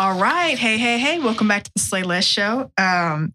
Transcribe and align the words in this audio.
All 0.00 0.18
right. 0.18 0.58
Hey, 0.58 0.78
hey, 0.78 0.98
hey. 0.98 1.18
Welcome 1.18 1.46
back 1.46 1.64
to 1.64 1.70
the 1.74 1.80
Slayyyleste 1.80 2.26
Show. 2.26 2.72
Um, 2.78 3.34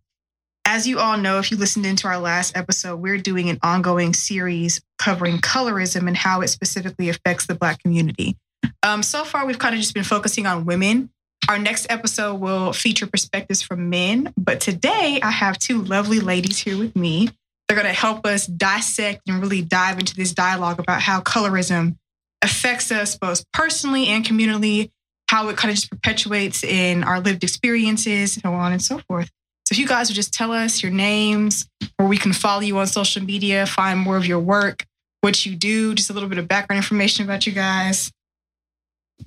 as 0.65 0.87
you 0.87 0.97
all 0.97 1.15
know, 1.15 1.37
if 1.37 1.51
you 1.51 1.57
listened 1.57 1.85
into 1.85 2.07
our 2.07 2.17
last 2.17 2.57
episode, 2.57 2.95
we're 2.95 3.19
doing 3.19 3.49
an 3.49 3.59
ongoing 3.61 4.15
series 4.15 4.81
covering 4.97 5.37
colorism 5.37 6.07
and 6.07 6.17
how 6.17 6.41
it 6.41 6.47
specifically 6.47 7.09
affects 7.09 7.45
the 7.45 7.53
Black 7.53 7.83
community. 7.83 8.35
Um, 8.81 9.03
so 9.03 9.23
far, 9.23 9.45
we've 9.45 9.59
kind 9.59 9.75
of 9.75 9.81
just 9.81 9.93
been 9.93 10.03
focusing 10.03 10.47
on 10.47 10.65
women. 10.65 11.11
Our 11.47 11.59
next 11.59 11.85
episode 11.91 12.39
will 12.39 12.73
feature 12.73 13.05
perspectives 13.05 13.61
from 13.61 13.91
men, 13.91 14.33
but 14.35 14.59
today 14.59 15.19
I 15.21 15.29
have 15.29 15.59
two 15.59 15.83
lovely 15.83 16.19
ladies 16.19 16.57
here 16.57 16.79
with 16.79 16.95
me. 16.95 17.29
They're 17.67 17.75
going 17.75 17.87
to 17.87 17.99
help 17.99 18.25
us 18.25 18.45
dissect 18.45 19.27
and 19.27 19.41
really 19.41 19.61
dive 19.61 19.99
into 19.99 20.15
this 20.15 20.33
dialogue 20.33 20.79
about 20.79 21.01
how 21.01 21.21
colorism 21.21 21.97
affects 22.43 22.91
us 22.91 23.17
both 23.17 23.43
personally 23.51 24.07
and 24.07 24.23
communally, 24.23 24.91
how 25.29 25.49
it 25.49 25.57
kind 25.57 25.71
of 25.71 25.75
just 25.75 25.89
perpetuates 25.89 26.63
in 26.63 27.03
our 27.03 27.19
lived 27.19 27.43
experiences, 27.43 28.33
so 28.33 28.53
on 28.53 28.71
and 28.71 28.81
so 28.81 28.99
forth. 29.07 29.31
So 29.65 29.73
if 29.73 29.79
you 29.79 29.87
guys 29.87 30.09
would 30.09 30.15
just 30.15 30.31
tell 30.31 30.51
us 30.51 30.83
your 30.83 30.91
names, 30.91 31.67
where 31.97 32.07
we 32.07 32.17
can 32.17 32.33
follow 32.33 32.61
you 32.61 32.77
on 32.77 32.85
social 32.85 33.23
media, 33.23 33.65
find 33.65 33.99
more 33.99 34.15
of 34.15 34.27
your 34.27 34.39
work, 34.39 34.85
what 35.21 35.43
you 35.43 35.55
do, 35.55 35.95
just 35.95 36.11
a 36.11 36.13
little 36.13 36.29
bit 36.29 36.37
of 36.37 36.47
background 36.47 36.77
information 36.77 37.25
about 37.25 37.47
you 37.47 37.51
guys. 37.51 38.11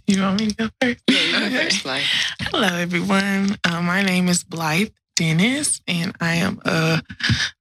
You 0.06 0.22
want 0.22 0.40
me 0.40 0.48
to 0.48 0.54
go 0.54 0.68
first? 0.80 1.00
Yeah, 1.08 1.18
you 1.18 1.50
go 1.50 1.56
first, 1.56 1.82
Blythe. 1.82 2.02
Hello, 2.40 2.68
everyone. 2.68 3.56
Uh, 3.64 3.82
my 3.82 4.02
name 4.02 4.28
is 4.28 4.44
Blythe 4.44 4.90
Dennis, 5.18 5.80
and 5.88 6.14
I 6.20 6.34
am 6.36 6.60
a. 6.64 7.02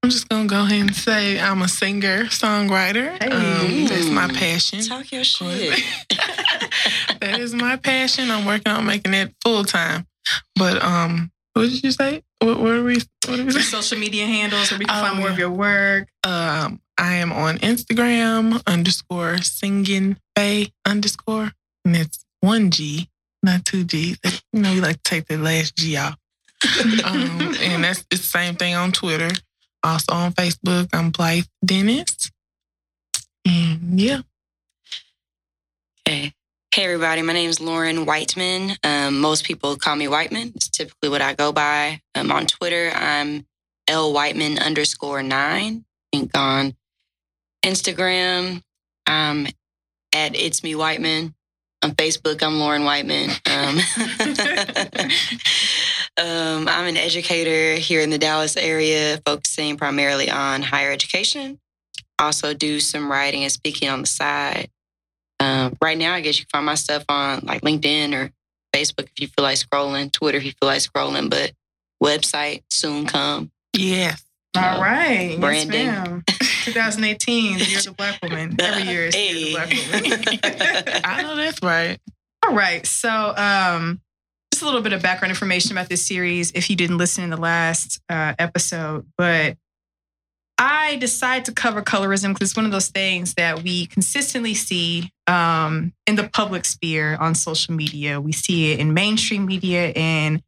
I'm 0.04 0.12
just 0.12 0.30
gonna 0.30 0.48
go 0.48 0.62
ahead 0.64 0.80
and 0.80 0.96
say 0.96 1.40
I'm 1.40 1.64
a 1.64 1.68
singer 1.68 2.26
songwriter. 2.26 3.18
Hey. 3.22 3.31
Um, 3.31 3.88
that's 3.88 4.09
my 4.09 4.28
passion. 4.28 4.81
Talk 4.81 5.12
your 5.12 5.23
shit. 5.23 5.84
that 7.20 7.40
is 7.40 7.56
my 7.56 7.76
passion. 7.78 8.30
I'm 8.30 8.46
working 8.46 8.72
on 8.72 8.86
making 8.86 9.16
it 9.16 9.34
full 9.44 9.64
time. 9.64 10.06
But 10.56 10.84
um, 10.84 11.31
what 11.54 11.64
did 11.64 11.84
you 11.84 11.90
say? 11.90 12.22
What, 12.40 12.59
what 12.59 12.73
are 12.73 12.84
we? 12.84 13.00
What 13.28 13.40
are 13.40 13.46
we 13.46 13.52
social 13.54 13.98
media 13.98 14.28
handles 14.28 14.70
where 14.70 14.78
we 14.78 14.86
can 14.86 14.96
Oh, 14.96 15.08
find 15.08 15.20
more 15.20 15.30
of 15.30 15.40
your 15.40 15.50
work. 15.50 16.09
Um, 16.24 16.80
I 17.00 17.16
am 17.16 17.31
on 17.31 17.58
Instagram 17.58 18.62
underscore 18.68 19.40
singing 19.40 20.18
bay 20.36 20.72
underscore, 20.86 21.53
and 21.84 21.96
it's 21.96 22.24
one 22.42 22.70
G, 22.70 23.09
not 23.42 23.66
two 23.66 23.84
G's. 23.84 24.20
You 24.53 24.62
know, 24.62 24.72
you 24.72 24.81
like 24.81 24.98
to 24.98 25.09
take 25.09 25.26
the 25.26 25.38
last 25.38 25.76
G 25.76 25.98
off. 25.98 26.18
Um, 27.05 27.55
and 27.61 27.83
that's 27.83 28.05
it's 28.11 28.22
the 28.22 28.27
same 28.27 28.55
thing 28.55 28.75
on 28.75 28.91
Twitter. 28.91 29.30
Also 29.83 30.13
on 30.13 30.33
Facebook, 30.33 30.89
I'm 30.94 31.11
Blythe 31.11 31.45
Dennis. 31.63 32.31
And 33.45 34.00
yeah, 34.00 34.22
Okay. 36.08 36.31
Hey, 36.73 36.85
everybody. 36.85 37.22
My 37.22 37.33
name 37.33 37.50
is 37.50 37.59
Lauren 37.59 38.05
Whiteman. 38.05 38.78
Um, 38.81 39.19
most 39.19 39.44
people 39.44 39.75
call 39.75 39.97
me 39.97 40.08
Whiteman. 40.08 40.53
It's 40.55 40.69
typically 40.69 41.09
what 41.09 41.22
I 41.22 41.33
go 41.33 41.52
by. 41.52 42.00
Um, 42.16 42.31
on 42.31 42.45
Twitter, 42.45 42.91
I'm 42.95 43.45
L 43.89 44.13
Whiteman 44.13 44.58
underscore 44.58 45.22
nine. 45.22 45.83
I 46.13 46.17
think 46.17 46.38
on 46.38 46.75
Instagram, 47.61 48.61
I'm 49.05 49.47
at 50.13 50.33
It's 50.35 50.63
Me 50.63 50.75
Whiteman. 50.75 51.35
On 51.83 51.91
Facebook, 51.91 52.41
I'm 52.41 52.58
Lauren 52.58 52.85
Whiteman. 52.85 53.31
Um, 53.45 53.80
um, 56.18 56.68
I'm 56.68 56.88
an 56.88 56.98
educator 56.98 57.80
here 57.80 58.02
in 58.02 58.10
the 58.10 58.18
Dallas 58.18 58.58
area, 58.58 59.22
focusing 59.26 59.78
primarily 59.78 60.30
on 60.30 60.62
higher 60.62 60.92
education. 60.92 61.59
Also, 62.20 62.54
do 62.54 62.80
some 62.80 63.12
writing 63.12 63.44
and 63.44 63.52
speaking 63.52 63.90
on 63.90 64.02
the 64.02 64.08
side. 64.08 64.70
Um, 65.40 65.78
right 65.81 65.97
now, 65.97 66.14
I 66.14 66.22
guess 66.22 66.40
you 66.40 66.46
can 66.46 66.59
find 66.59 66.66
my 66.66 66.75
stuff 66.75 67.03
on 67.09 67.41
like 67.44 67.62
LinkedIn 67.62 68.14
or 68.14 68.31
Facebook 68.75 69.06
if 69.06 69.19
you 69.19 69.28
feel 69.28 69.44
like 69.44 69.58
scrolling, 69.58 70.12
Twitter 70.12 70.40
if 70.40 70.46
you 70.46 70.53
feel 70.59 70.68
like 70.68 70.81
scrolling, 70.81 71.30
but 71.30 71.52
website 72.03 72.64
soon 72.70 73.06
come. 73.06 73.52
yeah. 73.75 74.16
All 74.56 74.81
right. 74.81 75.31
Yes, 75.31 75.40
Brandon. 75.40 75.86
ma'am. 75.86 76.24
2018, 76.66 77.59
the 77.59 77.66
year 77.66 77.78
of 77.78 77.84
the 77.86 77.91
black 77.91 78.20
woman. 78.24 78.56
Every 78.59 78.84
year 78.91 79.06
is 79.06 79.14
the 79.14 79.20
year 79.20 79.59
of 79.62 79.70
the 79.70 79.86
black 79.91 80.84
woman. 80.84 81.02
I 81.06 81.22
know 81.22 81.36
that's 81.36 81.62
right. 81.62 82.00
All 82.44 82.56
right. 82.56 82.84
So, 82.88 83.36
um, 83.38 84.02
just 84.57 84.63
a 84.63 84.66
little 84.66 84.81
bit 84.81 84.91
of 84.91 85.03
background 85.03 85.29
information 85.29 85.72
about 85.72 85.88
this 85.88 86.03
series 86.03 86.51
if 86.56 86.68
you 86.68 86.75
didn't 86.75 86.97
listen 86.97 87.23
in 87.23 87.29
the 87.29 87.38
last 87.38 88.01
uh, 88.09 88.34
episode. 88.40 89.06
But 89.16 89.56
I 90.57 90.95
decided 90.95 91.45
to 91.45 91.51
cover 91.51 91.84
colorism 91.84 92.34
because 92.34 92.50
it's 92.50 92.57
one 92.57 92.66
of 92.66 92.72
those 92.72 92.88
things 92.88 93.35
that 93.35 93.62
we 93.62 93.85
consistently 93.85 94.56
see 94.56 95.12
um, 95.28 95.94
in 96.07 96.16
the 96.16 96.28
public 96.28 96.66
sphere 96.66 97.17
on 97.19 97.35
social 97.35 97.75
media. 97.75 98.19
We 98.19 98.31
see 98.31 98.72
it 98.72 98.79
in 98.79 98.96
mainstream 98.96 99.46
media 99.46 99.90
and 99.90 100.41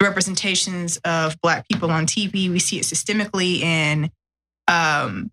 representations 0.00 0.98
of 0.98 1.40
Black 1.40 1.68
people 1.68 1.90
on 1.90 2.06
TV. 2.06 2.48
We 2.48 2.60
see 2.60 2.78
it 2.78 2.84
systemically 2.84 3.62
in 3.62 4.12
um, 4.68 5.32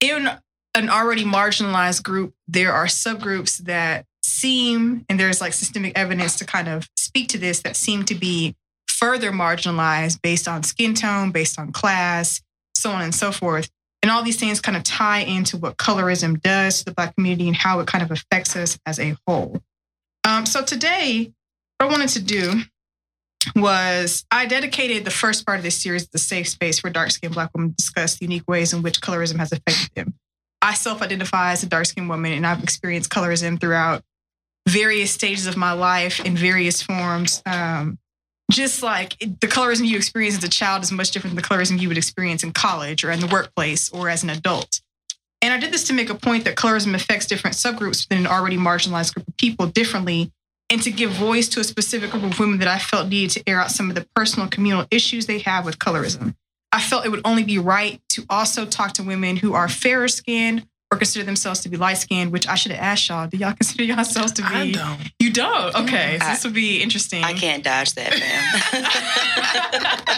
in 0.00 0.28
an 0.74 0.90
already 0.90 1.24
marginalized 1.24 2.02
group. 2.02 2.34
There 2.46 2.74
are 2.74 2.84
subgroups 2.84 3.56
that 3.64 4.04
seem, 4.40 5.04
and 5.08 5.20
there's 5.20 5.40
like 5.40 5.52
systemic 5.52 5.98
evidence 5.98 6.36
to 6.36 6.44
kind 6.44 6.68
of 6.68 6.88
speak 6.96 7.28
to 7.28 7.38
this, 7.38 7.60
that 7.60 7.76
seem 7.76 8.04
to 8.06 8.14
be 8.14 8.54
further 8.86 9.30
marginalized 9.32 10.20
based 10.22 10.48
on 10.48 10.62
skin 10.62 10.94
tone, 10.94 11.30
based 11.30 11.58
on 11.58 11.72
class, 11.72 12.40
so 12.74 12.90
on 12.90 13.02
and 13.02 13.14
so 13.14 13.32
forth. 13.32 13.68
And 14.02 14.10
all 14.10 14.22
these 14.22 14.38
things 14.38 14.60
kind 14.60 14.76
of 14.76 14.82
tie 14.82 15.20
into 15.20 15.58
what 15.58 15.76
colorism 15.76 16.40
does 16.40 16.78
to 16.78 16.84
the 16.86 16.92
Black 16.92 17.14
community 17.14 17.48
and 17.48 17.56
how 17.56 17.80
it 17.80 17.86
kind 17.86 18.02
of 18.02 18.10
affects 18.10 18.56
us 18.56 18.78
as 18.86 18.98
a 18.98 19.14
whole. 19.26 19.62
Um, 20.24 20.46
so 20.46 20.62
today, 20.62 21.32
what 21.78 21.88
I 21.88 21.92
wanted 21.92 22.08
to 22.10 22.22
do 22.22 22.62
was 23.56 24.24
I 24.30 24.46
dedicated 24.46 25.04
the 25.04 25.10
first 25.10 25.46
part 25.46 25.58
of 25.58 25.64
this 25.64 25.76
series 25.76 26.08
the 26.08 26.18
safe 26.18 26.48
space 26.48 26.78
for 26.78 26.90
dark 26.90 27.10
skinned 27.10 27.34
Black 27.34 27.50
women 27.54 27.74
discuss 27.76 28.16
the 28.16 28.26
unique 28.26 28.48
ways 28.48 28.72
in 28.72 28.82
which 28.82 29.00
colorism 29.00 29.38
has 29.38 29.52
affected 29.52 29.90
them. 29.94 30.14
I 30.62 30.74
self 30.74 31.00
identify 31.00 31.52
as 31.52 31.62
a 31.62 31.66
dark 31.66 31.86
skinned 31.86 32.08
woman 32.08 32.32
and 32.32 32.46
I've 32.46 32.62
experienced 32.62 33.10
colorism 33.10 33.58
throughout 33.60 34.02
various 34.68 35.10
stages 35.10 35.46
of 35.46 35.56
my 35.56 35.72
life 35.72 36.20
in 36.24 36.36
various 36.36 36.82
forms. 36.82 37.42
Um, 37.46 37.98
just 38.50 38.82
like 38.82 39.16
the 39.18 39.46
colorism 39.46 39.86
you 39.86 39.96
experience 39.96 40.36
as 40.36 40.44
a 40.44 40.48
child 40.48 40.82
is 40.82 40.90
much 40.90 41.12
different 41.12 41.36
than 41.36 41.42
the 41.42 41.48
colorism 41.48 41.80
you 41.80 41.88
would 41.88 41.96
experience 41.96 42.42
in 42.42 42.52
college 42.52 43.04
or 43.04 43.10
in 43.10 43.20
the 43.20 43.28
workplace 43.28 43.90
or 43.90 44.08
as 44.08 44.22
an 44.22 44.30
adult. 44.30 44.80
And 45.42 45.54
I 45.54 45.58
did 45.58 45.72
this 45.72 45.84
to 45.84 45.92
make 45.92 46.10
a 46.10 46.14
point 46.14 46.44
that 46.44 46.56
colorism 46.56 46.94
affects 46.94 47.26
different 47.26 47.56
subgroups 47.56 48.08
within 48.08 48.26
an 48.26 48.26
already 48.26 48.56
marginalized 48.56 49.14
group 49.14 49.28
of 49.28 49.36
people 49.36 49.66
differently 49.66 50.32
and 50.68 50.82
to 50.82 50.90
give 50.90 51.10
voice 51.10 51.48
to 51.48 51.60
a 51.60 51.64
specific 51.64 52.10
group 52.10 52.24
of 52.24 52.38
women 52.38 52.58
that 52.58 52.68
I 52.68 52.78
felt 52.78 53.08
needed 53.08 53.30
to 53.30 53.48
air 53.48 53.60
out 53.60 53.70
some 53.70 53.88
of 53.88 53.94
the 53.94 54.06
personal 54.14 54.48
communal 54.48 54.86
issues 54.90 55.26
they 55.26 55.38
have 55.40 55.64
with 55.64 55.78
colorism. 55.78 56.34
I 56.72 56.80
felt 56.80 57.04
it 57.04 57.08
would 57.08 57.22
only 57.24 57.42
be 57.42 57.58
right 57.58 58.00
to 58.10 58.24
also 58.30 58.64
talk 58.64 58.92
to 58.94 59.02
women 59.02 59.36
who 59.36 59.54
are 59.54 59.68
fairer 59.68 60.06
skinned 60.06 60.66
consider 60.98 61.24
themselves 61.24 61.60
to 61.60 61.68
be 61.68 61.76
light 61.76 61.98
skinned, 61.98 62.32
which 62.32 62.48
I 62.48 62.54
should 62.56 62.72
have 62.72 62.80
asked 62.82 63.08
y'all. 63.08 63.26
Do 63.28 63.36
y'all 63.36 63.52
consider 63.52 63.84
yourselves 63.84 64.32
to 64.32 64.42
be? 64.42 64.48
I 64.48 64.70
don't. 64.72 65.00
You 65.20 65.32
don't? 65.32 65.74
Okay. 65.76 66.18
So 66.20 66.26
this 66.28 66.44
would 66.44 66.54
be 66.54 66.82
interesting. 66.82 67.22
I 67.24 67.32
can't 67.32 67.62
dodge 67.62 67.92
that, 67.94 68.12
fam. 68.14 69.96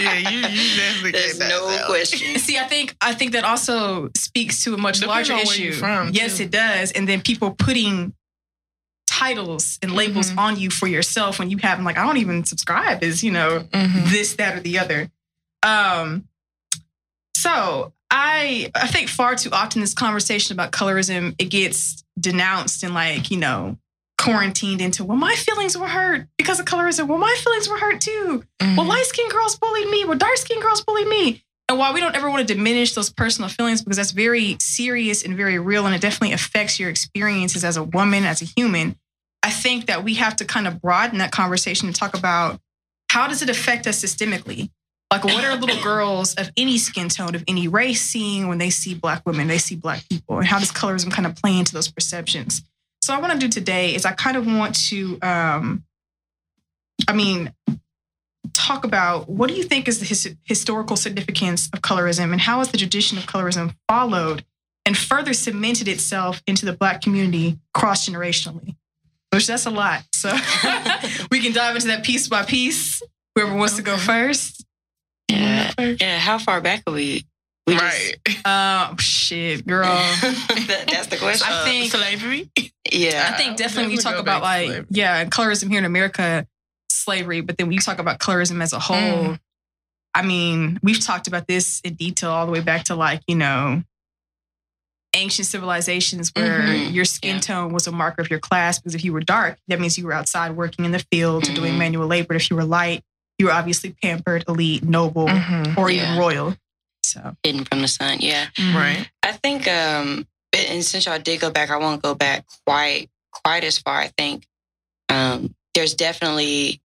Yeah, 0.00 0.14
you 0.14 0.38
you 0.38 0.76
definitely 0.76 1.12
There's 1.12 1.34
get 1.34 1.38
that 1.40 1.48
no 1.50 1.68
out. 1.68 1.86
question. 1.86 2.38
See, 2.38 2.58
I 2.58 2.64
think 2.64 2.96
I 3.00 3.14
think 3.14 3.32
that 3.32 3.44
also 3.44 4.10
speaks 4.16 4.64
to 4.64 4.74
a 4.74 4.76
much 4.78 5.00
Depends 5.00 5.06
larger 5.28 5.32
on 5.34 5.36
where 5.38 5.54
issue. 5.54 5.62
you're 5.64 5.72
from, 5.74 6.10
yes, 6.12 6.38
too. 6.38 6.44
it 6.44 6.50
does. 6.50 6.90
And 6.92 7.08
then 7.08 7.20
people 7.20 7.52
putting 7.52 8.12
titles 9.08 9.78
and 9.82 9.92
labels 9.94 10.30
Mhm. 10.32 10.38
on 10.38 10.58
you 10.58 10.70
for 10.70 10.86
yourself 10.88 11.38
when 11.38 11.50
you 11.50 11.58
have 11.58 11.80
like 11.82 11.96
I 11.98 12.04
don't 12.04 12.16
even 12.16 12.44
subscribe 12.44 13.04
as 13.04 13.22
you 13.22 13.30
know 13.30 13.60
Mhm. 13.72 14.10
this, 14.10 14.34
that, 14.34 14.56
or 14.56 14.60
the 14.60 14.78
other. 14.78 15.10
Um, 15.62 16.24
so 17.36 17.92
I 18.12 18.70
I 18.74 18.86
think 18.86 19.08
far 19.08 19.34
too 19.34 19.50
often 19.50 19.80
this 19.80 19.94
conversation 19.94 20.52
about 20.52 20.70
colorism 20.70 21.34
it 21.38 21.46
gets 21.46 22.04
denounced 22.20 22.82
and 22.82 22.92
like 22.94 23.30
you 23.30 23.38
know 23.38 23.78
quarantined 24.18 24.80
into 24.82 25.02
well 25.02 25.16
my 25.16 25.34
feelings 25.34 25.76
were 25.76 25.88
hurt 25.88 26.28
because 26.36 26.60
of 26.60 26.66
colorism. 26.66 27.08
Well 27.08 27.18
my 27.18 27.34
feelings 27.42 27.68
were 27.68 27.78
hurt 27.78 28.02
too. 28.02 28.44
Mhm. 28.60 28.76
Well 28.76 28.86
light 28.86 29.06
skinned 29.06 29.32
girls 29.32 29.56
bullied 29.56 29.88
me. 29.88 30.04
Well 30.04 30.18
dark 30.18 30.36
skinned 30.36 30.62
girls 30.62 30.82
bullied 30.82 31.08
me. 31.08 31.42
And 31.68 31.78
while 31.78 31.94
we 31.94 32.00
don't 32.00 32.14
ever 32.14 32.28
want 32.28 32.46
to 32.46 32.54
diminish 32.54 32.92
those 32.92 33.08
personal 33.08 33.48
feelings 33.48 33.82
because 33.82 33.96
that's 33.96 34.10
very 34.10 34.58
serious 34.60 35.22
and 35.24 35.34
very 35.34 35.58
real 35.58 35.86
and 35.86 35.94
it 35.94 36.02
definitely 36.02 36.34
affects 36.34 36.78
your 36.78 36.90
experiences 36.90 37.64
as 37.64 37.78
a 37.78 37.82
woman, 37.82 38.24
as 38.24 38.42
a 38.42 38.44
human, 38.44 38.96
I 39.42 39.50
think 39.50 39.86
that 39.86 40.04
we 40.04 40.14
have 40.14 40.36
to 40.36 40.44
kind 40.44 40.66
of 40.68 40.82
broaden 40.82 41.18
that 41.18 41.32
conversation 41.32 41.88
and 41.88 41.96
talk 41.96 42.14
about 42.14 42.60
how 43.08 43.26
does 43.26 43.40
it 43.40 43.48
affect 43.48 43.86
us 43.86 44.04
systemically? 44.04 44.70
Like, 45.12 45.24
what 45.24 45.44
are 45.44 45.54
little 45.56 45.82
girls 45.82 46.34
of 46.36 46.50
any 46.56 46.78
skin 46.78 47.10
tone, 47.10 47.34
of 47.34 47.44
any 47.46 47.68
race, 47.68 48.00
seeing 48.00 48.48
when 48.48 48.56
they 48.56 48.70
see 48.70 48.94
Black 48.94 49.26
women, 49.26 49.46
they 49.46 49.58
see 49.58 49.76
Black 49.76 50.08
people? 50.08 50.38
And 50.38 50.46
how 50.46 50.58
does 50.58 50.72
colorism 50.72 51.12
kind 51.12 51.26
of 51.26 51.36
play 51.36 51.58
into 51.58 51.74
those 51.74 51.90
perceptions? 51.90 52.62
So, 53.02 53.12
what 53.12 53.18
I 53.18 53.20
want 53.20 53.38
to 53.38 53.46
do 53.46 53.50
today 53.50 53.94
is 53.94 54.06
I 54.06 54.12
kind 54.12 54.38
of 54.38 54.46
want 54.46 54.74
to, 54.88 55.18
um, 55.20 55.84
I 57.06 57.12
mean, 57.12 57.52
talk 58.54 58.84
about 58.84 59.28
what 59.28 59.50
do 59.50 59.54
you 59.54 59.64
think 59.64 59.86
is 59.86 59.98
the 59.98 60.06
his- 60.06 60.34
historical 60.44 60.96
significance 60.96 61.68
of 61.74 61.82
colorism 61.82 62.32
and 62.32 62.40
how 62.40 62.60
has 62.60 62.70
the 62.70 62.78
tradition 62.78 63.18
of 63.18 63.24
colorism 63.24 63.74
followed 63.88 64.46
and 64.86 64.96
further 64.96 65.34
cemented 65.34 65.88
itself 65.88 66.42
into 66.46 66.64
the 66.64 66.72
Black 66.72 67.02
community 67.02 67.58
cross 67.74 68.08
generationally? 68.08 68.76
Which 69.30 69.46
that's 69.46 69.66
a 69.66 69.70
lot. 69.70 70.04
So 70.14 70.30
we 71.30 71.40
can 71.40 71.52
dive 71.52 71.74
into 71.74 71.88
that 71.88 72.02
piece 72.02 72.28
by 72.28 72.44
piece. 72.44 73.02
Whoever 73.34 73.54
wants 73.54 73.76
to 73.76 73.82
go 73.82 73.98
first. 73.98 74.64
Yeah. 75.32 75.94
Yeah. 76.00 76.18
How 76.18 76.38
far 76.38 76.60
back 76.60 76.82
are 76.86 76.92
we? 76.94 77.24
we 77.66 77.74
just- 77.74 77.82
right. 77.84 78.14
Uh, 78.44 78.96
shit, 78.98 79.66
girl. 79.66 79.86
That- 80.22 80.84
that's 80.90 81.06
the 81.08 81.16
question. 81.16 81.46
I 81.50 81.60
Uh, 81.60 81.64
think- 81.64 81.92
slavery. 81.92 82.50
yeah. 82.92 83.30
I 83.32 83.36
think 83.36 83.56
definitely 83.56 83.84
when 83.84 83.92
you 83.92 83.98
talk 83.98 84.16
about 84.18 84.42
like 84.42 84.66
slavery. 84.66 84.86
yeah, 84.90 85.24
colorism 85.26 85.68
here 85.70 85.78
in 85.78 85.84
America, 85.84 86.46
slavery, 86.90 87.40
but 87.40 87.56
then 87.58 87.66
when 87.68 87.74
you 87.74 87.80
talk 87.80 87.98
about 87.98 88.18
colorism 88.18 88.62
as 88.62 88.72
a 88.72 88.78
whole, 88.78 88.96
Mm. 88.96 89.40
I 90.14 90.22
mean, 90.22 90.78
we've 90.82 91.00
talked 91.00 91.26
about 91.26 91.46
this 91.46 91.80
in 91.84 91.94
detail 91.94 92.30
all 92.32 92.44
the 92.46 92.52
way 92.52 92.60
back 92.60 92.84
to 92.84 92.94
like, 92.94 93.22
you 93.26 93.34
know, 93.36 93.82
ancient 95.14 95.46
civilizations 95.46 96.30
where 96.34 96.60
Mhm. 96.62 96.92
your 96.92 97.04
skin 97.04 97.36
Yeah. 97.36 97.40
tone 97.42 97.72
was 97.72 97.86
a 97.86 97.92
marker 97.92 98.22
of 98.22 98.30
your 98.30 98.38
class 98.38 98.78
because 98.78 98.94
if 98.94 99.04
you 99.04 99.12
were 99.12 99.20
dark, 99.20 99.58
that 99.68 99.78
means 99.80 99.96
you 99.98 100.04
were 100.06 100.12
outside 100.12 100.52
working 100.52 100.84
in 100.84 100.90
the 100.92 101.04
fields 101.10 101.48
or 101.48 101.54
doing 101.54 101.76
manual 101.78 102.06
labor. 102.06 102.28
But 102.28 102.36
If 102.36 102.50
you 102.50 102.56
were 102.56 102.64
light, 102.64 103.02
you 103.42 103.46
were 103.48 103.52
obviously 103.52 103.90
pampered, 104.00 104.44
elite, 104.46 104.84
noble, 104.84 105.26
Mhm. 105.26 105.76
or 105.76 105.90
Yeah. 105.90 106.04
even 106.04 106.18
royal. 106.18 106.56
So 107.04 107.36
Hidden 107.42 107.64
from 107.64 107.82
the 107.82 107.88
sun. 107.88 108.20
Yeah. 108.20 108.46
Right. 108.72 109.10
I 109.24 109.32
think, 109.32 109.66
um, 109.66 110.28
and 110.52 110.84
since 110.84 111.06
y'all 111.06 111.18
did 111.18 111.40
go 111.40 111.50
back, 111.50 111.70
I 111.70 111.76
won't 111.76 112.00
go 112.02 112.14
back 112.14 112.44
quite 112.64 113.10
quite 113.32 113.64
as 113.64 113.78
far. 113.78 113.98
I 113.98 114.08
think 114.16 114.46
um, 115.08 115.54
there's 115.74 115.94
definitely 115.94 116.80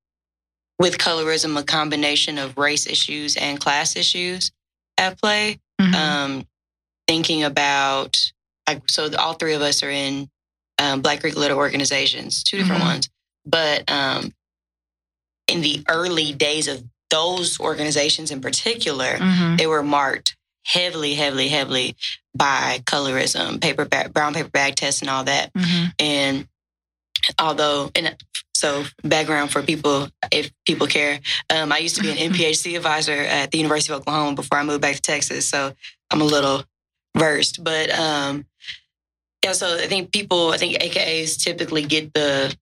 with 0.80 0.98
colorism 0.98 1.58
a 1.60 1.64
combination 1.64 2.38
of 2.40 2.58
race 2.58 2.88
issues 2.88 3.36
and 3.38 3.60
class 3.60 3.96
issues 3.96 4.52
at 4.98 5.22
play. 5.22 5.60
Mhm. 5.80 5.94
Um, 5.94 6.48
thinking 7.08 7.44
about 7.44 8.18
like 8.68 8.82
so, 8.90 9.10
all 9.16 9.34
three 9.34 9.54
of 9.54 9.62
us 9.62 9.84
are 9.84 9.92
in 9.92 10.30
um, 10.80 11.02
Black 11.02 11.22
Greek 11.22 11.36
Letter 11.38 11.56
organizations, 11.56 12.44
two 12.44 12.58
different 12.58 12.82
Mhm. 12.82 12.86
ones, 12.88 13.10
but 13.46 13.90
um, 13.90 14.34
in 15.48 15.62
the 15.62 15.84
early 15.90 16.34
days 16.34 16.68
of 16.68 16.84
those 17.10 17.60
organizations 17.60 18.32
in 18.32 18.42
particular, 18.42 19.18
Mhm. 19.18 19.58
they 19.58 19.68
were 19.68 19.84
marked 19.84 20.36
heavily, 20.66 21.16
heavily, 21.16 21.48
heavily 21.48 21.96
by 22.36 22.82
colorism, 22.86 23.62
paper 23.62 23.86
bag, 23.86 24.14
brown 24.14 24.34
paper 24.34 24.50
bag 24.50 24.76
tests, 24.76 25.02
and 25.02 25.10
all 25.10 25.24
that. 25.24 25.54
Mhm. 25.54 25.94
And 26.00 26.48
although, 27.40 27.92
and 27.96 28.16
so 28.54 28.86
background 29.04 29.52
for 29.52 29.62
people, 29.64 30.10
if 30.32 30.52
people 30.66 30.88
care, 30.88 31.20
um, 31.50 31.72
I 31.72 31.78
used 31.78 31.96
to 31.96 32.02
be 32.02 32.12
an 32.12 32.18
NPHC 32.34 32.76
advisor 32.76 33.14
at 33.14 33.52
the 33.52 33.58
University 33.58 33.94
of 33.94 34.02
Oklahoma 34.02 34.36
before 34.36 34.58
I 34.60 34.64
moved 34.64 34.82
back 34.82 34.96
to 34.96 35.02
Texas, 35.02 35.48
so 35.48 35.74
I'm 36.12 36.22
a 36.22 36.26
little 36.26 36.66
versed. 37.16 37.64
But 37.64 37.90
um, 37.92 38.46
yeah, 39.44 39.54
so 39.54 39.78
I 39.78 39.88
think 39.88 40.12
people, 40.12 40.52
I 40.52 40.58
think 40.58 40.78
AKAs 40.82 41.38
typically 41.38 41.84
get 41.84 42.14
the 42.14 42.56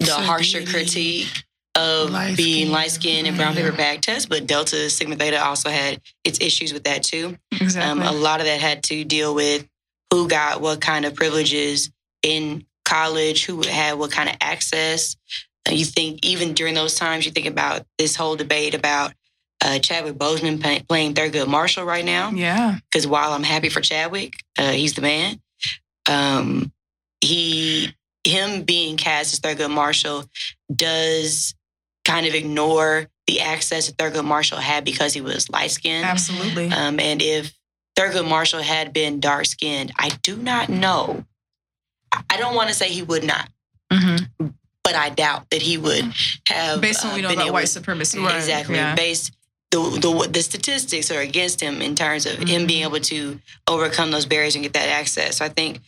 the 0.00 0.06
So 0.06 0.20
harsher 0.20 0.64
critique 0.66 1.28
of 1.74 2.10
Light 2.10 2.36
being 2.36 2.64
skin. 2.66 2.72
light 2.72 2.90
skinned 2.90 3.26
and 3.26 3.36
brown 3.36 3.56
Yeah. 3.56 3.62
paper 3.64 3.76
bag 3.76 4.02
test, 4.02 4.28
but 4.28 4.46
Delta 4.46 4.90
Sigma 4.90 5.16
Theta 5.16 5.42
also 5.42 5.70
had 5.70 6.00
its 6.24 6.40
issues 6.40 6.72
with 6.72 6.84
that 6.84 7.02
too. 7.02 7.36
Exactly. 7.52 7.82
Um, 7.90 8.02
a 8.02 8.12
lot 8.16 8.40
of 8.40 8.46
that 8.46 8.60
had 8.60 8.82
to 8.84 9.04
deal 9.04 9.34
with 9.34 9.66
who 10.12 10.28
got 10.28 10.60
what 10.60 10.80
kind 10.82 11.04
of 11.06 11.14
privileges 11.14 11.90
in 12.22 12.66
college, 12.84 13.44
who 13.46 13.62
had 13.66 13.94
what 13.94 14.10
kind 14.12 14.28
of 14.28 14.36
access. 14.40 15.16
Uh, 15.66 15.72
you 15.72 15.84
think 15.86 16.24
even 16.26 16.52
during 16.52 16.74
those 16.74 16.94
times, 16.94 17.24
you 17.24 17.32
think 17.32 17.46
about 17.46 17.86
this 17.96 18.16
whole 18.16 18.36
debate 18.36 18.74
about 18.74 19.14
uh, 19.64 19.78
Chadwick 19.78 20.14
Boseman 20.16 20.60
play, 20.60 20.84
playing 20.88 21.14
Thurgood 21.14 21.46
Marshall 21.48 21.84
right 21.84 22.04
now. 22.04 22.30
yeah. 22.32 22.78
Because 22.90 23.06
while 23.06 23.32
I'm 23.32 23.44
happy 23.44 23.68
for 23.70 23.80
Chadwick, 23.80 24.34
uh, 24.58 24.72
he's 24.72 24.92
the 24.94 25.02
man. 25.02 25.40
Um, 26.10 26.72
he 27.20 27.94
him 28.24 28.64
being 28.64 28.96
cast 28.96 29.32
as 29.32 29.40
Thurgood 29.40 29.70
Marshall 29.70 30.24
does 30.74 31.54
kind 32.12 32.26
of 32.26 32.34
ignore 32.34 33.06
the 33.26 33.40
access 33.40 33.86
that 33.86 33.96
Thurgood 33.96 34.24
Marshall 34.24 34.58
had 34.58 34.84
because 34.84 35.14
he 35.14 35.20
was 35.22 35.48
light 35.48 35.70
skinned. 35.70 36.04
Absolutely. 36.04 36.70
Um, 36.70 37.00
and 37.00 37.22
if 37.22 37.52
Thurgood 37.96 38.28
Marshall 38.28 38.60
had 38.62 38.92
been 38.92 39.18
dark 39.20 39.46
skinned, 39.46 39.92
I 39.98 40.10
do 40.22 40.36
not 40.36 40.68
know. 40.68 41.24
I- 42.12 42.36
don't 42.36 42.54
want 42.54 42.68
to 42.68 42.74
say 42.74 42.88
he 42.90 43.00
would 43.02 43.24
not, 43.24 43.48
Mhm. 43.90 44.28
but 44.84 44.94
I 44.94 45.08
doubt 45.08 45.48
that 45.50 45.62
he 45.62 45.78
would 45.78 46.12
have. 46.48 46.80
Based 46.82 47.02
on 47.04 47.12
what 47.12 47.14
we 47.16 47.20
uh, 47.20 47.22
know 47.22 47.28
been 47.30 47.38
about 47.38 47.46
able- 47.46 47.54
white 47.54 47.68
supremacy. 47.68 48.18
Right. 48.18 48.34
Exactly. 48.36 48.74
Yeah. 48.76 48.94
Based 48.94 49.32
the, 49.70 49.78
the 50.04 50.28
the 50.30 50.42
statistics 50.42 51.10
are 51.10 51.20
against 51.20 51.58
him 51.62 51.80
in 51.80 51.94
terms 51.94 52.26
of 52.26 52.36
him 52.40 52.64
Mhm. 52.64 52.66
being 52.66 52.82
able 52.82 53.00
to 53.00 53.40
overcome 53.66 54.10
those 54.10 54.26
barriers 54.26 54.54
and 54.54 54.62
get 54.62 54.74
that 54.74 54.90
access. 54.90 55.38
So 55.38 55.46
I 55.46 55.48
think 55.48 55.80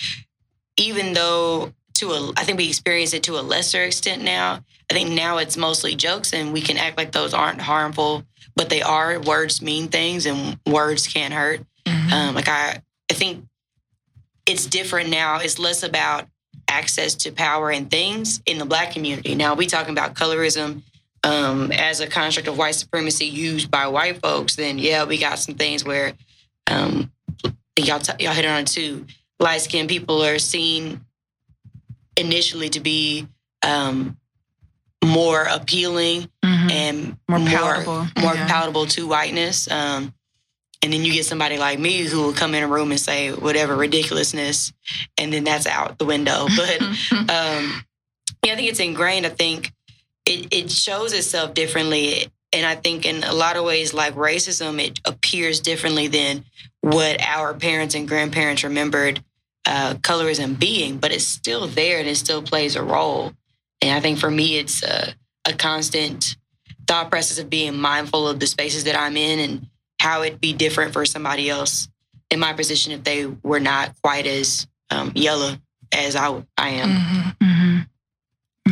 even 0.79 1.13
though 1.13 1.75
to 1.95 2.11
a 2.13 2.33
I 2.37 2.45
think 2.45 2.59
we 2.59 2.69
experience 2.69 3.13
it 3.15 3.25
to 3.25 3.39
a 3.39 3.43
lesser 3.43 3.83
extent 3.83 4.23
now. 4.23 4.61
I 4.91 4.95
think 4.95 5.11
now 5.11 5.39
it's 5.39 5.57
mostly 5.57 5.95
jokes 5.95 6.33
and 6.33 6.53
we 6.53 6.61
can 6.61 6.77
act 6.77 6.97
like 6.97 7.13
those 7.13 7.35
aren't 7.35 7.61
harmful, 7.61 8.25
but 8.57 8.69
they 8.69 8.83
are. 8.83 9.19
Words 9.21 9.63
mean 9.63 9.89
things 9.89 10.27
and 10.27 10.59
words 10.67 11.07
can 11.07 11.33
hurt. 11.33 11.61
Mhm. 11.87 12.13
Um, 12.13 12.35
like 12.35 12.49
I, 12.49 12.81
I 13.11 13.15
think 13.15 13.45
it's 14.47 14.67
different 14.67 15.11
now. 15.11 15.39
It's 15.39 15.59
less 15.59 15.83
about 15.83 16.27
access 16.69 17.15
to 17.15 17.33
power 17.33 17.71
and 17.71 17.91
things 17.91 18.43
in 18.47 18.59
the 18.59 18.65
black 18.65 18.93
community. 18.93 19.35
Now 19.35 19.55
we 19.55 19.67
talking 19.67 19.93
about 19.93 20.15
colorism 20.15 20.83
um, 21.23 21.73
as 21.73 22.01
a 22.01 22.07
construct 22.07 22.49
of 22.49 22.59
white 22.59 22.75
supremacy 22.75 23.27
used 23.27 23.71
by 23.71 23.87
white 23.87 24.21
folks. 24.21 24.57
Then 24.57 24.79
yeah, 24.79 25.05
we 25.05 25.19
got 25.19 25.39
some 25.39 25.55
things 25.55 25.85
where 25.85 26.13
um, 26.67 27.11
y'all 27.77 28.01
t- 28.01 28.25
y'all 28.25 28.35
hit 28.35 28.45
on 28.45 28.65
too. 28.65 29.07
Light 29.41 29.63
skinned 29.63 29.89
people 29.89 30.23
are 30.23 30.39
seen 30.39 31.05
initially 32.17 32.69
to 32.71 32.81
be 32.81 33.27
um, 33.63 34.17
more 35.03 35.43
appealing 35.45 36.29
Mhm. 36.45 36.71
and 36.71 37.17
More 37.29 37.39
more 37.39 37.49
palatable. 37.49 38.09
more 38.19 38.35
Yeah. 38.35 38.47
palatable 38.47 38.87
to 38.89 39.07
whiteness. 39.07 39.71
Um, 39.71 40.13
and 40.83 40.93
then 40.93 41.05
you 41.05 41.13
get 41.13 41.25
somebody 41.25 41.57
like 41.57 41.79
me 41.79 41.99
who 42.03 42.21
will 42.23 42.33
come 42.35 42.55
in 42.55 42.63
a 42.63 42.69
room 42.69 42.91
and 42.91 43.01
say 43.01 43.33
whatever 43.33 43.75
ridiculousness, 43.75 44.73
and 45.17 45.33
then 45.33 45.45
that's 45.45 45.67
out 45.67 45.99
the 45.99 46.05
window. 46.05 46.47
But 46.57 46.83
um, 47.13 47.85
yeah, 48.45 48.53
I 48.53 48.57
think 48.57 48.69
it's 48.69 48.81
ingrained. 48.81 49.25
I 49.25 49.31
think 49.31 49.73
it, 50.27 50.49
it 50.53 50.71
shows 50.71 51.13
itself 51.15 51.55
differently. 51.55 52.29
And 52.53 52.65
I 52.67 52.75
think 52.77 53.05
in 53.07 53.25
a 53.25 53.33
lot 53.33 53.57
of 53.57 53.65
ways, 53.65 53.93
like 53.95 54.15
racism, 54.15 54.79
it 54.81 55.01
appears 55.07 55.61
differently 55.61 56.07
than 56.09 56.45
what 56.83 57.21
our 57.21 57.53
parents 57.55 57.95
and 57.95 58.07
grandparents 58.07 58.63
remembered 58.63 59.25
uh, 59.67 59.95
colorism 60.01 60.59
being, 60.59 60.99
but 60.99 61.13
it's 61.13 61.27
still 61.27 61.67
there 61.67 61.99
and 61.99 62.09
it 62.09 62.17
still 62.17 62.43
plays 62.43 62.77
a 62.77 62.83
role. 62.83 63.33
And 63.81 63.93
I 63.97 64.01
think 64.01 64.19
for 64.19 64.31
me, 64.31 64.59
it's 64.59 64.83
a, 64.83 65.15
a 65.47 65.53
constant 65.53 66.37
thought 66.87 67.11
process 67.11 67.39
of 67.39 67.49
being 67.49 67.77
mindful 67.79 68.29
of 68.29 68.41
the 68.41 68.47
spaces 68.47 68.85
that 68.85 68.99
I'm 68.99 69.17
in 69.17 69.39
and 69.39 69.67
how 70.01 70.23
it'd 70.23 70.41
be 70.41 70.53
different 70.53 70.93
for 70.93 71.05
somebody 71.07 71.49
else 71.49 71.89
in 72.31 72.41
my 72.41 72.53
position 72.53 72.93
if 72.93 73.05
they 73.05 73.27
were 73.27 73.61
not 73.61 73.95
quite 74.03 74.27
as 74.27 74.67
um, 74.91 75.13
yellow 75.15 75.55
as 75.93 76.15
I, 76.17 76.43
I 76.59 76.69
am. 76.71 76.89
Mhm. 76.91 77.37
Mhm. 77.43 77.87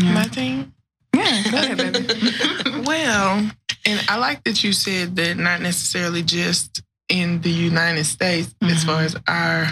Yeah. 0.02 0.12
My 0.14 0.24
thing. 0.24 0.72
yeah, 1.14 1.42
go 1.50 1.56
ahead, 1.58 1.76
baby. 1.78 2.82
Well, 2.84 3.50
and 3.86 4.00
I 4.08 4.16
like 4.16 4.42
that 4.44 4.62
you 4.64 4.72
said 4.72 5.16
that 5.16 5.36
not 5.36 5.60
necessarily 5.60 6.22
just 6.22 6.82
in 7.08 7.40
the 7.42 7.50
United 7.50 8.04
States 8.04 8.54
as 8.62 8.82
Mhm. 8.82 8.86
far 8.86 9.02
as 9.02 9.16
our 9.26 9.68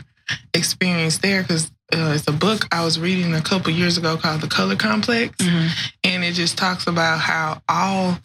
experience 0.54 1.18
there, 1.18 1.42
because 1.42 1.70
uh, 1.92 2.12
it's 2.14 2.26
a 2.28 2.32
book 2.32 2.66
I 2.72 2.84
was 2.84 2.98
reading 3.00 3.34
a 3.34 3.40
couple 3.40 3.72
years 3.72 3.98
ago 3.98 4.16
called 4.16 4.40
The 4.42 4.48
Color 4.48 4.76
Complex, 4.76 5.36
Mhm. 5.38 5.70
and 6.04 6.24
it 6.24 6.34
just 6.34 6.56
talks 6.56 6.86
about 6.86 7.18
how 7.20 7.62
all 7.68 8.18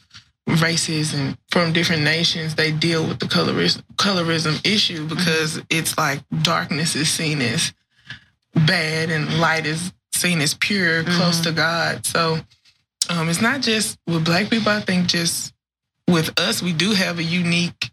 races 0.62 1.13
and 1.15 1.35
from 1.50 1.74
different 1.74 2.03
nations 2.03 2.53
they 2.53 2.71
deal 2.71 3.03
with 3.07 3.17
the 3.19 3.25
colorism 3.25 3.81
colorism 3.95 4.63
issue 4.63 5.07
because 5.07 5.59
it's 5.71 5.97
like 5.97 6.21
darkness 6.43 6.95
is 6.95 7.09
seen 7.09 7.41
as 7.41 7.74
bad 8.53 9.09
and 9.09 9.39
light 9.39 9.65
is 9.65 9.91
seen 10.13 10.41
as 10.41 10.53
pure, 10.53 11.03
close 11.03 11.39
to 11.41 11.51
God. 11.51 12.05
So 12.05 12.39
um, 13.09 13.27
it's 13.29 13.41
not 13.41 13.62
just 13.62 13.97
with 14.07 14.24
black 14.24 14.50
people. 14.50 14.71
I 14.71 14.81
think 14.81 15.07
just 15.07 15.53
with 16.07 16.39
us, 16.39 16.62
we 16.62 16.74
do 16.74 16.91
have 16.93 17.17
a 17.19 17.24
unique 17.24 17.91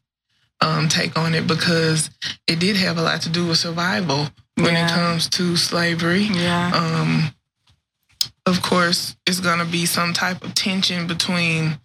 um, 0.63 0.89
take 0.89 1.19
on 1.19 1.35
it 1.35 1.47
because 1.47 2.09
it 2.47 2.59
did 2.59 2.77
have 2.77 2.97
a 2.99 3.03
lot 3.03 3.21
to 3.23 3.29
do 3.29 3.47
with 3.47 3.59
survival 3.59 4.29
when 4.57 4.73
Yeah. 4.75 4.87
it 4.87 4.91
comes 4.91 5.29
to 5.31 5.57
slavery. 5.57 6.23
Yeah. 6.33 6.71
Um, 6.75 7.35
of 8.47 8.63
course, 8.63 9.17
it's 9.27 9.41
going 9.41 9.59
to 9.59 9.65
be 9.65 9.87
some 9.87 10.13
type 10.13 10.43
of 10.45 10.55
tension 10.55 11.07
between 11.07 11.79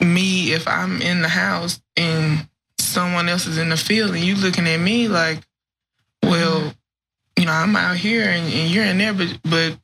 me 0.00 0.52
if 0.52 0.66
I'm 0.66 1.00
in 1.00 1.22
the 1.22 1.28
house 1.28 1.80
and 1.96 2.48
someone 2.78 3.28
else 3.28 3.46
is 3.46 3.58
in 3.58 3.68
the 3.68 3.76
field 3.76 4.10
and 4.14 4.20
you 4.24 4.34
looking 4.34 4.66
at 4.66 4.78
me 4.80 5.08
like, 5.08 5.40
well, 6.22 6.74
you 7.38 7.44
know, 7.46 7.52
I'm 7.52 7.74
out 7.76 7.96
here 7.96 8.24
and, 8.24 8.52
and 8.52 8.70
you're 8.70 8.84
in 8.84 8.98
there, 8.98 9.12
but 9.14 9.38
but 9.44 9.78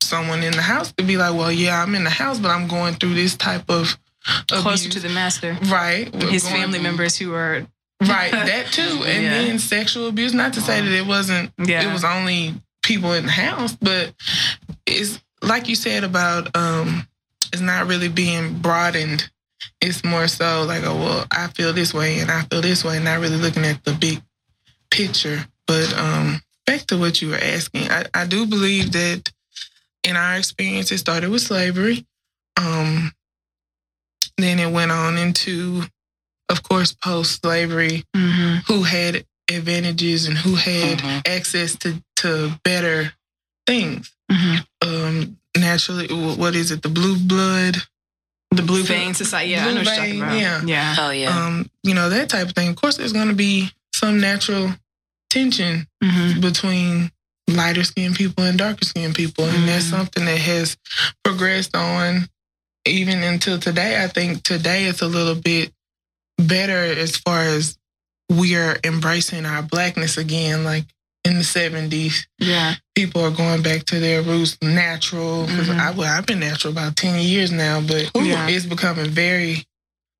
someone 0.00 0.42
in 0.42 0.52
the 0.52 0.62
house 0.62 0.92
could 0.92 1.06
be 1.06 1.16
like, 1.16 1.34
well, 1.34 1.50
yeah, 1.52 1.82
I'm 1.82 1.94
in 1.94 2.04
the 2.04 2.10
house, 2.10 2.38
but 2.38 2.50
I'm 2.50 2.68
going 2.68 2.94
through 2.94 3.14
this 3.14 3.36
type 3.36 3.68
of 3.68 3.98
Closer 4.48 4.88
abuse. 4.88 4.94
to 4.94 5.00
the 5.00 5.08
master. 5.08 5.56
right 5.66 6.12
His 6.14 6.48
family 6.48 6.78
members 6.78 7.16
who 7.16 7.32
are 7.34 7.66
right 8.02 8.30
that 8.32 8.66
too 8.72 9.02
and 9.04 9.22
Yeah. 9.24 9.30
then 9.42 9.58
sexual 9.58 10.08
abuse 10.08 10.34
not 10.34 10.52
to 10.54 10.60
say 10.60 10.80
that 10.80 10.92
it 10.92 11.06
wasn't 11.06 11.52
yeah. 11.58 11.88
it 11.88 11.92
was 11.92 12.04
only 12.04 12.54
people 12.82 13.12
in 13.14 13.26
the 13.26 13.32
house, 13.32 13.74
but 13.74 14.14
it's 14.86 15.20
like 15.42 15.68
you 15.68 15.74
said 15.74 16.04
about 16.04 16.54
um 16.56 17.06
it's 17.52 17.62
not 17.62 17.86
really 17.86 18.08
being 18.08 18.58
broadened. 18.58 19.30
It's 19.80 20.04
more 20.04 20.28
so 20.28 20.64
like, 20.66 20.82
oh 20.84 20.94
well, 20.96 21.26
I 21.32 21.46
feel 21.48 21.72
this 21.72 21.94
way 21.94 22.18
and 22.18 22.30
I 22.30 22.42
feel 22.42 22.60
this 22.62 22.84
way, 22.84 22.98
not 23.00 23.20
really 23.20 23.36
looking 23.36 23.64
at 23.64 23.82
the 23.84 23.92
big 23.92 24.22
picture. 24.90 25.46
But 25.66 25.92
um 25.96 26.40
back 26.66 26.80
to 26.86 26.98
what 26.98 27.22
you 27.22 27.30
were 27.30 27.38
asking, 27.40 27.90
I, 27.90 28.04
I 28.14 28.26
do 28.26 28.46
believe 28.46 28.92
that 28.92 29.30
in 30.04 30.16
our 30.16 30.36
experience 30.36 30.90
it 30.92 30.98
started 30.98 31.30
with 31.30 31.42
slavery. 31.42 32.06
Um 32.56 33.12
then 34.38 34.58
it 34.58 34.70
went 34.70 34.90
on 34.92 35.16
into 35.18 35.84
of 36.48 36.62
course 36.62 36.92
post 36.92 37.40
slavery 37.42 38.04
Mhm. 38.14 38.64
who 38.66 38.82
had 38.84 39.24
advantages 39.50 40.26
and 40.26 40.36
who 40.38 40.54
had 40.56 40.98
Mhm. 40.98 41.26
access 41.28 41.74
to 41.76 42.02
to 42.16 42.58
better 42.64 43.12
things. 43.66 44.10
Mhm. 44.30 44.66
Um, 44.82 45.36
naturally, 45.56 46.06
what 46.08 46.54
is 46.56 46.70
it? 46.70 46.82
The 46.82 46.88
blue 46.88 47.16
blood, 47.16 47.82
The 48.54 48.62
Blue 48.62 48.84
Vein 48.84 49.12
Society. 49.12 49.50
Yeah, 49.50 49.66
I 49.66 49.72
know 49.74 49.82
Blue 49.82 49.84
what 49.84 49.86
you're 49.86 49.96
talking 49.96 50.22
about. 50.22 50.38
yeah. 50.38 50.62
Yeah. 50.64 50.96
Oh 50.98 51.10
yeah. 51.10 51.46
um, 51.46 51.70
you 51.82 51.94
know 51.94 52.08
that 52.08 52.28
type 52.30 52.48
of 52.48 52.54
thing. 52.54 52.68
Of 52.70 52.76
course, 52.76 52.96
there's 52.96 53.12
going 53.12 53.28
to 53.28 53.34
be 53.34 53.70
some 53.94 54.18
natural 54.20 54.74
tension 55.30 55.86
Mhm. 56.02 56.40
between 56.40 57.10
lighter 57.48 57.84
skinned 57.84 58.16
people 58.16 58.44
and 58.44 58.56
darker 58.58 58.84
skinned 58.84 59.14
people, 59.14 59.44
and 59.44 59.68
that's 59.68 59.86
Mhm. 59.86 59.90
something 59.90 60.24
that 60.24 60.38
has 60.38 60.76
progressed 61.24 61.74
on 61.76 62.28
even 62.86 63.22
until 63.22 63.58
today. 63.58 64.02
I 64.02 64.08
think 64.08 64.42
today 64.42 64.84
it's 64.84 65.02
a 65.02 65.06
little 65.08 65.34
bit 65.34 65.72
better 66.38 66.82
as 66.84 67.16
far 67.16 67.42
as 67.42 67.78
we 68.30 68.56
are 68.56 68.76
embracing 68.84 69.46
our 69.46 69.62
blackness 69.62 70.16
again, 70.16 70.64
like 70.64 70.84
in 71.24 71.38
the 71.38 71.44
70s 71.44 72.26
Yeah. 72.38 72.74
people 72.94 73.24
are 73.24 73.30
going 73.30 73.62
back 73.62 73.84
to 73.86 73.98
their 74.00 74.22
roots 74.22 74.56
natural. 74.62 75.46
Mhm. 75.46 75.78
I, 75.78 75.90
well, 75.92 76.12
I've 76.16 76.26
been 76.26 76.40
natural 76.40 76.72
about 76.72 76.96
10 76.96 77.20
years 77.20 77.50
now, 77.50 77.80
but 77.80 78.10
Yeah. 78.16 78.46
it's 78.48 78.66
becoming 78.66 79.10
very 79.10 79.66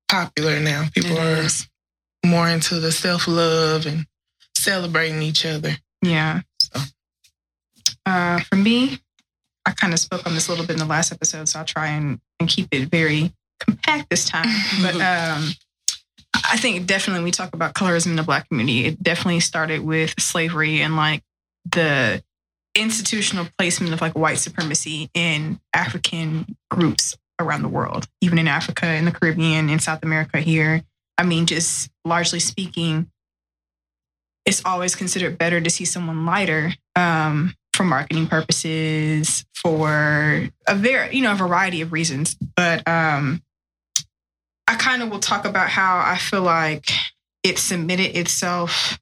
popular 0.09 0.59
now. 0.59 0.89
People 0.93 1.17
It 1.17 1.19
are 1.19 1.41
is. 1.43 1.67
more 2.25 2.49
into 2.49 2.79
the 2.79 2.91
self 2.91 3.27
love 3.27 3.85
and 3.85 4.05
celebrating 4.57 5.21
each 5.21 5.45
other. 5.45 5.77
Yeah. 6.01 6.41
So. 6.61 6.81
Uh, 8.05 8.39
for 8.41 8.55
me, 8.55 8.99
I 9.65 9.71
kind 9.71 9.93
of 9.93 9.99
spoke 9.99 10.25
on 10.25 10.33
this 10.33 10.47
a 10.47 10.51
little 10.51 10.65
bit 10.65 10.73
in 10.73 10.79
the 10.79 10.85
last 10.85 11.11
episode, 11.11 11.47
so 11.49 11.59
I'll 11.59 11.65
try 11.65 11.87
and, 11.87 12.19
and 12.39 12.49
keep 12.49 12.67
it 12.71 12.89
very 12.89 13.31
compact 13.59 14.09
this 14.09 14.25
time. 14.25 14.47
But 14.81 14.95
um, 14.95 15.51
I 16.33 16.57
think 16.57 16.85
definitely 16.85 17.23
we 17.23 17.31
talk 17.31 17.53
about 17.53 17.73
colorism 17.73 18.07
in 18.07 18.15
the 18.15 18.23
Black 18.23 18.47
community, 18.49 18.85
it 18.85 19.01
definitely 19.01 19.39
started 19.39 19.81
with 19.81 20.13
slavery 20.19 20.81
and 20.81 20.95
like 20.95 21.23
the 21.71 22.23
institutional 22.75 23.47
placement 23.57 23.93
of 23.93 24.01
like 24.01 24.13
white 24.13 24.37
supremacy 24.37 25.09
in 25.13 25.59
African 25.73 26.55
groups 26.69 27.17
around 27.39 27.63
the 27.63 27.69
world, 27.69 28.07
even 28.21 28.37
in 28.37 28.47
Africa, 28.47 28.87
in 28.93 29.05
the 29.05 29.11
Caribbean, 29.11 29.69
in 29.69 29.79
South 29.79 30.03
America 30.03 30.39
here. 30.39 30.81
I 31.17 31.23
mean, 31.23 31.45
just 31.45 31.89
largely 32.05 32.39
speaking, 32.39 33.09
it's 34.45 34.61
always 34.63 34.95
considered 34.95 35.37
better 35.37 35.59
to 35.59 35.69
see 35.69 35.85
someone 35.85 36.25
lighter 36.25 36.73
um, 36.95 37.53
for 37.77 37.83
marketing 37.83 38.27
purposes, 38.27 39.45
for 39.53 40.49
a 40.67 40.75
very, 40.75 41.15
you 41.15 41.21
know, 41.21 41.31
a 41.31 41.35
variety 41.35 41.81
of 41.81 41.93
reasons. 41.93 42.35
But 42.55 42.85
um, 42.87 43.43
I 44.67 44.75
kind 44.75 45.03
of 45.03 45.09
will 45.09 45.19
talk 45.19 45.45
about 45.45 45.69
how 45.69 45.99
I 45.99 46.17
feel 46.17 46.41
like 46.41 46.89
it 47.43 47.59
submitted 47.59 48.17
itself 48.17 48.99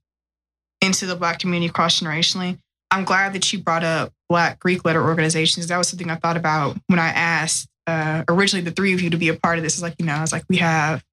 into 0.81 1.05
the 1.05 1.15
Black 1.15 1.39
community 1.39 1.71
cross 1.71 2.01
generationally. 2.01 2.59
I'm 2.91 3.05
glad 3.05 3.33
that 3.33 3.51
you 3.51 3.59
brought 3.59 3.83
up 3.83 4.11
Black 4.29 4.59
Greek 4.59 4.85
letter 4.85 5.03
organizations. 5.03 5.67
That 5.67 5.77
was 5.77 5.87
something 5.87 6.11
I 6.11 6.15
thought 6.15 6.37
about 6.37 6.77
when 6.87 6.99
I 6.99 7.07
asked 7.07 7.67
uh, 7.87 8.23
originally 8.27 8.63
the 8.63 8.71
three 8.71 8.93
of 8.93 9.01
you 9.01 9.09
to 9.09 9.17
be 9.17 9.29
a 9.29 9.35
part 9.35 9.57
of 9.57 9.63
this. 9.63 9.77
Is 9.77 9.81
like, 9.81 9.95
you 9.97 10.05
know, 10.05 10.13
I 10.13 10.21
was 10.21 10.31
like, 10.31 10.43
we 10.49 10.57
have 10.57 11.03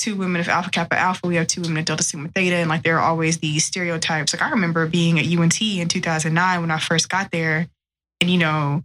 two 0.00 0.16
women 0.16 0.40
of 0.40 0.48
Alpha 0.48 0.70
Kappa 0.70 0.98
Alpha, 0.98 1.26
we 1.26 1.36
have 1.36 1.46
two 1.46 1.60
women 1.60 1.78
of 1.78 1.84
Delta 1.84 2.02
Sigma 2.02 2.28
Theta, 2.28 2.56
and 2.56 2.68
like 2.68 2.82
there 2.82 2.98
are 2.98 3.08
always 3.08 3.38
these 3.38 3.64
stereotypes. 3.64 4.32
Like 4.32 4.42
I 4.42 4.50
remember 4.50 4.86
being 4.86 5.18
at 5.18 5.26
UNT 5.26 5.60
in 5.60 5.88
2009 5.88 6.60
when 6.60 6.70
I 6.70 6.78
first 6.78 7.08
got 7.08 7.30
there, 7.30 7.68
and 8.20 8.30
you 8.30 8.38
know, 8.38 8.82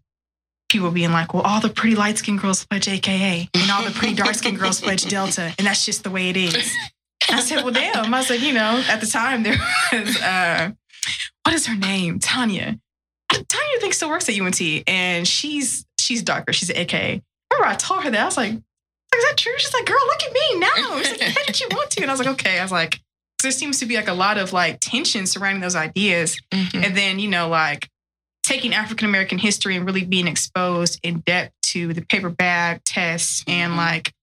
people 0.70 0.92
being 0.92 1.12
like, 1.12 1.34
well, 1.34 1.44
all 1.44 1.62
the 1.62 1.70
pretty 1.70 1.96
light 1.96 2.18
skinned 2.18 2.42
girls 2.42 2.66
pledge 2.66 2.88
AKA, 2.88 3.50
and 3.54 3.72
all 3.72 3.84
the 3.84 3.92
pretty 3.92 4.14
dark 4.14 4.36
skinned 4.36 4.60
girls 4.60 4.82
pledge 4.82 5.06
Delta, 5.06 5.54
and 5.58 5.66
that's 5.66 5.86
just 5.86 6.04
the 6.04 6.12
way 6.12 6.30
it 6.30 6.38
is. 6.38 6.74
And 7.30 7.40
I 7.40 7.42
said, 7.42 7.64
well, 7.64 7.74
damn. 7.74 8.14
I 8.14 8.22
said, 8.24 8.42
you 8.42 8.54
know, 8.54 8.84
at 8.88 9.02
the 9.02 9.08
time 9.08 9.42
there 9.44 9.58
was, 9.92 10.22
uh, 10.22 10.72
what 11.44 11.56
is 11.56 11.66
her 11.66 11.76
name? 11.76 12.20
Tanya. 12.20 12.78
Tanya 13.32 13.80
thinks 13.80 13.98
still 13.98 14.10
works 14.10 14.30
at 14.30 14.40
UNT, 14.40 14.62
and 14.88 15.28
she's 15.28 15.86
she's 16.00 16.22
darker. 16.22 16.54
She's 16.54 16.70
an 16.70 16.78
AKA. 16.78 17.24
Remember, 17.52 17.68
I 17.68 17.76
told 17.76 18.04
her 18.04 18.12
that. 18.12 18.22
I 18.22 18.26
was 18.26 18.38
like, 18.38 18.54
is 19.18 19.24
that 19.26 19.38
true? 19.38 19.54
She's 19.58 19.74
like, 19.74 19.86
girl, 19.86 19.98
look 20.06 20.24
at 20.24 20.32
me 20.34 20.60
now. 20.60 21.02
She's 21.02 21.20
like, 21.20 21.30
how 21.36 21.44
did 21.46 21.60
you 21.60 21.68
want 21.72 21.92
to? 21.92 22.02
And 22.02 22.12
I 22.12 22.14
was 22.14 22.20
like, 22.20 22.30
okay. 22.40 22.60
I 22.60 22.64
was 22.64 22.72
like, 22.72 23.00
there 23.42 23.52
seems 23.52 23.80
to 23.80 23.86
be 23.86 23.96
like 23.96 24.08
a 24.08 24.14
lot 24.14 24.38
of 24.38 24.54
like 24.54 24.80
tension 24.82 25.26
surrounding 25.28 25.62
those 25.62 25.76
ideas. 25.76 26.40
Mhm. 26.52 26.84
And 26.86 26.98
then, 26.98 27.20
you 27.20 27.30
know, 27.30 27.48
like 27.48 27.90
taking 28.44 28.74
African 28.74 29.08
American 29.08 29.38
history 29.38 29.76
and 29.76 29.86
really 29.86 30.06
being 30.06 30.28
exposed 30.28 31.00
in 31.04 31.20
depth 31.22 31.54
to 31.64 31.94
the 31.94 32.02
paper 32.02 32.30
bag 32.30 32.82
tests 32.86 33.44
and 33.48 33.74
Mhm. 33.74 33.78
like 33.78 34.14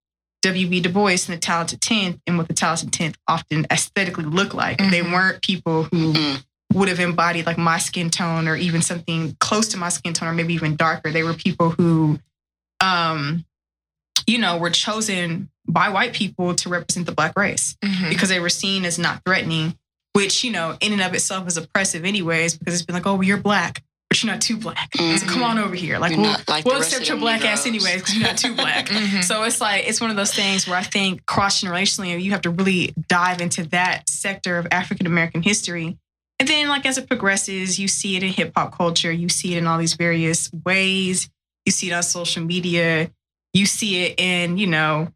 W.B. 0.42 0.80
Du 0.80 0.88
Bois 0.88 1.10
and 1.10 1.18
the 1.34 1.36
Talented 1.38 1.80
Tenth 1.80 2.18
and 2.26 2.36
what 2.36 2.48
the 2.48 2.54
Talented 2.54 2.92
Tenth 2.92 3.16
often 3.28 3.64
aesthetically 3.70 4.24
look 4.24 4.54
like. 4.54 4.78
They 4.78 5.00
Mhm. 5.02 5.12
weren't 5.12 5.42
people 5.42 5.84
who 5.84 6.12
Mm. 6.14 6.44
would 6.72 6.88
have 6.88 6.98
embodied 6.98 7.46
like 7.46 7.58
my 7.58 7.78
skin 7.78 8.10
tone 8.10 8.48
or 8.48 8.56
even 8.56 8.82
something 8.82 9.36
close 9.40 9.68
to 9.68 9.76
my 9.76 9.88
skin 9.88 10.14
tone 10.14 10.28
or 10.28 10.32
maybe 10.32 10.54
even 10.54 10.74
darker. 10.74 11.12
They 11.12 11.22
were 11.22 11.34
people 11.34 11.70
who, 11.70 12.18
um, 12.80 13.44
you 14.26 14.38
know, 14.38 14.56
were 14.58 14.70
chosen 14.70 15.50
by 15.66 15.88
white 15.88 16.12
people 16.12 16.54
to 16.56 16.68
represent 16.68 17.06
the 17.06 17.12
black 17.12 17.36
race 17.38 17.76
Mhm. 17.84 18.08
because 18.08 18.28
they 18.28 18.40
were 18.40 18.48
seen 18.50 18.84
as 18.84 18.98
not 18.98 19.22
threatening, 19.24 19.76
which, 20.12 20.44
you 20.44 20.50
know, 20.50 20.76
in 20.80 20.92
and 20.92 21.00
of 21.02 21.14
itself 21.14 21.46
is 21.48 21.56
oppressive 21.56 22.04
anyways, 22.04 22.56
because 22.58 22.74
it's 22.74 22.84
been 22.84 22.94
like, 22.94 23.06
oh, 23.06 23.14
well, 23.14 23.22
you're 23.22 23.36
black, 23.38 23.82
but 24.10 24.22
you're 24.22 24.32
not 24.32 24.42
too 24.42 24.56
black. 24.56 24.90
So 24.96 25.02
Mhm. 25.02 25.28
come 25.28 25.42
on 25.42 25.58
over 25.58 25.74
here. 25.74 25.98
Like, 25.98 26.12
You're 26.12 26.20
we'll, 26.20 26.36
like 26.48 26.64
we'll 26.64 26.76
accept 26.78 27.08
your 27.08 27.16
black 27.16 27.44
ass 27.44 27.64
anyways 27.66 27.96
because 28.02 28.14
you're 28.14 28.26
not 28.26 28.36
too 28.36 28.54
black. 28.54 28.86
Mhm. 28.88 29.24
So 29.24 29.44
it's 29.44 29.60
like 29.60 29.84
it's 29.86 30.00
one 30.00 30.10
of 30.10 30.16
those 30.16 30.34
things 30.34 30.66
where 30.66 30.76
I 30.78 30.82
think 30.82 31.24
cross 31.26 31.62
generationally 31.62 32.20
you 32.22 32.32
have 32.32 32.42
to 32.42 32.50
really 32.50 32.92
dive 33.08 33.40
into 33.40 33.64
that 33.68 34.08
sector 34.10 34.58
of 34.58 34.66
African 34.70 35.06
American 35.06 35.42
history. 35.42 35.96
And 36.40 36.48
then 36.48 36.68
like 36.68 36.84
as 36.86 36.98
it 36.98 37.06
progresses, 37.08 37.78
you 37.78 37.86
see 37.88 38.16
it 38.16 38.22
in 38.24 38.30
hip 38.32 38.52
hop 38.56 38.76
culture, 38.76 39.12
you 39.12 39.28
see 39.28 39.54
it 39.54 39.58
in 39.58 39.66
all 39.68 39.78
these 39.78 39.94
various 39.94 40.50
ways. 40.64 41.30
You 41.64 41.70
see 41.72 41.88
it 41.88 41.92
on 41.94 42.02
social 42.02 42.44
media. 42.44 43.10
You 43.54 43.66
see 43.66 44.04
it 44.04 44.18
in, 44.20 44.56
you 44.58 44.66
know, 44.66 45.08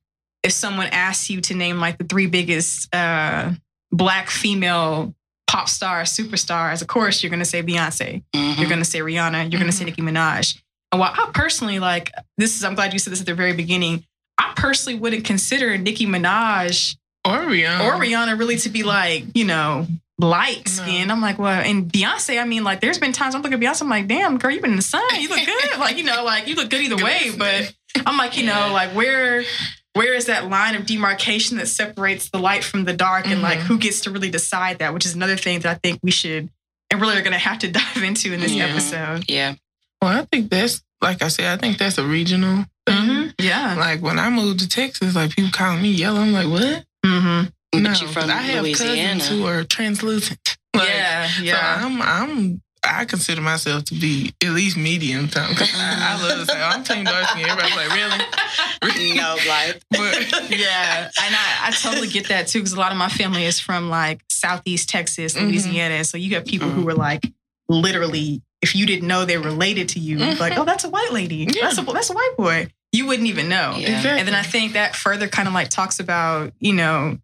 if 0.43 0.53
someone 0.53 0.87
asks 0.89 1.31
you 1.31 1.41
to 1.43 1.55
name 1.55 1.79
like 1.79 1.99
the 1.99 2.05
three 2.05 2.27
biggest 2.27 2.95
uh 2.95 3.53
black 3.93 4.29
female 4.31 5.15
pop 5.47 5.69
stars, 5.69 6.11
superstars, 6.17 6.83
of 6.83 6.89
course 6.89 7.23
you're 7.23 7.31
gonna 7.31 7.45
say 7.45 7.63
Beyonce. 7.63 8.23
Mhm. 8.35 8.59
You're 8.59 8.69
going 8.69 8.79
to 8.81 8.85
say 8.85 9.01
Rihanna. 9.01 9.51
You're 9.53 9.61
going 9.61 9.71
to 9.71 9.77
say 9.77 9.85
Nicki 9.85 10.03
Minaj. 10.03 10.59
And 10.93 11.01
while 11.01 11.13
I 11.15 11.31
personally 11.35 11.79
like 11.79 12.11
this 12.39 12.57
is, 12.57 12.65
I'm 12.65 12.75
glad 12.75 12.93
you 12.93 12.99
said 12.99 13.13
this 13.13 13.21
at 13.21 13.27
the 13.27 13.35
very 13.35 13.53
beginning. 13.53 14.05
I 14.39 14.53
personally 14.57 14.99
wouldn't 14.99 15.25
consider 15.25 15.77
Nicki 15.79 16.07
Minaj 16.07 16.97
Or 17.25 17.39
Rihanna. 17.39 17.81
or 17.85 17.93
Rihanna 18.01 18.39
really 18.39 18.57
to 18.59 18.69
be 18.71 18.83
like, 18.83 19.25
you 19.35 19.45
know, 19.45 19.87
light 20.19 20.67
skin. 20.69 21.11
I'm 21.11 21.21
like, 21.21 21.39
well, 21.39 21.61
and 21.61 21.91
Beyonce, 21.93 22.41
I 22.41 22.45
mean, 22.47 22.65
like, 22.65 22.81
there's 22.81 22.99
been 22.99 23.13
times 23.13 23.35
I'm 23.35 23.43
looking 23.43 23.63
at 23.63 23.65
Beyonce, 23.73 23.83
I'm 23.83 23.91
like, 23.91 24.07
damn, 24.09 24.39
girl, 24.39 24.51
you've 24.51 24.63
been 24.63 24.71
in 24.73 24.77
the 24.77 24.83
sun. 24.83 25.03
You 25.21 25.29
look 25.29 25.45
good. 25.45 25.79
like, 25.79 25.97
you 25.99 26.05
know, 26.05 26.25
like, 26.25 26.47
you 26.49 26.55
look 26.55 26.71
good 26.71 26.81
either 26.83 26.97
way. 27.03 27.31
But 27.37 27.75
I'm 28.07 28.17
like, 28.19 28.37
you 28.37 28.45
know, 28.47 28.71
like, 28.73 28.91
where. 28.91 29.45
Where 29.95 30.13
is 30.13 30.27
that 30.27 30.51
line 30.51 30.75
of 30.75 30.85
demarcation 30.85 31.57
that 31.57 31.69
separates 31.69 32.29
the 32.29 32.39
light 32.39 32.63
from 32.65 32.85
the 32.85 32.93
dark, 32.93 33.27
and 33.29 33.41
like 33.41 33.61
Mhm. 33.61 33.63
who 33.63 33.79
gets 33.79 34.01
to 34.03 34.11
really 34.11 34.29
decide 34.31 34.81
that? 34.81 34.93
Which 34.93 35.07
is 35.07 35.15
another 35.15 35.39
thing 35.39 35.61
that 35.61 35.71
I 35.75 35.79
think 35.83 36.01
we 36.03 36.11
should 36.11 36.51
and 36.91 37.01
really 37.01 37.17
are 37.17 37.23
going 37.23 37.33
to 37.33 37.39
have 37.39 37.61
to 37.61 37.69
dive 37.73 38.03
into 38.03 38.35
in 38.35 38.41
this 38.41 38.53
Yeah. 38.53 38.67
episode. 38.67 39.25
Yeah. 39.27 39.55
Well, 40.03 40.11
I 40.21 40.27
think 40.31 40.51
that's 40.51 40.83
like 41.01 41.23
I 41.23 41.29
said. 41.29 41.47
I 41.47 41.57
think 41.57 41.79
that's 41.79 41.97
a 41.97 42.05
regional. 42.05 42.67
thing. 42.87 42.95
Mm-hmm. 42.95 43.29
Yeah. 43.41 43.75
Like 43.79 44.03
when 44.03 44.19
I 44.19 44.29
moved 44.29 44.61
to 44.61 44.69
Texas, 44.69 45.15
like 45.15 45.35
people 45.35 45.51
calling 45.51 45.81
me 45.81 45.93
yellow. 45.93 46.21
I'm 46.21 46.33
like, 46.35 46.47
what? 46.49 46.85
Mm-hmm. 47.07 47.49
But 47.73 47.81
no, 47.81 47.91
you 47.93 47.97
'cause 48.05 48.13
from 48.13 48.29
I 48.31 48.35
have 48.43 48.65
Louisiana. 48.65 49.19
cousins 49.21 49.29
who 49.29 49.47
are 49.47 49.65
translucent. 49.65 50.59
Like, 50.77 50.89
yeah. 50.91 51.27
So 51.29 51.43
Yeah. 51.43 51.81
I'm 51.87 52.03
I'm 52.03 52.63
I 52.87 53.05
consider 53.05 53.41
myself 53.41 53.85
to 53.87 53.95
be 53.95 54.33
at 54.43 54.51
least 54.51 54.77
medium 54.77 55.29
tone. 55.29 55.45
I, 55.59 56.17
I 56.19 56.23
love 56.23 56.39
to 56.41 56.47
say, 56.53 56.61
oh, 56.61 56.65
I'm 56.69 56.85
team 56.85 57.05
dark 57.05 57.25
skin. 57.29 57.47
Everybody's 57.47 57.77
like, 57.77 57.91
really? 57.93 59.15
no, 59.17 59.37
like. 59.49 59.83
But 59.91 60.51
yeah. 60.51 61.11
And 61.23 61.35
I, 61.35 61.69
I 61.69 61.71
totally 61.73 62.09
get 62.09 62.29
that 62.29 62.49
too, 62.49 62.59
because 62.61 62.73
a 62.73 62.79
lot 62.81 62.93
of 62.93 62.99
my 62.99 63.09
family 63.09 63.45
is 63.45 63.59
from 63.61 63.89
like 63.91 64.23
Southeast 64.31 64.89
Texas, 64.89 65.35
Mhm. 65.35 65.49
Louisiana. 65.49 66.05
So 66.05 66.17
you 66.19 66.31
got 66.31 66.45
people 66.47 66.69
who 66.69 66.89
are 66.89 66.95
like 66.95 67.25
literally, 67.69 68.43
if 68.63 68.75
you 68.77 68.87
didn't 68.87 69.09
know 69.09 69.25
they're 69.25 69.41
related 69.41 69.89
to 69.91 69.99
you, 70.01 70.19
Mhm. 70.19 70.39
like, 70.39 70.57
oh, 70.59 70.65
that's 70.65 70.85
a 70.85 70.89
white 70.89 71.13
lady. 71.13 71.47
Yeah. 71.51 71.63
That's 71.63 71.79
a 71.79 71.83
that's 71.83 72.11
a 72.11 72.15
white 72.15 72.35
boy. 72.37 72.69
you 72.93 73.07
wouldn't 73.07 73.29
even 73.29 73.49
know. 73.49 73.75
Yeah. 73.77 73.97
Exactly. 73.97 74.21
And 74.21 74.29
then 74.29 74.35
I 74.35 74.43
think 74.43 74.73
that 74.73 74.97
further 74.97 75.29
kind 75.29 75.49
of 75.49 75.53
like 75.55 75.69
talks 75.69 76.01
about, 76.01 76.53
you 76.61 76.73
know, 76.73 77.19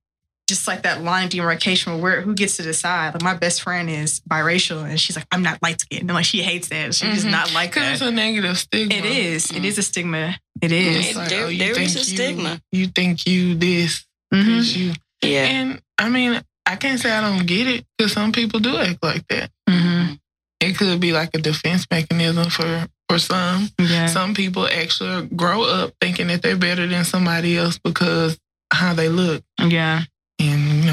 just 0.49 0.67
like 0.67 0.83
that 0.83 1.03
line 1.03 1.25
of 1.25 1.31
demarcation 1.31 2.01
where 2.01 2.21
who 2.21 2.35
gets 2.35 2.57
to 2.57 2.63
decide. 2.63 3.15
Like 3.15 3.23
my 3.23 3.35
best 3.35 3.63
friend 3.63 3.89
is 3.89 4.21
biracial 4.29 4.85
and 4.85 4.99
she's 5.01 5.17
like, 5.17 5.27
I'm 5.33 5.43
not 5.43 5.63
light 5.63 5.81
skinned. 5.81 6.03
And 6.03 6.13
like 6.15 6.25
she 6.25 6.43
hates 6.43 6.69
that. 6.69 6.95
She 6.95 7.07
does 7.07 7.25
Mhm. 7.25 7.31
not 7.31 7.55
like 7.55 7.71
Because 7.71 7.85
that. 7.85 7.93
it's 7.93 8.03
a 8.03 8.11
negative 8.11 8.59
stigma. 8.59 8.95
It 8.95 9.05
is. 9.05 9.51
It 9.51 9.63
Mm. 9.63 9.65
is 9.65 9.79
a 9.79 9.83
stigma. 9.83 10.39
It 10.61 10.73
is. 10.73 11.11
It, 11.11 11.17
like, 11.17 11.29
there, 11.29 11.45
oh, 11.47 11.51
there 11.53 11.81
is 11.81 11.95
a 11.97 11.99
you- 12.01 12.05
stigma. 12.05 12.61
You 12.73 12.87
think 12.89 13.27
you 13.27 13.55
this, 13.55 14.05
Mhm. 14.35 14.45
'cause 14.57 14.77
you. 14.77 14.93
Yeah. 15.23 15.45
And 15.45 15.81
I 15.99 16.09
mean, 16.09 16.41
I 16.67 16.77
can't 16.77 17.01
say 17.01 17.11
I 17.13 17.21
don't 17.21 17.47
get 17.47 17.67
it 17.69 17.87
because 17.97 18.13
some 18.13 18.33
people 18.33 18.59
do 18.61 18.77
act 18.77 19.03
like 19.03 19.27
that. 19.29 19.51
Mhm. 19.69 20.19
It 20.61 20.77
could 20.77 21.01
be 21.01 21.13
like 21.13 21.31
a 21.35 21.39
defense 21.39 21.87
mechanism 21.91 22.51
for 22.51 22.89
for 23.09 23.19
some. 23.19 23.71
Yeah. 23.79 24.07
Some 24.07 24.33
people 24.35 24.67
actually 24.67 25.27
grow 25.37 25.65
up 25.65 25.93
thinking 26.01 26.29
that 26.29 26.41
they're 26.43 26.57
better 26.57 26.87
than 26.87 27.05
somebody 27.05 27.59
else 27.59 27.79
because 27.79 28.39
how 28.73 28.95
they 28.95 29.09
look, 29.11 29.43
yeah. 29.61 30.05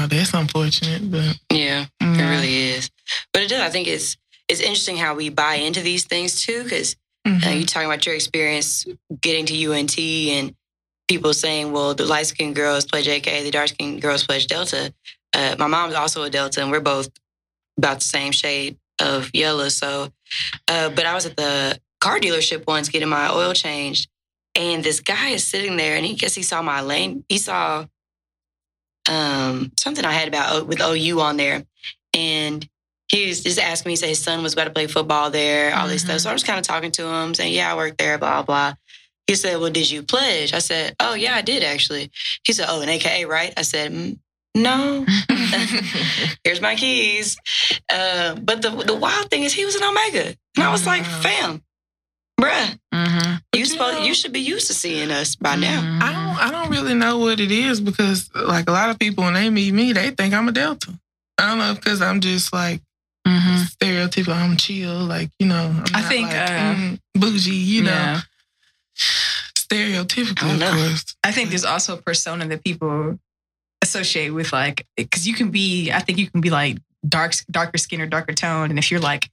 Know 0.00 0.06
that's 0.06 0.34
unfortunate. 0.34 1.10
But 1.10 1.38
Yeah. 1.50 1.86
It 2.00 2.30
really 2.30 2.70
is. 2.70 2.90
But 3.32 3.42
it 3.42 3.48
does. 3.48 3.60
I 3.60 3.70
think 3.70 3.88
it's 3.88 4.16
it's 4.48 4.60
interesting 4.60 4.96
how 4.96 5.14
we 5.14 5.28
buy 5.28 5.56
into 5.56 5.80
these 5.80 6.04
things 6.04 6.42
too, 6.42 6.64
because 6.64 6.96
mhm. 7.26 7.46
uh, 7.46 7.50
you 7.50 7.64
talking 7.64 7.88
about 7.88 8.04
your 8.04 8.14
experience 8.14 8.84
getting 9.20 9.46
to 9.46 9.72
UNT 9.72 9.98
and 9.98 10.54
people 11.08 11.32
saying, 11.32 11.72
well, 11.72 11.94
the 11.94 12.04
light 12.04 12.26
skinned 12.26 12.56
girls 12.56 12.84
play 12.84 13.02
JK, 13.02 13.44
the 13.44 13.50
dark 13.50 13.68
skinned 13.68 14.02
girls 14.02 14.26
play 14.26 14.40
Delta. 14.40 14.92
Uh, 15.32 15.54
my 15.58 15.68
mom's 15.68 15.94
also 15.94 16.22
a 16.24 16.30
Delta, 16.30 16.62
and 16.62 16.70
we're 16.70 16.80
both 16.80 17.10
about 17.78 18.00
the 18.00 18.04
same 18.04 18.32
shade 18.32 18.76
of 19.00 19.30
yellow. 19.32 19.68
So, 19.68 20.10
uh, 20.66 20.90
but 20.90 21.06
I 21.06 21.14
was 21.14 21.26
at 21.26 21.36
the 21.36 21.80
car 22.00 22.18
dealership 22.18 22.66
once 22.66 22.88
getting 22.88 23.08
my 23.08 23.32
oil 23.32 23.52
changed, 23.52 24.08
and 24.56 24.82
this 24.82 25.00
guy 25.00 25.28
is 25.28 25.46
sitting 25.46 25.76
there, 25.76 25.96
and 25.96 26.04
he 26.04 26.14
guess 26.14 26.34
he 26.34 26.42
saw 26.42 26.60
my 26.62 26.80
lane. 26.80 27.24
He 27.28 27.38
saw 27.38 27.86
um, 29.08 29.72
something 29.78 30.04
I 30.04 30.12
had 30.12 30.28
about 30.28 30.66
with 30.66 30.80
OU 30.80 31.20
on 31.20 31.36
there, 31.36 31.64
and 32.14 32.66
he 33.10 33.26
was 33.26 33.42
just 33.42 33.58
asking 33.58 33.90
me, 33.90 33.96
say 33.96 34.08
his 34.08 34.20
son 34.22 34.42
was 34.42 34.52
about 34.52 34.64
to 34.64 34.70
play 34.70 34.86
football 34.86 35.30
there, 35.30 35.74
all 35.74 35.88
this 35.88 36.02
Mhm. 36.02 36.06
stuff. 36.06 36.20
So 36.20 36.30
I 36.30 36.32
was 36.32 36.44
kind 36.44 36.58
of 36.58 36.64
talking 36.64 36.92
to 36.92 37.06
him, 37.06 37.34
saying, 37.34 37.52
"Yeah, 37.52 37.72
I 37.72 37.76
work 37.76 37.96
there, 37.96 38.18
blah 38.18 38.42
blah." 38.42 38.74
He 39.26 39.34
said, 39.36 39.58
"Well, 39.60 39.70
did 39.70 39.90
you 39.90 40.02
pledge?" 40.02 40.52
I 40.52 40.58
said, 40.60 40.94
"Oh 41.00 41.14
yeah, 41.14 41.34
I 41.34 41.42
did 41.42 41.62
actually." 41.64 42.10
He 42.44 42.52
said, 42.52 42.66
"Oh, 42.68 42.80
an 42.82 42.88
AKA, 42.88 43.24
right?" 43.26 43.52
I 43.56 43.62
said, 43.62 43.92
mm, 43.92 44.18
"No." 44.54 45.04
Here's 46.44 46.60
my 46.60 46.76
keys. 46.76 47.36
Uh, 47.92 48.34
but 48.36 48.62
the 48.62 48.70
the 48.70 48.94
wild 48.94 49.30
thing 49.30 49.44
is, 49.44 49.52
he 49.52 49.64
was 49.64 49.74
an 49.74 49.84
Omega, 49.84 50.34
and 50.56 50.64
I 50.64 50.70
was 50.70 50.86
like, 50.86 51.04
"Fam, 51.04 51.62
bruh, 52.40 52.78
Mhm. 52.94 53.42
you 53.52 53.60
you 53.60 53.66
supposed 53.66 53.98
know- 53.98 54.04
you 54.04 54.14
should 54.14 54.32
be 54.32 54.40
used 54.40 54.66
to 54.68 54.74
seeing 54.74 55.10
us 55.10 55.36
by 55.36 55.56
now." 55.56 55.80
Mhm. 55.80 56.02
I 56.02 56.12
don't 56.12 56.36
I 56.46 56.50
don't 56.50 56.70
really 56.70 56.94
know 56.94 57.18
what 57.18 57.38
it 57.40 57.50
is 57.50 57.80
because 57.80 58.30
like 58.34 58.68
a 58.68 58.72
lot 58.72 58.88
of 58.90 58.98
people 58.98 59.24
when 59.24 59.34
they 59.34 59.50
meet 59.50 59.72
me, 59.74 59.92
they 59.92 60.10
think 60.10 60.32
I'm 60.34 60.48
a 60.48 60.52
Delta. 60.52 60.98
I 61.38 61.48
don't 61.48 61.58
know 61.58 61.74
because 61.74 62.00
I'm 62.02 62.20
just 62.20 62.52
like 62.52 62.80
Mhm. 63.28 63.66
stereotypical. 63.76 64.34
I'm 64.34 64.56
chill, 64.56 65.04
like 65.04 65.30
you 65.38 65.46
know. 65.46 65.66
I'm 65.86 65.96
I 65.96 66.00
not, 66.00 66.08
think, 66.10 66.28
like, 66.28 66.50
uh, 66.50 66.74
mm, 66.74 66.98
bougie, 67.14 67.54
you 67.54 67.82
know, 67.82 67.90
Yeah. 67.92 68.20
stereotypical, 69.56 70.42
I 70.44 70.58
don't 70.58 70.62
of 70.62 70.88
course. 70.88 71.04
I 71.24 71.32
think 71.32 71.50
there's 71.50 71.64
also 71.64 71.94
a 71.98 72.02
persona 72.02 72.46
that 72.48 72.64
people 72.64 73.18
associate 73.82 74.30
with 74.30 74.52
like 74.52 74.86
because 74.96 75.26
you 75.26 75.34
can 75.34 75.50
be 75.50 75.90
I 75.92 76.00
think 76.00 76.18
you 76.18 76.28
can 76.30 76.40
be 76.40 76.50
like 76.50 76.78
dark 77.08 77.34
darker 77.50 77.78
skin 77.78 78.00
or 78.00 78.06
darker 78.06 78.32
tone 78.34 78.68
and 78.70 78.78
if 78.78 78.90
you're 78.90 79.00
like 79.00 79.30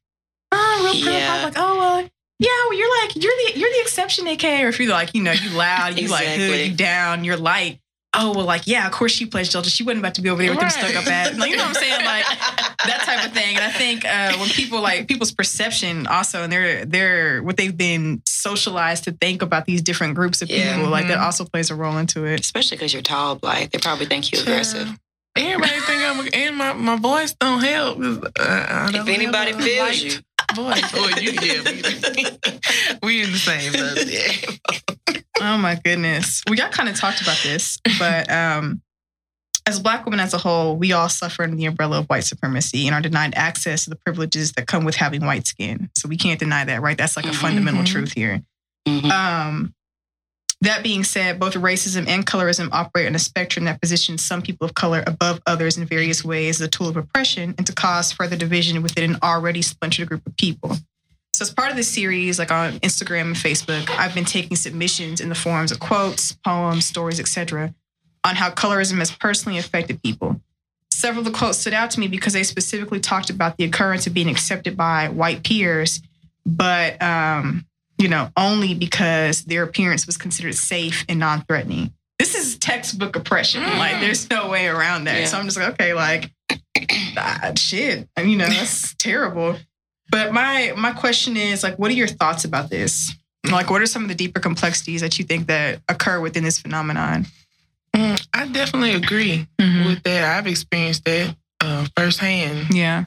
oh 0.51 0.81
real 0.83 0.93
purple 1.03 1.11
Yeah. 1.13 1.27
pop, 1.35 1.43
like 1.43 1.53
oh 1.57 1.77
well 1.79 2.09
yeah 2.39 2.49
well, 2.69 2.77
you're 2.77 3.01
like 3.01 3.15
you're 3.15 3.33
the 3.45 3.59
you're 3.59 3.69
the 3.71 3.81
exception 3.81 4.27
AK 4.27 4.43
or 4.43 4.67
if 4.69 4.79
you're 4.79 4.91
like 4.91 5.13
you 5.13 5.21
know 5.23 5.31
you 5.31 5.49
loud 5.51 5.99
you 5.99 6.07
like 6.07 6.25
hood 6.27 6.35
Exactly. 6.39 6.63
you 6.65 6.75
down 6.75 7.23
you're 7.23 7.37
light 7.37 7.79
oh 8.13 8.33
well 8.35 8.45
like 8.45 8.67
yeah 8.67 8.85
of 8.85 8.91
course 8.93 9.11
she 9.11 9.25
plays 9.25 9.51
Delta 9.51 9.69
she 9.69 9.83
wasn't 9.83 9.99
about 9.99 10.15
to 10.15 10.21
be 10.21 10.29
over 10.29 10.41
there 10.41 10.51
with 10.51 10.59
them 10.59 10.69
stuck 10.69 10.95
up 10.95 11.05
Right. 11.05 11.27
at 11.27 11.37
like, 11.37 11.49
you 11.51 11.57
know 11.57 11.63
what 11.63 11.77
I'm 11.77 11.83
saying 11.83 12.05
like 12.05 12.25
that 12.87 13.01
type 13.05 13.25
of 13.27 13.33
thing. 13.33 13.55
And 13.57 13.65
I 13.65 13.71
think 13.71 14.05
uh, 14.05 14.37
when 14.37 14.49
people 14.49 14.79
like 14.81 15.07
people's 15.07 15.31
perception 15.31 16.07
also 16.07 16.43
and 16.43 16.51
they're 16.53 16.85
they're 16.85 17.43
what 17.43 17.57
they've 17.57 17.75
been 17.75 18.21
socialized 18.25 19.03
to 19.05 19.11
think 19.11 19.41
about 19.41 19.65
these 19.65 19.81
different 19.81 20.15
groups 20.15 20.41
of 20.41 20.49
Yeah. 20.49 20.75
people, 20.75 20.89
like 20.89 21.07
that 21.07 21.17
Mhm. 21.17 21.23
also 21.23 21.43
plays 21.43 21.69
a 21.69 21.75
role 21.75 21.97
into 21.97 22.23
it. 22.25 22.39
Especially 22.39 22.77
because 22.77 22.93
you're 22.93 23.01
tall, 23.01 23.35
black, 23.35 23.71
they 23.71 23.79
probably 23.79 24.05
think 24.05 24.31
you 24.31 24.39
aggressive. 24.39 24.87
Everybody 25.35 25.79
think 25.81 26.01
I'm 26.03 26.29
and 26.33 26.55
my, 26.55 26.73
my 26.73 26.95
voice 26.95 27.33
don't 27.39 27.61
help. 27.61 27.97
uh, 27.99 28.91
don't 28.91 29.07
If 29.07 29.07
anybody 29.13 29.53
feels 29.53 29.79
light 29.79 30.03
you. 30.03 30.19
Voice. 30.55 30.81
Oh, 30.93 31.09
you 31.19 31.31
yeah, 31.31 31.61
we, 31.63 32.25
we 33.03 33.23
in 33.23 33.31
the 33.31 33.37
same 33.37 33.73
boat. 33.73 35.23
Oh 35.39 35.57
my 35.57 35.75
goodness. 35.83 36.43
We 36.49 36.57
got 36.57 36.71
kind 36.71 36.89
of 36.89 36.95
talked 36.95 37.21
about 37.21 37.37
this, 37.43 37.79
but 37.99 38.31
um 38.31 38.81
as 39.67 39.79
black 39.81 40.05
women 40.05 40.21
as 40.21 40.33
a 40.33 40.37
whole, 40.37 40.77
we 40.77 40.93
all 40.93 41.09
suffer 41.09 41.43
under 41.43 41.57
the 41.57 41.65
umbrella 41.65 41.99
of 41.99 42.05
white 42.05 42.23
supremacy 42.23 42.87
and 42.87 42.95
are 42.95 43.01
denied 43.01 43.33
access 43.35 43.83
to 43.83 43.89
the 43.89 43.97
privileges 43.97 44.53
that 44.53 44.65
come 44.65 44.85
with 44.85 44.95
having 44.95 45.25
white 45.25 45.45
skin. 45.45 45.89
So 45.97 46.07
we 46.07 46.15
can't 46.15 46.39
deny 46.39 46.63
that, 46.63 46.81
right? 46.81 46.97
That's 46.97 47.17
like 47.17 47.25
a 47.25 47.29
Mhm. 47.31 47.35
fundamental 47.35 47.83
truth 47.83 48.13
here. 48.13 48.41
Mhm. 48.87 49.11
Um, 49.11 49.73
that 50.61 50.81
being 50.81 51.03
said, 51.03 51.39
both 51.39 51.53
racism 51.53 52.07
and 52.07 52.25
colorism 52.25 52.69
operate 52.71 53.07
on 53.07 53.13
a 53.13 53.19
spectrum 53.19 53.65
that 53.65 53.79
positions 53.79 54.25
some 54.25 54.41
people 54.41 54.65
of 54.65 54.73
color 54.73 55.03
above 55.05 55.39
others 55.45 55.77
in 55.77 55.85
various 55.85 56.25
ways 56.25 56.59
as 56.59 56.67
a 56.67 56.69
tool 56.69 56.89
of 56.89 56.97
oppression 56.97 57.53
and 57.57 57.67
to 57.67 57.73
cause 57.73 58.11
further 58.11 58.35
division 58.35 58.81
within 58.81 59.11
an 59.11 59.17
already 59.21 59.61
splintered 59.61 60.09
group 60.09 60.25
of 60.25 60.35
people. 60.37 60.75
So, 61.33 61.43
as 61.43 61.53
part 61.53 61.69
of 61.69 61.77
this 61.77 61.87
series, 61.87 62.39
like 62.39 62.51
on 62.51 62.79
Instagram 62.79 63.21
and 63.21 63.35
Facebook, 63.35 63.87
I've 63.91 64.15
been 64.15 64.25
taking 64.25 64.57
submissions 64.57 65.21
in 65.21 65.29
the 65.29 65.35
forms 65.35 65.71
of 65.71 65.79
quotes, 65.79 66.31
poems, 66.31 66.85
stories, 66.85 67.19
etc., 67.19 67.75
on 68.23 68.35
how 68.35 68.49
colorism 68.49 68.97
has 68.97 69.11
personally 69.11 69.59
affected 69.59 70.01
people. 70.01 70.41
Several 70.91 71.19
of 71.19 71.31
the 71.31 71.37
quotes 71.37 71.59
stood 71.59 71.73
out 71.73 71.91
to 71.91 71.99
me 71.99 72.07
because 72.07 72.33
they 72.33 72.41
specifically 72.41 72.99
talked 72.99 73.29
about 73.29 73.57
the 73.57 73.65
occurrence 73.65 74.07
of 74.07 74.15
being 74.15 74.29
accepted 74.29 74.75
by 74.75 75.09
white 75.09 75.43
peers, 75.43 76.01
but 76.43 76.99
um, 77.03 77.66
you 77.97 78.07
know, 78.07 78.29
only 78.37 78.73
because 78.73 79.43
their 79.45 79.63
appearance 79.63 80.05
was 80.05 80.17
considered 80.17 80.55
safe 80.55 81.05
and 81.09 81.19
non-threatening. 81.19 81.93
This 82.19 82.35
is 82.35 82.57
textbook 82.57 83.15
oppression. 83.15 83.61
Mm. 83.61 83.77
Like, 83.77 83.99
there's 83.99 84.29
no 84.29 84.49
way 84.49 84.67
around 84.67 85.05
that. 85.05 85.19
Yeah. 85.19 85.25
So 85.25 85.37
I'm 85.37 85.45
just 85.45 85.57
like, 85.57 85.69
okay, 85.73 85.93
like, 85.93 86.31
ah, 87.17 87.51
shit. 87.55 88.07
And, 88.15 88.29
you 88.29 88.37
know, 88.37 88.47
that's 88.47 88.93
terrible. 88.97 89.57
But 90.09 90.31
my 90.31 90.73
my 90.77 90.93
question 90.93 91.35
is, 91.35 91.63
like, 91.63 91.77
what 91.77 91.91
are 91.91 91.95
your 91.95 92.07
thoughts 92.07 92.45
about 92.45 92.69
this? 92.69 93.13
Like, 93.51 93.69
what 93.69 93.81
are 93.81 93.85
some 93.85 94.03
of 94.03 94.07
the 94.09 94.15
deeper 94.15 94.39
complexities 94.39 95.01
that 95.01 95.19
you 95.19 95.25
think 95.25 95.47
that 95.47 95.81
occur 95.89 96.19
within 96.19 96.43
this 96.43 96.59
phenomenon? 96.59 97.27
Mm, 97.93 98.27
I 98.33 98.47
definitely 98.47 98.93
agree 98.93 99.47
with 99.59 100.03
that. 100.03 100.37
I've 100.37 100.47
experienced 100.47 101.03
that 101.05 101.35
uh, 101.61 101.87
firsthand. 101.95 102.67
Yeah. 102.73 103.05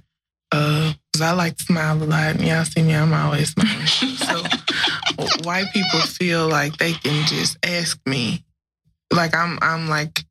Uh, 0.52 0.94
cause 1.20 1.28
I 1.28 1.32
like 1.32 1.56
to 1.58 1.64
smile 1.64 2.02
a 2.02 2.04
lot. 2.04 2.36
And 2.36 2.46
y'all 2.46 2.64
see 2.64 2.82
me, 2.82 2.94
I'm 2.94 3.12
always 3.12 3.50
smiling. 3.50 3.86
so 4.16 4.42
white 5.44 5.66
people 5.72 6.00
feel 6.00 6.48
like 6.48 6.76
they 6.78 6.92
can 6.94 7.26
just 7.26 7.58
ask 7.64 7.98
me, 8.06 8.42
like 9.12 9.34
I'm, 9.34 9.58
I'm 9.60 9.88
like 9.88 10.24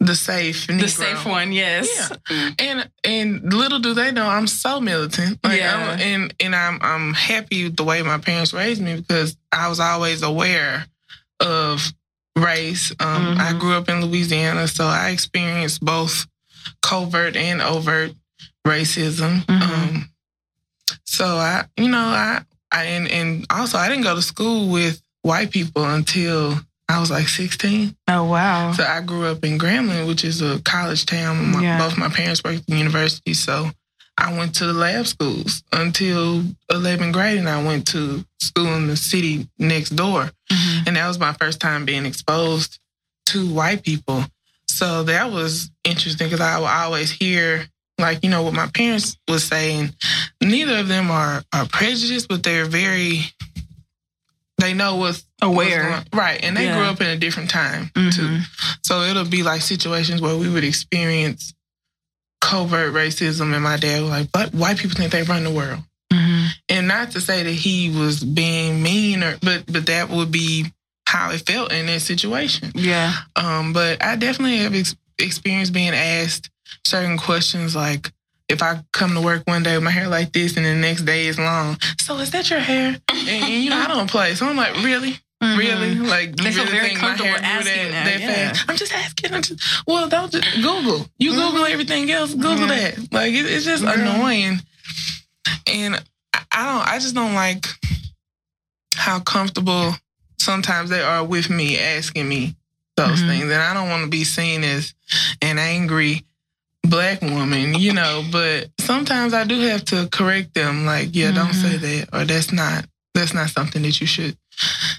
the 0.00 0.14
safe, 0.14 0.66
The 0.66 0.88
safe 0.88 1.24
one, 1.24 1.52
yes. 1.52 2.12
Yeah, 2.30 2.50
and 2.58 2.90
and 3.04 3.52
little 3.52 3.78
do 3.78 3.94
they 3.94 4.12
know 4.12 4.26
I'm 4.26 4.46
so 4.46 4.78
militant. 4.80 5.38
Like 5.42 5.58
Yeah. 5.60 5.74
I'm, 5.94 6.00
and 6.00 6.34
and 6.40 6.54
I'm 6.56 6.78
I'm 6.82 7.14
happy 7.14 7.64
with 7.64 7.76
the 7.76 7.84
way 7.84 8.02
my 8.02 8.18
parents 8.18 8.52
raised 8.52 8.82
me 8.82 8.96
because 9.00 9.36
I 9.52 9.68
was 9.68 9.80
always 9.80 10.22
aware 10.22 10.86
of 11.40 11.92
race. 12.36 12.90
Um, 13.00 13.38
I 13.38 13.52
Mhm. 13.52 13.58
grew 13.60 13.72
up 13.74 13.88
in 13.88 14.04
Louisiana, 14.04 14.68
so 14.68 14.84
I 14.86 15.10
experienced 15.10 15.80
both 15.82 16.26
covert 16.82 17.34
and 17.36 17.62
overt 17.62 18.12
racism. 18.66 19.46
Mhm. 19.46 19.62
Um, 19.62 20.10
so 21.06 21.24
I, 21.36 21.64
you 21.76 21.88
know, 21.88 21.98
I, 21.98 22.42
I 22.72 22.84
and, 22.84 23.08
and 23.10 23.46
also 23.50 23.78
I 23.78 23.88
didn't 23.88 24.04
go 24.04 24.14
to 24.14 24.22
school 24.22 24.68
with 24.70 25.00
white 25.22 25.50
people 25.50 25.84
until 25.84 26.58
I 26.88 27.00
was 27.00 27.10
like 27.10 27.28
16. 27.28 27.96
Oh 28.08 28.24
wow. 28.24 28.72
So 28.72 28.84
I 28.84 29.00
grew 29.00 29.26
up 29.26 29.44
in 29.44 29.58
Grambling, 29.58 30.06
which 30.06 30.24
is 30.24 30.40
a 30.42 30.60
college 30.62 31.06
town. 31.06 31.52
My, 31.52 31.62
Yeah. 31.62 31.78
Both 31.78 31.96
my 31.98 32.08
parents 32.08 32.42
worked 32.44 32.68
in 32.68 32.76
university, 32.78 33.34
so 33.34 33.70
I 34.18 34.36
went 34.36 34.54
to 34.56 34.66
the 34.66 34.72
lab 34.72 35.06
schools 35.06 35.62
until 35.72 36.42
11th 36.70 37.12
grade, 37.12 37.38
and 37.38 37.48
I 37.48 37.62
went 37.62 37.86
to 37.88 38.24
school 38.40 38.74
in 38.76 38.86
the 38.86 38.96
city 38.96 39.48
next 39.58 39.90
door, 39.90 40.30
Mhm. 40.50 40.86
and 40.86 40.96
that 40.96 41.06
was 41.08 41.18
my 41.18 41.32
first 41.34 41.60
time 41.60 41.84
being 41.84 42.06
exposed 42.06 42.78
to 43.26 43.46
white 43.52 43.82
people. 43.82 44.24
So 44.68 45.02
that 45.04 45.30
was 45.32 45.70
interesting 45.84 46.28
because 46.28 46.40
I 46.40 46.58
would 46.58 46.66
always 46.66 47.10
hear, 47.10 47.68
like 47.98 48.22
you 48.22 48.30
know, 48.30 48.42
what 48.42 48.54
my 48.54 48.66
parents 48.68 49.16
was 49.28 49.44
saying. 49.44 49.94
Neither 50.42 50.78
of 50.78 50.88
them 50.88 51.10
are 51.10 51.42
are 51.52 51.66
prejudiced, 51.66 52.28
but 52.28 52.42
they're 52.42 52.66
very. 52.66 53.22
They 54.58 54.72
know 54.72 54.96
what's 54.96 55.24
what's 55.40 55.52
Aware. 55.52 55.82
going- 55.90 56.04
right? 56.14 56.40
And 56.42 56.56
they 56.56 56.64
Yeah. 56.64 56.76
grew 56.78 56.86
up 56.86 57.00
in 57.00 57.08
a 57.08 57.16
different 57.16 57.50
time 57.50 57.90
too. 57.94 58.00
Mhm. 58.00 58.42
So 58.82 59.02
it'll 59.02 59.24
be 59.26 59.42
like 59.42 59.60
situations 59.60 60.20
where 60.22 60.36
we 60.36 60.48
would 60.48 60.64
experience 60.64 61.52
covert 62.40 62.94
racism, 62.94 63.52
and 63.54 63.62
my 63.62 63.76
dad 63.76 64.00
was 64.02 64.10
like, 64.10 64.32
"But 64.32 64.54
white 64.54 64.78
people 64.78 64.96
think 64.96 65.12
they 65.12 65.22
run 65.24 65.44
the 65.44 65.50
world." 65.50 65.82
Mhm. 66.12 66.48
And 66.70 66.88
not 66.88 67.10
to 67.12 67.20
say 67.20 67.42
that 67.42 67.52
he 67.52 67.90
was 67.90 68.22
being 68.24 68.82
mean, 68.82 69.22
or 69.22 69.36
but 69.42 69.64
but 69.70 69.86
that 69.86 70.08
would 70.08 70.30
be 70.32 70.72
how 71.06 71.30
it 71.30 71.44
felt 71.46 71.70
in 71.72 71.86
that 71.86 72.00
situation. 72.02 72.72
Yeah. 72.74 73.12
Um, 73.36 73.72
but 73.72 74.02
I 74.02 74.16
definitely 74.16 74.58
have 74.58 74.74
ex- 74.74 74.96
experienced 75.18 75.72
being 75.72 75.94
asked 75.94 76.48
certain 76.86 77.18
questions 77.18 77.74
like 77.76 78.12
if 78.48 78.62
I 78.62 78.80
come 78.92 79.14
to 79.14 79.20
work 79.20 79.42
one 79.46 79.62
day 79.64 79.74
with 79.76 79.82
my 79.82 79.90
hair 79.90 80.06
like 80.08 80.32
this 80.32 80.56
and 80.56 80.64
the 80.64 80.74
next 80.74 81.02
day 81.02 81.26
is 81.26 81.36
long, 81.38 81.78
so 82.00 82.16
is 82.18 82.30
that 82.30 82.48
your 82.48 82.60
hair? 82.60 82.96
And, 83.10 83.28
and 83.28 83.64
you 83.64 83.70
know, 83.70 83.76
I 83.78 83.88
don't 83.88 84.08
play. 84.10 84.34
So 84.36 84.46
I'm 84.46 84.56
like, 84.56 84.74
really? 84.84 85.18
Mhm. 85.42 85.58
Really? 85.58 85.94
Like 85.96 86.36
They 86.36 86.44
you 86.44 86.52
feel 86.52 86.64
really 86.64 86.76
very 86.78 86.88
think 86.90 87.02
my 87.02 87.14
hair 87.16 87.36
asking 87.42 87.90
that, 87.90 88.04
that, 88.04 88.20
yeah. 88.20 88.52
fast? 88.52 88.64
I'm 88.70 88.76
just 88.76 88.94
asking. 88.94 89.34
I'm 89.34 89.42
just, 89.42 89.60
well, 89.86 90.08
don't 90.08 90.30
just 90.32 90.44
Google. 90.62 91.06
You 91.18 91.32
Google 91.32 91.64
everything 91.66 92.10
else. 92.10 92.32
Google 92.34 92.68
Yeah. 92.68 92.92
that. 92.92 93.12
Like 93.12 93.32
it, 93.34 93.44
it's 93.46 93.64
just 93.64 93.82
Yeah. 93.82 93.94
annoying. 94.00 94.60
And 95.66 95.96
I, 96.32 96.40
I 96.52 96.64
don't. 96.66 96.88
I 96.88 96.98
just 97.00 97.14
don't 97.16 97.34
like 97.34 97.66
how 98.94 99.20
comfortable 99.20 99.94
sometimes 100.38 100.90
they 100.90 101.00
are 101.02 101.24
with 101.24 101.50
me 101.50 101.78
asking 101.78 102.28
me 102.28 102.56
those 102.96 103.20
Mhm. 103.20 103.26
things, 103.28 103.42
and 103.44 103.54
I 103.54 103.74
don't 103.74 103.88
want 103.90 104.04
to 104.04 104.08
be 104.08 104.24
seen 104.24 104.64
as 104.64 104.94
an 105.42 105.58
angry 105.58 106.24
black 106.88 107.20
woman, 107.22 107.74
you 107.74 107.92
know. 107.92 108.24
But 108.30 108.70
sometimes 108.80 109.34
I 109.34 109.44
do 109.44 109.60
have 109.60 109.84
to 109.86 110.08
correct 110.10 110.54
them. 110.54 110.84
Like, 110.86 111.10
yeah, 111.12 111.30
don't 111.32 111.50
Mhm. 111.50 111.62
say 111.62 111.76
that, 111.76 112.08
or 112.12 112.24
that's 112.24 112.52
not 112.52 112.86
that's 113.14 113.32
not 113.34 113.48
something 113.50 113.82
that 113.82 114.00
you 114.00 114.06
should 114.06 114.36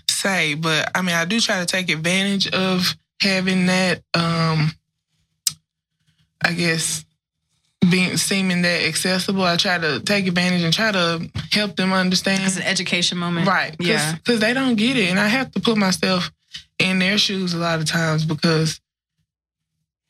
say. 0.09 0.55
But 0.55 0.91
I 0.95 1.01
mean, 1.01 1.15
I 1.15 1.25
do 1.25 1.39
try 1.39 1.59
to 1.59 1.65
take 1.65 1.89
advantage 1.89 2.47
of 2.47 2.95
having 3.21 3.65
that. 3.67 4.01
um 4.13 4.71
I 6.43 6.53
guess 6.53 7.03
being 7.89 8.17
seeming 8.17 8.61
that 8.63 8.83
accessible. 8.83 9.43
I 9.43 9.55
try 9.55 9.77
to 9.77 9.99
take 9.99 10.27
advantage 10.27 10.61
and 10.63 10.73
try 10.73 10.91
to 10.91 11.29
help 11.51 11.75
them 11.75 11.93
understand. 11.93 12.43
It's 12.43 12.57
an 12.57 12.63
education 12.63 13.17
moment. 13.17 13.47
Right. 13.47 13.77
Cause, 13.77 13.87
Yeah. 13.87 14.15
'cause 14.25 14.39
they 14.39 14.53
don't 14.53 14.75
get 14.75 14.97
it. 14.97 15.09
And 15.09 15.19
I 15.19 15.27
have 15.29 15.51
to 15.51 15.59
put 15.59 15.77
myself 15.77 16.31
in 16.79 16.99
their 16.99 17.17
shoes 17.17 17.53
a 17.53 17.57
lot 17.57 17.79
of 17.79 17.85
times 17.85 18.23
because, 18.25 18.79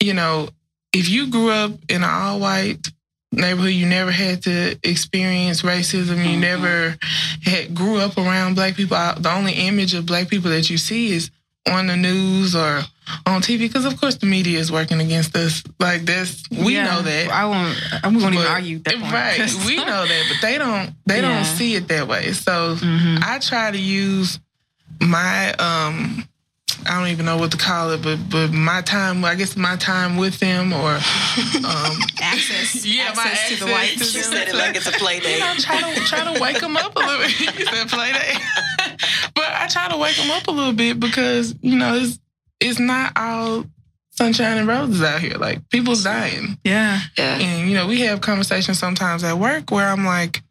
you 0.00 0.12
know, 0.14 0.48
if 0.92 1.08
you 1.08 1.28
grew 1.30 1.50
up 1.50 1.72
in 1.88 2.02
an 2.02 2.10
all 2.10 2.40
white 2.40 2.88
neighborhood, 3.32 3.72
you 3.72 3.86
never 3.86 4.10
had 4.10 4.42
to 4.44 4.78
experience 4.82 5.62
racism, 5.62 6.16
you 6.24 6.36
Mhm. 6.36 6.40
never 6.40 6.96
had 7.44 7.74
grew 7.74 7.98
up 7.98 8.16
around 8.16 8.54
black 8.54 8.74
people. 8.74 8.96
I- 8.96 9.14
The 9.18 9.30
only 9.30 9.52
image 9.52 9.94
of 9.94 10.06
black 10.06 10.28
people 10.28 10.50
that 10.50 10.70
you 10.70 10.78
see 10.78 11.12
is 11.12 11.30
on 11.68 11.86
the 11.88 11.96
news 11.96 12.54
or 12.54 12.84
on 13.26 13.42
TV 13.42 13.58
because 13.68 13.84
of 13.84 14.00
course 14.00 14.14
the 14.16 14.26
media 14.26 14.58
is 14.58 14.72
working 14.72 15.00
against 15.00 15.36
us. 15.36 15.62
Like 15.78 16.06
this 16.06 16.42
we 16.50 16.74
Yeah. 16.74 16.84
know 16.84 17.02
that. 17.02 17.28
I 17.30 17.44
won't. 17.44 17.76
I 18.02 18.08
won't 18.08 18.34
even 18.34 18.46
argue 18.46 18.78
that 18.80 18.98
point. 18.98 19.12
Right. 19.12 19.54
We 19.66 19.76
know 19.84 20.06
that, 20.06 20.24
but 20.30 20.40
they 20.40 20.56
don't 20.56 20.94
they 21.06 21.20
don't 21.20 21.44
see 21.44 21.74
it 21.74 21.88
that 21.88 22.08
way. 22.08 22.32
So 22.32 22.76
Mhm. 22.76 23.22
I 23.22 23.38
try 23.40 23.70
to 23.70 23.78
use 23.78 24.38
my 25.00 25.52
um 25.54 26.24
I 26.86 26.98
don't 26.98 27.08
even 27.10 27.26
know 27.26 27.36
what 27.36 27.50
to 27.52 27.56
call 27.58 27.90
it, 27.90 28.02
but 28.02 28.18
but 28.30 28.52
my 28.52 28.82
time 28.82 29.24
I 29.24 29.34
guess 29.34 29.56
my 29.56 29.76
time 29.76 30.16
with 30.16 30.38
them 30.38 30.72
or 30.72 30.90
um 30.94 31.98
Access. 32.20 32.86
Yeah, 32.86 33.12
my 33.14 33.22
access 33.22 33.58
to 33.58 33.64
the 33.64 33.70
access 33.70 33.72
white. 33.72 33.98
to 33.98 34.04
She 34.04 34.20
said 34.20 34.48
it 34.48 34.54
like 34.54 34.76
it's 34.76 34.86
a 34.86 34.92
play 34.92 35.16
you 35.16 35.38
know, 35.40 35.54
try 35.58 35.80
to 35.80 36.00
try 36.02 36.32
to 36.32 36.40
wake 36.40 36.60
them 36.60 36.76
up 36.76 36.94
a 36.96 36.98
little 36.98 37.18
bit. 37.18 37.40
you 37.58 37.66
said 37.66 37.88
play 37.88 38.12
that. 38.12 39.30
but 39.34 39.44
I 39.46 39.66
try 39.68 39.88
to 39.88 39.96
wake 39.96 40.16
them 40.16 40.30
up 40.30 40.46
a 40.46 40.50
little 40.50 40.72
bit 40.72 41.00
because, 41.00 41.54
you 41.60 41.76
know, 41.76 41.94
it's 41.94 42.18
it's 42.60 42.78
not 42.78 43.12
all 43.16 43.64
sunshine 44.10 44.58
and 44.58 44.68
roses 44.68 45.02
out 45.02 45.20
here. 45.20 45.36
Like 45.36 45.68
people's 45.70 46.04
dying. 46.04 46.58
Yeah. 46.64 47.00
Yeah. 47.16 47.38
And 47.38 47.68
you 47.70 47.76
know, 47.76 47.86
we 47.86 48.00
have 48.00 48.20
conversations 48.20 48.78
sometimes 48.78 49.24
at 49.24 49.38
work 49.38 49.70
where 49.70 49.88
I'm 49.88 50.04
like, 50.04 50.42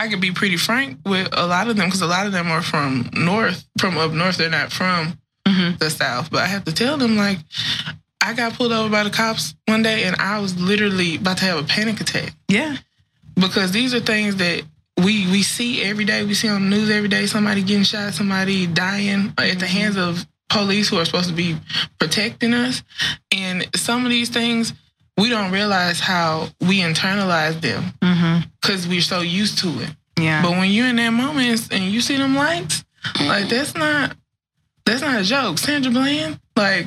I 0.00 0.08
could 0.08 0.20
be 0.20 0.30
pretty 0.32 0.56
frank 0.56 0.98
with 1.04 1.28
a 1.32 1.46
lot 1.46 1.68
of 1.68 1.76
them 1.76 1.86
because 1.86 2.00
a 2.00 2.06
lot 2.06 2.26
of 2.26 2.32
them 2.32 2.50
are 2.50 2.62
from 2.62 3.10
north, 3.12 3.64
from 3.78 3.98
up 3.98 4.12
north. 4.12 4.38
They're 4.38 4.48
not 4.50 4.72
from 4.72 5.18
Mhm. 5.46 5.78
the 5.78 5.90
south. 5.90 6.30
But 6.30 6.42
I 6.42 6.46
have 6.46 6.64
to 6.64 6.72
tell 6.72 6.96
them 6.96 7.16
like, 7.16 7.38
I 8.20 8.32
got 8.32 8.54
pulled 8.54 8.72
over 8.72 8.88
by 8.88 9.04
the 9.04 9.10
cops 9.10 9.54
one 9.66 9.82
day 9.82 10.04
and 10.04 10.16
I 10.16 10.38
was 10.38 10.56
literally 10.58 11.16
about 11.16 11.38
to 11.38 11.44
have 11.44 11.58
a 11.58 11.62
panic 11.64 12.00
attack 12.00 12.32
Yeah. 12.48 12.76
because 13.38 13.72
these 13.72 13.92
are 13.94 14.00
things 14.00 14.36
that 14.36 14.62
we 14.96 15.26
we 15.28 15.42
see 15.42 15.82
every 15.82 16.04
day. 16.06 16.24
We 16.24 16.34
see 16.34 16.48
on 16.48 16.62
the 16.70 16.76
news 16.76 16.88
every 16.90 17.08
day 17.08 17.26
somebody 17.26 17.62
getting 17.62 17.84
shot, 17.84 18.14
somebody 18.14 18.66
dying 18.66 19.32
at 19.38 19.58
the 19.58 19.66
hands 19.66 19.96
of 19.96 20.26
police 20.48 20.88
who 20.88 20.98
are 20.98 21.04
supposed 21.04 21.28
to 21.28 21.34
be 21.34 21.56
protecting 21.98 22.54
us. 22.54 22.82
And 23.32 23.66
some 23.76 24.04
of 24.04 24.10
these 24.10 24.30
things 24.30 24.72
we 25.16 25.28
don't 25.28 25.50
realize 25.52 26.00
how 26.00 26.48
we 26.60 26.80
internalize 26.80 27.60
them 27.60 27.92
Mm-hmm. 28.02 28.48
Because 28.70 28.86
we're 28.86 29.00
so 29.00 29.20
used 29.20 29.58
to 29.58 29.68
it. 29.82 29.90
Yeah. 30.18 30.42
But 30.42 30.52
when 30.52 30.70
you're 30.70 30.86
in 30.86 30.96
that 30.96 31.10
moment 31.10 31.72
and 31.72 31.84
you 31.92 32.00
see 32.00 32.16
them 32.16 32.36
lights, 32.36 32.84
like 33.20 33.48
that's 33.48 33.74
not 33.74 34.16
that's 34.84 35.02
not 35.02 35.20
a 35.20 35.24
joke. 35.24 35.58
Sandra 35.58 35.90
Bland, 35.90 36.38
like, 36.56 36.86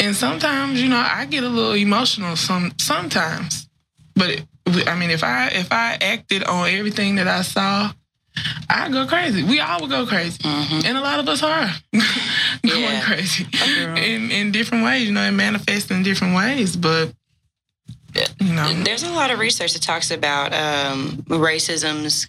and 0.00 0.16
sometimes 0.16 0.82
you 0.82 0.88
know 0.88 0.96
I 1.04 1.26
get 1.26 1.44
a 1.44 1.48
little 1.48 1.74
emotional 1.74 2.34
some 2.36 2.72
sometimes, 2.78 3.68
but 4.16 4.30
it, 4.30 4.88
I 4.88 4.96
mean 4.96 5.10
if 5.10 5.22
I 5.22 5.48
if 5.48 5.70
I 5.70 5.98
acted 6.00 6.42
on 6.44 6.68
everything 6.68 7.16
that 7.16 7.28
I 7.28 7.42
saw, 7.42 7.92
I 8.68 8.88
go 8.88 9.06
crazy. 9.06 9.44
We 9.44 9.60
all 9.60 9.80
would 9.82 9.90
go 9.90 10.04
crazy, 10.06 10.38
Mhm. 10.42 10.84
and 10.84 10.98
a 10.98 11.00
lot 11.00 11.20
of 11.20 11.28
us 11.28 11.42
are 11.42 11.70
going 11.92 12.82
Yeah. 12.82 13.02
crazy 13.02 13.46
in 13.96 14.30
in 14.32 14.50
different 14.52 14.84
ways. 14.84 15.06
You 15.06 15.12
know, 15.12 15.22
it 15.22 15.32
manifests 15.32 15.90
in 15.92 16.02
different 16.02 16.34
ways, 16.34 16.74
but 16.76 17.12
you 18.40 18.52
know, 18.52 18.72
There's 18.84 19.02
a 19.02 19.10
lot 19.10 19.30
of 19.30 19.38
research 19.38 19.72
that 19.74 19.82
talks 19.82 20.10
about 20.10 20.52
um, 20.54 21.22
racism's 21.28 22.26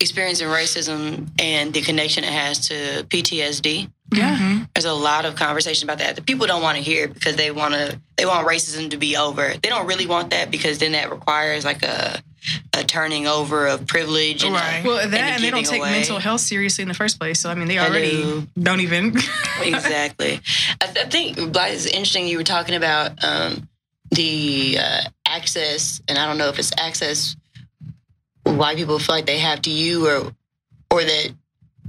experiencing 0.00 0.48
racism 0.48 1.28
and 1.40 1.72
the 1.72 1.80
connection 1.80 2.22
it 2.24 2.32
has 2.32 2.68
to 2.68 3.04
PTSD. 3.08 3.88
yeah. 4.14 4.36
Mhm. 4.36 4.68
There's 4.74 4.84
a 4.84 4.92
lot 4.92 5.24
of 5.24 5.34
conversation 5.36 5.88
about 5.88 5.98
that. 5.98 6.16
The 6.16 6.22
people 6.22 6.46
don't 6.46 6.62
want 6.62 6.76
to 6.76 6.82
hear 6.82 7.04
it 7.06 7.14
because 7.14 7.36
they 7.36 7.50
want 7.50 7.74
to. 7.74 7.98
They 8.16 8.26
want 8.26 8.46
racism 8.46 8.90
to 8.90 8.96
be 8.98 9.16
over. 9.16 9.54
They 9.62 9.68
don't 9.68 9.86
really 9.86 10.06
want 10.06 10.30
that 10.30 10.50
because 10.50 10.78
then 10.78 10.92
that 10.92 11.10
requires 11.10 11.64
like 11.64 11.82
a 11.82 12.22
a 12.76 12.84
turning 12.84 13.26
over 13.26 13.66
of 13.66 13.86
privilege. 13.88 14.44
And, 14.44 14.54
Right. 14.54 14.84
Well, 14.84 14.98
and 14.98 15.12
that 15.12 15.16
the 15.16 15.32
and 15.34 15.42
they 15.44 15.50
don't 15.50 15.64
take 15.66 15.80
away. 15.80 15.90
mental 15.90 16.18
health 16.20 16.40
seriously 16.42 16.82
in 16.82 16.88
the 16.88 16.94
first 16.94 17.18
place. 17.18 17.40
So 17.40 17.50
I 17.50 17.54
mean, 17.54 17.66
they 17.66 17.78
already 17.78 18.10
do. 18.22 18.46
don't 18.60 18.80
even. 18.80 19.16
exactly. 19.62 20.40
I, 20.80 20.86
th- 20.86 21.06
I 21.06 21.08
think 21.08 21.52
Blythe 21.52 21.72
is 21.74 21.86
interesting. 21.86 22.26
You 22.28 22.36
were 22.38 22.44
talking 22.44 22.74
about 22.76 23.24
um, 23.24 23.68
the 24.10 24.78
uh, 24.80 25.00
access, 25.26 26.00
and 26.08 26.18
I 26.18 26.26
don't 26.26 26.38
know 26.38 26.48
if 26.48 26.58
it's 26.58 26.72
access 26.78 27.36
why 28.44 28.74
people 28.74 28.98
feel 28.98 29.14
like 29.16 29.26
they 29.26 29.38
have 29.38 29.62
to 29.62 29.70
you, 29.70 30.06
or 30.08 30.32
or 30.90 31.02
that 31.02 31.28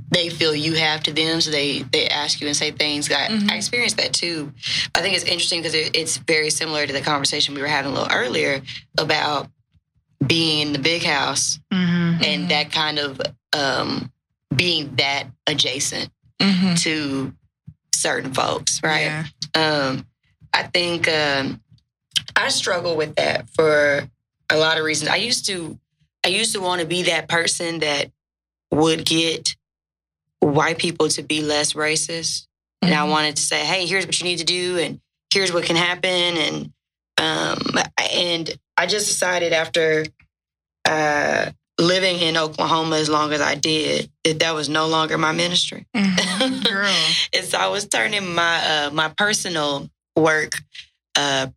they 0.09 0.29
feel 0.29 0.55
you 0.55 0.73
have 0.75 1.03
to 1.03 1.13
them, 1.13 1.41
so 1.41 1.51
they 1.51 1.81
they 1.81 2.07
ask 2.07 2.41
you 2.41 2.47
and 2.47 2.55
say 2.55 2.71
things. 2.71 3.11
I, 3.11 3.27
Mhm. 3.27 3.51
I 3.51 3.55
experienced 3.55 3.97
that 3.97 4.13
too. 4.13 4.53
I 4.95 5.01
think 5.01 5.15
it's 5.15 5.25
interesting 5.25 5.61
because 5.61 5.75
it, 5.75 5.95
it's 5.95 6.17
very 6.17 6.49
similar 6.49 6.87
to 6.87 6.93
the 6.93 7.01
conversation 7.01 7.53
we 7.55 7.61
were 7.61 7.67
having 7.67 7.91
a 7.91 7.93
little 7.93 8.11
earlier 8.11 8.61
about 8.97 9.49
being 10.25 10.67
in 10.67 10.73
the 10.73 10.79
big 10.79 11.03
house 11.03 11.59
mm-hmm. 11.71 12.23
and 12.23 12.49
that 12.49 12.71
kind 12.71 12.97
of 12.97 13.21
um, 13.53 14.11
being 14.55 14.95
that 14.95 15.25
adjacent 15.45 16.09
Mhm. 16.41 16.79
to 16.81 17.33
certain 17.93 18.33
folks, 18.33 18.81
right? 18.83 19.01
Yeah. 19.05 19.25
Um, 19.53 20.07
I 20.53 20.63
think 20.63 21.07
um, 21.07 21.61
I 22.37 22.49
struggle 22.49 22.95
with 22.95 23.15
that 23.15 23.49
for 23.49 24.07
a 24.49 24.57
lot 24.57 24.77
of 24.77 24.85
reasons. 24.85 25.09
I 25.09 25.15
used 25.17 25.45
to, 25.47 25.77
I 26.25 26.29
used 26.29 26.53
to 26.53 26.59
want 26.61 26.81
to 26.81 26.87
be 26.87 27.03
that 27.03 27.27
person 27.27 27.79
that 27.79 28.11
would 28.71 29.05
get 29.05 29.55
white 30.39 30.77
people 30.77 31.09
to 31.09 31.23
be 31.23 31.41
less 31.41 31.73
racist, 31.73 32.47
and 32.81 32.93
I 32.93 33.05
Mhm. 33.05 33.09
wanted 33.09 33.35
to 33.37 33.41
say, 33.41 33.65
"Hey, 33.65 33.85
here's 33.85 34.05
what 34.05 34.19
you 34.19 34.25
need 34.25 34.37
to 34.37 34.43
do, 34.45 34.77
and 34.77 35.01
here's 35.33 35.51
what 35.51 35.65
can 35.65 35.75
happen," 35.75 36.37
and 36.37 36.73
um, 37.19 37.59
and 38.13 38.55
I 38.77 38.85
just 38.85 39.07
decided 39.07 39.51
after 39.51 40.05
uh, 40.87 41.51
living 41.79 42.19
in 42.19 42.37
Oklahoma 42.37 42.97
as 42.97 43.09
long 43.09 43.33
as 43.33 43.41
I 43.41 43.55
did 43.55 44.09
that 44.23 44.39
that 44.39 44.53
was 44.55 44.69
no 44.69 44.87
longer 44.87 45.17
my 45.17 45.31
ministry. 45.31 45.85
Mhm. 45.95 46.63
Girl. 46.63 46.93
And 47.33 47.45
so 47.45 47.57
I 47.57 47.67
was 47.67 47.87
turning 47.87 48.33
my 48.33 48.85
uh, 48.85 48.91
my 48.91 49.09
personal 49.17 49.89
work 50.15 50.53
uh, 51.15 51.47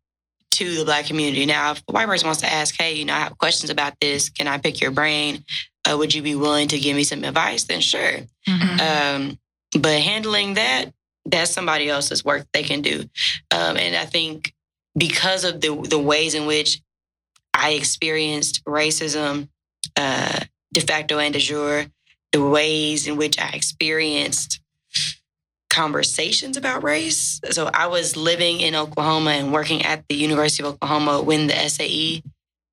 to 0.52 0.76
the 0.76 0.84
black 0.84 1.06
community. 1.06 1.46
Now, 1.46 1.72
if 1.72 1.82
a 1.88 1.92
white 1.92 2.06
person 2.06 2.26
wants 2.26 2.40
to 2.42 2.52
ask, 2.52 2.74
hey, 2.78 2.94
you 2.94 3.04
know, 3.04 3.14
I 3.14 3.20
have 3.20 3.38
questions 3.38 3.70
about 3.70 3.94
this. 4.00 4.28
Can 4.30 4.48
I 4.48 4.58
pick 4.58 4.80
your 4.80 4.90
brain? 4.90 5.44
Uh, 5.88 5.96
would 5.96 6.14
you 6.14 6.22
be 6.22 6.34
willing 6.34 6.68
to 6.68 6.78
give 6.78 6.96
me 6.96 7.04
some 7.04 7.24
advice? 7.24 7.64
Then 7.64 7.80
sure. 7.80 8.18
Mhm. 8.48 8.80
Um, 8.80 9.38
but 9.78 10.00
handling 10.00 10.54
that, 10.54 10.92
that's 11.24 11.52
somebody 11.52 11.88
else's 11.88 12.24
work 12.24 12.46
they 12.52 12.62
can 12.62 12.82
do. 12.82 13.00
Um, 13.50 13.76
and 13.76 13.94
I 13.96 14.04
think 14.04 14.52
because 14.96 15.44
of 15.44 15.60
the 15.60 15.74
the 15.88 15.98
ways 15.98 16.34
in 16.34 16.46
which 16.46 16.80
I 17.54 17.72
experienced 17.72 18.64
racism, 18.64 19.48
uh, 19.96 20.40
de 20.72 20.80
facto 20.80 21.18
and 21.18 21.32
de 21.32 21.38
jure, 21.40 21.86
the 22.32 22.42
ways 22.42 23.06
in 23.06 23.16
which 23.16 23.38
I 23.38 23.50
experienced 23.50 24.60
conversations 25.70 26.56
about 26.56 26.82
race. 26.82 27.40
So 27.50 27.70
I 27.72 27.86
was 27.86 28.16
living 28.16 28.60
in 28.60 28.74
Oklahoma 28.74 29.30
and 29.30 29.52
working 29.52 29.82
at 29.82 30.04
the 30.08 30.16
University 30.16 30.62
of 30.62 30.74
Oklahoma 30.74 31.22
when 31.22 31.46
the 31.46 31.54
SAE 31.54 32.22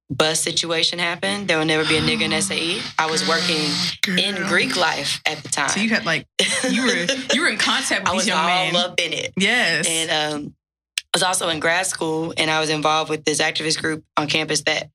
bus 0.10 0.40
situation 0.40 1.00
happened, 1.00 1.48
there 1.48 1.58
will 1.58 1.66
never 1.66 1.88
be 1.88 1.98
a 1.98 2.02
nigga 2.02 2.22
in 2.34 2.42
SAE. 2.42 2.82
I 2.98 3.10
was 3.10 3.28
working 3.28 3.70
in 4.18 4.36
Greek 4.48 4.76
life 4.76 5.22
at 5.26 5.38
the 5.44 5.50
time. 5.50 5.70
So 5.70 5.80
you 5.80 5.90
had 5.90 6.06
like 6.06 6.28
you 6.70 6.84
were 6.84 7.08
you 7.34 7.42
were 7.42 7.50
in 7.50 7.58
contact 7.58 8.02
with 8.04 8.10
I 8.10 8.16
was 8.16 8.28
young 8.28 8.40
all 8.40 8.72
men. 8.72 8.76
up 8.76 9.00
in 9.00 9.14
it. 9.14 9.34
Yes. 9.38 9.88
And 9.88 10.10
um, 10.12 10.56
I 10.96 11.18
was 11.18 11.24
also 11.24 11.50
in 11.50 11.60
grad 11.60 11.86
school, 11.86 12.34
and 12.38 12.50
I 12.50 12.60
was 12.60 12.70
involved 12.70 13.10
with 13.10 13.26
this 13.26 13.42
activist 13.42 13.82
group 13.82 14.04
on 14.18 14.28
campus 14.28 14.62
that 14.64 14.90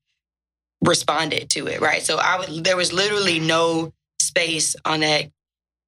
responded 0.85 1.49
to 1.51 1.67
it. 1.67 1.81
Right, 1.81 2.01
so 2.01 2.17
I 2.17 2.39
would. 2.39 2.63
There 2.63 2.77
was 2.77 2.93
literally 2.93 3.39
no 3.39 3.93
space 4.19 4.75
on 4.85 5.01
that 5.01 5.25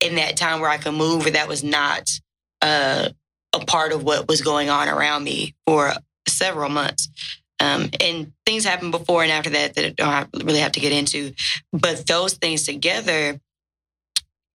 in 0.06 0.16
that 0.16 0.38
time 0.38 0.60
where 0.60 0.70
I 0.70 0.78
could 0.78 0.94
move, 0.94 1.26
or 1.26 1.32
that 1.32 1.48
was 1.48 1.64
not 1.64 2.10
uh, 2.62 3.10
a 3.54 3.60
part 3.66 3.92
of 3.92 4.04
what 4.04 4.28
was 4.28 4.42
going 4.42 4.70
on 4.70 4.88
around 4.88 5.24
me 5.24 5.56
for 5.66 5.94
several 6.28 6.70
months. 6.70 7.10
Um, 7.60 7.90
and 8.02 8.34
things 8.46 8.66
happened 8.66 8.92
before 8.92 9.24
and 9.24 9.32
after 9.32 9.50
that 9.52 9.76
that 9.76 10.02
I 10.02 10.28
don't 10.32 10.44
really 10.44 10.60
have 10.60 10.74
to 10.74 10.80
get 10.80 10.92
into. 10.92 11.34
But 11.72 12.06
those 12.06 12.34
things 12.34 12.64
together, 12.64 13.40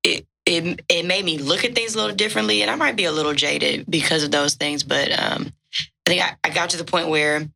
it 0.05 0.27
it 0.45 0.83
it 0.89 1.07
made 1.07 1.25
me 1.25 1.39
look 1.39 1.65
at 1.65 1.75
things 1.75 1.95
a 1.95 1.99
little 1.99 2.15
differently, 2.15 2.63
and 2.63 2.71
I 2.71 2.77
might 2.77 2.97
be 2.97 3.05
a 3.05 3.13
little 3.13 3.35
jaded 3.35 3.87
because 3.89 4.23
of 4.23 4.31
those 4.31 4.55
things. 4.55 4.83
But 4.83 5.11
um, 5.13 5.53
I 6.07 6.11
think 6.11 6.23
I, 6.23 6.37
I 6.45 6.51
got 6.51 6.71
to 6.71 6.77
the 6.77 6.85
point 6.85 7.09
where 7.09 7.49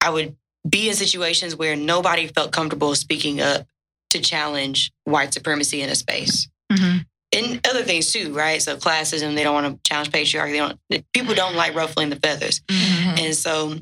I 0.00 0.10
would 0.10 0.36
be 0.68 0.88
in 0.88 0.94
situations 0.94 1.54
where 1.54 1.76
nobody 1.76 2.26
felt 2.26 2.52
comfortable 2.52 2.94
speaking 2.94 3.40
up 3.40 3.66
to 4.10 4.20
challenge 4.20 4.92
white 5.04 5.34
supremacy 5.34 5.82
in 5.82 5.90
a 5.90 5.94
space. 5.94 6.48
Mhm. 6.76 7.06
And 7.32 7.66
other 7.66 7.82
things 7.82 8.12
too, 8.12 8.32
right? 8.32 8.62
So 8.62 8.76
classism, 8.76 9.34
they 9.34 9.42
don't 9.42 9.54
want 9.54 9.74
to 9.74 9.88
challenge 9.88 10.10
patriarchy. 10.10 10.52
They 10.52 10.58
don't. 10.58 11.12
People 11.12 11.34
don't 11.34 11.56
like 11.56 11.74
ruffling 11.74 12.08
the 12.10 12.16
feathers. 12.16 12.60
Mhm. 12.68 13.18
And 13.20 13.34
so 13.34 13.78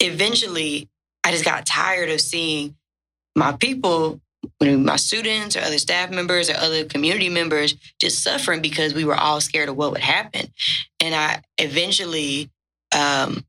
eventually 0.00 0.88
I 1.24 1.32
just 1.32 1.44
got 1.44 1.66
tired 1.66 2.08
of 2.10 2.20
seeing 2.20 2.76
my 3.34 3.52
people, 3.52 4.20
my 4.60 4.96
students 4.96 5.56
or 5.56 5.60
other 5.60 5.78
staff 5.78 6.10
members 6.10 6.48
or 6.48 6.54
other 6.56 6.84
community 6.84 7.28
members 7.28 7.74
just 8.00 8.22
suffering 8.22 8.62
because 8.62 8.94
we 8.94 9.04
were 9.04 9.16
all 9.16 9.40
scared 9.40 9.68
of 9.68 9.76
what 9.76 9.90
would 9.90 10.00
happen. 10.00 10.52
And 11.00 11.14
I 11.14 11.42
eventually 11.58 12.50
um, 12.94 13.44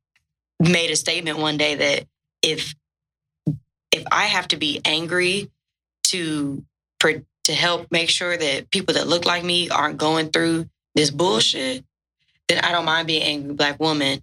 made 0.60 0.90
a 0.90 0.96
statement 0.96 1.38
one 1.38 1.58
day 1.58 1.76
that 1.76 2.08
if 2.42 2.74
if 3.92 4.04
I 4.12 4.26
have 4.26 4.48
to 4.50 4.58
be 4.58 4.82
angry 4.84 5.50
to 6.06 6.64
for, 7.00 7.14
to 7.48 7.54
help 7.54 7.88
make 7.92 8.10
sure 8.10 8.36
that 8.36 8.70
people 8.72 8.96
that 8.96 9.08
look 9.08 9.26
like 9.26 9.42
me 9.44 9.70
aren't 9.70 9.98
going 9.98 10.30
through 10.30 10.70
this 10.96 11.10
bullshit, 11.12 11.86
then 12.50 12.60
I 12.60 12.74
don't 12.74 12.84
mind 12.84 13.08
being 13.08 13.24
angry 13.24 13.54
black 13.54 13.80
woman. 13.80 14.22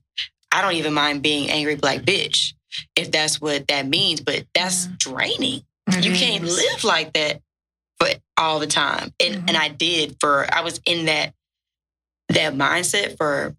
I 0.52 0.60
don't 0.60 0.74
even 0.74 0.92
mind 0.92 1.22
being 1.22 1.50
angry 1.50 1.74
black 1.74 2.00
bitch 2.00 2.52
if 2.96 3.10
that's 3.10 3.40
what 3.40 3.66
that 3.68 3.87
means. 3.87 4.20
But 4.20 4.44
that's 4.54 4.87
draining. 4.98 5.62
You 6.00 6.12
can't 6.12 6.44
live 6.44 6.84
like 6.84 7.14
that 7.14 7.40
for 7.98 8.08
all 8.37 8.58
the 8.58 8.66
time. 8.66 9.14
And 9.18 9.37
Mhm. 9.37 9.44
and 9.48 9.56
I 9.56 9.68
did 9.68 10.16
for 10.20 10.46
I 10.54 10.60
was 10.60 10.80
in 10.84 11.06
that 11.06 11.32
that 12.28 12.54
mindset 12.54 13.16
for 13.16 13.56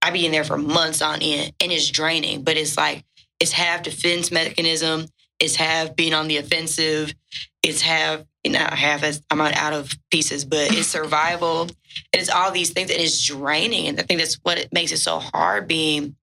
I 0.00 0.10
be 0.10 0.26
in 0.26 0.30
there 0.32 0.44
for 0.44 0.56
months 0.58 1.02
on 1.02 1.22
end 1.22 1.52
and 1.60 1.72
it's 1.72 1.90
draining, 1.90 2.42
but 2.44 2.56
it's 2.56 2.76
like 2.76 3.04
it's 3.40 3.52
half 3.52 3.82
defense 3.82 4.30
mechanism, 4.30 5.06
it's 5.40 5.56
half 5.56 5.94
being 5.96 6.14
on 6.14 6.28
the 6.28 6.36
offensive, 6.38 7.14
it's 7.62 7.80
half 7.82 8.20
you 8.44 8.52
know, 8.52 8.60
half 8.70 9.02
as 9.02 9.20
I'm 9.30 9.38
not 9.38 9.54
out 9.56 9.72
of 9.72 9.92
pieces, 10.10 10.44
but 10.44 10.72
it's 10.72 10.86
survival. 10.98 11.68
It's 12.12 12.30
all 12.30 12.50
these 12.52 12.70
things 12.70 12.90
and 12.90 13.00
it's 13.00 13.22
draining. 13.26 13.88
And 13.88 14.00
I 14.00 14.04
think 14.04 14.20
that's 14.20 14.36
what 14.36 14.58
it 14.58 14.72
makes 14.72 14.92
it 14.92 14.98
so 14.98 15.18
hard 15.18 15.66
being 15.68 16.16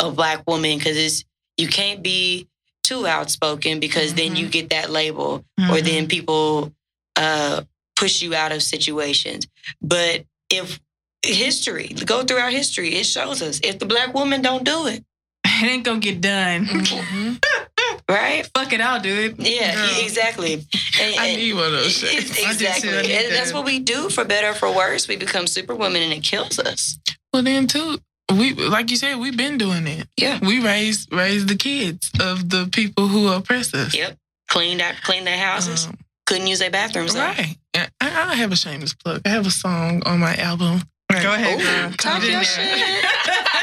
a 0.00 0.10
black 0.10 0.44
woman 0.48 0.78
because 0.78 0.96
it's 0.96 1.24
you 1.58 1.68
can't 1.68 2.02
be 2.02 2.48
too 2.84 3.06
outspoken 3.06 3.80
because 3.80 4.14
then 4.14 4.34
you 4.36 4.48
get 4.48 4.70
that 4.70 4.88
label 4.90 5.44
or 5.58 5.76
Mhm. 5.76 5.84
then 5.84 6.08
people 6.08 6.72
uh, 7.16 7.62
push 7.96 8.22
you 8.22 8.34
out 8.34 8.52
of 8.52 8.62
situations. 8.62 9.46
But 9.82 10.24
if 10.48 10.80
history, 11.24 11.88
go 11.88 12.22
through 12.22 12.38
our 12.38 12.50
history, 12.50 12.94
it 12.94 13.04
shows 13.04 13.42
us 13.42 13.60
if 13.62 13.78
the 13.78 13.86
black 13.86 14.14
woman 14.14 14.40
don't 14.42 14.64
do 14.64 14.86
it, 14.86 15.04
it 15.44 15.62
ain't 15.64 15.84
gonna 15.84 16.00
get 16.00 16.20
done. 16.20 16.66
Mhm. 16.66 17.44
right? 18.12 18.48
Fuck 18.54 18.72
it, 18.72 18.80
I'll 18.80 19.00
do 19.00 19.12
it. 19.14 19.34
Yeah, 19.38 19.74
Girl. 19.74 20.04
exactly. 20.04 20.54
And, 20.54 21.14
I 21.18 21.26
and- 21.28 21.36
need 21.38 21.54
one 21.54 21.66
of 21.66 21.72
those 21.72 22.02
it- 22.02 22.08
shirts. 22.24 22.30
I 22.44 22.52
do 22.52 22.58
too. 22.58 22.64
Exactly. 22.66 22.90
need 22.90 23.10
And 23.26 23.34
that's 23.34 23.52
what 23.52 23.64
we 23.64 23.78
do 23.80 24.08
for 24.10 24.24
better 24.24 24.48
or 24.50 24.54
for 24.54 24.70
worse. 24.74 25.08
We 25.08 25.16
become 25.16 25.46
superwomen 25.46 26.02
and 26.02 26.12
it 26.12 26.22
kills 26.22 26.58
us. 26.58 26.98
Well, 27.32 27.42
then 27.42 27.66
too, 27.66 27.98
we 28.30 28.54
like 28.54 28.90
you 28.90 28.96
said, 28.96 29.16
we've 29.18 29.36
been 29.36 29.58
doing 29.58 29.86
it. 29.86 30.06
Yeah. 30.16 30.38
We 30.42 30.60
raised 30.62 31.12
raised 31.12 31.48
the 31.48 31.56
kids 31.56 32.10
of 32.20 32.48
the 32.50 32.68
people 32.72 33.08
who 33.08 33.28
oppress 33.28 33.74
us. 33.74 33.94
Yep. 33.94 34.16
Cleaned 34.48 34.80
out, 34.82 34.94
cleaned 35.02 35.26
their 35.26 35.38
houses. 35.38 35.86
Um, 35.86 35.96
Couldn't 36.26 36.46
use 36.46 36.58
their 36.58 36.70
bathrooms. 36.70 37.14
right. 37.16 37.56
I, 37.74 37.88
I 38.00 38.34
have 38.34 38.52
a 38.52 38.56
shameless 38.56 38.92
plug. 38.94 39.22
I 39.24 39.30
have 39.30 39.46
a 39.46 39.50
song 39.50 40.02
on 40.04 40.20
my 40.20 40.34
album. 40.36 40.82
Right. 41.10 41.22
Go 41.22 41.32
ahead, 41.34 41.60
Ooh, 41.60 41.64
girl. 41.64 41.92
talk 41.96 42.22
your 42.22 42.40
there. 42.42 43.02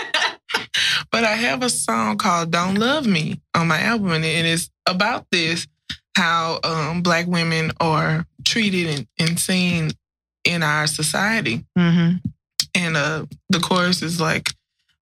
But 1.12 1.24
I 1.24 1.34
have 1.34 1.64
a 1.64 1.70
song 1.70 2.18
called 2.18 2.52
"Don't 2.52 2.76
Love 2.76 3.06
Me" 3.06 3.42
on 3.56 3.68
my 3.68 3.82
album, 3.82 4.12
and 4.12 4.26
it 4.26 4.46
is 4.46 4.70
about 4.86 5.26
this 5.32 5.68
how 6.16 6.60
um, 6.64 7.02
Black 7.02 7.28
women 7.28 7.72
are 7.80 8.26
treated 8.44 8.88
and, 8.88 9.08
and 9.18 9.40
seen 9.40 9.92
in 10.44 10.64
our 10.64 10.88
society. 10.88 11.66
mm-hmm. 11.78 12.18
And 12.76 12.98
uh, 12.98 13.26
the 13.50 13.60
chorus 13.60 14.02
is 14.04 14.22
like, 14.22 14.50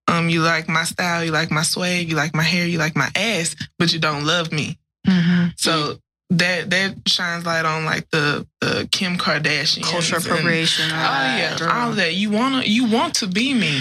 um, 0.08 0.30
"You 0.30 0.42
like 0.42 0.68
my 0.68 0.84
style, 0.84 1.22
you 1.22 1.30
like 1.30 1.50
my 1.50 1.62
swag, 1.62 2.08
you 2.08 2.16
like 2.16 2.34
my 2.34 2.42
hair, 2.42 2.66
you 2.66 2.78
like 2.78 2.96
my 2.96 3.10
ass, 3.14 3.54
but 3.78 3.92
you 3.92 3.98
don't 3.98 4.24
love 4.24 4.50
me." 4.52 4.78
Mm-hmm. 5.06 5.48
So 5.56 5.98
that 6.30 6.70
that 6.70 6.94
shines 7.06 7.46
light 7.46 7.64
on 7.64 7.84
like 7.84 8.10
the 8.10 8.46
the 8.60 8.88
Kim 8.90 9.16
Kardashian 9.16 9.82
Cultural 9.82 10.20
appropriation. 10.20 10.90
Oh 10.90 10.94
yeah, 10.94 11.56
all 11.70 11.92
that. 11.92 12.14
You 12.14 12.30
wanna 12.30 12.62
you 12.64 12.90
want 12.90 13.14
to 13.16 13.26
be 13.26 13.54
me, 13.54 13.80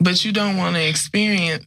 but 0.00 0.24
you 0.24 0.32
don't 0.32 0.56
want 0.56 0.76
to 0.76 0.82
experience 0.86 1.66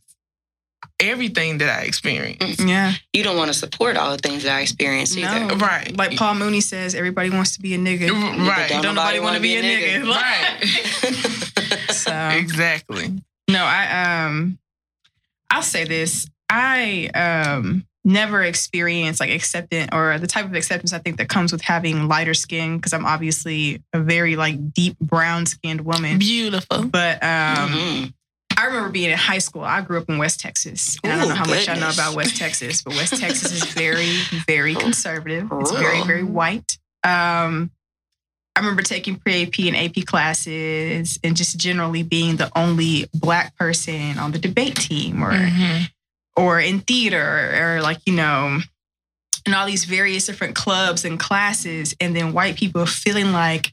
everything 1.00 1.60
that 1.60 1.70
I 1.70 1.84
experience. 1.84 2.60
Yeah. 2.64 2.94
You 3.14 3.24
don't 3.24 3.38
want 3.38 3.50
to 3.50 3.54
support 3.54 3.98
all 3.98 4.12
the 4.12 4.18
things 4.18 4.44
that 4.44 4.56
I 4.56 4.62
experience 4.62 5.16
either. 5.16 5.56
Right. 5.56 5.96
Like 5.96 6.18
Paul 6.18 6.36
Mooney 6.36 6.62
says, 6.62 6.96
everybody 6.96 7.30
wants 7.30 7.56
to 7.56 7.62
be 7.62 7.74
a 7.76 7.78
nigga. 7.78 8.10
Right. 8.48 8.70
Don't 8.70 8.82
Don't 8.84 8.96
nobody 8.96 9.20
want 9.20 9.36
to 9.36 9.42
be 9.42 9.56
a 9.58 9.62
nigga. 9.64 10.08
Right. 10.08 11.92
so 11.92 12.12
exactly. 12.38 13.14
no, 13.50 13.64
I 13.64 14.26
um 14.26 14.58
I'll 15.52 15.62
say 15.62 15.86
this. 15.86 16.28
I 16.50 17.08
um 17.14 17.86
never 18.04 18.42
experienced 18.42 19.20
like 19.20 19.30
acceptance 19.32 19.90
or 19.92 20.18
the 20.18 20.28
type 20.28 20.46
of 20.46 20.54
acceptance 20.56 20.94
I 20.94 21.00
think 21.00 21.18
that 21.18 21.28
comes 21.28 21.52
with 21.52 21.62
having 21.62 22.08
lighter 22.08 22.34
skin 22.34 22.78
because 22.78 22.94
I'm 22.94 23.06
obviously 23.06 23.84
a 23.94 24.00
very 24.00 24.36
like 24.38 24.74
deep 24.74 24.98
brown 25.00 25.46
skinned 25.46 25.82
woman. 25.82 26.18
Beautiful. 26.18 26.86
But 26.86 27.22
um 27.24 27.70
Mhm. 27.70 28.14
I 28.58 28.66
remember 28.66 28.90
being 28.90 29.12
in 29.12 29.18
high 29.18 29.38
school. 29.38 29.64
I 29.64 29.82
grew 29.82 30.00
up 30.00 30.10
in 30.10 30.18
West 30.18 30.40
Texas. 30.40 30.98
And 31.04 31.14
I 31.14 31.18
don't 31.20 31.30
know 31.30 31.36
how 31.36 31.46
much 31.48 31.70
I 31.70 31.76
know 31.76 31.90
about 31.90 32.16
West 32.16 32.38
Texas, 32.38 32.82
but 32.82 32.96
West 32.96 33.16
Texas 33.20 33.52
is 33.52 33.64
very, 33.66 34.18
very 34.48 34.74
conservative. 34.86 35.48
It's 35.52 35.72
very, 35.72 36.04
very 36.04 36.24
white. 36.24 36.78
Um, 37.04 37.70
I 38.56 38.60
remember 38.60 38.82
taking 38.82 39.18
pre 39.18 39.44
AP 39.44 39.60
and 39.60 39.76
AP 39.78 40.06
classes 40.08 41.20
and 41.24 41.38
just 41.38 41.60
generally 41.60 42.02
being 42.02 42.38
the 42.38 42.52
only 42.58 43.08
black 43.14 43.56
person 43.56 44.18
on 44.18 44.32
the 44.32 44.40
debate 44.40 44.76
team 44.76 45.24
or 45.24 45.32
Mhm. 45.32 45.90
or 46.36 46.60
in 46.60 46.80
theater 46.80 47.76
or 47.78 47.82
like, 47.84 48.00
you 48.08 48.14
know, 48.14 48.60
in 49.46 49.54
all 49.54 49.68
these 49.68 49.86
various 49.86 50.26
different 50.26 50.56
clubs 50.56 51.06
and 51.06 51.20
classes, 51.20 51.96
and 52.02 52.16
then 52.16 52.34
white 52.34 52.56
people 52.58 52.86
feeling 52.88 53.32
like 53.32 53.72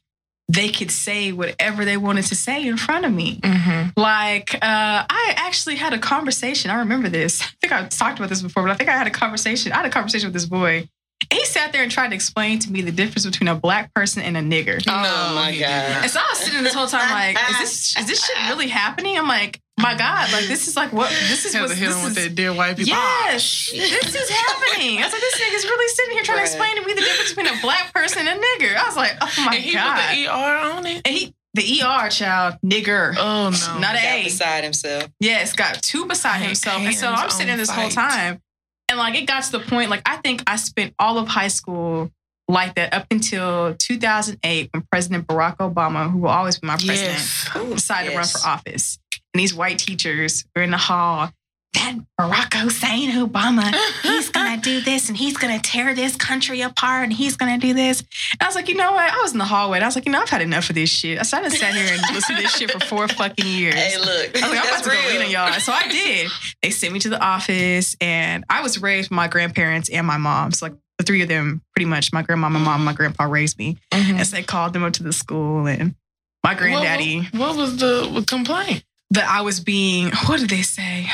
they 0.49 0.69
could 0.69 0.91
say 0.91 1.33
whatever 1.33 1.85
they 1.85 1.97
wanted 1.97 2.25
to 2.27 2.35
say 2.35 2.67
in 2.67 2.77
front 2.77 3.07
of 3.07 3.13
me. 3.13 3.41
Mhm. 3.41 3.93
Like, 3.97 4.55
uh, 4.55 4.59
I 4.63 5.35
actually 5.37 5.77
had 5.77 5.93
a 5.95 5.99
conversation. 5.99 6.71
I 6.71 6.75
remember 6.81 7.09
this. 7.09 7.41
I 7.43 7.47
think 7.61 7.73
I've 7.73 7.89
talked 7.89 8.19
about 8.19 8.29
this 8.29 8.43
before, 8.43 8.63
but 8.63 8.71
I 8.71 8.75
think 8.75 8.91
I 8.91 8.93
had 8.97 9.07
a 9.07 9.11
conversation. 9.11 9.73
I 9.73 9.77
had 9.77 9.87
a 9.87 9.91
conversation 9.91 10.27
with 10.29 10.35
this 10.35 10.45
boy. 10.47 10.89
And 11.31 11.39
he 11.39 11.47
sat 11.47 11.73
there 11.73 11.83
and 11.83 11.91
tried 11.91 12.09
to 12.09 12.15
explain 12.15 12.59
to 12.59 12.71
me 12.71 12.83
the 12.83 12.93
difference 12.93 13.25
between 13.25 13.49
a 13.49 13.55
black 13.55 13.95
person 13.95 14.21
and 14.23 14.37
a 14.37 14.41
nigger. 14.43 14.83
Oh, 14.87 15.35
my 15.35 15.57
God. 15.59 15.61
not. 15.93 16.03
And 16.03 16.11
so 16.11 16.21
I 16.21 16.27
was 16.29 16.39
sitting 16.41 16.63
this 16.63 16.75
whole 16.75 16.87
time 16.87 17.11
like, 17.11 17.39
is 17.51 17.59
this 17.59 17.97
is 17.97 18.07
this 18.07 18.27
shit 18.27 18.37
really 18.51 18.69
happening? 18.69 19.17
I'm 19.17 19.27
like, 19.29 19.59
my 19.85 19.94
God, 19.94 20.33
like 20.33 20.47
this 20.47 20.66
is 20.66 20.77
like 20.77 20.92
what 20.92 21.11
this 21.11 21.44
is 21.44 21.53
Have 21.53 21.62
what 21.62 21.70
to 21.70 21.77
hit 21.77 21.87
this 21.88 21.97
him 21.97 22.05
with 22.05 22.16
is. 22.18 22.25
that 22.25 22.35
dear 22.35 22.53
white 22.55 22.77
people. 22.77 22.88
Yes, 22.88 23.70
this 23.70 24.14
is 24.14 24.31
happening. 24.31 24.99
I 24.99 25.05
was 25.05 25.12
like, 25.12 25.20
this 25.20 25.40
nigga's 25.40 25.64
really 25.64 25.88
sitting 25.94 26.12
here 26.14 26.23
trying 26.25 26.38
to 26.38 26.42
explain 26.42 26.77
to 26.77 26.87
me 26.87 26.94
the 26.94 27.01
difference 27.03 27.33
between 27.35 27.55
a 27.55 27.61
black 27.61 27.92
person 27.92 28.27
and 28.27 28.40
a 28.40 28.42
nigger. 28.42 28.77
I 28.77 28.85
was 28.87 28.97
like, 28.97 29.12
oh 29.20 29.33
my 29.38 29.44
God. 29.44 29.55
and 29.55 29.64
he 29.64 29.73
God. 29.75 30.09
put 30.09 30.16
the 30.16 30.27
ER 30.27 30.57
on 30.77 30.87
it. 30.87 31.03
and 31.05 31.14
he, 31.14 31.35
the 31.55 31.83
ER 31.83 32.09
child, 32.09 32.55
nigger. 32.64 33.14
Oh 33.18 33.51
no. 33.51 33.79
Not 33.79 33.94
a 33.94 34.03
Got 34.03 34.05
A. 34.05 34.25
beside 34.25 34.64
himself. 34.64 35.09
Yes, 35.20 35.53
got 35.53 35.83
two 35.83 36.07
beside 36.07 36.38
Hands 36.38 36.49
himself. 36.49 36.81
And 36.83 36.94
so 36.94 37.09
I'm 37.09 37.31
sitting 37.31 37.47
there 37.47 37.55
on 37.55 37.59
this 37.59 37.70
whole 37.70 37.90
time. 37.90 38.40
And 38.88 38.99
like 38.99 39.14
it 39.14 39.27
got 39.27 39.44
to 39.44 39.53
the 39.53 39.61
point, 39.61 39.90
like 39.90 40.03
I 40.07 40.16
think 40.16 40.42
I 40.47 40.57
spent 40.57 40.94
all 40.99 41.18
of 41.18 41.29
high 41.29 41.49
school 41.49 42.11
like 42.49 42.75
that 42.75 42.92
up 42.92 43.07
until 43.11 43.75
2008 43.79 44.68
when 44.73 44.83
President 44.90 45.27
Barack 45.27 45.57
Obama, 45.57 46.11
who 46.11 46.18
will 46.18 46.29
always 46.29 46.59
be 46.59 46.66
my 46.66 46.75
president, 46.77 47.01
yes. 47.18 47.49
Ooh, 47.57 47.70
decided 47.75 48.11
to 48.11 48.16
run 48.16 48.27
for 48.27 48.47
office. 48.47 48.99
And 49.35 49.40
these 49.40 49.53
white 49.53 49.79
teachers 49.79 50.44
were 50.55 50.62
in 50.62 50.70
the 50.70 50.77
hall 50.79 51.31
that 51.75 51.97
Barack 52.20 52.55
Hussein 52.55 53.11
Obama, 53.11 53.75
he's 54.03 54.31
gonna 54.31 54.57
do 54.62 54.81
this 54.81 55.09
and 55.09 55.18
he's 55.18 55.37
gonna 55.37 55.59
tear 55.59 55.92
this 55.92 56.14
country 56.14 56.61
apart 56.61 57.03
and 57.03 57.12
he's 57.12 57.37
gonna 57.37 57.59
do 57.59 57.75
this. 57.75 57.99
And 58.01 58.42
I 58.42 58.47
was 58.47 58.55
like, 58.55 58.68
you 58.68 58.77
know 58.77 58.92
what? 58.92 59.12
I 59.12 59.20
was 59.23 59.33
in 59.33 59.38
the 59.38 59.44
hallway 59.44 59.79
and 59.79 59.85
I 59.85 59.88
was 59.88 59.97
like, 59.97 60.07
you 60.07 60.12
know, 60.12 60.20
I've 60.23 60.29
had 60.29 60.40
enough 60.40 60.68
of 60.70 60.77
this 60.77 60.88
shit. 60.88 61.18
I 61.18 61.23
just 61.25 61.59
sat 61.59 61.75
here 61.75 61.92
and 61.92 62.14
listened 62.14 62.37
to 62.37 62.42
this 62.44 62.57
shit 62.57 62.70
for 62.70 62.79
four 62.79 63.09
fucking 63.09 63.44
years. 63.44 63.75
Hey, 63.75 63.99
look, 63.99 64.09
I 64.09 64.31
was 64.33 64.42
like, 64.42 64.61
I'm 64.61 64.68
about 64.68 64.85
to 64.85 64.90
go 64.90 64.97
real. 64.97 65.16
in 65.20 65.23
on 65.27 65.31
y'all. 65.33 65.53
So 65.55 65.73
I 65.73 65.88
did. 65.88 66.31
They 66.62 66.70
sent 66.70 66.92
me 66.92 67.01
to 67.01 67.09
the 67.09 67.20
office, 67.20 67.97
and 68.01 68.44
I 68.49 68.62
was 68.62 68.81
raised 68.81 69.11
by 69.11 69.16
my 69.16 69.27
grandparents 69.29 69.88
and 69.90 70.07
my 70.07 70.16
mom. 70.16 70.53
So 70.53 70.66
like 70.66 70.75
the 70.99 71.05
three 71.05 71.23
of 71.23 71.29
them, 71.29 71.61
pretty 71.75 71.87
much, 71.87 72.12
my 72.12 72.23
grandma, 72.23 72.51
my 72.51 72.61
mom, 72.61 72.85
my 72.85 72.92
grandpa 72.92 73.25
raised 73.25 73.59
me. 73.59 73.79
Mhm. 73.92 74.18
And 74.18 74.27
so 74.27 74.37
they 74.37 74.44
called 74.44 74.75
them 74.75 74.85
up 74.85 74.92
to 74.92 75.03
the 75.03 75.12
school, 75.12 75.66
and 75.66 75.97
my 76.44 76.55
granddaddy 76.55 77.29
What, 77.33 77.35
what 77.40 77.57
was 77.57 77.79
the 77.79 78.25
complaint? 78.29 78.85
That 79.11 79.29
I 79.29 79.43
was 79.43 79.61
being. 79.61 80.11
What 80.27 80.40
did 80.40 80.51
they 80.51 80.62
say? 80.62 81.07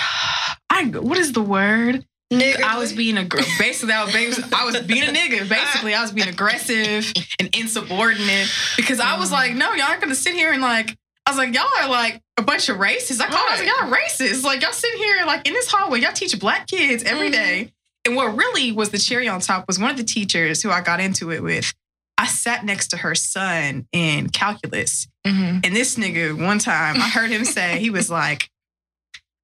I 0.70 0.84
what 0.84 1.18
is 1.18 1.32
the 1.32 1.42
word? 1.42 2.04
I 2.32 2.76
was 2.78 2.92
being 2.92 3.18
a 3.18 3.24
girl. 3.24 3.42
basically 3.58 3.92
I 3.92 4.04
was, 4.04 4.12
being- 4.14 4.32
I 4.54 4.64
was 4.64 4.76
being 4.82 5.02
a 5.02 5.12
nigga. 5.12 5.48
Basically, 5.48 5.94
I 5.94 6.00
was 6.02 6.12
being 6.12 6.28
aggressive 6.28 7.12
and 7.40 7.54
insubordinate 7.56 8.48
because 8.76 9.00
I 9.00 9.18
was 9.18 9.32
like, 9.32 9.54
no, 9.54 9.72
y'all 9.72 9.86
aren't 9.88 10.00
gonna 10.00 10.14
sit 10.14 10.34
here 10.34 10.52
and 10.52 10.62
like. 10.62 10.96
I 11.26 11.32
was 11.32 11.38
like, 11.38 11.54
y'all 11.54 11.68
are 11.80 11.88
like 11.88 12.20
a 12.38 12.42
bunch 12.42 12.68
of 12.70 12.78
racists. 12.78 13.20
I 13.20 13.26
called. 13.28 13.46
I 13.48 13.50
was 13.52 13.60
like, 13.60 13.68
y'all 13.68 13.92
are 13.92 13.96
racist. 13.96 14.42
Like 14.42 14.62
y'all 14.62 14.72
sitting 14.72 14.98
here 14.98 15.24
like 15.26 15.46
in 15.46 15.52
this 15.54 15.70
hallway. 15.70 16.00
Y'all 16.00 16.12
teach 16.12 16.36
black 16.40 16.66
kids 16.66 17.02
every 17.04 17.28
Mhm. 17.28 17.32
day. 17.32 17.72
And 18.06 18.16
what 18.16 18.34
really 18.36 18.72
was 18.72 18.90
the 18.90 18.98
cherry 18.98 19.28
on 19.28 19.40
top 19.40 19.66
was 19.68 19.78
one 19.78 19.90
of 19.90 19.96
the 19.96 20.02
teachers 20.04 20.62
who 20.62 20.70
I 20.70 20.80
got 20.80 20.98
into 21.00 21.30
it 21.30 21.42
with. 21.42 21.72
I 22.16 22.26
sat 22.26 22.64
next 22.64 22.88
to 22.88 22.96
her 22.96 23.14
son 23.14 23.86
in 23.92 24.30
calculus. 24.30 25.06
Mm-hmm. 25.26 25.60
And 25.64 25.76
this 25.76 25.96
nigga, 25.96 26.44
one 26.44 26.58
time, 26.58 26.96
I 26.96 27.08
heard 27.08 27.30
him 27.30 27.44
say, 27.44 27.78
he 27.78 27.90
was 27.90 28.10
like, 28.10 28.50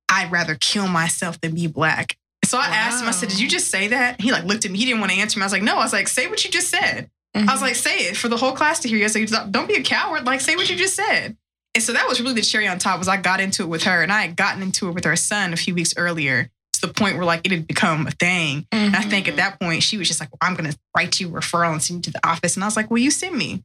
I'd 0.08 0.30
rather 0.30 0.54
kill 0.54 0.88
myself 0.88 1.40
than 1.40 1.54
be 1.54 1.66
black. 1.66 2.16
So 2.44 2.58
I 2.58 2.66
asked 2.66 3.02
him, 3.02 3.08
I 3.08 3.12
said, 3.12 3.28
Did 3.28 3.40
you 3.40 3.48
just 3.48 3.70
say 3.70 3.88
that? 3.88 4.20
He 4.20 4.30
like 4.30 4.44
looked 4.44 4.64
at 4.64 4.70
me. 4.70 4.78
He 4.78 4.84
didn't 4.84 5.00
want 5.00 5.12
to 5.12 5.18
answer 5.18 5.38
me. 5.38 5.42
I 5.42 5.46
was 5.46 5.52
like, 5.52 5.62
No. 5.62 5.76
I 5.76 5.82
was 5.82 5.92
like, 5.92 6.08
Say 6.08 6.28
what 6.28 6.44
you 6.44 6.50
just 6.50 6.68
said. 6.68 7.10
I 7.34 7.52
was 7.52 7.60
like, 7.60 7.74
Say 7.74 8.06
it 8.06 8.16
for 8.16 8.28
the 8.28 8.36
whole 8.36 8.52
class 8.52 8.78
to 8.80 8.88
hear. 8.88 8.96
You. 8.96 9.04
I 9.04 9.20
was 9.20 9.32
like, 9.32 9.50
Don't 9.50 9.68
be 9.68 9.74
a 9.74 9.82
coward. 9.82 10.24
Like, 10.24 10.40
say 10.40 10.56
what 10.56 10.70
you 10.70 10.76
just 10.76 10.94
said. 10.94 11.36
And 11.74 11.82
so 11.82 11.92
that 11.92 12.08
was 12.08 12.20
really 12.22 12.34
the 12.34 12.42
cherry 12.42 12.66
on 12.66 12.78
top 12.78 12.98
was 12.98 13.08
I 13.08 13.18
got 13.18 13.40
into 13.40 13.62
it 13.62 13.66
with 13.66 13.82
her 13.82 14.02
and 14.02 14.10
I 14.10 14.22
had 14.22 14.36
gotten 14.36 14.62
into 14.62 14.88
it 14.88 14.92
with 14.92 15.04
her 15.04 15.16
son 15.16 15.52
a 15.52 15.56
few 15.56 15.74
weeks 15.74 15.92
earlier 15.98 16.48
to 16.72 16.80
the 16.80 16.88
point 16.88 17.16
where 17.16 17.26
like 17.26 17.42
it 17.44 17.50
had 17.50 17.66
become 17.66 18.06
a 18.06 18.12
thing. 18.12 18.66
And 18.72 18.96
I 18.96 19.02
think 19.02 19.28
at 19.28 19.36
that 19.36 19.60
point 19.60 19.82
she 19.82 19.98
was 19.98 20.08
just 20.08 20.18
like, 20.18 20.30
well, 20.30 20.38
I'm 20.40 20.56
going 20.56 20.70
to 20.70 20.78
write 20.96 21.20
you 21.20 21.28
a 21.28 21.32
referral 21.32 21.72
and 21.72 21.82
send 21.82 21.98
you 21.98 22.12
to 22.12 22.12
the 22.12 22.26
office. 22.26 22.54
And 22.56 22.64
I 22.64 22.66
was 22.66 22.76
like, 22.76 22.90
Will 22.90 22.98
you 22.98 23.10
send 23.10 23.36
me. 23.36 23.62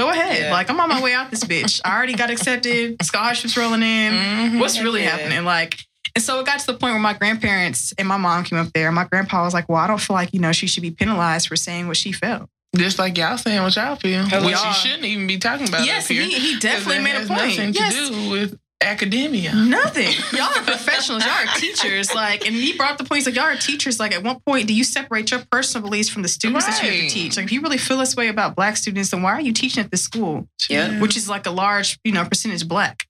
Go 0.00 0.10
ahead. 0.10 0.38
Yeah. 0.44 0.52
Like 0.52 0.70
I'm 0.70 0.80
on 0.80 0.88
my 0.88 1.02
way 1.02 1.12
out 1.12 1.30
this 1.30 1.44
bitch. 1.44 1.80
I 1.84 1.94
already 1.96 2.14
got 2.14 2.30
accepted. 2.30 2.96
Scholarships 3.02 3.56
rolling 3.56 3.82
in. 3.82 4.12
Mhm. 4.14 4.60
What's 4.60 4.80
really 4.80 5.02
yeah. 5.02 5.10
happening? 5.16 5.44
Like, 5.44 5.78
and 6.16 6.24
so 6.24 6.40
it 6.40 6.46
got 6.46 6.58
to 6.60 6.66
the 6.66 6.72
point 6.74 6.92
where 6.94 6.98
my 7.00 7.12
grandparents 7.12 7.92
and 7.98 8.08
my 8.08 8.16
mom 8.16 8.44
came 8.44 8.58
up 8.58 8.72
there. 8.72 8.90
My 8.90 9.04
grandpa 9.04 9.44
was 9.44 9.52
like, 9.54 9.68
well, 9.68 9.78
I 9.78 9.86
don't 9.86 10.00
feel 10.00 10.14
like, 10.14 10.32
you 10.32 10.40
know, 10.40 10.52
she 10.52 10.66
should 10.66 10.82
be 10.82 10.90
penalized 10.90 11.48
for 11.48 11.56
saying 11.56 11.86
what 11.86 11.96
she 11.96 12.12
felt. 12.12 12.48
Just 12.76 12.98
like 12.98 13.18
y'all 13.18 13.36
saying 13.36 13.62
what 13.62 13.74
y'all 13.76 13.96
feel. 13.96 14.22
We 14.24 14.46
Which 14.46 14.56
are. 14.56 14.68
you 14.68 14.72
shouldn't 14.74 15.04
even 15.04 15.26
be 15.26 15.38
talking 15.38 15.68
about 15.68 15.84
yes, 15.84 16.04
up 16.06 16.12
here. 16.12 16.22
he, 16.22 16.30
he 16.38 16.52
'Cause 16.54 16.62
definitely 16.62 16.96
it 16.96 17.02
made 17.02 17.16
a 17.16 17.26
point. 17.26 17.58
Nothing 17.58 17.72
yes. 17.74 17.94
to 18.08 18.14
do 18.14 18.30
with 18.30 18.58
academia. 18.82 19.54
Nothing. 19.54 20.08
Y'all 20.32 20.48
are 20.56 20.62
professionals. 20.62 21.24
Y'all 21.24 21.32
are 21.34 21.54
teachers. 21.56 22.14
Like, 22.14 22.46
and 22.46 22.54
he 22.54 22.76
brought 22.76 22.98
the 22.98 23.04
point. 23.04 23.18
He's 23.18 23.26
like, 23.26 23.34
y'all 23.36 23.44
are 23.44 23.56
teachers. 23.56 24.00
Like, 24.00 24.12
at 24.14 24.22
what 24.22 24.44
point 24.44 24.66
do 24.68 24.74
you 24.74 24.84
separate 24.84 25.30
your 25.30 25.40
personal 25.50 25.86
beliefs 25.88 26.08
from 26.08 26.22
the 26.22 26.28
students 26.28 26.66
that 26.66 26.82
you 26.82 26.90
have 26.90 27.00
to 27.00 27.14
teach? 27.14 27.36
Like, 27.36 27.46
if 27.46 27.52
you 27.52 27.60
really 27.60 27.78
feel 27.78 27.98
this 27.98 28.16
way 28.16 28.28
about 28.28 28.56
black 28.56 28.76
students, 28.76 29.10
then 29.10 29.22
why 29.22 29.32
are 29.32 29.40
you 29.40 29.52
teaching 29.52 29.84
at 29.84 29.90
this 29.90 30.02
school, 30.02 30.48
Yeah. 30.68 30.98
which 31.00 31.16
is 31.16 31.28
like 31.28 31.46
a 31.46 31.50
large, 31.50 31.98
you 32.04 32.12
know, 32.12 32.24
percentage 32.24 32.66
black? 32.66 33.06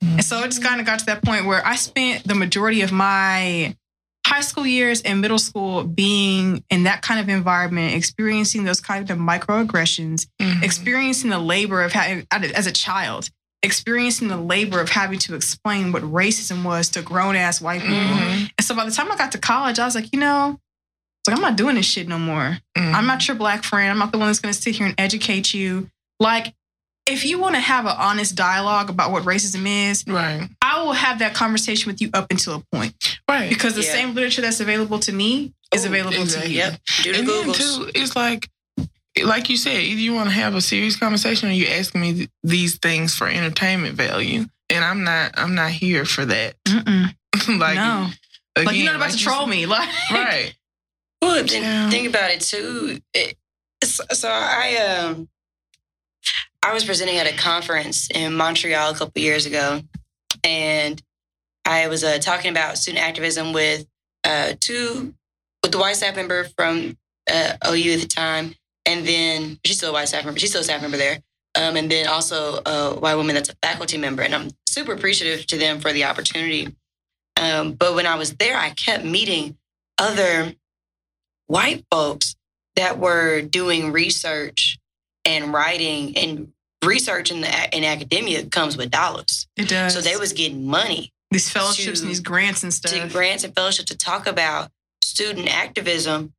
And 0.00 0.24
so 0.24 0.38
it 0.44 0.44
just 0.46 0.62
kind 0.62 0.80
of 0.80 0.86
got 0.86 1.00
to 1.00 1.06
that 1.06 1.24
point 1.24 1.44
where 1.46 1.66
I 1.66 1.74
spent 1.74 2.26
the 2.26 2.34
majority 2.36 2.82
of 2.82 2.92
my 2.92 3.74
high 4.24 4.42
school 4.42 4.66
years 4.66 5.00
and 5.02 5.20
middle 5.20 5.38
school 5.38 5.82
being 5.84 6.62
in 6.70 6.84
that 6.84 7.02
kind 7.02 7.18
of 7.18 7.28
environment, 7.28 7.94
experiencing 7.94 8.62
those 8.64 8.80
kind 8.80 9.10
of 9.10 9.18
microaggressions, 9.18 10.26
Mhm. 10.40 10.62
experiencing 10.62 11.30
the 11.30 11.38
labor 11.38 11.82
of 11.82 11.92
having 11.92 12.26
as 12.30 12.66
a 12.66 12.72
child, 12.72 13.30
experiencing 13.62 14.28
the 14.28 14.36
labor 14.36 14.80
of 14.80 14.88
having 14.90 15.18
to 15.20 15.34
explain 15.34 15.92
what 15.92 16.02
racism 16.02 16.62
was 16.64 16.88
to 16.90 17.02
grown 17.02 17.34
ass 17.36 17.60
white 17.60 17.80
people. 17.80 17.96
Mhm. 17.96 18.50
And 18.56 18.64
so 18.64 18.74
by 18.74 18.84
the 18.84 18.90
time 18.92 19.10
I 19.10 19.16
got 19.16 19.32
to 19.32 19.38
college, 19.38 19.78
I 19.78 19.84
was 19.84 19.94
like, 19.94 20.12
you 20.12 20.18
know, 20.20 20.60
like 21.26 21.36
I'm 21.36 21.42
not 21.42 21.56
doing 21.56 21.74
this 21.74 21.86
shit 21.86 22.06
no 22.08 22.18
more. 22.18 22.58
Mhm. 22.76 22.94
I'm 22.94 23.06
not 23.06 23.26
your 23.26 23.36
black 23.36 23.64
friend. 23.64 23.90
I'm 23.90 23.98
not 23.98 24.12
the 24.12 24.18
one 24.18 24.28
that's 24.28 24.38
going 24.40 24.54
to 24.54 24.60
sit 24.60 24.76
here 24.76 24.86
and 24.86 24.94
educate 24.98 25.52
you. 25.52 25.90
Like, 26.20 26.54
if 27.06 27.24
you 27.24 27.38
want 27.38 27.54
to 27.54 27.60
have 27.60 27.86
an 27.86 27.96
honest 27.98 28.34
dialogue 28.34 28.90
about 28.90 29.10
what 29.10 29.24
racism 29.24 29.66
is, 29.90 30.04
right. 30.06 30.48
I 30.62 30.82
will 30.82 30.92
have 30.92 31.18
that 31.20 31.34
conversation 31.34 31.90
with 31.90 32.00
you 32.02 32.10
up 32.14 32.26
until 32.30 32.54
a 32.56 32.76
point 32.76 33.18
Right. 33.28 33.48
because 33.48 33.74
the 33.74 33.82
Yeah. 33.82 33.92
same 33.92 34.14
literature 34.14 34.42
that's 34.42 34.60
available 34.60 34.98
to 35.00 35.12
me 35.12 35.52
is 35.74 35.84
Ooh, 35.84 35.88
available 35.88 36.20
exactly. 36.22 36.48
to 36.50 36.54
you. 36.54 36.58
Yep. 36.60 36.80
Do 37.02 37.12
the 37.12 37.18
and 37.18 37.28
then 37.28 37.44
Googles. 37.46 37.56
too, 37.56 37.90
it's 37.94 38.14
like, 38.14 38.48
like 39.24 39.48
you 39.50 39.56
said, 39.56 39.76
either 39.80 40.00
you 40.00 40.14
want 40.14 40.28
to 40.28 40.34
have 40.34 40.54
a 40.54 40.60
serious 40.60 40.96
conversation 40.96 41.48
or 41.48 41.52
you 41.52 41.66
asking 41.66 42.00
me 42.00 42.12
th- 42.14 42.30
these 42.42 42.78
things 42.78 43.14
for 43.14 43.26
entertainment 43.28 43.94
value, 43.96 44.44
and 44.70 44.84
I'm 44.84 45.04
not. 45.04 45.32
I'm 45.36 45.54
not 45.54 45.70
here 45.70 46.04
for 46.04 46.24
that. 46.26 46.54
Like, 47.46 47.76
no, 47.76 48.08
again, 48.56 48.66
like 48.66 48.76
you're 48.76 48.86
not 48.86 48.96
about 48.96 49.10
like 49.10 49.12
to 49.12 49.22
troll 49.22 49.40
said- 49.42 49.50
me, 49.50 49.66
like 49.66 49.88
right? 50.10 50.54
Well, 51.22 51.44
then 51.44 51.62
Yeah. 51.62 51.90
think 51.90 52.08
about 52.08 52.30
it 52.30 52.40
too. 52.40 52.98
It, 53.14 53.36
so, 53.84 54.02
so 54.12 54.28
I 54.28 54.76
um 54.76 55.28
I 56.64 56.72
was 56.72 56.84
presenting 56.84 57.16
at 57.18 57.32
a 57.32 57.36
conference 57.36 58.08
in 58.10 58.34
Montreal 58.34 58.90
a 58.90 58.94
couple 58.96 59.22
years 59.22 59.46
ago, 59.46 59.80
and 60.42 61.00
I 61.64 61.86
was 61.88 62.02
uh, 62.02 62.18
talking 62.18 62.50
about 62.50 62.76
student 62.78 63.04
activism 63.04 63.52
with 63.52 63.86
uh, 64.24 64.54
two 64.60 65.14
with 65.62 65.70
the 65.72 65.78
white 65.78 65.96
staff 65.96 66.16
member 66.16 66.44
from 66.56 66.96
uh, 67.30 67.52
OU 67.68 67.92
at 67.92 68.00
the 68.00 68.08
time, 68.08 68.54
and 68.88 69.06
then 69.06 69.60
she's 69.64 69.76
still 69.76 69.90
a 69.90 69.92
white 69.92 70.08
staff 70.08 70.24
member. 70.24 70.40
She's 70.40 70.48
still 70.50 70.62
a 70.62 70.64
staff 70.64 70.80
member 70.82 70.96
there, 70.96 71.18
um, 71.56 71.76
and 71.76 71.90
then 71.90 72.06
also 72.08 72.60
a 72.64 72.94
white 72.98 73.14
woman 73.16 73.34
that's 73.34 73.50
a 73.50 73.56
faculty 73.62 73.98
member, 73.98 74.22
and 74.22 74.34
I'm 74.34 74.50
super 74.66 74.92
appreciative 74.94 75.46
to 75.48 75.58
them 75.58 75.80
for 75.80 75.92
the 75.92 76.04
opportunity. 76.04 76.74
Um, 77.36 77.72
but 77.74 77.94
when 77.94 78.06
I 78.06 78.16
was 78.16 78.34
there, 78.34 78.56
I 78.56 78.70
kept 78.70 79.04
meeting 79.04 79.56
other 79.98 80.54
white 81.46 81.84
folks 81.90 82.34
that 82.76 82.98
were 82.98 83.42
doing 83.42 83.92
research 83.92 84.78
and 85.24 85.52
writing 85.52 86.16
and 86.16 86.52
research 86.84 87.30
in, 87.30 87.40
the, 87.40 87.76
in 87.76 87.84
academia 87.84 88.46
comes 88.46 88.76
with 88.76 88.90
dollars. 88.90 89.46
it 89.56 89.68
does. 89.68 89.94
So 89.94 90.00
they 90.00 90.16
was 90.16 90.32
getting 90.32 90.66
money 90.66 91.12
these 91.30 91.50
fellowships 91.50 92.00
to- 92.00 92.04
and 92.04 92.10
these 92.10 92.20
grants 92.20 92.62
and 92.62 92.72
stuff. 92.72 93.12
grants 93.12 93.44
and 93.44 93.54
fellowships 93.54 93.90
to 93.90 93.96
talk 93.96 94.26
about 94.26 94.70
student 95.02 95.52
activism. 95.54 96.32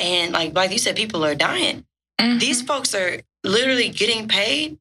And 0.00 0.32
like 0.32 0.54
like 0.54 0.72
you 0.72 0.78
said, 0.78 0.96
people 0.96 1.24
are 1.24 1.34
dying. 1.34 1.84
Mhm. 2.20 2.40
These 2.40 2.62
folks 2.62 2.94
are 2.94 3.20
literally 3.44 3.88
getting 3.90 4.28
paid 4.28 4.78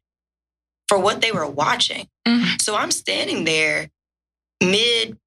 for 0.88 0.98
what 1.00 1.22
they 1.22 1.32
were 1.32 1.48
watching. 1.48 2.08
Mhm. 2.28 2.62
So 2.62 2.76
I'm 2.76 2.92
standing 2.92 3.44
there 3.46 3.90
mid, 4.64 5.18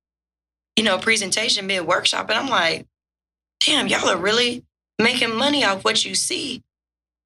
you 0.76 0.82
know, 0.84 0.98
presentation, 0.98 1.66
mid 1.66 1.86
workshop, 1.86 2.28
and 2.30 2.38
I'm 2.38 2.48
like, 2.48 2.86
damn, 3.64 3.86
y'all 3.88 4.08
are 4.08 4.16
really 4.16 4.64
making 4.98 5.34
money 5.34 5.64
off 5.64 5.84
what 5.84 6.04
you 6.04 6.14
see. 6.14 6.62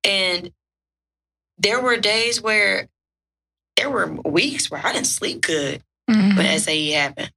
And 0.05 0.52
there 1.59 1.81
were 1.81 1.96
days 1.96 2.40
where 2.40 2.88
there 3.76 3.90
were 3.90 4.07
weeks 4.24 4.70
where 4.70 4.85
I 4.85 4.92
didn't 4.92 5.07
sleep 5.07 5.40
good 5.42 5.83
Mhm. 6.11 6.37
when 6.37 6.46
SAE 6.46 6.90
happened. 6.90 7.33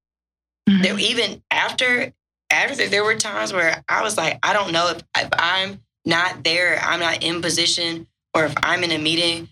Mhm. 0.69 0.83
There, 0.83 0.99
even 0.99 1.43
after 1.51 2.13
after 2.51 2.87
there 2.87 3.03
were 3.03 3.15
times 3.15 3.53
where 3.53 3.83
I 3.87 4.01
was 4.01 4.17
like, 4.17 4.39
I 4.43 4.53
don't 4.53 4.71
know 4.71 4.89
if, 4.89 5.01
if 5.17 5.29
I'm 5.33 5.79
not 6.05 6.43
there, 6.43 6.79
I'm 6.81 6.99
not 6.99 7.23
in 7.23 7.41
position, 7.41 8.07
or 8.33 8.45
if 8.45 8.53
I'm 8.63 8.83
in 8.83 8.91
a 8.91 8.97
meeting, 8.97 9.49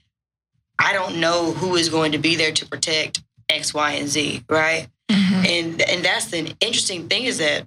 I 0.79 0.93
don't 0.93 1.19
know 1.19 1.51
who 1.51 1.75
is 1.75 1.89
going 1.89 2.11
to 2.13 2.17
be 2.17 2.35
there 2.35 2.51
to 2.51 2.65
protect 2.65 3.21
X, 3.49 3.73
Y, 3.73 3.91
and 3.93 4.07
Z, 4.07 4.43
right? 4.49 4.87
Mhm. 5.09 5.47
And 5.47 5.81
and 5.81 6.03
that's 6.05 6.25
the 6.25 6.55
interesting 6.59 7.07
thing 7.07 7.25
is 7.25 7.37
that 7.37 7.65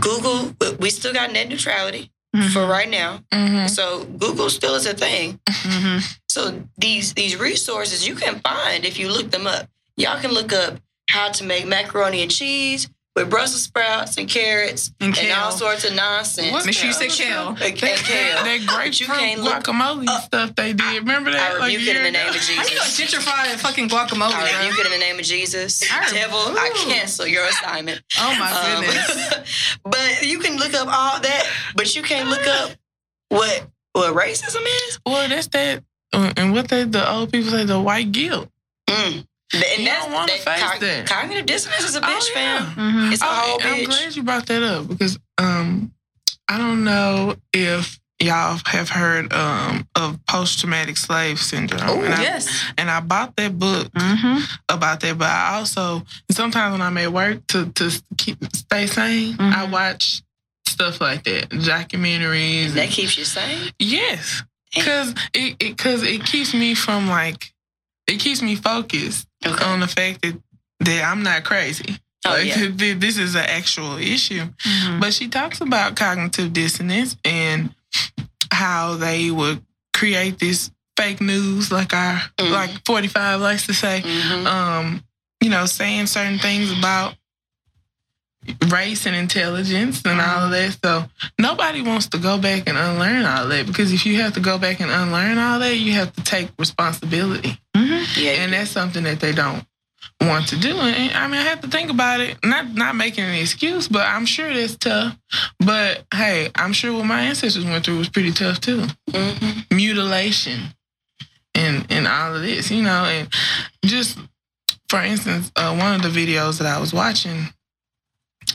Google, 0.00 0.54
we 0.78 0.90
still 0.90 1.12
got 1.12 1.32
net 1.32 1.48
neutrality 1.48 2.10
Mhm. 2.34 2.52
for 2.52 2.66
right 2.66 2.88
now, 2.88 3.22
Mhm. 3.32 3.70
so 3.70 4.04
Google 4.04 4.50
still 4.50 4.74
is 4.74 4.84
a 4.86 4.94
thing. 4.94 5.40
Mhm. 5.48 6.18
So 6.28 6.68
these 6.76 7.14
these 7.14 7.36
resources 7.36 8.06
you 8.06 8.14
can 8.14 8.40
find 8.40 8.84
if 8.84 8.98
you 8.98 9.10
look 9.10 9.30
them 9.30 9.46
up. 9.46 9.68
Y'all 9.96 10.20
can 10.20 10.32
look 10.32 10.52
up 10.52 10.78
how 11.08 11.30
to 11.30 11.44
make 11.44 11.66
macaroni 11.66 12.20
and 12.20 12.30
cheese 12.30 12.88
with 13.16 13.30
Brussels 13.30 13.62
sprouts 13.62 14.18
and 14.18 14.28
carrots 14.28 14.92
And 15.00 15.16
and, 15.18 15.32
all 15.32 15.50
sorts 15.50 15.84
of 15.84 15.94
nonsense. 15.94 16.52
What's 16.52 16.66
Make 16.66 16.74
sure 16.76 16.86
you 16.88 16.92
the 16.92 17.08
say 17.10 17.26
other 17.26 17.56
kale. 17.56 17.56
stuff? 17.56 17.68
And- 17.68 17.82
and 17.82 17.98
kale. 18.04 18.44
That 18.44 18.60
you 18.60 18.66
grapefruit 18.68 19.08
can't 19.18 19.40
look 19.42 19.64
guacamole 19.64 20.06
up- 20.06 20.24
stuff 20.24 20.54
they 20.54 20.72
did. 20.74 20.98
Remember 21.00 21.32
that? 21.32 21.52
I 21.52 21.58
like 21.58 21.72
a 21.72 21.76
rebuke 21.76 21.88
it 21.94 21.96
in 21.96 22.02
the 22.04 22.10
name 22.12 22.28
ago? 22.28 22.36
of 22.36 22.42
How 22.42 22.52
you 22.62 22.68
gonna 22.76 22.80
Jesus. 22.90 23.14
gentrify 23.16 23.46
fucking 23.56 23.88
guacamole, 23.88 24.30
I 24.32 24.50
bro? 24.52 24.60
rebuke 24.60 24.78
it 24.80 24.86
in 24.86 24.92
the 24.92 24.98
name 24.98 25.18
of 25.18 25.24
Jesus. 25.24 25.82
I- 25.90 26.12
Devil, 26.12 26.38
I 26.38 26.70
cancel 26.86 27.26
your 27.26 27.44
assignment. 27.46 28.02
Oh 28.18 28.36
my 28.38 28.52
Um, 28.52 28.84
goodness. 28.84 29.78
but 29.84 30.22
you 30.22 30.38
can 30.38 30.58
look 30.58 30.74
up 30.74 30.86
all 30.86 31.18
that, 31.20 31.50
but 31.74 31.96
you 31.96 32.02
can't 32.02 32.28
look 32.28 32.46
up 32.46 32.70
what 33.30 33.66
what 33.92 34.14
racism 34.14 34.62
is. 34.88 35.00
Well, 35.06 35.26
that's 35.28 35.46
that. 35.48 35.82
uh, 36.12 36.32
And 36.36 36.52
what 36.52 36.68
they, 36.68 36.84
the 36.84 37.10
old 37.10 37.32
people 37.32 37.50
say, 37.50 37.64
the 37.64 37.80
white 37.80 38.12
guilt. 38.12 38.50
Mm. 38.88 39.26
And 39.54 39.62
You 39.78 39.84
that's 39.86 40.04
don't 40.04 40.12
wanna 40.12 40.32
face 40.32 40.60
cog- 40.62 40.80
that. 40.80 41.06
Cognitive 41.08 41.46
dissonance 41.46 41.84
is 41.84 41.94
a 41.94 42.00
bitch, 42.00 42.06
Oh, 42.08 42.32
yeah. 42.34 42.64
fam. 42.74 42.74
Mhm. 42.74 43.12
It's 43.12 43.22
a 43.22 43.26
Oh, 43.26 43.28
whole 43.28 43.60
I'm 43.62 43.84
glad 43.84 44.16
you 44.16 44.22
brought 44.22 44.46
that 44.46 44.62
up 44.62 44.88
because 44.88 45.18
um, 45.38 45.92
I 46.48 46.58
don't 46.58 46.82
know 46.84 47.36
if 47.52 47.98
y'all 48.18 48.58
have 48.66 48.88
heard 48.88 49.32
um, 49.32 49.86
of 49.94 50.18
post 50.26 50.58
traumatic 50.60 50.96
slave 50.96 51.38
syndrome. 51.40 51.80
Oh, 51.84 52.02
and, 52.02 52.14
I, 52.14 52.22
Yes. 52.22 52.64
and 52.76 52.90
I 52.90 53.00
bought 53.00 53.36
that 53.36 53.56
book 53.58 53.92
Mm-hmm. 53.92 54.38
about 54.68 55.00
that, 55.00 55.16
but 55.18 55.28
I 55.28 55.56
also 55.56 56.02
sometimes 56.30 56.72
when 56.72 56.82
I'm 56.82 56.96
at 56.98 57.12
work 57.12 57.46
to 57.48 57.66
to 57.66 57.90
keep 58.16 58.38
stay 58.54 58.86
sane, 58.88 59.36
I 59.38 59.66
Mhm. 59.66 59.70
watch 59.70 60.22
stuff 60.66 61.00
like 61.00 61.22
that, 61.24 61.50
documentaries. 61.50 62.72
That 62.72 62.84
and- 62.84 62.90
keeps 62.92 63.16
you 63.16 63.24
sane. 63.24 63.70
yes, 63.78 64.42
because 64.74 65.14
it 65.34 65.58
because 65.58 66.02
it, 66.02 66.24
keeps 66.24 66.52
me 66.54 66.74
from 66.74 67.08
like 67.08 67.52
it 68.06 68.18
keeps 68.20 68.40
me 68.42 68.56
focused 68.56 69.25
Okay. 69.44 69.64
on 69.64 69.80
the 69.80 69.86
fact 69.88 70.22
that 70.22 70.40
that 70.80 71.04
I'm 71.04 71.22
not 71.22 71.44
crazy. 71.44 71.98
Oh, 72.26 72.30
like 72.30 72.46
yeah. 72.46 72.70
th- 72.76 72.98
this 72.98 73.18
is 73.18 73.34
an 73.34 73.44
actual 73.46 73.96
issue. 73.98 74.44
Mm-hmm. 74.44 75.00
But 75.00 75.14
she 75.14 75.28
talks 75.28 75.60
about 75.60 75.96
cognitive 75.96 76.52
dissonance 76.52 77.16
and 77.24 77.74
how 78.52 78.94
they 78.96 79.30
would 79.30 79.62
create 79.94 80.38
this 80.38 80.70
fake 80.98 81.20
news, 81.20 81.70
like 81.70 81.92
our 81.94 82.20
Mhm. 82.38 82.50
like 82.50 82.70
45 82.86 83.40
likes 83.40 83.66
to 83.66 83.74
say, 83.74 84.02
Mhm. 84.02 84.46
um, 84.46 85.04
you 85.42 85.50
know, 85.50 85.66
saying 85.66 86.06
certain 86.06 86.38
things 86.38 86.70
about 86.70 87.16
race 88.68 89.06
and 89.06 89.16
intelligence 89.16 90.02
and 90.04 90.20
all 90.20 90.44
of 90.44 90.50
that. 90.50 90.78
So 90.82 91.04
nobody 91.38 91.82
wants 91.82 92.08
to 92.08 92.18
go 92.18 92.38
back 92.38 92.68
and 92.68 92.76
unlearn 92.76 93.24
all 93.24 93.46
that 93.48 93.66
because 93.66 93.92
if 93.92 94.06
you 94.06 94.20
have 94.20 94.34
to 94.34 94.40
go 94.40 94.58
back 94.58 94.80
and 94.80 94.90
unlearn 94.90 95.38
all 95.38 95.58
that, 95.58 95.76
you 95.76 95.92
have 95.92 96.12
to 96.14 96.22
take 96.22 96.50
responsibility. 96.58 97.58
Mm-hmm. 97.74 98.20
Yeah. 98.20 98.32
And 98.32 98.52
that's 98.52 98.70
something 98.70 99.04
that 99.04 99.20
they 99.20 99.32
don't 99.32 99.64
want 100.20 100.48
to 100.48 100.56
do. 100.58 100.76
And 100.76 101.12
I 101.12 101.26
mean, 101.28 101.40
I 101.40 101.44
have 101.44 101.60
to 101.62 101.68
think 101.68 101.90
about 101.90 102.20
it. 102.20 102.38
Not 102.44 102.74
not 102.74 102.96
making 102.96 103.24
an 103.24 103.34
excuse, 103.34 103.88
but 103.88 104.06
I'm 104.06 104.26
sure 104.26 104.52
that's 104.52 104.76
tough. 104.76 105.16
But 105.58 106.04
hey, 106.12 106.50
I'm 106.54 106.72
sure 106.72 106.92
what 106.92 107.06
my 107.06 107.22
ancestors 107.22 107.64
went 107.64 107.84
through 107.84 107.98
was 107.98 108.08
pretty 108.08 108.32
tough 108.32 108.60
too. 108.60 108.86
Mhm. 109.10 109.70
Mutilation 109.70 110.74
and 111.54 111.86
and 111.90 112.06
all 112.06 112.34
of 112.34 112.42
this, 112.42 112.70
you 112.70 112.82
know, 112.82 113.04
and 113.04 113.28
just 113.84 114.18
for 114.88 115.02
instance, 115.02 115.50
uh, 115.56 115.74
one 115.74 115.94
of 115.94 116.02
the 116.02 116.08
videos 116.08 116.58
that 116.58 116.66
I 116.66 116.78
was 116.78 116.92
watching, 116.92 117.46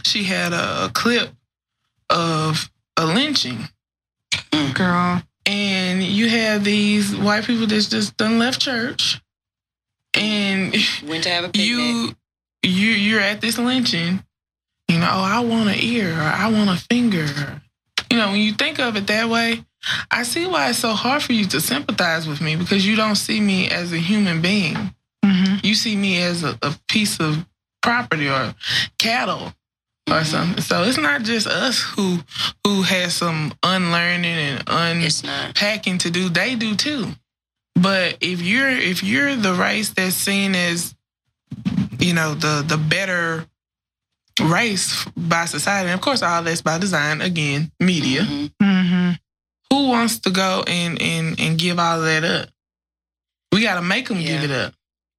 she 0.03 0.23
had 0.23 0.53
a, 0.53 0.85
a 0.85 0.91
clip 0.93 1.29
of 2.09 2.69
a 2.97 3.05
lynching. 3.05 3.69
Girl. 4.73 5.21
And 5.45 6.03
you 6.03 6.29
have 6.29 6.63
these 6.63 7.15
white 7.15 7.45
people 7.45 7.67
that's 7.67 7.89
just 7.89 8.15
done 8.17 8.37
left 8.37 8.61
church. 8.61 9.21
And 10.13 10.75
Went 11.07 11.23
to 11.23 11.29
have 11.29 11.45
a 11.45 11.49
picnic. 11.49 11.65
you 11.65 12.15
you 12.63 12.89
you're 12.89 13.21
at 13.21 13.41
this 13.41 13.57
lynching, 13.57 14.23
you 14.87 14.99
know, 14.99 15.09
oh, 15.09 15.23
I 15.23 15.39
want 15.39 15.69
an 15.69 15.79
ear 15.79 16.13
or 16.13 16.21
I 16.21 16.51
want 16.51 16.69
a 16.69 16.83
finger. 16.89 17.61
You 18.11 18.17
know, 18.17 18.31
when 18.31 18.41
you 18.41 18.53
think 18.53 18.79
of 18.79 18.97
it 18.97 19.07
that 19.07 19.29
way, 19.29 19.63
I 20.11 20.23
see 20.23 20.45
why 20.45 20.69
it's 20.69 20.79
so 20.79 20.91
hard 20.91 21.23
for 21.23 21.33
you 21.33 21.45
to 21.45 21.61
sympathize 21.61 22.27
with 22.27 22.41
me 22.41 22.55
because 22.55 22.85
you 22.85 22.95
don't 22.95 23.15
see 23.15 23.39
me 23.39 23.69
as 23.69 23.93
a 23.93 23.97
human 23.97 24.41
being. 24.41 24.93
Mm-hmm. 25.23 25.65
You 25.65 25.73
see 25.75 25.95
me 25.95 26.21
as 26.21 26.43
a, 26.43 26.57
a 26.61 26.75
piece 26.89 27.19
of 27.19 27.45
property 27.81 28.27
or 28.27 28.53
cattle 28.99 29.53
or 30.11 30.23
something. 30.23 30.61
So 30.61 30.83
it's 30.83 30.97
not 30.97 31.23
just 31.23 31.47
us 31.47 31.79
who 31.81 32.19
who 32.65 32.81
has 32.83 33.13
some 33.15 33.53
unlearning 33.63 34.25
and 34.37 34.63
un 34.69 34.97
It's 35.01 35.23
not. 35.23 35.55
packing 35.55 35.97
to 35.99 36.11
do, 36.11 36.29
they 36.29 36.55
do 36.55 36.75
too. 36.75 37.07
But 37.75 38.17
if 38.21 38.41
you're 38.41 38.69
if 38.69 39.01
you're 39.03 39.35
the 39.35 39.53
race 39.53 39.89
that's 39.91 40.15
seen 40.15 40.53
as, 40.55 40.93
you 41.99 42.13
know, 42.13 42.33
the 42.33 42.63
the 42.67 42.77
better 42.77 43.45
race 44.41 45.05
by 45.15 45.45
society, 45.45 45.89
and 45.89 45.95
of 45.99 46.01
course 46.01 46.21
all 46.21 46.43
that's 46.43 46.61
by 46.61 46.77
design, 46.77 47.21
again, 47.21 47.71
media. 47.79 48.21
Mhm. 48.21 48.51
Mm-hmm. 48.61 49.11
Who 49.71 49.87
wants 49.89 50.19
to 50.19 50.29
go 50.29 50.63
and 50.67 51.01
and 51.01 51.39
and 51.39 51.57
give 51.57 51.79
all 51.79 51.99
of 51.99 52.05
that 52.05 52.23
up? 52.23 52.49
We 53.51 53.61
gotta 53.61 53.81
make 53.81 54.07
them 54.07 54.19
give 54.21 54.43
it 54.43 54.51
up. 54.51 54.73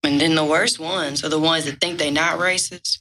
And 0.04 0.20
then 0.20 0.34
the 0.34 0.44
worst 0.44 0.78
ones 0.80 1.22
are 1.24 1.28
the 1.28 1.38
ones 1.38 1.64
that 1.64 1.80
think 1.80 1.98
they're 1.98 2.10
not 2.10 2.38
racist. 2.38 2.98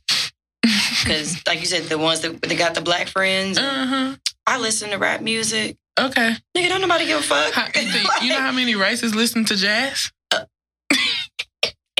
Because, 1.03 1.41
like 1.47 1.59
you 1.59 1.65
said, 1.65 1.83
the 1.85 1.97
ones 1.97 2.19
that, 2.21 2.41
that 2.41 2.57
got 2.57 2.75
the 2.75 2.81
black 2.81 3.07
friends. 3.07 3.57
uh-huh. 3.57 4.15
I 4.45 4.59
listen 4.59 4.89
to 4.91 4.97
rap 4.97 5.21
music. 5.21 5.77
Okay. 5.99 6.35
Nigga, 6.55 6.69
don't 6.69 6.81
nobody 6.81 7.05
give 7.05 7.19
a 7.19 7.23
fuck. 7.23 7.53
How- 7.53 7.67
you 8.21 8.29
know 8.29 8.39
how 8.39 8.51
many 8.51 8.75
races 8.75 9.15
listen 9.15 9.45
to 9.45 9.55
jazz? 9.55 10.11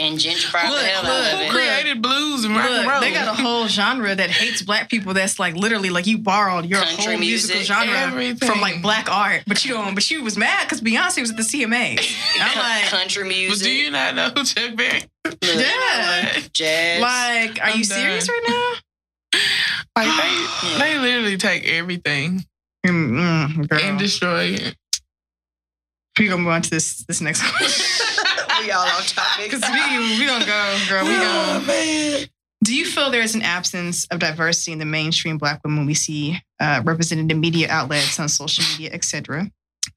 And 0.01 0.17
gentrify 0.17 0.67
Look, 0.69 0.79
the 0.79 0.85
hell 0.87 1.03
look, 1.03 1.11
out 1.11 1.33
of 1.33 1.39
Who 1.39 1.43
it. 1.43 1.45
look. 1.45 1.51
created 1.53 2.01
blues 2.01 2.43
and 2.43 2.55
rock 2.55 2.69
and 2.69 2.87
roll? 2.89 2.99
They 3.01 3.11
got 3.13 3.27
a 3.27 3.41
whole 3.41 3.67
genre 3.67 4.15
that 4.15 4.29
hates 4.31 4.61
black 4.63 4.89
people. 4.89 5.13
That's 5.13 5.37
like 5.39 5.55
literally 5.55 5.89
like 5.91 6.07
you 6.07 6.17
borrowed 6.17 6.65
your 6.65 6.79
Country 6.81 7.03
whole 7.13 7.17
musical 7.19 7.61
genre 7.61 7.95
everything. 7.95 8.47
from 8.49 8.59
like 8.61 8.81
black 8.81 9.11
art, 9.11 9.43
but 9.47 9.63
you 9.63 9.73
don't. 9.73 9.93
But 9.93 10.09
you 10.09 10.23
was 10.23 10.37
mad 10.37 10.63
because 10.65 10.81
Beyonce 10.81 11.21
was 11.21 11.29
at 11.31 11.37
the 11.37 11.43
CMAs. 11.43 12.17
I'm 12.41 12.57
like, 12.57 12.85
country 12.89 13.23
music. 13.27 13.47
But 13.49 13.49
music. 13.49 13.67
do 13.67 13.73
you 13.73 13.91
not 13.91 14.15
know 14.15 14.29
who 14.35 14.43
Chuck 14.43 14.75
Berry? 14.75 15.03
look, 15.25 15.37
yeah. 15.43 16.39
jazz. 16.51 17.01
Like, 17.01 17.59
are 17.61 17.69
I'm 17.69 17.77
you 17.77 17.83
serious 17.83 18.27
right 18.27 18.43
now? 18.47 19.39
Like 19.95 20.07
they, 20.23 20.77
they 20.79 20.97
literally 20.99 21.37
take 21.37 21.65
everything 21.67 22.45
Mm, 22.85 23.67
and 23.71 23.99
destroy 23.99 24.45
it. 24.45 24.75
we 26.17 26.27
gonna 26.27 26.41
move 26.41 26.47
on 26.51 26.61
to 26.63 26.69
this 26.69 27.03
this 27.07 27.21
next 27.21 27.41
question. 27.51 28.15
we 28.63 28.71
all 28.71 28.81
on 28.81 29.03
topic. 29.03 29.51
Because 29.51 29.61
we 29.69 30.19
we 30.19 30.25
gonna 30.25 30.45
go, 30.45 30.77
girl. 30.87 31.05
We 31.05 31.15
oh, 31.15 31.57
gonna. 31.59 31.67
man. 31.67 32.27
Do 32.63 32.75
you 32.75 32.85
feel 32.85 33.09
there 33.09 33.21
is 33.21 33.33
an 33.33 33.41
absence 33.41 34.05
of 34.11 34.19
diversity 34.19 34.71
in 34.71 34.79
the 34.79 34.85
mainstream 34.85 35.37
Black 35.37 35.61
women 35.63 35.87
we 35.87 35.95
see 35.95 36.39
uh, 36.59 36.81
represented 36.85 37.31
in 37.31 37.39
media 37.39 37.67
outlets, 37.69 38.19
on 38.19 38.29
social 38.29 38.63
media, 38.73 38.93
etc.? 38.93 39.49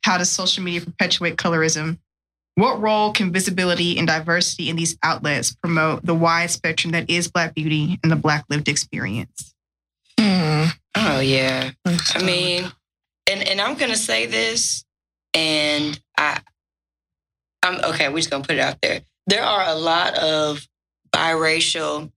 How 0.02 0.16
does 0.16 0.30
social 0.30 0.64
media 0.64 0.80
perpetuate 0.80 1.36
colorism? 1.36 1.98
What 2.54 2.80
role 2.80 3.12
can 3.12 3.32
visibility 3.32 3.98
and 3.98 4.06
diversity 4.06 4.70
in 4.70 4.76
these 4.76 4.96
outlets 5.02 5.52
promote 5.52 6.06
the 6.06 6.14
wide 6.14 6.50
spectrum 6.50 6.92
that 6.92 7.10
is 7.10 7.28
Black 7.28 7.54
beauty 7.54 7.98
and 8.02 8.10
the 8.10 8.16
Black 8.16 8.44
lived 8.48 8.68
experience? 8.68 9.54
Hmm. 10.18 10.66
Oh, 10.96 11.20
yeah. 11.20 11.72
I 11.84 12.22
mean, 12.22 12.70
and 13.28 13.46
and 13.46 13.60
I'm 13.60 13.76
gonna 13.76 13.96
say 13.96 14.26
this, 14.26 14.84
and 15.34 16.00
I, 16.16 16.40
I'm 17.64 17.82
okay. 17.92 18.08
We're 18.08 18.18
just 18.18 18.30
gonna 18.30 18.44
put 18.44 18.56
it 18.56 18.60
out 18.60 18.80
there. 18.82 19.00
There 19.26 19.42
are 19.42 19.64
a 19.66 19.74
lot 19.74 20.18
of 20.18 20.68
biracial 21.12 22.12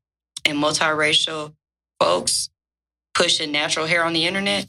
and 0.45 0.57
multiracial 0.57 1.53
folks 1.99 2.49
pushing 3.15 3.51
natural 3.51 3.85
hair 3.85 4.03
on 4.03 4.13
the 4.13 4.25
internet, 4.25 4.67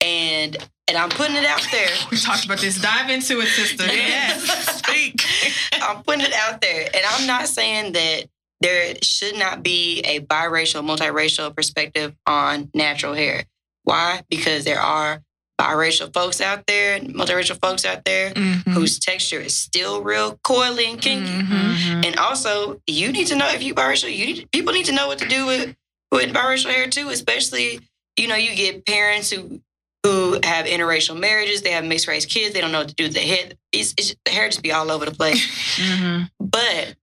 and 0.00 0.56
and 0.88 0.96
I'm 0.96 1.08
putting 1.08 1.36
it 1.36 1.46
out 1.46 1.66
there. 1.72 1.88
We 2.10 2.18
talked 2.18 2.44
about 2.44 2.58
this. 2.60 2.80
Dive 2.80 3.10
into 3.10 3.40
it, 3.40 3.46
sister. 3.48 3.84
Yes. 3.90 4.78
speak. 4.78 5.20
I'm 5.82 6.02
putting 6.02 6.26
it 6.26 6.32
out 6.34 6.60
there, 6.60 6.88
and 6.94 7.02
I'm 7.08 7.26
not 7.26 7.48
saying 7.48 7.92
that 7.92 8.26
there 8.60 8.94
should 9.02 9.36
not 9.36 9.62
be 9.62 10.00
a 10.00 10.20
biracial, 10.20 10.84
multiracial 10.86 11.54
perspective 11.54 12.14
on 12.26 12.70
natural 12.74 13.14
hair. 13.14 13.44
Why? 13.84 14.22
Because 14.28 14.64
there 14.64 14.80
are 14.80 15.22
biracial 15.60 16.12
folks 16.12 16.40
out 16.40 16.66
there, 16.66 17.00
multiracial 17.00 17.58
folks 17.60 17.84
out 17.84 18.04
there 18.04 18.30
Mhm. 18.32 18.74
whose 18.74 18.98
texture 18.98 19.40
is 19.40 19.56
still 19.56 20.02
real 20.02 20.36
coily 20.44 20.86
and 20.90 21.00
kinky. 21.00 21.30
Mhm. 21.30 21.76
Mhm. 21.76 22.06
And 22.06 22.16
also, 22.18 22.80
you 22.86 23.10
need 23.10 23.26
to 23.28 23.36
know 23.36 23.48
if 23.48 23.62
you 23.62 23.74
biracial. 23.74 24.14
You 24.14 24.26
need 24.26 24.50
people 24.52 24.72
need 24.74 24.86
to 24.86 24.92
know 24.92 25.06
what 25.06 25.18
to 25.20 25.28
do 25.28 25.46
with 25.46 25.74
with 26.12 26.32
biracial 26.32 26.70
hair 26.72 26.88
too. 26.88 27.08
Especially, 27.08 27.80
you 28.18 28.28
know, 28.28 28.36
you 28.36 28.54
get 28.54 28.84
parents 28.86 29.30
who 29.30 29.60
who 30.04 30.38
have 30.44 30.66
interracial 30.66 31.18
marriages. 31.18 31.62
They 31.62 31.72
have 31.72 31.84
mixed 31.84 32.06
race 32.06 32.26
kids. 32.26 32.54
They 32.54 32.60
don't 32.60 32.70
know 32.70 32.78
what 32.78 32.88
to 32.88 32.94
do 32.94 33.04
with 33.04 33.14
their 33.14 33.26
head. 33.26 33.58
It's, 33.72 33.92
it's 33.98 34.14
the 34.24 34.30
hair 34.30 34.48
just 34.48 34.62
be 34.62 34.70
all 34.72 34.90
over 34.92 35.04
the 35.04 35.10
place. 35.10 35.42
Mhm. 35.78 36.30
but 36.38 36.94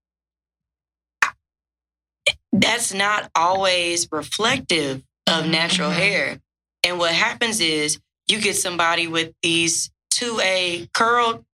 that's 2.53 2.93
not 2.93 3.29
always 3.35 4.07
reflective 4.11 5.03
of 5.27 5.47
natural 5.47 5.89
Mhm. 5.91 5.95
hair. 5.95 6.39
And 6.83 6.97
what 6.99 7.11
happens 7.13 7.59
is 7.59 7.99
you 8.27 8.39
get 8.39 8.55
somebody 8.55 9.07
with 9.07 9.33
these 9.41 9.91
2A 10.13 10.91
curl 10.93 11.45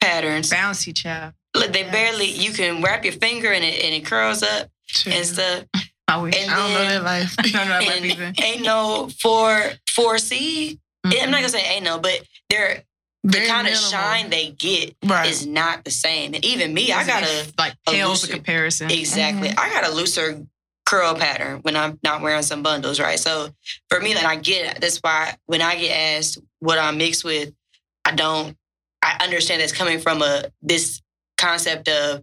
patterns. 0.00 0.50
Bouncy 0.50 0.94
child. 0.94 1.34
Like 1.54 1.72
they 1.72 1.80
Yes. 1.82 1.92
barely 1.92 2.26
you 2.30 2.52
can 2.52 2.82
wrap 2.82 3.04
your 3.04 3.12
finger 3.14 3.52
and 3.52 3.64
it 3.64 3.84
and 3.84 3.94
it 3.94 4.04
curls 4.06 4.42
up 4.42 4.68
Chill. 4.86 5.12
and 5.12 5.26
stuff. 5.26 5.64
I 6.06 6.16
wish. 6.18 6.36
And 6.36 6.50
I 6.50 6.56
don't 6.56 6.72
know 6.72 6.88
that 6.88 7.02
life. 7.04 7.34
I 7.38 7.42
don't 7.42 7.68
know 7.68 7.78
about 7.78 7.96
And 7.96 8.06
either. 8.06 8.32
ain't 8.42 8.62
no 8.62 9.10
four 9.20 9.62
four 9.94 10.18
C. 10.18 10.78
I'm 11.04 11.30
not 11.30 11.38
gonna 11.38 11.48
say 11.48 11.62
ain't 11.64 11.84
no, 11.84 11.98
but 11.98 12.22
they're 12.48 12.84
the 13.24 13.46
kind 13.46 13.66
of 13.68 13.74
shine 13.74 14.30
they 14.30 14.50
get 14.50 14.94
Right. 15.04 15.28
is 15.28 15.46
not 15.46 15.84
the 15.84 15.90
same. 15.90 16.34
And 16.34 16.44
even 16.44 16.72
me, 16.72 16.92
I 16.92 17.04
got 17.06 17.22
a 17.22 17.52
like 17.58 17.74
pales 17.86 18.22
looser- 18.22 18.32
comparison. 18.34 18.90
Exactly. 18.90 19.48
Mm-hmm. 19.48 19.60
I 19.60 19.70
got 19.70 19.86
a 19.90 19.94
looser 19.94 20.46
curl 20.86 21.14
pattern 21.14 21.60
when 21.62 21.76
I'm 21.76 21.98
not 22.02 22.20
wearing 22.22 22.42
some 22.42 22.62
bundles, 22.62 22.98
right? 22.98 23.18
So 23.18 23.50
for 23.88 24.00
me, 24.00 24.12
and 24.12 24.26
I 24.26 24.36
get. 24.36 24.80
That's 24.80 24.98
why 24.98 25.34
when 25.46 25.62
I 25.62 25.76
get 25.76 25.90
asked 26.18 26.38
what 26.58 26.78
I'm 26.78 26.98
mixed 26.98 27.24
with, 27.24 27.52
I 28.04 28.12
don't. 28.12 28.56
I 29.02 29.18
understand 29.22 29.60
that's 29.62 29.72
coming 29.72 29.98
from 30.00 30.20
a 30.22 30.44
this 30.62 31.00
concept 31.38 31.88
of 31.88 32.22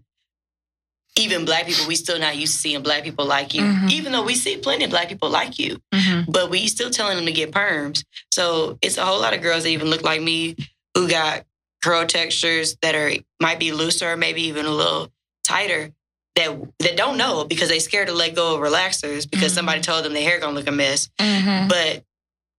even 1.18 1.45
black 1.45 1.66
people, 1.66 1.88
we 1.88 1.95
still 1.95 2.20
not 2.20 2.38
used 2.38 2.53
to 2.53 2.60
seeing 2.60 2.84
black 2.84 3.03
people 3.03 3.26
like 3.26 3.55
you. 3.55 3.62
Mhm. 3.64 3.91
Even 3.91 4.12
though 4.12 4.22
we 4.22 4.36
see 4.36 4.58
plenty 4.58 4.84
of 4.84 4.91
black 4.91 5.10
people 5.10 5.30
like 5.32 5.58
you, 5.58 5.82
Mm-hmm. 5.91 6.32
but 6.32 6.51
we 6.51 6.68
still 6.68 6.91
telling 6.91 7.16
them 7.18 7.26
to 7.26 7.32
get 7.32 7.51
perms. 7.51 8.03
So 8.32 8.78
it's 8.84 8.97
a 8.97 9.05
whole 9.05 9.20
lot 9.20 9.34
of 9.34 9.41
girls 9.41 9.64
that 9.64 9.70
even 9.70 9.89
look 9.89 10.03
like 10.03 10.22
me 10.22 10.55
who 10.93 11.10
got 11.10 11.43
curl 11.84 12.05
textures 12.05 12.76
that 12.84 12.93
are 12.93 13.12
might 13.41 13.58
be 13.60 13.72
looser, 13.72 14.12
or 14.12 14.18
maybe 14.18 14.43
even 14.43 14.68
a 14.68 14.72
little 14.72 15.12
tighter. 15.43 15.91
That 16.38 16.56
that 16.80 16.96
don't 16.96 17.18
know 17.18 17.44
because 17.46 17.68
they 17.70 17.80
scared 17.80 18.08
to 18.08 18.14
let 18.14 18.36
go 18.36 18.56
of 18.56 18.62
relaxers 18.62 19.30
because 19.30 19.52
Mhm. 19.52 19.56
somebody 19.56 19.82
told 19.82 20.06
them 20.06 20.14
their 20.14 20.22
hair 20.24 20.40
gonna 20.40 20.54
look 20.54 20.68
a 20.68 20.72
mess. 20.72 21.10
Mhm. 21.20 21.68
But 21.68 22.04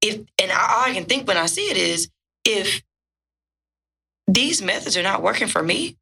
if 0.03 0.17
and 0.41 0.51
all 0.51 0.85
I 0.85 0.93
can 0.93 1.05
think 1.07 1.27
when 1.27 1.37
I 1.37 1.47
see 1.47 1.71
it 1.71 1.77
is 1.77 2.09
if 2.45 2.83
these 4.27 4.61
methods 4.61 4.97
are 4.97 5.03
not 5.03 5.23
working 5.23 5.49
for 5.49 5.63
me, 5.63 5.97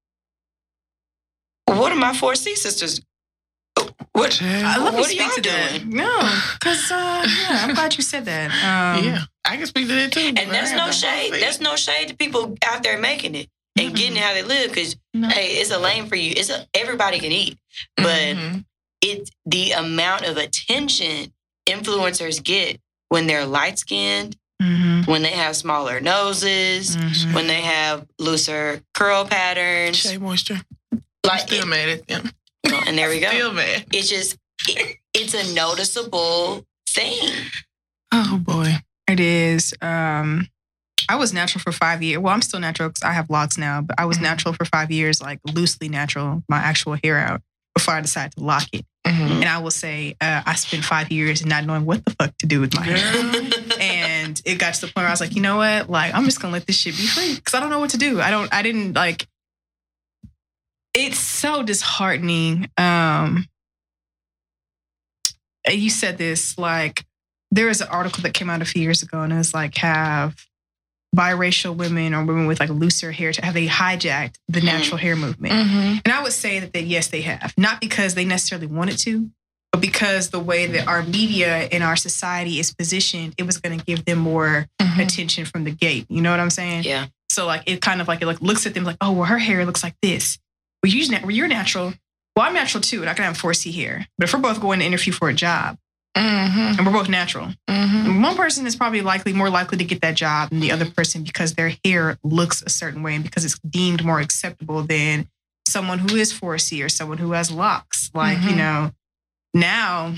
what 1.67 1.93
are 1.93 1.97
my 1.97 2.17
four 2.17 2.35
C 2.35 2.55
sisters? 2.57 3.01
What? 4.13 4.41
I 4.41 4.79
love 4.79 4.95
What 4.95 5.05
to 5.05 5.11
are 5.11 5.13
y'all 5.13 5.31
speak 5.31 5.45
to 5.45 5.51
that. 5.51 5.71
doing? 5.81 5.91
No, 5.91 6.41
because 6.59 6.91
uh, 6.91 7.27
yeah, 7.27 7.65
I'm 7.67 7.75
glad 7.75 7.95
you 7.97 8.03
said 8.03 8.25
that. 8.25 8.51
Um, 8.97 9.05
yeah, 9.05 9.25
I 9.45 9.59
can 9.59 9.67
speak 9.67 9.87
to 9.89 9.95
that 9.95 10.13
too. 10.13 10.21
And 10.29 10.51
that's 10.51 10.73
no 10.73 10.91
shade. 10.91 11.35
That's 11.43 11.61
no 11.61 11.77
shade 11.77 12.09
to 12.09 12.17
people 12.17 12.57
out 12.65 12.83
there 12.83 12.99
making 12.99 13.35
it 13.35 13.49
and 13.79 13.95
getting 13.95 14.17
how 14.17 14.33
they 14.35 14.43
live. 14.43 14.71
Because 14.71 14.97
No. 15.15 15.29
hey, 15.29 15.57
it's 15.59 15.71
a 15.71 15.79
lane 15.79 16.07
for 16.09 16.17
you. 16.17 16.33
It's 16.37 16.51
a 16.51 16.67
everybody 16.75 17.19
can 17.21 17.33
eat, 17.33 17.59
but 17.97 18.07
Mhm. 18.37 18.65
it's 19.03 19.31
the 19.45 19.73
amount 19.73 20.25
of 20.25 20.37
attention 20.37 21.33
influencers 21.69 22.43
get 22.43 22.81
when 23.09 23.27
they're 23.27 23.45
light 23.47 23.79
skinned, 23.79 24.37
mhm, 24.63 25.07
when 25.07 25.23
they 25.23 25.31
have 25.33 25.57
smaller 25.57 26.01
noses, 26.01 26.97
mhm. 26.97 27.35
when 27.35 27.47
they 27.47 27.61
have 27.61 28.07
looser 28.19 28.83
curl 28.95 29.25
patterns. 29.25 29.97
Shea 29.99 30.19
moisture. 30.19 30.61
Like, 31.25 31.41
Still 31.49 31.63
it- 31.63 31.67
mad 31.67 31.89
at 31.89 32.07
them. 32.07 32.33
and 32.87 32.97
there 32.97 33.09
we 33.09 33.21
go. 33.21 33.31
Still 33.31 33.53
mad. 33.53 33.85
It's 33.93 34.09
just 34.09 34.37
it, 34.69 34.99
it's 35.13 35.35
a 35.35 35.53
noticeable 35.55 36.65
thing. 36.89 37.31
Oh 38.13 38.39
boy. 38.39 38.77
It 39.09 39.21
is. 39.21 39.73
Um, 39.83 40.49
I 41.09 41.17
was 41.17 41.33
natural 41.33 41.61
for 41.63 41.73
five 41.73 42.03
years. 42.03 42.19
Well, 42.21 42.33
I'm 42.35 42.43
still 42.43 42.61
natural 42.61 42.89
because 42.89 43.03
I 43.03 43.13
have 43.13 43.31
locks 43.31 43.57
now, 43.59 43.81
but 43.83 43.99
I 43.99 44.05
was 44.05 44.19
Mhm. 44.19 44.23
natural 44.23 44.55
for 44.55 44.65
five 44.65 44.91
years, 44.91 45.21
like 45.21 45.41
loosely 45.45 45.89
natural, 45.89 46.43
my 46.49 46.59
actual 46.59 46.97
hair 47.03 47.19
out 47.19 47.43
before 47.75 47.95
I 47.95 48.01
decided 48.01 48.33
to 48.37 48.43
lock 48.45 48.67
it. 48.73 48.85
Mhm. 49.07 49.31
And 49.43 49.45
I 49.45 49.59
will 49.59 49.71
say, 49.71 50.17
uh, 50.21 50.43
I 50.45 50.55
spent 50.57 50.85
five 50.85 51.13
years 51.13 51.45
not 51.47 51.65
knowing 51.65 51.85
what 51.85 52.05
the 52.05 52.11
fuck 52.19 52.37
to 52.39 52.47
do 52.47 52.61
with 52.61 52.75
my 52.75 52.83
hair. 52.85 53.51
And 53.81 54.41
it 54.45 54.57
got 54.59 54.75
to 54.75 54.81
the 54.81 54.87
point 54.89 54.97
where 54.97 55.07
I 55.07 55.11
was 55.11 55.21
like, 55.21 55.37
you 55.37 55.43
know 55.43 55.59
what? 55.59 55.89
Like, 55.89 56.13
I'm 56.15 56.25
just 56.25 56.41
gonna 56.41 56.53
let 56.53 56.67
this 56.67 56.77
shit 56.77 56.97
be 56.97 57.07
free 57.07 57.35
because 57.37 57.55
I 57.55 57.61
don't 57.61 57.71
know 57.71 57.79
what 57.79 57.91
to 57.91 57.99
do. 57.99 58.21
I 58.21 58.31
don't. 58.31 58.53
I 58.53 58.63
didn't 58.63 58.95
like. 58.95 59.29
It's 60.95 61.19
so 61.19 61.63
disheartening. 61.63 62.69
Um, 62.79 63.47
you 65.71 65.91
said 65.91 66.17
this 66.19 66.57
like 66.59 67.05
there 67.51 67.67
was 67.67 67.81
an 67.81 67.89
article 67.89 68.23
that 68.23 68.35
came 68.35 68.49
out 68.51 68.63
a 68.63 68.65
few 68.65 68.83
years 68.83 69.03
ago, 69.03 69.21
and 69.23 69.33
it 69.33 69.37
was 69.37 69.53
like 69.55 69.77
have 69.77 70.35
biracial 71.15 71.75
women 71.77 72.15
or 72.15 72.25
women 72.25 72.47
with 72.47 72.61
like 72.61 72.69
looser 72.71 73.13
hair 73.13 73.33
have 73.43 73.55
they 73.55 73.67
hijacked 73.67 74.37
the 74.49 74.61
Mhm. 74.61 74.65
natural 74.65 74.97
hair 74.99 75.17
movement? 75.17 75.53
Mhm. 75.55 76.01
And 76.05 76.13
I 76.13 76.23
would 76.23 76.33
say 76.33 76.61
that, 76.61 76.73
that 76.73 76.85
yes, 76.85 77.09
they 77.09 77.23
have. 77.23 77.53
Not 77.57 77.81
because 77.81 78.15
they 78.15 78.25
necessarily 78.25 78.67
wanted 78.67 78.99
to, 78.99 79.31
but 79.73 79.81
because 79.81 80.31
the 80.31 80.41
way 80.41 80.67
that 80.67 80.87
our 80.89 81.03
media 81.03 81.69
and 81.73 81.83
our 81.83 81.97
society 81.97 82.59
is 82.59 82.73
positioned, 82.73 83.35
it 83.39 83.45
was 83.45 83.59
going 83.59 83.79
to 83.79 83.85
give 83.85 84.05
them 84.05 84.19
more 84.19 84.67
Mhm. 84.81 84.99
attention 85.05 85.45
from 85.45 85.65
the 85.65 85.71
gate. 85.71 86.07
You 86.09 86.21
know 86.23 86.31
what 86.31 86.41
I'm 86.41 86.51
saying? 86.51 86.85
Yeah. 86.85 87.07
So 87.31 87.47
like 87.47 87.63
it 87.67 87.81
kind 87.81 88.01
of 88.01 88.09
like 88.09 88.23
it 88.23 88.27
like 88.27 88.41
looks 88.41 88.67
at 88.67 88.75
them 88.75 88.85
like, 88.85 88.97
oh, 89.01 89.13
well, 89.13 89.25
her 89.27 89.39
hair 89.39 89.65
looks 89.65 89.83
like 89.83 89.95
this. 90.03 90.39
Well, 90.83 90.93
you're, 90.93 91.21
well, 91.21 91.31
you're 91.31 91.49
natural. 91.49 91.95
Well, 92.37 92.45
I'm 92.47 92.55
natural 92.55 92.83
too, 92.83 93.01
and 93.01 93.09
I 93.09 93.15
can 93.15 93.25
have 93.25 93.39
4C 93.39 93.73
hair. 93.73 94.07
But 94.19 94.29
if 94.29 94.35
we're 94.35 94.41
both 94.41 94.61
going 94.61 94.81
to 94.81 94.85
interview 94.85 95.13
for 95.13 95.29
a 95.31 95.35
job 95.35 95.79
Mhm. 96.17 96.79
and 96.79 96.87
we're 96.87 96.93
both 96.93 97.09
natural, 97.09 97.53
Mhm. 97.69 98.23
one 98.23 98.37
person 98.37 98.67
is 98.67 98.75
probably 98.77 99.03
likely 99.03 99.33
more 99.33 99.51
likely 99.51 99.79
to 99.79 99.85
get 99.85 100.01
that 100.01 100.15
job 100.15 100.51
than 100.51 100.61
the 100.61 100.73
other 100.73 100.87
person 100.91 101.23
because 101.23 101.55
their 101.55 101.75
hair 101.85 102.19
looks 102.25 102.63
a 102.65 102.71
certain 102.71 103.03
way 103.03 103.15
and 103.15 103.25
because 103.25 103.45
it's 103.45 103.59
deemed 103.69 104.05
more 104.05 104.21
acceptable 104.21 104.83
than 104.83 105.29
someone 105.69 105.99
who 105.99 106.17
is 106.17 106.33
4C 106.33 106.83
or 106.83 106.89
someone 106.89 107.19
who 107.19 107.33
has 107.33 107.51
locks. 107.51 108.11
Like, 108.15 108.39
you 108.43 108.51
Mhm. 108.51 108.57
know, 108.57 108.93
now, 109.53 110.15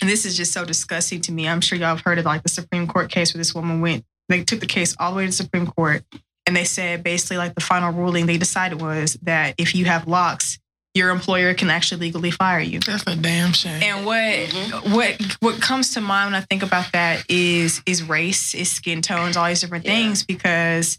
and 0.00 0.08
this 0.08 0.24
is 0.24 0.36
just 0.36 0.52
so 0.52 0.64
disgusting 0.64 1.20
to 1.22 1.32
me. 1.32 1.48
I'm 1.48 1.60
sure 1.60 1.76
y'all 1.76 1.88
have 1.88 2.02
heard 2.02 2.18
of 2.18 2.24
like 2.24 2.42
the 2.44 2.48
Supreme 2.48 2.86
Court 2.86 3.10
case 3.10 3.34
where 3.34 3.38
this 3.40 3.54
woman 3.54 3.80
went, 3.80 4.04
they 4.28 4.44
took 4.44 4.60
the 4.60 4.66
case 4.66 4.94
all 4.98 5.10
the 5.10 5.16
way 5.18 5.24
to 5.24 5.30
the 5.30 5.32
Supreme 5.36 5.66
Court 5.66 6.04
and 6.46 6.56
they 6.56 6.64
said 6.64 7.02
basically 7.02 7.36
like 7.36 7.54
the 7.56 7.60
final 7.60 7.92
ruling 7.92 8.26
they 8.26 8.38
decided 8.38 8.80
was 8.80 9.18
that 9.22 9.54
if 9.58 9.74
you 9.74 9.84
have 9.86 10.06
locks, 10.08 10.58
your 10.94 11.10
employer 11.10 11.54
can 11.54 11.70
actually 11.70 12.00
legally 12.00 12.30
fire 12.32 12.60
you. 12.60 12.80
That's 12.80 13.04
a 13.06 13.14
damn 13.16 13.52
shame. 13.52 13.82
And 13.82 14.04
what 14.06 14.16
Mhm. 14.18 14.90
what 14.92 15.36
what 15.40 15.60
comes 15.62 15.94
to 15.94 16.00
mind 16.00 16.32
when 16.32 16.42
I 16.42 16.44
think 16.50 16.62
about 16.62 16.90
that 16.92 17.24
is 17.28 17.80
is 17.86 18.02
race, 18.02 18.54
is 18.54 18.70
skin 18.72 19.00
tones, 19.02 19.36
all 19.36 19.46
these 19.46 19.60
different 19.60 19.84
Yeah. 19.84 19.92
things. 19.92 20.24
Because 20.24 20.98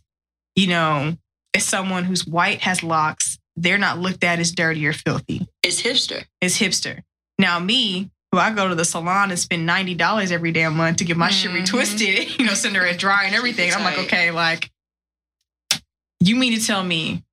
you 0.56 0.68
know, 0.68 1.18
as 1.54 1.66
someone 1.66 2.04
who's 2.06 2.26
white 2.26 2.62
has 2.62 2.84
locks, 2.84 3.38
they're 3.58 3.78
not 3.78 4.00
looked 4.00 4.24
at 4.24 4.39
as 4.39 4.52
dirty 4.52 4.86
or 4.88 4.94
filthy. 4.94 5.46
It's 5.64 5.82
hipster. 5.82 6.24
It's 6.39 6.58
hipster. 6.58 7.02
Now 7.38 7.60
me, 7.60 8.10
who 8.32 8.38
I 8.39 8.52
go 8.52 8.70
to 8.70 8.76
the 8.76 8.86
salon 8.86 9.30
and 9.32 9.39
spend 9.39 9.66
ninety 9.66 9.94
dollars 9.96 10.32
every 10.32 10.54
damn 10.54 10.76
month 10.78 10.98
to 10.98 11.04
get 11.04 11.18
my 11.18 11.30
shit 11.30 11.52
Mhm. 11.52 11.66
retwisted, 11.66 12.38
you 12.39 12.46
know, 12.46 12.54
send 12.54 12.78
her 12.78 12.86
a 12.86 12.96
dry 12.96 13.26
and 13.26 13.36
everything. 13.36 13.74
I'm 13.74 13.84
like, 13.84 13.98
okay, 14.00 14.32
like 14.32 14.70
you 16.22 16.36
mean 16.38 16.58
to 16.58 16.66
tell 16.66 16.84
me 16.84 17.24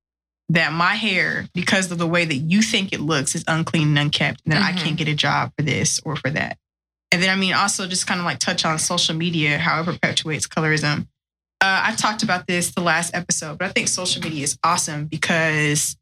that 0.49 0.73
my 0.73 0.95
hair, 0.95 1.47
because 1.53 1.91
of 1.91 1.97
the 1.99 2.07
way 2.07 2.25
that 2.25 2.35
you 2.35 2.61
think 2.61 2.91
it 2.91 2.99
looks, 2.99 3.35
is 3.35 3.43
unclean 3.47 3.89
and 3.89 3.99
unkept, 3.99 4.41
and 4.45 4.53
that 4.53 4.61
I 4.61 4.73
Mhm. 4.73 4.83
can't 4.83 4.97
get 4.97 5.07
a 5.07 5.13
job 5.15 5.51
for 5.57 5.63
this 5.63 5.99
or 6.03 6.15
for 6.15 6.29
that. 6.31 6.57
And 7.11 7.21
then, 7.21 7.29
I 7.29 7.35
mean, 7.35 7.53
also 7.53 7.87
just 7.87 8.07
kind 8.07 8.19
of 8.19 8.25
like 8.25 8.39
touch 8.39 8.65
on 8.65 8.77
social 8.79 9.15
media, 9.15 9.57
how 9.59 9.81
it 9.81 9.85
perpetuates 9.85 10.47
colorism. 10.47 11.07
Uh, 11.61 11.81
I 11.85 11.95
talked 11.95 12.23
about 12.23 12.47
this 12.47 12.71
the 12.71 12.81
last 12.81 13.13
episode, 13.13 13.57
but 13.57 13.65
I 13.69 13.71
think 13.71 13.87
social 13.87 14.21
media 14.21 14.43
is 14.43 14.57
awesome 14.63 15.05
because 15.05 15.97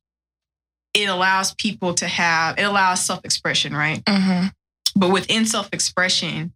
it 0.94 1.10
allows 1.10 1.54
people 1.56 1.94
to 1.96 2.08
have, 2.08 2.58
it 2.58 2.64
allows 2.64 3.04
self 3.04 3.24
expression, 3.26 3.76
right? 3.76 4.04
Mhm. 4.06 4.52
But 4.96 5.10
within 5.10 5.46
self 5.46 5.70
expression, 5.74 6.54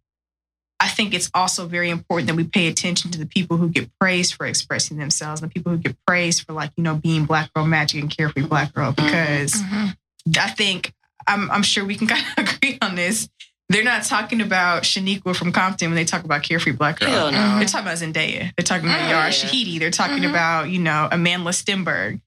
I 0.82 0.88
think 0.88 1.14
it's 1.14 1.30
also 1.32 1.66
very 1.66 1.90
important 1.90 2.26
that 2.26 2.34
we 2.34 2.42
pay 2.42 2.66
attention 2.66 3.12
to 3.12 3.18
the 3.18 3.26
people 3.26 3.56
who 3.56 3.68
get 3.68 3.88
praised 4.00 4.34
for 4.34 4.46
expressing 4.46 4.96
themselves 4.98 5.40
and 5.40 5.48
the 5.48 5.54
people 5.54 5.70
who 5.70 5.78
get 5.78 5.94
praised 6.08 6.44
for, 6.44 6.54
like, 6.54 6.72
you 6.76 6.82
know, 6.82 6.96
being 6.96 7.24
Black 7.24 7.54
Girl 7.54 7.64
Magic 7.66 8.00
and 8.02 8.10
Carefree 8.10 8.42
Black 8.46 8.74
Girl. 8.74 8.90
Because 8.90 9.52
Mhm. 9.54 9.96
I 10.40 10.50
think, 10.50 10.92
I'm, 11.28 11.48
I'm 11.52 11.62
sure 11.62 11.84
we 11.84 11.94
can 11.94 12.06
kind 12.14 12.24
of 12.36 12.48
agree 12.48 12.78
on 12.82 12.96
this. 12.96 13.28
They're 13.68 13.84
not 13.84 14.02
talking 14.02 14.40
about 14.40 14.82
Shaniqua 14.82 15.36
from 15.36 15.52
Compton 15.52 15.88
when 15.90 15.94
they 15.94 16.04
talk 16.04 16.24
about 16.24 16.42
Carefree 16.42 16.72
Black 16.72 16.98
Girl. 16.98 17.08
Hell 17.10 17.30
no. 17.32 17.58
They're 17.58 17.68
talking 17.68 17.86
about 17.86 17.98
Zendaya. 17.98 18.50
They're 18.56 18.64
talking 18.64 18.86
about 18.88 19.02
Oh, 19.02 19.08
Yara 19.08 19.26
yeah. 19.26 19.30
Shahidi. 19.30 19.78
They're 19.78 19.90
talking 19.92 20.24
Mhm. 20.24 20.30
about, 20.30 20.68
you 20.68 20.80
know, 20.80 21.08
Amanda 21.12 21.50
Stenberg. 21.50 22.20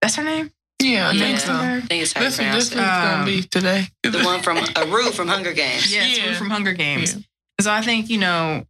That's 0.00 0.14
her 0.14 0.22
name? 0.22 0.52
Yeah, 0.80 1.08
I 1.08 1.12
Yeah. 1.12 1.20
think 1.26 1.38
so. 1.40 1.52
I 1.54 1.80
think 1.80 2.02
it's 2.02 2.12
how 2.12 2.20
you 2.20 2.26
This 2.26 2.34
is 2.34 2.38
pronounce 2.38 2.56
this 2.56 2.64
is 2.66 2.72
it. 2.72 2.76
gonna 2.76 3.14
Um, 3.20 3.24
be 3.24 3.42
today. 3.42 3.88
The 4.04 4.22
one 4.22 4.42
from 4.42 4.58
a 4.58 4.86
Rue 4.86 5.10
from 5.10 5.26
Hunger 5.28 5.52
Games. 5.52 5.92
Yeah, 5.92 6.04
it's 6.06 6.18
Yeah. 6.18 6.38
from 6.38 6.50
Hunger 6.50 6.72
Games. 6.72 7.14
Yeah. 7.14 7.20
So 7.60 7.72
I 7.72 7.80
think, 7.82 8.10
you 8.10 8.18
know, 8.18 8.64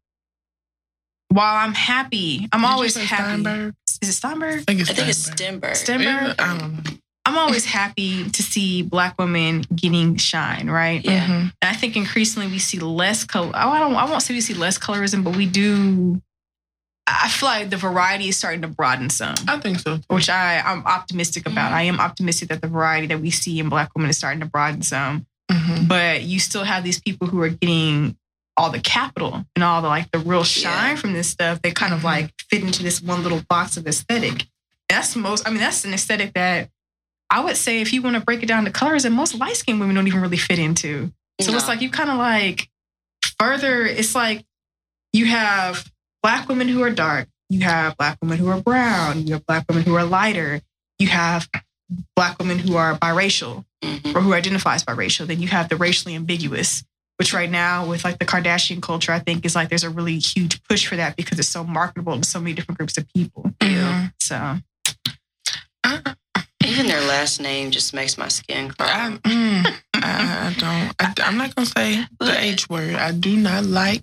while 1.28 1.56
I'm 1.56 1.74
happy, 1.74 2.48
I'm 2.52 2.60
Did 2.60 2.66
you 2.68 2.72
always 2.72 2.94
say 2.94 3.04
happy. 3.04 3.22
Steinberg? 3.42 3.74
Is 4.02 4.08
it 4.08 4.12
Steinberg? 4.12 4.60
I 4.60 4.62
think 4.62 4.80
it's 4.80 4.90
I 4.90 4.94
think 4.94 5.08
it's 5.08 5.18
Steinberg. 5.18 5.72
Stenberg. 5.74 6.34
Stenberg? 6.36 6.40
I 6.40 6.58
don't 6.58 6.72
know. 6.84 6.90
I'm 7.26 7.36
always 7.38 7.64
happy 7.64 8.30
to 8.30 8.42
see 8.42 8.82
black 8.82 9.18
women 9.18 9.64
getting 9.74 10.16
shine, 10.16 10.70
right? 10.70 11.04
Yeah. 11.04 11.26
Mhm. 11.26 11.40
And 11.40 11.52
I 11.62 11.72
think 11.72 11.96
increasingly 11.96 12.46
we 12.46 12.60
see 12.60 12.78
less 12.78 13.24
color. 13.24 13.50
I 13.52 13.80
don't. 13.80 13.96
I 13.96 14.04
won't 14.04 14.22
say 14.22 14.32
we 14.32 14.40
see 14.40 14.54
less 14.54 14.78
colorism, 14.78 15.24
but 15.24 15.34
we 15.36 15.46
do. 15.46 16.22
I 17.08 17.28
feel 17.28 17.48
like 17.48 17.70
the 17.70 17.76
variety 17.76 18.28
is 18.28 18.36
starting 18.36 18.62
to 18.62 18.68
broaden 18.68 19.10
some, 19.10 19.34
I 19.48 19.58
think 19.58 19.78
so. 19.80 19.96
Too. 19.96 20.02
which 20.08 20.28
I 20.30 20.60
I'm 20.60 20.84
optimistic 20.86 21.46
about. 21.46 21.72
I 21.72 21.82
am 21.82 21.98
optimistic 21.98 22.48
that 22.50 22.60
the 22.62 22.68
variety 22.68 23.08
that 23.08 23.20
we 23.20 23.30
see 23.32 23.58
in 23.58 23.68
black 23.68 23.90
women 23.96 24.08
is 24.10 24.18
starting 24.18 24.40
to 24.40 24.46
broaden 24.46 24.82
some. 24.82 25.26
Mhm. 25.50 25.88
But 25.88 26.22
you 26.22 26.38
still 26.38 26.62
have 26.64 26.84
these 26.84 27.00
people 27.00 27.26
who 27.26 27.40
are 27.42 27.48
getting 27.48 28.16
all 28.56 28.70
the 28.70 28.80
capital 28.80 29.44
and 29.54 29.62
all 29.62 29.82
the 29.82 29.88
like 29.88 30.10
the 30.10 30.18
real 30.18 30.44
shine 30.44 30.90
Yeah. 30.90 30.96
from 30.96 31.12
this 31.12 31.28
stuff. 31.28 31.60
They 31.62 31.72
kind 31.72 31.92
of 31.92 32.00
Mhm. 32.00 32.04
like 32.04 32.34
fit 32.50 32.62
into 32.62 32.82
this 32.82 33.02
one 33.02 33.22
little 33.22 33.42
box 33.48 33.76
of 33.76 33.86
aesthetic. 33.86 34.46
That's 34.88 35.14
most. 35.16 35.46
I 35.46 35.50
mean, 35.50 35.58
that's 35.60 35.84
an 35.84 35.92
aesthetic 35.94 36.32
that 36.34 36.70
I 37.28 37.40
would 37.40 37.56
say 37.56 37.80
if 37.80 37.92
you 37.92 38.02
want 38.02 38.14
to 38.14 38.20
break 38.20 38.42
it 38.42 38.46
down 38.46 38.64
to 38.64 38.70
colors, 38.70 39.04
and 39.04 39.14
most 39.14 39.34
light 39.34 39.56
skinned 39.56 39.80
women 39.80 39.94
don't 39.96 40.06
even 40.06 40.20
really 40.20 40.36
fit 40.36 40.58
into. 40.58 41.12
So 41.40 41.54
it's 41.54 41.68
like 41.68 41.82
you 41.82 41.90
kind 41.90 42.08
of 42.10 42.16
like 42.18 42.68
further, 43.38 43.84
it's 43.84 44.14
like 44.14 44.44
you 45.12 45.26
have 45.26 45.90
black 46.22 46.48
women 46.48 46.68
who 46.68 46.82
are 46.82 46.90
dark, 46.90 47.28
you 47.48 47.60
have 47.60 47.96
black 47.96 48.18
women 48.22 48.38
who 48.38 48.48
are 48.48 48.60
brown, 48.60 49.26
you 49.26 49.34
have 49.34 49.44
black 49.46 49.64
women 49.68 49.82
who 49.84 49.94
are 49.96 50.04
lighter, 50.04 50.60
you 50.98 51.08
have 51.08 51.48
black 52.14 52.38
women 52.38 52.58
who 52.58 52.76
are 52.76 52.96
biracial 52.98 53.64
Mhm. 53.82 54.14
or 54.14 54.20
who 54.22 54.32
identify 54.32 54.74
as 54.74 54.84
biracial. 54.84 55.26
Then 55.26 55.40
you 55.42 55.48
have 55.48 55.68
the 55.68 55.76
racially 55.76 56.14
ambiguous, 56.14 56.84
which 57.18 57.32
right 57.32 57.50
now 57.50 57.86
with 57.86 58.04
like 58.04 58.18
the 58.18 58.24
Kardashian 58.26 58.82
culture, 58.82 59.12
I 59.12 59.18
think 59.18 59.44
is 59.46 59.54
like 59.54 59.68
there's 59.70 59.84
a 59.84 59.90
really 59.90 60.18
huge 60.18 60.62
push 60.64 60.86
for 60.86 60.96
that 60.96 61.16
because 61.16 61.38
it's 61.38 61.48
so 61.48 61.64
marketable 61.64 62.18
to 62.20 62.24
so 62.28 62.38
many 62.40 62.52
different 62.52 62.78
groups 62.78 62.98
of 62.98 63.06
people. 63.14 63.50
Mhm. 63.60 64.12
So 64.20 64.58
Even 66.64 66.88
their 66.88 67.00
last 67.02 67.40
name 67.40 67.70
just 67.70 67.94
makes 67.94 68.18
my 68.18 68.26
skin 68.28 68.70
crawl. 68.70 68.88
I, 68.90 69.10
mm, 69.22 69.66
I, 69.94 70.48
I 70.48 70.54
don't. 70.58 70.94
I, 70.98 71.14
I'm 71.28 71.38
not 71.38 71.54
gonna 71.54 71.66
say 71.66 72.04
the 72.18 72.38
H 72.40 72.68
word. 72.68 72.94
I 72.96 73.12
do 73.12 73.36
not 73.36 73.64
like 73.64 74.02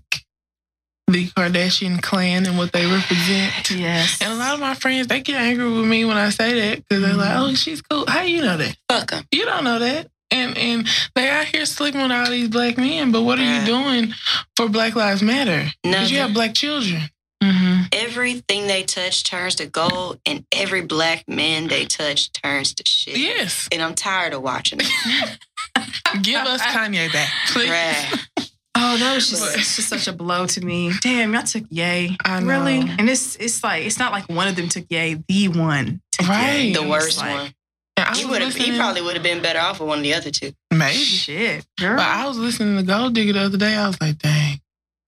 the 1.07 1.27
Kardashian 1.27 2.01
clan 2.01 2.45
and 2.45 2.57
what 2.57 2.71
they 2.71 2.85
represent. 2.85 3.69
Yes. 3.69 4.21
And 4.21 4.31
a 4.31 4.35
lot 4.37 4.53
of 4.53 4.61
my 4.61 4.75
friends 4.75 5.07
they 5.07 5.19
get 5.19 5.35
angry 5.41 5.69
with 5.69 5.85
me 5.85 6.05
when 6.05 6.15
I 6.15 6.29
say 6.29 6.53
that 6.61 6.87
because 6.87 7.03
they're 7.03 7.13
like, 7.15 7.35
"Oh, 7.35 7.53
she's 7.53 7.81
cool." 7.81 8.05
How 8.07 8.21
you 8.21 8.41
know 8.41 8.55
that? 8.55 8.77
Fuck 8.89 9.11
them. 9.11 9.25
You 9.31 9.43
don't 9.45 9.65
know 9.65 9.79
that. 9.79 10.07
And 10.33 10.57
and 10.57 10.87
they 11.15 11.29
out 11.29 11.45
here 11.45 11.65
sleeping 11.65 12.01
with 12.01 12.11
all 12.11 12.29
these 12.29 12.49
black 12.49 12.77
men. 12.77 13.11
But 13.11 13.21
what 13.21 13.39
are 13.39 13.43
Yeah. 13.43 13.59
you 13.61 13.65
doing 13.65 14.13
for 14.55 14.67
Black 14.67 14.95
Lives 14.95 15.21
Matter? 15.21 15.71
Because 15.83 16.11
you 16.11 16.17
have 16.19 16.33
black 16.33 16.53
children. 16.53 17.03
Mm-hmm. 17.43 17.81
Everything 17.91 18.67
they 18.67 18.83
touch 18.83 19.23
turns 19.25 19.55
to 19.55 19.65
gold, 19.65 20.19
and 20.25 20.45
every 20.51 20.81
black 20.81 21.25
man 21.27 21.67
they 21.67 21.83
touch 21.85 22.31
turns 22.31 22.73
to 22.75 22.83
shit. 22.87 23.17
Yes. 23.17 23.67
And 23.71 23.81
I'm 23.81 23.95
tired 23.95 24.33
of 24.33 24.41
watching 24.41 24.79
it. 24.81 25.37
Give 26.21 26.39
us 26.39 26.61
Kanye 26.61 27.11
back, 27.11 27.29
please. 27.47 27.69
Right. 27.69 28.27
Oh, 28.75 28.97
that 28.97 29.13
was 29.13 29.29
just, 29.29 29.55
it's 29.55 29.75
just 29.75 29.87
such 29.87 30.07
a 30.07 30.13
blow 30.13 30.47
to 30.47 30.65
me. 30.65 30.91
Damn, 30.99 31.33
y'all 31.33 31.43
took 31.43 31.63
Yay. 31.69 32.17
I 32.25 32.39
know. 32.39 32.47
Really? 32.47 32.79
And 32.97 33.07
it's 33.07 33.35
it's 33.35 33.63
like 33.63 33.85
it's 33.85 33.99
not 33.99 34.11
like 34.11 34.27
one 34.27 34.47
of 34.47 34.55
them 34.55 34.67
took 34.67 34.85
Yay, 34.89 35.23
the 35.27 35.47
one 35.49 36.01
took 36.11 36.27
Right. 36.27 36.55
Ye. 36.57 36.73
The 36.73 36.81
worst 36.87 37.19
like, 37.19 37.33
one. 37.35 37.53
And 37.97 38.07
I 38.09 38.15
He 38.17 38.25
would 38.25 38.41
have. 38.41 38.55
He 38.55 38.75
probably 38.77 39.01
would 39.01 39.13
have 39.13 39.23
been 39.23 39.41
better 39.41 39.59
off 39.59 39.79
with 39.79 39.87
one 39.89 39.99
of 39.99 40.03
the 40.03 40.13
other 40.13 40.31
two. 40.31 40.51
maybe. 40.71 40.97
Shit, 40.97 41.65
girl. 41.79 41.97
But 41.97 42.05
I 42.07 42.27
was 42.27 42.37
listening 42.37 42.77
to 42.77 42.83
Gold 42.83 43.13
Digger 43.13 43.33
the 43.33 43.41
other 43.41 43.57
day. 43.57 43.75
I 43.75 43.87
was 43.87 43.99
like, 44.01 44.17
dang. 44.17 44.59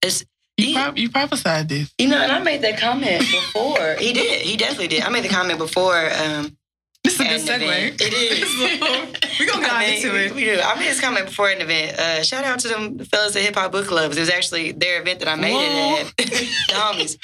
It's 0.02 0.24
You, 0.56 0.66
He- 0.66 0.74
prop- 0.74 0.96
you 0.98 1.10
prophesied 1.10 1.68
this. 1.68 1.92
you 1.98 2.08
know, 2.08 2.18
and 2.20 2.30
I 2.32 2.38
made 2.40 2.62
that 2.62 2.78
comment 2.78 3.20
before. 3.20 3.96
he 3.98 4.12
did. 4.12 4.42
He 4.42 4.56
definitely 4.56 4.88
did. 4.88 5.02
I 5.02 5.08
made 5.10 5.24
the 5.24 5.28
comment 5.28 5.58
before. 5.58 5.98
Um, 6.12 6.56
this 7.04 7.14
is 7.14 7.20
a 7.20 7.24
good 7.24 7.62
an 7.62 7.62
event. 7.62 7.98
segue. 7.98 8.06
It 8.06 8.12
is. 8.14 9.38
We're 9.40 9.46
gonna 9.46 9.64
I 9.66 9.68
dive 9.68 9.88
mean, 9.88 9.96
into 10.06 10.24
it. 10.24 10.34
We 10.34 10.44
do. 10.44 10.60
I 10.60 10.74
made 10.78 10.88
this 10.88 11.00
comment 11.00 11.26
before 11.26 11.50
an 11.50 11.60
event. 11.60 11.98
Uh, 11.98 12.22
shout 12.22 12.44
out 12.44 12.58
to 12.60 12.68
them 12.68 12.98
fellas 13.00 13.36
at 13.36 13.42
Hip 13.42 13.54
Hop 13.56 13.70
Book 13.72 13.86
Clubs. 13.86 14.16
It 14.16 14.20
was 14.20 14.30
actually 14.30 14.72
their 14.72 15.00
event 15.02 15.20
that 15.20 15.28
I 15.28 15.34
made 15.36 15.54
it 15.56 16.06
at. 16.06 16.16
the 16.16 16.74
homies. 16.74 17.16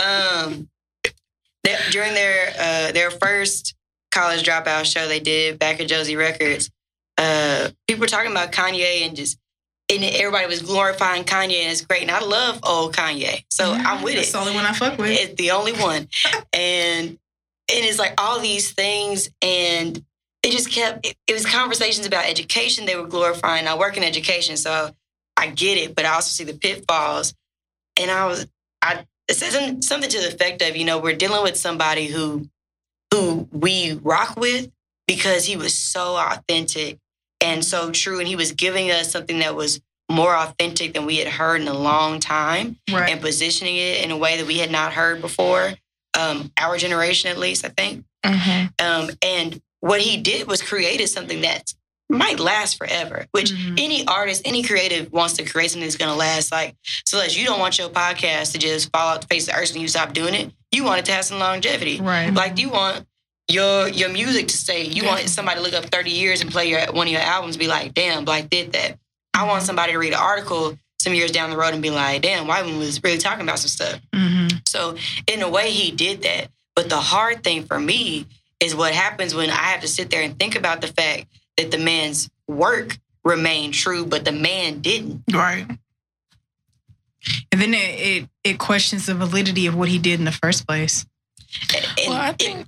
Um, 0.00 0.68
they, 1.64 1.76
during 1.90 2.12
their 2.14 2.52
uh, 2.58 2.92
their 2.92 3.10
first 3.10 3.74
college 4.10 4.42
dropout 4.42 4.84
show 4.84 5.06
they 5.08 5.20
did 5.20 5.58
back 5.58 5.80
at 5.80 5.88
Josie 5.88 6.16
Records, 6.16 6.70
uh, 7.18 7.70
people 7.86 8.00
were 8.02 8.06
talking 8.06 8.30
about 8.30 8.52
Kanye 8.52 9.02
and 9.06 9.16
just 9.16 9.38
and 9.92 10.04
everybody 10.04 10.46
was 10.46 10.62
glorifying 10.62 11.24
Kanye 11.24 11.62
and 11.62 11.72
it's 11.72 11.80
great. 11.80 12.02
And 12.02 12.10
I 12.12 12.20
love 12.20 12.60
old 12.62 12.94
Kanye, 12.94 13.44
so 13.50 13.72
I'm 13.72 14.02
with 14.02 14.14
That's 14.14 14.28
it 14.28 14.32
the 14.32 14.38
only 14.38 14.54
one 14.54 14.64
I 14.64 14.72
fuck 14.72 14.98
with. 14.98 15.10
it's 15.10 15.34
the 15.34 15.50
only 15.52 15.72
one 15.72 16.08
and 16.52 17.08
and 17.72 17.84
it's 17.84 17.98
like 17.98 18.14
all 18.20 18.40
these 18.40 18.70
things 18.72 19.30
and 19.42 20.04
it 20.42 20.52
just 20.52 20.70
kept 20.72 21.06
it, 21.06 21.16
it 21.26 21.32
was 21.32 21.44
conversations 21.46 22.06
about 22.06 22.24
education 22.26 22.86
they 22.86 22.96
were 22.96 23.06
glorifying 23.06 23.68
i 23.68 23.76
work 23.76 23.96
in 23.96 24.02
education 24.02 24.56
so 24.56 24.90
i 25.36 25.46
get 25.48 25.78
it 25.78 25.94
but 25.94 26.04
i 26.04 26.14
also 26.14 26.30
see 26.30 26.50
the 26.50 26.58
pitfalls 26.58 27.32
and 27.96 28.10
i 28.10 28.26
was 28.26 28.48
i 28.82 29.04
it 29.28 29.34
says 29.34 29.52
something 29.86 30.10
to 30.10 30.18
the 30.20 30.28
effect 30.28 30.62
of 30.62 30.74
you 30.76 30.84
know 30.84 30.98
we're 30.98 31.14
dealing 31.14 31.42
with 31.44 31.56
somebody 31.56 32.06
who 32.06 32.48
who 33.12 33.48
we 33.52 33.94
rock 34.02 34.36
with 34.36 34.70
because 35.06 35.46
he 35.46 35.56
was 35.56 35.74
so 35.74 36.16
authentic 36.16 36.98
and 37.40 37.64
so 37.64 37.90
true 37.90 38.18
and 38.18 38.28
he 38.28 38.36
was 38.36 38.52
giving 38.52 38.90
us 38.90 39.10
something 39.10 39.40
that 39.40 39.56
was 39.56 39.80
more 40.10 40.34
authentic 40.36 40.94
than 40.94 41.06
we 41.06 41.16
had 41.16 41.28
heard 41.28 41.60
in 41.60 41.68
a 41.68 41.74
long 41.74 42.20
time 42.20 42.76
right. 42.92 43.10
and 43.10 43.20
positioning 43.20 43.76
it 43.76 44.04
in 44.04 44.10
a 44.10 44.16
way 44.16 44.36
that 44.36 44.46
we 44.46 44.58
had 44.58 44.70
not 44.70 44.92
heard 44.92 45.20
before, 45.20 45.72
um, 46.18 46.50
our 46.58 46.76
generation 46.76 47.30
at 47.30 47.38
least, 47.38 47.64
I 47.64 47.68
think. 47.68 48.04
Mm-hmm. 48.24 48.84
Um, 48.84 49.10
and 49.22 49.60
what 49.80 50.00
he 50.00 50.20
did 50.20 50.48
was 50.48 50.62
created 50.62 51.08
something 51.08 51.42
that 51.42 51.72
might 52.10 52.40
last 52.40 52.76
forever, 52.76 53.26
which 53.32 53.50
Mhm. 53.52 53.78
any 53.78 54.06
artist, 54.06 54.42
any 54.44 54.62
creative 54.62 55.10
wants 55.12 55.34
to 55.34 55.44
create 55.44 55.70
something 55.70 55.86
that's 55.86 55.96
going 55.96 56.10
to 56.10 56.16
last. 56.16 56.50
Like, 56.52 56.74
so 57.04 57.20
as 57.20 57.36
you 57.36 57.46
don't 57.46 57.60
want 57.60 57.78
your 57.78 57.88
podcast 57.88 58.52
to 58.52 58.58
just 58.58 58.90
fall 58.92 59.08
off 59.14 59.20
the 59.22 59.26
face 59.28 59.48
of 59.48 59.54
the 59.54 59.60
earth 59.60 59.72
when 59.72 59.80
you 59.82 59.88
stop 59.88 60.12
doing 60.12 60.34
it, 60.34 60.52
you 60.72 60.84
want 60.84 60.98
it 60.98 61.04
to 61.06 61.12
have 61.12 61.24
some 61.24 61.38
longevity. 61.38 62.00
Right. 62.00 62.32
Like, 62.32 62.58
you 62.58 62.68
want 62.68 63.06
your 63.48 63.88
your 63.88 64.08
music 64.10 64.48
to 64.48 64.56
stay. 64.56 64.84
You 64.84 65.04
want 65.04 65.28
somebody 65.28 65.56
to 65.58 65.62
look 65.62 65.74
up 65.74 65.86
30 65.86 66.10
years 66.10 66.40
and 66.40 66.50
play 66.50 66.68
your 66.68 66.80
one 66.92 67.06
of 67.06 67.12
your 67.12 67.22
albums, 67.22 67.56
be 67.56 67.66
like, 67.66 67.94
damn, 67.94 68.24
Black 68.24 68.48
did 68.50 68.72
that. 68.72 68.98
I 69.34 69.44
want 69.44 69.62
somebody 69.64 69.92
to 69.92 69.98
read 69.98 70.12
an 70.12 70.18
article 70.20 70.78
some 71.00 71.14
years 71.14 71.30
down 71.32 71.50
the 71.50 71.56
road 71.56 71.72
and 71.72 71.82
be 71.82 71.90
like, 71.90 72.22
damn, 72.22 72.46
Wyman 72.46 72.78
was 72.78 73.02
really 73.02 73.18
talking 73.18 73.42
about 73.42 73.58
some 73.58 73.68
stuff. 73.68 74.00
Mm-hmm. 74.14 74.58
So 74.66 74.96
in 75.26 75.42
a 75.42 75.48
way, 75.48 75.70
he 75.70 75.90
did 75.90 76.22
that. 76.22 76.48
But 76.76 76.88
the 76.90 77.00
hard 77.00 77.42
thing 77.42 77.64
for 77.64 77.80
me 77.80 78.26
is 78.60 78.74
what 78.74 78.92
happens 78.92 79.34
when 79.34 79.50
I 79.50 79.54
have 79.72 79.80
to 79.80 79.88
sit 79.88 80.10
there 80.10 80.22
and 80.22 80.38
think 80.38 80.54
about 80.56 80.82
the 80.82 80.88
fact 80.88 81.26
that 81.56 81.70
the 81.70 81.78
man's 81.78 82.30
work 82.46 82.98
remained 83.24 83.74
true, 83.74 84.04
but 84.06 84.24
the 84.24 84.32
man 84.32 84.80
didn't. 84.80 85.22
Right. 85.32 85.66
And 87.52 87.60
then 87.60 87.74
it, 87.74 87.78
it 87.78 88.28
it 88.44 88.58
questions 88.58 89.06
the 89.06 89.14
validity 89.14 89.66
of 89.66 89.74
what 89.74 89.88
he 89.88 89.98
did 89.98 90.18
in 90.18 90.24
the 90.24 90.32
first 90.32 90.66
place. 90.66 91.04
And 91.74 91.86
well, 92.08 92.16
I 92.20 92.32
think, 92.32 92.66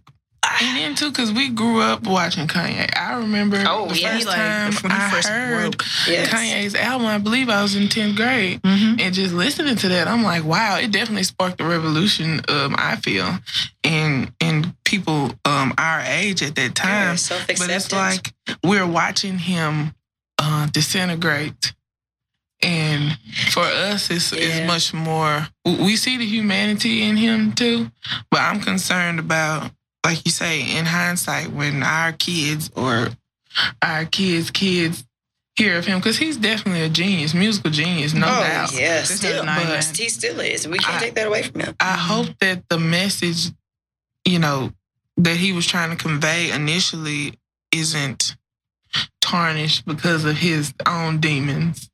and 0.60 0.76
then 0.76 0.94
too, 0.94 1.10
because 1.10 1.32
we 1.32 1.48
grew 1.50 1.80
up 1.80 2.04
watching 2.06 2.46
Kanye. 2.46 2.88
I 2.98 3.14
remember 3.18 3.62
Oh, 3.66 3.86
the 3.88 3.98
yeah. 4.00 4.12
first 4.14 4.26
Like, 4.26 4.36
time 4.36 4.72
when 4.82 4.90
he 4.92 4.98
I 4.98 5.10
first 5.10 5.28
heard 5.28 5.60
broke. 5.78 5.84
yes. 6.08 6.28
Kanye's 6.28 6.74
album. 6.74 7.06
I 7.06 7.18
believe 7.18 7.48
I 7.48 7.62
was 7.62 7.74
in 7.76 7.88
tenth 7.88 8.16
grade. 8.16 8.60
Mm-hmm. 8.62 9.00
And 9.00 9.14
just 9.14 9.32
listening 9.34 9.76
to 9.76 9.88
that, 9.88 10.08
I'm 10.08 10.22
like, 10.22 10.44
wow, 10.44 10.78
it 10.78 10.90
definitely 10.90 11.22
sparked 11.24 11.60
a 11.60 11.64
revolution. 11.64 12.40
Um, 12.48 12.74
I 12.78 12.96
feel 12.96 13.38
in 13.82 14.32
in 14.40 14.74
people 14.84 15.30
um 15.44 15.74
our 15.78 16.00
age 16.00 16.42
at 16.42 16.54
that 16.56 16.74
time. 16.74 17.16
self 17.16 17.46
But 17.46 17.70
it's 17.70 17.92
like 17.92 18.32
we're 18.64 18.86
watching 18.86 19.38
him 19.38 19.94
uh, 20.38 20.66
disintegrate, 20.72 21.72
and 22.62 23.16
for 23.50 23.62
us, 23.62 24.10
it's, 24.10 24.32
Yeah. 24.32 24.38
it's 24.40 24.66
much 24.66 24.92
more. 24.94 25.48
We 25.64 25.96
see 25.96 26.16
the 26.16 26.26
humanity 26.26 27.02
in 27.02 27.16
him 27.16 27.52
too, 27.52 27.90
but 28.30 28.40
I'm 28.40 28.60
concerned 28.60 29.18
about, 29.20 29.70
like 30.04 30.24
you 30.24 30.30
say, 30.30 30.76
in 30.76 30.84
hindsight, 30.84 31.52
when 31.52 31.82
our 31.82 32.12
kids 32.12 32.70
or 32.76 33.08
our 33.80 34.04
kids' 34.04 34.50
kids 34.50 35.04
hear 35.56 35.78
of 35.78 35.86
him, 35.86 35.98
because 35.98 36.18
he's 36.18 36.36
definitely 36.36 36.82
a 36.82 36.88
genius, 36.88 37.34
musical 37.34 37.70
genius, 37.70 38.14
no 38.14 38.26
oh, 38.26 38.40
doubt. 38.40 38.72
There's 38.72 39.10
still. 39.10 39.44
He 39.46 40.08
still 40.08 40.40
is. 40.40 40.66
We 40.66 40.78
can't 40.78 40.96
I- 40.96 41.00
take 41.00 41.14
that 41.14 41.26
away 41.26 41.42
from 41.42 41.60
him. 41.60 41.76
I 41.78 41.96
hope 41.96 42.38
that 42.40 42.68
the 42.68 42.78
message, 42.78 43.52
you 44.24 44.38
know, 44.38 44.72
that 45.18 45.36
he 45.36 45.52
was 45.52 45.66
trying 45.66 45.90
to 45.90 45.96
convey 45.96 46.50
initially 46.50 47.38
isn't 47.72 48.36
tarnished 49.20 49.86
because 49.86 50.24
of 50.24 50.36
his 50.36 50.74
own 50.86 51.18
demons. 51.18 51.90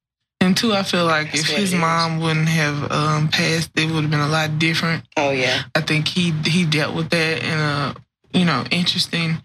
And 0.48 0.56
two, 0.56 0.72
I 0.72 0.82
feel 0.82 1.04
like 1.04 1.26
That's 1.32 1.40
if 1.50 1.56
his 1.56 1.72
it 1.72 1.76
is. 1.76 1.80
mom 1.80 2.20
wouldn't 2.20 2.48
have 2.48 2.90
um, 2.90 3.28
passed, 3.28 3.70
it 3.76 3.90
would 3.90 4.00
have 4.02 4.10
been 4.10 4.18
a 4.20 4.28
lot 4.28 4.58
different. 4.58 5.04
Oh, 5.16 5.30
yeah. 5.30 5.64
I 5.74 5.82
think 5.82 6.08
he 6.08 6.30
he 6.46 6.64
dealt 6.64 6.94
with 6.96 7.10
that 7.10 7.42
in 7.42 7.58
a 7.58 7.94
you 8.32 8.46
know 8.46 8.64
interesting 8.70 9.42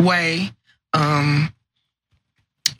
way. 0.00 0.52
Um, 0.94 1.52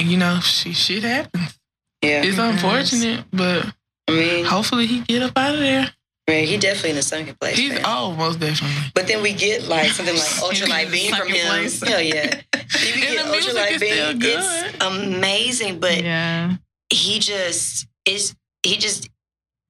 you 0.01 0.17
know, 0.17 0.41
shit, 0.41 0.77
shit 0.77 1.03
happens. 1.03 1.59
Yeah. 2.01 2.23
It's 2.23 2.29
It 2.29 2.37
does. 2.37 2.55
unfortunate, 2.55 3.25
but 3.33 3.67
I 4.09 4.13
mean, 4.13 4.45
hopefully 4.47 4.87
he 4.87 5.01
get 5.01 5.23
up 5.23 5.37
out 5.37 5.55
of 5.55 5.61
there. 5.61 5.91
I 6.27 6.31
mean, 6.31 6.47
he 6.47 6.57
definitely 6.57 6.91
in 6.93 6.97
a 6.99 7.03
sunken 7.03 7.35
place. 7.39 7.57
He's 7.59 7.73
man. 7.73 7.83
oh, 7.85 8.13
most 8.13 8.41
definitely. 8.41 8.77
But 8.95 9.09
then 9.09 9.23
we 9.23 9.35
get 9.35 9.69
like 9.69 9.91
something 9.91 10.15
like 10.15 10.25
ultralight 10.41 10.91
beam 10.91 11.13
from 11.15 11.29
him. 11.29 11.47
place. 11.49 11.83
Hell 11.87 12.01
yeah. 12.01 12.41
Then 12.53 12.95
we 12.95 13.03
And 13.03 13.13
get 13.17 13.25
the 13.27 13.31
music 13.31 13.53
ultralight 13.55 13.71
is 13.73 13.77
still 13.83 14.11
beam. 14.13 14.19
good. 14.21 14.41
It's 14.75 14.85
amazing, 14.85 15.81
but 15.81 16.03
yeah. 16.03 16.57
He 16.91 17.19
just 17.19 17.87
is. 18.07 18.35
He 18.63 18.77
just 18.77 19.09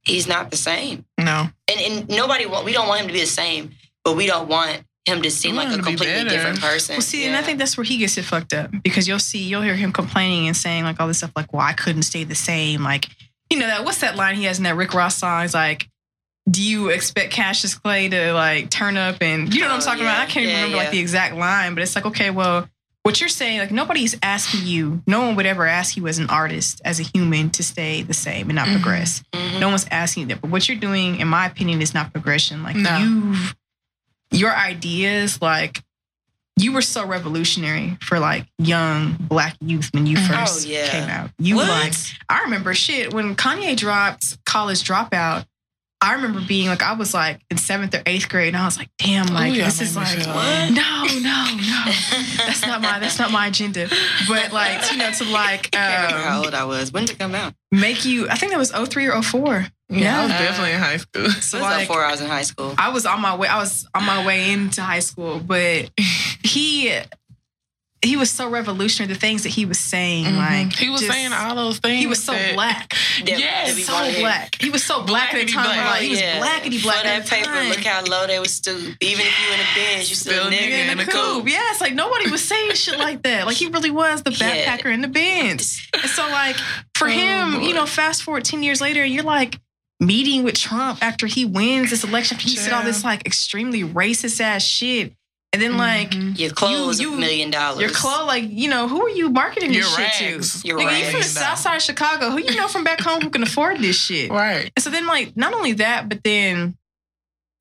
he's 0.03 0.27
not 0.29 0.51
the 0.51 0.57
same. 0.57 1.05
No. 1.19 1.49
And 1.71 1.81
and 1.81 2.09
nobody 2.09 2.47
want. 2.47 2.65
We 2.65 2.73
don't 2.73 2.89
want 2.89 3.01
him 3.03 3.07
to 3.09 3.13
be 3.13 3.21
the 3.21 3.27
same, 3.27 3.73
but 4.05 4.17
we 4.17 4.27
don't 4.27 4.49
want 4.49 4.83
him 5.07 5.23
to 5.23 5.31
seem 5.31 5.55
like 5.57 5.69
a 5.69 5.71
to 5.73 5.77
be 5.79 5.83
completely 5.83 6.25
different 6.25 6.61
person. 6.61 6.95
Well, 6.95 7.01
see, 7.03 7.25
and 7.27 7.35
I 7.37 7.43
think 7.43 7.59
that's 7.59 7.77
where 7.79 7.85
he 7.85 7.97
gets 7.99 8.19
it 8.19 8.25
fucked 8.25 8.53
up 8.53 8.71
because 8.83 9.09
you'll 9.09 9.19
see, 9.19 9.43
you'll 9.43 9.63
hear 9.63 9.75
him 9.75 9.91
complaining 9.93 10.47
and 10.49 10.57
saying 10.57 10.85
like 10.85 11.01
all 11.01 11.09
this 11.09 11.19
stuff, 11.19 11.33
like, 11.37 11.53
"Well, 11.53 11.63
I 11.63 11.73
couldn't 11.73 12.03
stay 12.03 12.25
the 12.25 12.35
same." 12.35 12.83
Like, 12.83 13.09
you 13.51 13.59
know 13.59 13.67
that 13.67 13.85
what's 13.85 14.01
that 14.01 14.17
line 14.17 14.37
he 14.37 14.45
has 14.45 14.59
in 14.59 14.65
that 14.65 14.77
Rick 14.77 14.93
Ross 14.95 15.17
song? 15.17 15.45
It's 15.45 15.55
like, 15.55 15.89
"Do 16.51 16.63
you 16.63 16.89
expect 16.91 17.33
Cassius 17.33 17.75
Clay 17.75 18.09
to 18.11 18.33
like 18.33 18.71
turn 18.71 18.97
up 18.97 19.23
and 19.23 19.53
you 19.53 19.61
know 19.61 19.67
what 19.69 19.75
I'm 19.77 19.81
Oh, 19.81 19.85
talking 19.85 20.05
yeah. 20.05 20.15
about?" 20.17 20.29
I 20.29 20.31
can't 20.31 20.47
Yeah, 20.47 20.57
remember 20.57 20.77
like 20.79 20.91
the 20.91 20.99
exact 20.99 21.37
line, 21.37 21.75
but 21.75 21.83
it's 21.83 21.95
like, 21.95 22.07
okay, 22.07 22.31
well, 22.31 22.69
what 23.09 23.21
you're 23.21 23.29
saying, 23.31 23.59
like, 23.59 23.71
nobody's 23.71 24.15
asking 24.23 24.67
you. 24.67 25.03
No 25.07 25.23
one 25.23 25.35
would 25.37 25.47
ever 25.47 25.67
ask 25.67 25.97
you 25.97 26.07
as 26.09 26.19
an 26.19 26.29
artist, 26.29 26.83
as 26.85 27.01
a 27.01 27.03
human, 27.03 27.49
to 27.51 27.63
stay 27.63 28.03
the 28.03 28.13
same 28.13 28.51
and 28.51 28.57
not 28.57 28.69
Mhm. 28.69 28.73
progress. 28.83 29.23
Mhm. 29.35 29.61
No 29.61 29.71
one's 29.71 29.87
asking 29.91 30.25
you 30.25 30.27
that. 30.29 30.43
But 30.43 30.51
what 30.51 30.69
you're 30.69 30.77
doing, 30.77 31.19
in 31.19 31.27
my 31.27 31.47
opinion, 31.47 31.81
is 31.81 31.95
not 31.95 32.13
progression. 32.13 32.63
Like 32.63 32.77
No. 32.77 32.99
you've 32.99 33.55
your 34.31 34.55
ideas, 34.55 35.41
like 35.41 35.83
you 36.59 36.73
were 36.73 36.83
so 36.83 37.07
revolutionary 37.07 37.97
for 38.03 38.19
like 38.19 38.45
young 38.59 39.17
black 39.19 39.57
youth 39.65 39.89
when 39.95 40.07
you 40.07 40.19
Mhm. 40.19 40.29
first 40.29 40.67
Oh, 40.67 40.71
yeah. 40.71 40.89
came 40.91 41.09
out. 41.09 41.31
You 41.39 41.57
What? 41.57 41.69
like 41.69 41.95
I 42.29 42.41
remember 42.43 42.75
shit 42.75 43.15
when 43.15 43.35
Kanye 43.37 43.75
dropped 43.75 44.37
College 44.45 44.83
Dropout. 44.85 45.47
I 46.01 46.15
remember 46.15 46.41
being 46.47 46.69
like, 46.69 46.83
I 46.83 46.93
was 46.93 47.13
like 47.13 47.41
in 47.51 47.57
seventh 47.57 47.95
or 47.95 48.03
eighth 48.07 48.29
grade, 48.29 48.49
and 48.49 48.57
I 48.57 48.65
was 48.65 48.79
like, 48.79 48.91
damn, 48.99 49.27
like 49.27 49.53
Ooh, 49.53 49.57
y'all 49.57 49.65
this 49.65 49.81
is 49.81 49.97
like, 49.97 50.09
feel 50.09 50.33
what? 50.33 50.71
no, 50.71 51.05
no, 51.21 51.57
no. 51.57 51.93
That's 52.47 52.65
not 52.65 52.81
my 52.81 52.99
that's 52.99 53.19
not 53.19 53.33
my 53.33 53.49
agenda. 53.49 53.89
But 54.29 54.53
like, 54.53 54.91
you 54.93 54.99
know, 54.99 55.11
to 55.11 55.25
like 55.25 55.67
I 55.75 55.79
can't 55.79 56.13
remember 56.13 56.29
how 56.29 56.39
um, 56.39 56.45
old 56.45 56.55
I 56.55 56.65
was. 56.65 56.93
When 56.93 57.05
did 57.05 57.17
it 57.17 57.19
come 57.19 57.35
out? 57.35 57.55
make 57.71 58.05
you 58.05 58.29
I 58.29 58.37
think 58.37 58.53
that 58.53 58.59
was 58.59 58.71
03 58.71 59.09
or 59.09 59.23
04. 59.23 59.67
Yeah, 59.91 60.21
I 60.21 60.23
was 60.25 60.33
definitely 60.33 60.73
in 60.73 60.81
high 60.81 60.97
school. 60.99 61.31
So 61.31 61.59
it 61.59 61.63
was 61.63 61.71
like 61.71 61.89
before 61.89 62.05
I 62.05 62.11
was 62.11 62.21
in 62.21 62.29
high 62.29 62.43
school. 62.43 62.75
I 62.77 62.91
was 62.91 63.07
on 63.07 63.21
my 63.21 63.35
way. 63.37 63.49
I 63.49 63.59
was 63.59 63.87
on 63.95 64.05
my 64.05 64.25
way 64.27 64.53
into 64.53 64.83
high 64.83 64.99
school, 65.01 65.41
but 65.41 65.91
he 66.45 66.93
he 68.03 68.17
was 68.17 68.31
so 68.31 68.49
revolutionary. 68.49 69.13
The 69.13 69.19
things 69.19 69.43
that 69.43 69.49
he 69.51 69.65
was 69.65 69.79
saying, 69.79 70.27
Mhm. 70.27 70.37
like 70.37 70.77
he 70.77 70.89
was 70.89 71.01
just- 71.01 71.13
saying 71.13 71.33
all 71.33 71.55
those 71.57 71.79
things. 71.79 71.99
he 72.01 72.07
was 72.07 72.23
so 72.23 72.33
that- 72.33 72.55
black, 72.55 72.95
That- 73.25 73.39
Yes, 73.39 73.85
so 73.85 73.93
wanted 73.93 74.15
to- 74.15 74.21
black. 74.21 74.57
He 74.61 74.71
was 74.71 74.85
so 74.85 75.03
black, 75.03 75.35
at 75.35 75.47
the 75.47 75.53
time. 75.53 75.65
black. 75.65 75.91
Like, 75.91 76.03
he 76.03 76.11
was 76.11 76.21
Yeah. 76.21 76.41
blackity 76.41 76.81
black 76.83 77.01
For 77.03 77.07
at 77.09 77.27
that 77.27 77.31
paper, 77.31 77.51
time. 77.51 77.69
look 77.71 77.85
how 77.85 78.03
low 78.05 78.27
they 78.29 78.39
was 78.39 78.53
still. 78.53 78.77
Even 78.79 79.27
if 79.27 79.41
you 79.41 79.53
in 79.53 79.59
the 79.59 79.67
Benz, 79.75 80.09
you 80.11 80.15
still, 80.17 80.33
Still 80.35 80.47
a 80.49 80.51
nigga. 80.53 80.59
nigga 80.59 80.85
in 80.85 80.91
in 80.91 80.99
the 80.99 81.05
the 81.05 81.11
coupe. 81.11 81.45
coupe. 81.45 81.49
Yeah, 81.51 81.73
like 81.81 81.95
nobody 81.95 82.31
was 82.31 82.43
saying 82.45 82.75
shit 82.75 82.99
like 82.99 83.23
that. 83.25 83.47
Like 83.47 83.57
he 83.57 83.67
really 83.67 83.91
was 83.91 84.23
the 84.23 84.33
Yeah. 84.33 84.79
backpacker 84.79 84.93
in 84.93 85.01
the 85.01 85.09
bins. 85.09 85.81
And 86.01 86.11
so 86.11 86.23
like 86.29 86.57
for 86.97 87.09
Oh, 87.09 87.11
him, 87.11 87.53
boy. 87.61 87.67
you 87.69 87.75
know, 87.75 87.87
fast 87.87 88.23
forward 88.23 88.45
10 88.45 88.63
years 88.63 88.81
later, 88.81 89.05
you're 89.05 89.25
like 89.25 89.59
meeting 90.01 90.45
with 90.45 90.57
Trump 90.57 91.03
after 91.03 91.27
he 91.27 91.45
wins 91.45 91.91
this 91.91 92.05
election. 92.05 92.39
He 92.39 92.55
said 92.57 92.73
all 92.73 92.85
this 92.85 93.03
like 93.03 93.27
extremely 93.27 93.83
racist 93.83 94.41
ass 94.41 94.65
shit. 94.65 95.15
And 95.55 95.63
then 95.63 95.77
like 95.79 96.11
Mhm. 96.11 96.39
Your 96.39 96.51
clothes 96.51 97.01
You- 97.01 97.15
a 97.15 97.17
million 97.17 97.51
dollars. 97.51 97.81
your 97.81 97.89
clothes, 97.91 98.27
like, 98.27 98.45
you 98.47 98.69
know, 98.69 98.87
who 98.87 99.03
are 99.07 99.09
you 99.09 99.31
marketing 99.31 99.73
this 99.73 99.89
Your 99.99 100.09
shit 100.11 100.13
to? 100.43 100.69
Your 100.69 100.79
Nigga, 100.79 100.99
you 100.99 101.05
from 101.07 101.13
the 101.13 101.19
rags. 101.21 101.33
south 101.33 101.59
side 101.59 101.77
of 101.77 101.83
Chicago. 101.83 102.31
Who 102.31 102.39
you 102.39 102.55
know 102.55 102.69
from 102.69 102.85
back 102.85 103.01
home 103.01 103.23
who 103.23 103.31
can 103.31 103.43
afford 103.43 103.79
this 103.81 103.99
shit? 103.99 104.31
right. 104.31 104.71
And 104.77 104.83
so 104.83 104.91
then 104.91 105.07
like 105.07 105.37
not 105.37 105.55
only 105.55 105.73
that, 105.75 106.09
but 106.09 106.23
then 106.23 106.77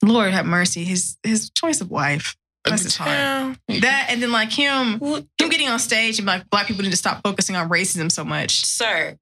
Lord 0.04 0.34
have 0.34 0.46
mercy, 0.46 0.84
his 0.84 1.16
his 1.24 1.50
choice 1.50 1.80
of 1.82 1.90
wife. 1.90 2.36
That's 2.66 2.84
his 2.84 2.98
heart. 2.98 3.58
That 3.70 4.08
and 4.10 4.22
then 4.22 4.32
like 4.34 4.52
him 4.52 5.00
him 5.00 5.50
getting 5.50 5.70
on 5.70 5.80
stage 5.80 6.18
and 6.20 6.28
like 6.28 6.50
black 6.50 6.68
people 6.68 6.84
need 6.84 6.92
to 6.92 6.98
stop 6.98 7.22
focusing 7.24 7.56
on 7.56 7.70
racism 7.70 8.12
so 8.12 8.26
much. 8.26 8.66
Sir, 8.66 9.16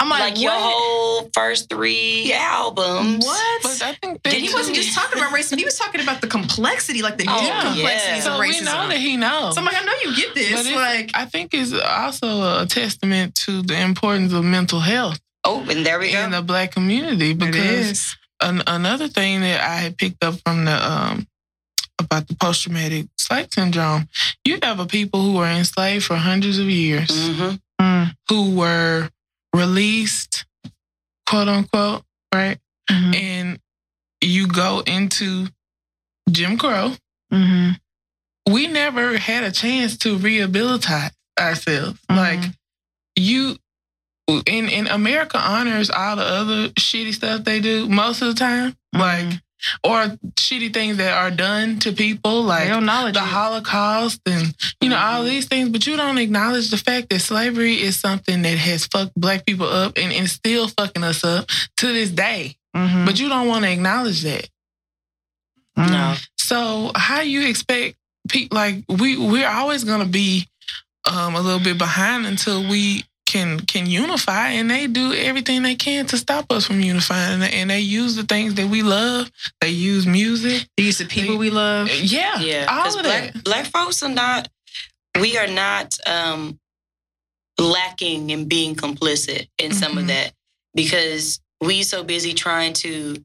I'm 0.00 0.08
like, 0.10 0.20
like, 0.34 0.40
your 0.40 0.50
whole 0.52 1.30
first 1.32 1.70
three 1.70 2.32
albums. 2.34 3.24
What? 3.24 3.62
But 3.62 3.82
I 3.82 3.92
think 3.94 4.20
And 4.24 4.34
he 4.34 4.52
wasn't 4.52 4.76
just 4.76 4.94
talking 4.94 5.18
about 5.18 5.32
racism. 5.32 5.56
He 5.58 5.64
was 5.64 5.78
talking 5.78 6.00
about 6.00 6.20
the 6.20 6.26
complexity, 6.26 7.00
like 7.00 7.16
the 7.16 7.24
Oh, 7.28 7.38
deep 7.40 7.48
yeah. 7.48 7.60
complexities 7.72 8.24
So 8.24 8.34
of 8.34 8.40
we 8.40 8.50
racism. 8.50 8.64
know 8.64 8.88
that 8.88 8.98
he 8.98 9.16
knows. 9.16 9.54
so 9.54 9.60
I'm 9.60 9.64
like, 9.64 9.76
I 9.80 9.84
know 9.84 9.92
you 10.04 10.16
get 10.16 10.34
this. 10.34 10.52
But 10.68 10.74
like, 10.74 11.10
I 11.14 11.24
think 11.26 11.54
it's 11.54 11.72
also 11.72 12.62
a 12.62 12.66
testament 12.66 13.34
to 13.46 13.62
the 13.62 13.80
importance 13.80 14.32
of 14.32 14.44
mental 14.44 14.80
health 14.80 15.18
Oh, 15.44 15.64
and 15.70 15.86
there 15.86 15.98
we 15.98 16.10
go. 16.10 16.20
in 16.24 16.30
the 16.32 16.42
black 16.42 16.72
community 16.72 17.32
because 17.34 17.90
is. 17.90 18.16
an, 18.40 18.62
another 18.66 19.08
thing 19.08 19.40
that 19.42 19.60
I 19.60 19.76
had 19.76 19.96
picked 19.96 20.24
up 20.24 20.34
from 20.44 20.64
the 20.64 20.72
um 20.90 21.26
about 22.00 22.26
the 22.26 22.34
post 22.34 22.62
traumatic 22.64 23.06
slave 23.16 23.48
syndrome, 23.52 24.08
you 24.44 24.58
have 24.62 24.80
a 24.80 24.86
people 24.86 25.22
who 25.22 25.34
were 25.34 25.46
enslaved 25.46 26.04
for 26.04 26.16
hundreds 26.16 26.58
of 26.58 26.66
years 26.68 27.08
hmm 27.36 27.54
Mm, 27.80 28.14
who 28.28 28.54
were 28.54 29.10
released, 29.54 30.44
quote 31.28 31.48
unquote, 31.48 32.02
right? 32.34 32.58
mhm, 32.90 33.14
And 33.14 33.58
you 34.20 34.46
go 34.48 34.80
into 34.86 35.48
Jim 36.30 36.58
Crow. 36.58 36.94
mhm, 37.32 37.78
We 38.48 38.66
never 38.66 39.16
had 39.16 39.44
a 39.44 39.50
chance 39.52 39.96
to 39.98 40.16
rehabilitate 40.18 41.12
ourselves. 41.40 41.98
Mhm. 42.10 42.16
Like 42.16 42.50
you 43.16 43.58
in 44.46 44.68
in 44.68 44.86
America 44.86 45.38
honors 45.38 45.90
all 45.90 46.16
the 46.16 46.24
other 46.24 46.68
shitty 46.70 47.12
stuff 47.14 47.44
they 47.44 47.60
do 47.60 47.88
most 47.88 48.22
of 48.22 48.28
the 48.28 48.34
time. 48.34 48.76
Like 48.92 49.26
mhm. 49.26 49.42
Or 49.82 50.16
shitty 50.36 50.72
things 50.72 50.96
that 50.98 51.12
are 51.12 51.30
done 51.30 51.78
to 51.80 51.92
people, 51.92 52.42
like 52.42 52.68
don't 52.68 52.78
acknowledge 52.84 53.14
the 53.14 53.20
it. 53.20 53.26
Holocaust 53.26 54.20
and 54.26 54.54
you 54.80 54.88
know 54.88 54.96
all 54.96 55.22
Mhm. 55.22 55.28
these 55.28 55.46
things, 55.46 55.68
but 55.70 55.86
you 55.86 55.96
don't 55.96 56.18
acknowledge 56.18 56.70
the 56.70 56.76
fact 56.78 57.08
that 57.10 57.20
slavery 57.20 57.80
is 57.80 57.96
something 57.96 58.42
that 58.42 58.58
has 58.58 58.86
fucked 58.86 59.14
black 59.14 59.44
people 59.46 59.66
up 59.68 59.96
and, 59.96 60.12
and 60.12 60.28
still 60.30 60.68
fucking 60.68 61.04
us 61.04 61.24
up 61.24 61.48
to 61.78 61.86
this 61.92 62.10
day. 62.10 62.56
Mhm, 62.76 63.06
But 63.06 63.18
you 63.20 63.28
don't 63.28 63.46
want 63.48 63.64
to 63.64 63.70
acknowledge 63.70 64.22
that. 64.22 64.48
mhm. 65.78 65.90
No. 65.90 66.16
So 66.36 66.92
how 66.94 67.20
you 67.20 67.46
expect 67.48 67.96
people 68.28 68.56
like 68.56 68.84
we 68.88 69.16
we're 69.16 69.48
always 69.48 69.84
gonna 69.84 70.04
be 70.06 70.48
um, 71.06 71.34
a 71.34 71.40
little 71.40 71.60
bit 71.60 71.76
behind 71.76 72.24
until 72.26 72.66
we 72.66 73.04
can 73.34 73.58
can 73.60 73.86
unify, 73.86 74.50
and 74.50 74.70
they 74.70 74.86
do 74.86 75.12
everything 75.12 75.62
they 75.62 75.74
can 75.74 76.06
to 76.06 76.16
stop 76.16 76.46
us 76.50 76.66
from 76.66 76.80
unifying, 76.80 77.42
and, 77.42 77.52
and 77.52 77.70
they 77.70 77.80
use 77.80 78.14
the 78.16 78.22
things 78.22 78.54
that 78.54 78.68
we 78.68 78.82
love. 78.82 79.30
They 79.60 79.70
use 79.70 80.06
music, 80.06 80.68
The 80.76 80.84
use 80.84 81.00
of 81.00 81.08
people 81.08 81.36
we 81.36 81.50
love. 81.50 81.88
yeah, 81.90 82.38
Yeah, 82.40 82.66
all 82.70 82.86
of 82.98 83.02
black 83.04 83.32
that. 83.32 83.44
black 83.44 83.66
folks 83.66 84.02
are 84.02 84.08
not. 84.14 84.48
We 85.20 85.36
are 85.38 85.46
not 85.48 85.96
um, 86.06 86.58
lacking 87.58 88.30
in 88.30 88.46
being 88.48 88.74
complicit 88.74 89.48
in 89.58 89.72
some 89.72 89.98
of 89.98 90.04
Mhm. 90.04 90.08
that 90.08 90.32
because 90.74 91.40
we 91.60 91.82
so 91.82 92.02
busy 92.04 92.34
trying 92.34 92.72
to 92.74 93.24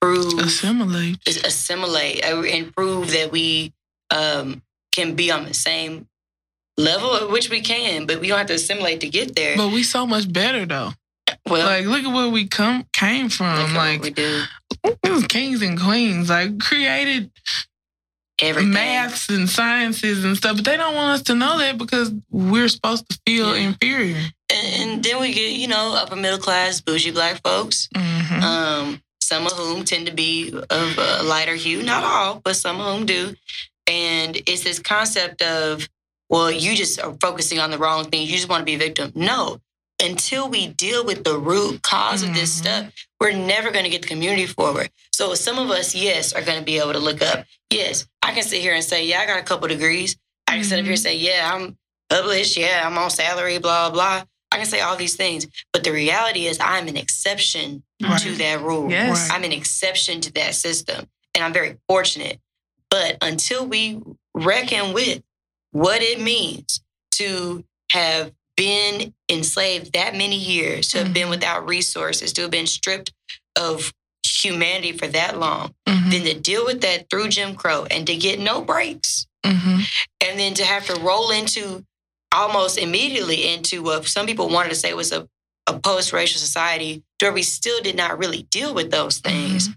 prove 0.00 0.38
Assimilate. 0.38 1.18
assimilate 1.44 2.24
uh, 2.24 2.42
and 2.42 2.74
prove 2.74 3.10
that 3.10 3.30
we 3.32 3.72
um, 4.10 4.62
can 4.92 5.14
be 5.14 5.30
on 5.30 5.44
the 5.44 5.52
same 5.54 6.06
level, 6.78 7.30
which 7.30 7.50
we 7.50 7.60
can, 7.60 8.06
but 8.06 8.20
we 8.20 8.28
don't 8.28 8.38
have 8.38 8.46
to 8.46 8.54
assimilate 8.54 9.00
to 9.00 9.08
get 9.08 9.34
there. 9.36 9.56
But 9.56 9.72
we 9.72 9.82
so 9.82 10.06
much 10.06 10.32
better 10.32 10.64
though. 10.64 10.92
well, 11.46 11.66
Like 11.66 11.86
look 11.86 12.04
at 12.04 12.14
where 12.14 12.28
we 12.30 12.46
come 12.46 12.86
came 12.92 13.28
from. 13.28 13.74
Like 13.74 14.02
we 14.02 14.10
do 14.10 14.42
it 14.84 15.10
was 15.10 15.26
kings 15.26 15.60
and 15.60 15.78
queens, 15.80 16.30
like 16.30 16.58
created 16.60 17.30
everything. 18.40 18.70
maths 18.72 19.28
and 19.28 19.48
sciences 19.50 20.24
and 20.24 20.36
stuff, 20.36 20.56
but 20.56 20.64
they 20.64 20.76
don't 20.76 20.94
want 20.94 21.14
us 21.20 21.22
to 21.22 21.34
know 21.34 21.58
that 21.58 21.76
because 21.78 22.12
we're 22.30 22.68
supposed 22.68 23.08
to 23.10 23.18
feel 23.26 23.56
Yeah. 23.56 23.66
inferior. 23.68 24.22
And, 24.50 24.82
and 24.92 25.04
then 25.04 25.20
we 25.20 25.32
get, 25.32 25.52
you 25.52 25.66
know, 25.66 25.94
upper 25.94 26.16
middle 26.16 26.38
class, 26.38 26.80
bougie 26.80 27.10
black 27.10 27.42
folks, 27.42 27.88
Mhm. 27.94 28.42
um, 28.42 29.02
some 29.20 29.44
of 29.46 29.52
whom 29.52 29.84
tend 29.84 30.06
to 30.06 30.12
be 30.12 30.50
of 30.70 30.98
a 30.98 31.22
lighter 31.24 31.54
hue. 31.56 31.82
Not 31.82 32.04
all, 32.04 32.40
but 32.44 32.54
some 32.54 32.80
of 32.80 32.86
whom 32.96 33.04
do. 33.06 33.34
And 33.86 34.36
it's 34.46 34.62
this 34.62 34.78
concept 34.78 35.42
of, 35.42 35.88
well, 36.28 36.50
you 36.50 36.76
just 36.76 37.00
are 37.00 37.14
focusing 37.20 37.58
on 37.58 37.70
the 37.70 37.78
wrong 37.78 38.04
thing. 38.04 38.22
You 38.26 38.32
just 38.36 38.48
want 38.48 38.60
to 38.60 38.64
be 38.64 38.74
a 38.74 38.78
victim. 38.78 39.12
No. 39.14 39.60
Until 40.02 40.48
we 40.48 40.68
deal 40.68 41.04
with 41.04 41.24
the 41.24 41.36
root 41.38 41.82
cause 41.82 42.22
of 42.22 42.32
this 42.34 42.54
Mhm. 42.54 42.58
stuff, 42.62 42.86
we're 43.20 43.32
never 43.32 43.70
going 43.72 43.84
to 43.84 43.90
get 43.90 44.02
the 44.02 44.08
community 44.08 44.46
forward. 44.46 44.90
So 45.12 45.34
some 45.34 45.58
of 45.58 45.70
us, 45.70 45.94
yes, 45.94 46.32
are 46.32 46.42
going 46.42 46.58
to 46.58 46.64
be 46.64 46.78
able 46.78 46.92
to 46.92 47.00
look 47.00 47.20
up. 47.20 47.46
Yes, 47.70 48.06
I 48.22 48.32
can 48.32 48.44
sit 48.44 48.60
here 48.60 48.74
and 48.74 48.84
say, 48.84 49.04
yeah, 49.06 49.20
I 49.20 49.26
got 49.26 49.40
a 49.40 49.42
couple 49.42 49.66
degrees. 49.66 50.16
I 50.46 50.54
can 50.54 50.64
sit 50.64 50.78
up 50.78 50.84
here 50.84 50.92
and 50.92 51.00
say, 51.00 51.16
yeah, 51.16 51.50
I'm 51.52 51.76
published. 52.08 52.56
Yeah, 52.56 52.82
I'm 52.86 52.96
on 52.96 53.10
salary, 53.10 53.58
blah, 53.58 53.90
blah. 53.90 54.22
I 54.52 54.56
can 54.56 54.66
say 54.66 54.80
all 54.80 54.96
these 54.96 55.16
things. 55.16 55.46
But 55.72 55.82
the 55.84 55.92
reality 55.92 56.46
is, 56.46 56.58
I'm 56.60 56.86
an 56.88 56.96
exception 56.96 57.82
Right. 58.00 58.20
to 58.22 58.34
that 58.36 58.60
rule. 58.62 58.90
Yes. 58.90 59.28
Right. 59.28 59.36
I'm 59.36 59.44
an 59.44 59.52
exception 59.52 60.20
to 60.22 60.32
that 60.34 60.54
system. 60.54 61.08
And 61.34 61.42
I'm 61.44 61.52
very 61.52 61.76
fortunate. 61.88 62.38
But 62.88 63.18
until 63.20 63.66
we 63.66 64.00
reckon 64.34 64.92
with 64.94 65.22
what 65.78 66.02
it 66.02 66.20
means 66.20 66.80
to 67.12 67.64
have 67.92 68.32
been 68.56 69.14
enslaved 69.28 69.92
that 69.92 70.14
many 70.16 70.36
years, 70.36 70.88
to 70.88 70.98
have 70.98 71.14
been 71.14 71.28
Mhm. 71.28 71.30
without 71.30 71.68
resources, 71.68 72.32
to 72.32 72.42
have 72.42 72.50
been 72.50 72.66
stripped 72.66 73.12
of 73.56 73.92
humanity 74.26 74.92
for 74.92 75.06
that 75.06 75.38
long, 75.38 75.74
Mhm. 75.86 76.10
then 76.10 76.24
to 76.24 76.34
deal 76.34 76.64
with 76.64 76.80
that 76.80 77.08
through 77.08 77.28
Jim 77.28 77.54
Crow 77.54 77.86
and 77.90 78.06
to 78.08 78.16
get 78.16 78.40
no 78.40 78.60
breaks 78.60 79.26
Mhm. 79.46 79.84
and 80.20 80.38
then 80.38 80.54
to 80.54 80.64
have 80.64 80.86
to 80.86 80.94
roll 80.96 81.30
into 81.30 81.84
almost 82.32 82.76
immediately 82.78 83.46
into 83.46 83.80
what 83.82 84.06
some 84.08 84.26
people 84.26 84.48
wanted 84.48 84.70
to 84.70 84.74
say 84.74 84.92
was 84.94 85.12
a, 85.12 85.28
a 85.68 85.78
post-racial 85.78 86.40
society 86.40 87.02
where 87.20 87.32
we 87.32 87.42
still 87.42 87.80
did 87.80 87.94
not 87.96 88.18
really 88.18 88.42
deal 88.44 88.74
with 88.74 88.90
those 88.90 89.18
things 89.18 89.70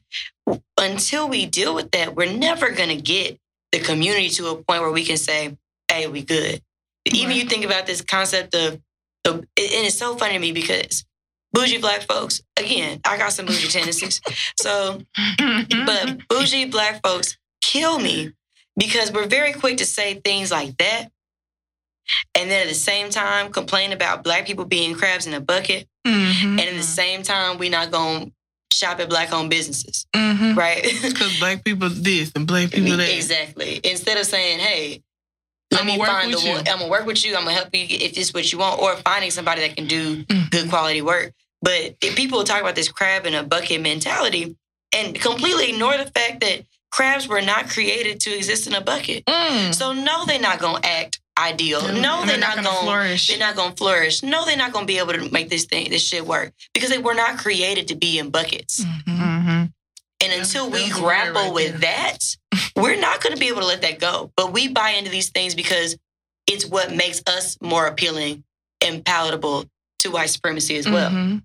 until 0.78 1.28
we 1.30 1.46
deal 1.46 1.74
with 1.76 1.92
that 1.92 2.16
we're 2.16 2.32
never 2.32 2.72
going 2.72 2.90
to 2.90 2.96
get 3.02 3.40
the 3.72 3.80
community 3.80 4.30
to 4.30 4.48
a 4.48 4.56
point 4.64 4.82
where 4.82 4.92
we 4.92 5.06
can 5.06 5.18
say 5.18 5.56
hey 5.92 6.08
we 6.08 6.22
good 6.24 6.62
even 7.06 7.36
you 7.36 7.46
think 7.46 7.66
about 7.66 7.86
this 7.86 8.02
concept 8.02 8.56
of, 8.56 8.80
of 9.26 9.36
and 9.36 9.46
it's 9.58 9.98
so 9.98 10.16
funny 10.16 10.34
to 10.34 10.40
me 10.40 10.52
because 10.52 11.06
bougie 11.54 11.78
black 11.80 12.02
folks 12.04 12.42
again 12.58 13.00
i 13.06 13.18
got 13.18 13.32
some 13.34 13.46
bougie 13.46 13.68
tendencies 13.68 14.22
so 14.62 15.02
but 15.86 16.18
bougie 16.30 16.66
black 16.66 17.02
folks 17.04 17.38
kill 17.62 18.00
me 18.00 18.32
because 18.78 19.12
we're 19.12 19.28
very 19.28 19.54
quick 19.54 19.78
to 19.78 19.86
say 19.86 20.16
things 20.16 20.50
like 20.50 20.78
that. 20.78 21.10
And 22.36 22.50
then 22.50 22.64
at 22.64 22.70
the 22.70 22.74
same 22.76 23.10
time, 23.10 23.52
complain 23.52 23.92
about 23.92 24.24
black 24.24 24.46
people 24.46 24.66
being 24.66 24.96
crabs 24.96 25.28
in 25.28 25.34
a 25.34 25.42
bucket. 25.42 25.88
Mhm. 26.08 26.44
And 26.44 26.60
at 26.62 26.76
the 26.76 26.82
same 26.84 27.22
time, 27.22 27.58
we're 27.58 27.70
not 27.70 27.92
going 27.92 28.28
to 28.28 28.32
shop 28.76 29.00
at 29.02 29.10
black 29.10 29.32
owned 29.34 29.50
businesses, 29.50 30.08
Mhm. 30.16 30.56
right? 30.56 30.84
Because 31.02 31.38
black 31.38 31.64
people 31.66 31.90
this 31.90 32.32
and 32.36 32.48
black 32.48 32.72
people 32.72 32.98
that. 32.98 33.14
exactly. 33.14 33.80
Instead 33.84 34.18
of 34.18 34.26
saying, 34.26 34.60
hey, 34.60 35.04
let 35.72 35.82
I'ma 35.82 35.98
work 35.98 36.08
find 36.08 36.32
the 36.32 36.38
with 36.38 36.46
you. 36.46 36.52
one, 36.54 36.68
I'm 36.68 36.80
to 36.80 36.88
work 36.88 37.06
with 37.06 37.26
you. 37.26 37.36
I'm 37.36 37.46
to 37.46 37.52
help 37.52 37.70
you 37.74 37.86
if 37.90 38.14
this 38.16 38.28
is 38.28 38.34
what 38.34 38.52
you 38.52 38.60
want, 38.60 38.80
or 38.82 38.96
finding 38.98 39.32
somebody 39.32 39.62
that 39.62 39.76
can 39.76 39.88
do 39.88 40.24
Mhm. 40.26 40.52
good 40.52 40.70
quality 40.70 41.02
work. 41.02 41.34
But 41.62 41.96
if 42.02 42.16
people 42.16 42.44
talk 42.44 42.62
about 42.62 42.76
this 42.76 42.90
crab 42.90 43.26
in 43.26 43.34
a 43.36 43.44
bucket 43.44 43.82
mentality, 43.82 44.56
and 44.94 45.20
completely 45.20 45.70
ignore 45.72 45.98
the 45.98 46.06
fact 46.14 46.42
that 46.42 46.66
crabs 46.92 47.26
were 47.28 47.42
not 47.42 47.70
created 47.70 48.20
to 48.20 48.36
exist 48.36 48.68
in 48.68 48.74
a 48.74 48.82
bucket. 48.82 49.24
Mm. 49.26 49.74
So 49.74 49.94
no, 49.94 50.26
they're 50.26 50.40
not 50.42 50.60
gonna 50.60 50.82
act 50.84 51.20
ideal. 51.40 51.82
No, 51.94 52.20
And 52.22 52.30
they're, 52.30 52.38
not, 52.38 52.56
gonna, 52.56 52.70
flourish. 52.82 53.28
they're 53.28 53.38
not 53.38 53.56
gonna 53.56 53.74
flourish. 53.76 54.22
No, 54.22 54.44
they're 54.46 54.58
not 54.58 54.74
gonna 54.74 54.86
be 54.86 54.98
able 54.98 55.14
to 55.14 55.30
make 55.32 55.50
this 55.50 55.64
thing 55.64 55.90
this 55.90 56.06
shit 56.06 56.26
work 56.28 56.52
because 56.74 56.90
they 56.90 56.98
were 56.98 57.14
not 57.14 57.38
created 57.38 57.88
to 57.88 57.96
be 57.96 58.20
in 58.20 58.30
buckets. 58.30 58.82
Mhm. 59.08 59.44
hmm 59.46 59.61
And 60.22 60.32
Yeah, 60.32 60.40
until 60.40 60.70
we 60.70 60.80
that's 60.88 60.92
a 61.00 61.02
word 61.04 61.08
grapple 61.10 61.42
right 61.44 61.54
with 61.54 61.82
that, 61.82 62.20
we're 62.76 63.00
not 63.00 63.22
going 63.22 63.34
to 63.34 63.40
be 63.40 63.48
able 63.48 63.62
to 63.62 63.68
let 63.68 63.82
that 63.82 64.00
go. 64.00 64.32
But 64.38 64.54
we 64.54 64.68
buy 64.68 64.92
into 64.92 65.10
these 65.12 65.30
things 65.30 65.56
because 65.56 65.98
it's 66.48 66.66
what 66.66 66.94
makes 66.94 67.22
us 67.28 67.58
more 67.62 67.88
appealing 67.88 68.44
and 68.82 69.04
palatable 69.04 69.66
to 70.00 70.12
white 70.12 70.30
supremacy 70.30 70.76
as 70.78 70.88
well. 70.88 71.10
Mhm. 71.12 71.44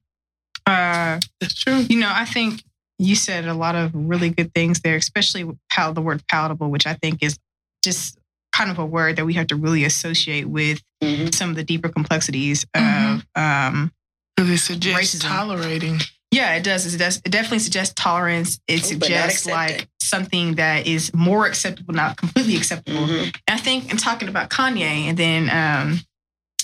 Uh, 0.66 1.20
That's 1.40 1.54
true. 1.54 1.78
you 1.88 1.98
know, 1.98 2.10
I 2.12 2.24
think 2.24 2.62
you 2.98 3.14
said 3.14 3.46
a 3.46 3.54
lot 3.54 3.74
of 3.76 3.90
really 3.94 4.30
good 4.30 4.52
things 4.54 4.80
there, 4.80 4.96
especially 4.96 5.44
with 5.44 5.58
pal- 5.70 5.92
the 5.92 6.00
word 6.00 6.22
palatable, 6.28 6.70
which 6.70 6.86
I 6.86 6.94
think 6.94 7.22
is 7.22 7.38
just 7.84 8.18
kind 8.52 8.70
of 8.70 8.78
a 8.78 8.86
word 8.86 9.16
that 9.16 9.26
we 9.26 9.34
have 9.34 9.46
to 9.48 9.56
really 9.56 9.84
associate 9.84 10.46
with 10.48 10.82
Mhm. 11.02 11.34
some 11.34 11.50
of 11.50 11.56
the 11.56 11.62
deeper 11.64 11.88
complexities 11.90 12.64
Mhm. 12.74 13.16
of 13.16 13.26
um, 13.42 13.92
Because 14.34 14.50
it 14.50 14.58
suggests 14.58 15.14
Racism. 15.14 15.28
tolerating. 15.28 16.00
Yeah, 16.36 16.54
it 16.56 16.62
does. 16.64 16.92
It 16.94 16.98
does. 16.98 17.16
It 17.24 17.30
definitely 17.30 17.60
suggests 17.60 17.94
tolerance. 17.96 18.60
It 18.68 18.84
suggests 18.84 19.46
like 19.46 19.88
something 20.00 20.56
that 20.56 20.86
is 20.86 21.12
more 21.14 21.46
acceptable, 21.46 21.94
not 21.94 22.16
completely 22.18 22.56
acceptable. 22.56 23.06
Mhm. 23.06 23.22
And 23.48 23.58
I 23.58 23.58
think 23.58 23.90
in 23.90 23.96
talking 23.96 24.28
about 24.28 24.50
Kanye 24.50 25.08
and 25.08 25.16
then 25.16 25.48
um, 25.50 26.00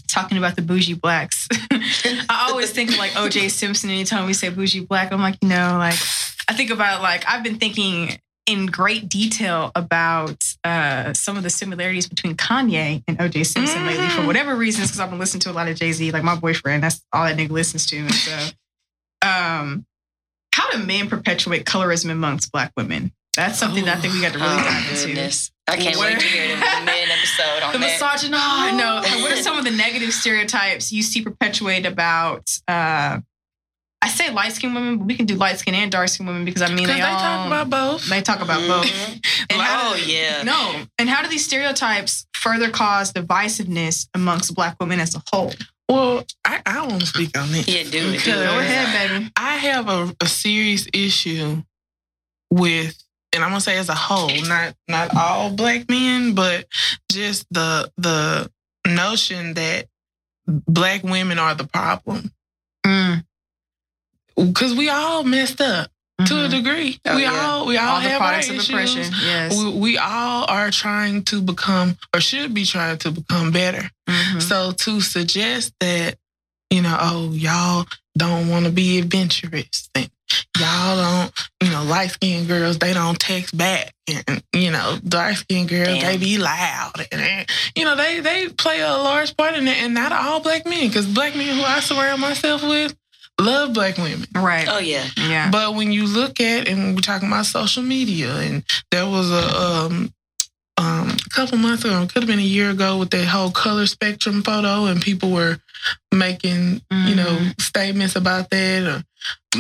talking 0.09 0.37
about 0.37 0.57
the 0.57 0.63
bougie 0.63 0.95
blacks, 0.95 1.49
I 1.73 2.49
always 2.51 2.71
think 2.71 2.91
of 2.91 2.99
like 2.99 3.13
OJ 3.13 3.51
Simpson. 3.51 3.89
Anytime 3.91 4.27
we 4.27 4.35
say 4.35 4.51
bougie 4.51 4.81
black, 4.85 5.11
I'm 5.13 5.23
like, 5.23 5.39
you 5.43 5.49
know, 5.49 5.77
like 5.79 5.99
I 6.49 6.53
think 6.55 6.71
about 6.71 7.01
like 7.01 7.25
I've 7.27 7.43
been 7.43 7.57
thinking 7.59 8.19
in 8.47 8.67
great 8.67 9.09
detail 9.09 9.71
about 9.75 10.37
uh, 10.65 11.13
some 11.15 11.37
of 11.37 11.45
the 11.45 11.51
similarities 11.51 12.09
between 12.09 12.35
Kanye 12.37 13.03
and 13.09 13.17
OJ 13.19 13.47
Simpson 13.47 13.87
lately 13.87 14.09
for 14.09 14.23
Mhm. 14.23 14.27
whatever 14.27 14.55
reasons, 14.57 14.89
because 14.89 15.01
I've 15.01 15.11
been 15.11 15.19
listening 15.21 15.41
to 15.43 15.51
a 15.51 15.57
lot 15.59 15.69
of 15.69 15.77
Jay 15.77 15.93
Z. 15.93 16.11
Like 16.11 16.25
my 16.25 16.35
boyfriend, 16.35 16.83
that's 16.83 17.01
all 17.13 17.25
that 17.25 17.37
nigga 17.39 17.51
listens 17.51 17.87
to. 17.87 17.97
And 17.99 18.13
so, 18.15 18.49
um, 19.23 19.87
how 20.55 20.71
do 20.71 20.79
men 20.85 21.09
perpetuate 21.09 21.65
colorism 21.65 22.11
amongst 22.11 22.53
black 22.53 22.73
women? 22.77 23.13
That's 23.37 23.59
something 23.59 23.87
that 23.87 23.97
I 23.97 24.01
think 24.01 24.13
we 24.13 24.21
got 24.21 24.33
to 24.35 24.39
really 24.39 24.51
Oh, 24.53 24.57
dive 24.59 24.91
into. 24.91 25.07
goodness. 25.07 25.51
I 25.67 25.77
can't 25.77 25.97
Where- 25.97 26.11
wait 26.13 26.21
to 26.21 26.27
hear 26.27 26.49
the, 26.49 26.55
the 26.57 26.85
men 26.85 27.09
episode 27.19 27.63
on 27.63 27.73
The 27.73 27.79
that. 27.79 27.93
misogyny. 27.93 28.35
Oh, 28.37 28.75
no. 28.77 28.95
Like, 29.09 29.23
what 29.23 29.33
are 29.33 29.37
some 29.43 29.57
of 29.59 29.65
the 29.65 29.71
negative 29.71 30.13
stereotypes 30.13 30.93
you 30.93 31.03
see 31.03 31.23
perpetuated 31.23 31.91
about? 31.91 32.51
Uh, 32.69 33.21
I 34.05 34.09
say 34.09 34.31
light 34.31 34.53
skinned 34.53 34.75
women, 34.75 34.99
but 34.99 35.07
we 35.07 35.15
can 35.15 35.27
do 35.27 35.37
light 35.37 35.59
skinned 35.61 35.77
and 35.77 35.91
dark 35.91 36.09
skinned 36.09 36.29
women 36.29 36.45
because 36.45 36.61
I 36.61 36.69
mean 36.75 36.89
they, 36.89 36.95
they, 36.95 37.01
all 37.01 37.19
talk 37.19 37.47
about 37.47 37.71
both. 37.71 38.07
they 38.09 38.21
talk 38.21 38.41
about 38.43 38.61
both. 38.67 38.85
Mhm. 38.87 39.13
And 39.15 39.23
Oh, 39.63 39.95
do- 39.97 40.13
yeah. 40.13 40.43
No. 40.43 40.83
And 40.99 41.09
how 41.09 41.23
do 41.23 41.29
these 41.29 41.45
stereotypes 41.45 42.27
further 42.35 42.69
cause 42.69 43.13
divisiveness 43.13 44.09
amongst 44.13 44.55
black 44.55 44.77
women 44.81 44.99
as 45.01 45.15
a 45.15 45.23
whole? 45.33 45.53
Well, 45.93 46.25
I, 46.45 46.63
I 46.65 46.87
want 46.87 47.01
to 47.01 47.07
speak 47.07 47.37
on 47.37 47.49
it. 47.51 47.69
Yeah, 47.69 47.83
do 47.85 48.15
it. 48.15 48.25
Do 48.25 48.31
it. 48.31 48.45
Go 48.45 48.59
ahead, 48.59 49.11
baby. 49.11 49.31
I 49.37 49.57
have 49.57 49.89
a, 49.89 50.15
a 50.21 50.27
serious 50.27 50.89
issue 50.93 51.63
with, 52.51 52.97
and 53.33 53.45
I'm 53.45 53.51
gonna 53.51 53.61
say 53.61 53.77
as 53.77 53.89
a 53.91 53.95
whole, 53.95 54.31
not 54.49 54.75
not 54.89 55.15
all 55.15 55.51
black 55.51 55.89
men, 55.89 56.35
but 56.35 56.67
just 57.11 57.47
the 57.51 57.91
the 57.99 58.51
notion 58.87 59.55
that 59.55 59.87
black 60.47 61.03
women 61.03 61.39
are 61.39 61.55
the 61.55 61.67
problem. 61.67 62.33
Mm. 62.87 63.25
Because 64.35 64.75
we 64.75 64.89
all 64.89 65.25
messed 65.25 65.61
up 65.61 65.91
to 66.27 66.45
a 66.45 66.49
Mhm. 66.49 66.51
degree. 66.51 67.01
Oh, 67.07 67.17
we 67.17 67.23
yeah. 67.23 67.31
all 67.47 67.67
we 67.67 67.77
all, 67.77 67.95
All 67.97 68.01
the 68.01 68.09
have 68.09 68.19
products 68.21 68.49
our 68.51 68.55
of 68.57 68.61
issues. 68.85 69.11
Yes. 69.25 69.57
We, 69.57 69.71
we 69.71 69.99
all 69.99 70.45
are 70.49 70.71
trying 70.71 71.25
to 71.25 71.41
become, 71.43 71.97
or 72.15 72.21
should 72.21 72.55
be 72.55 72.65
trying 72.65 72.99
to 72.99 73.11
become 73.11 73.51
better. 73.51 73.91
Mhm. 74.09 74.43
So 74.43 74.73
to 74.73 75.01
suggest 75.01 75.73
that, 75.81 76.17
you 76.71 76.83
know, 76.83 76.97
oh, 77.01 77.33
y'all 77.33 77.87
don't 78.17 78.49
want 78.49 78.67
to 78.67 78.71
be 78.71 78.99
adventurous 78.99 79.89
and 79.95 80.09
y'all 80.59 80.97
don't, 80.97 81.33
you 81.63 81.71
know, 81.71 81.83
light 81.85 82.11
skinned 82.13 82.47
girls, 82.49 82.79
they 82.79 82.93
don't 82.95 83.19
text 83.19 83.57
back. 83.57 83.93
And, 84.09 84.43
you 84.53 84.71
know, 84.71 84.99
dark 85.07 85.37
skinned 85.37 85.69
girls, 85.69 85.89
Damn. 85.89 86.03
they 86.03 86.17
be 86.19 86.39
loud. 86.39 86.93
And, 87.11 87.21
and, 87.21 87.51
you 87.77 87.85
know, 87.85 87.97
they, 87.97 88.21
they 88.21 88.49
play 88.49 88.81
a 88.81 88.91
large 88.91 89.37
part 89.37 89.55
in 89.55 89.67
it. 89.69 89.77
And 89.83 89.95
not 89.95 90.13
all 90.13 90.41
black 90.41 90.67
men, 90.67 90.87
because 90.89 91.07
black 91.07 91.35
men 91.35 91.57
who 91.57 91.63
I 91.63 91.81
surround 91.81 92.21
myself 92.21 92.63
with 92.63 92.95
love 93.41 93.73
black 93.73 93.97
women. 93.99 94.27
Right. 94.35 94.67
Oh, 94.69 94.79
yeah. 94.79 95.05
Yeah. 95.17 95.51
But 95.51 95.75
when 95.75 95.93
you 95.93 96.07
look 96.07 96.41
at, 96.41 96.69
and 96.69 96.95
we're 96.95 97.01
talking 97.01 97.29
about 97.29 97.47
social 97.47 97.83
media, 97.83 98.35
and 98.37 98.63
there 98.91 99.07
was 99.07 99.31
a 99.31 99.61
um, 99.61 100.13
um, 100.79 101.11
a 101.11 101.31
couple 101.31 101.59
months 101.59 101.85
ago, 101.85 102.03
it 102.03 102.13
could 102.13 102.23
have 102.23 102.29
been 102.29 102.39
a 102.39 102.43
year 102.43 102.71
ago, 102.71 102.99
with 102.99 103.11
that 103.11 103.27
whole 103.27 103.51
color 103.51 103.87
spectrum 103.87 104.43
photo, 104.43 104.87
and 104.87 105.01
people 105.03 105.31
were 105.31 105.59
making, 106.13 106.81
you 106.91 107.15
know, 107.15 107.27
Mhm. 107.37 107.61
statements 107.61 108.17
about 108.17 108.51
that, 108.51 108.83
or, 108.83 109.05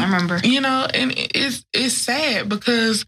I 0.01 0.05
remember. 0.05 0.41
you 0.45 0.61
know, 0.61 0.87
and 0.93 1.13
it's 1.17 1.65
it's 1.73 1.95
sad 1.97 2.49
because 2.49 3.05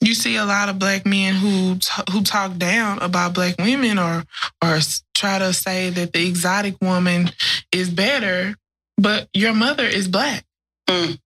you 0.00 0.14
see 0.14 0.36
a 0.36 0.44
lot 0.44 0.68
of 0.68 0.78
black 0.78 1.06
men 1.06 1.34
who 1.34 1.76
t- 1.76 2.12
who 2.12 2.22
talk 2.22 2.56
down 2.58 2.98
about 3.00 3.34
black 3.34 3.54
women, 3.58 3.98
or 3.98 4.24
or 4.62 4.80
try 5.14 5.38
to 5.38 5.52
say 5.52 5.90
that 5.90 6.12
the 6.12 6.26
exotic 6.26 6.76
woman 6.82 7.30
is 7.72 7.88
better, 7.90 8.54
but 8.98 9.28
your 9.34 9.54
mother 9.54 9.84
is 9.84 10.08
black. 10.08 10.44
Mm. 10.88 11.18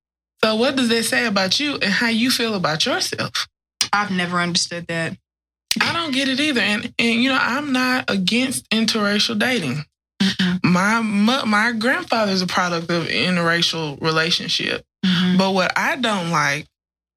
So 0.45 0.55
what 0.57 0.77
does 0.77 0.89
that 0.91 1.05
say 1.05 1.27
about 1.27 1.59
you 1.59 1.75
and 1.75 1.85
how 1.85 2.09
you 2.09 2.31
feel 2.31 2.55
about 2.55 2.87
yourself? 2.87 3.49
I've 3.93 4.11
never 4.11 4.39
understood 4.39 4.87
that. 4.89 5.17
I 5.81 5.93
don't 5.93 6.13
get 6.13 6.29
it 6.29 6.41
either. 6.41 6.61
And 6.61 6.93
and 6.99 7.23
you 7.23 7.29
know, 7.31 7.39
I'm 7.41 7.73
not 7.73 8.11
against 8.11 8.69
interracial 8.71 9.39
dating. 9.39 9.85
Mm-mm. 10.23 10.61
My 10.65 11.01
my, 11.01 11.45
my 11.45 11.73
grandfather's 11.73 12.43
a 12.43 12.47
product 12.47 12.91
of 12.91 13.07
interracial 13.07 14.01
relationship. 14.01 14.85
Mhm. 15.05 15.39
But 15.39 15.53
what 15.53 15.73
I 15.77 15.97
don't 15.97 16.31
like 16.31 16.67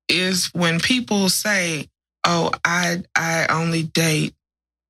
is 0.09 0.47
when 0.53 0.79
people 0.79 1.29
say, 1.29 1.87
"Oh, 2.25 2.51
I 2.65 3.03
I 3.15 3.47
only 3.47 3.83
date 3.83 4.33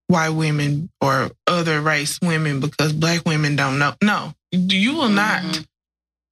white 0.09 0.29
women 0.29 0.89
or 0.99 1.31
other 1.47 1.79
race 1.81 2.19
women 2.21 2.59
because 2.59 2.91
black 2.91 3.25
women 3.25 3.55
don't 3.55 3.79
know." 3.79 3.95
No, 4.03 4.33
you 4.51 4.93
will 4.95 5.09
not 5.09 5.41
Mhm. 5.43 5.65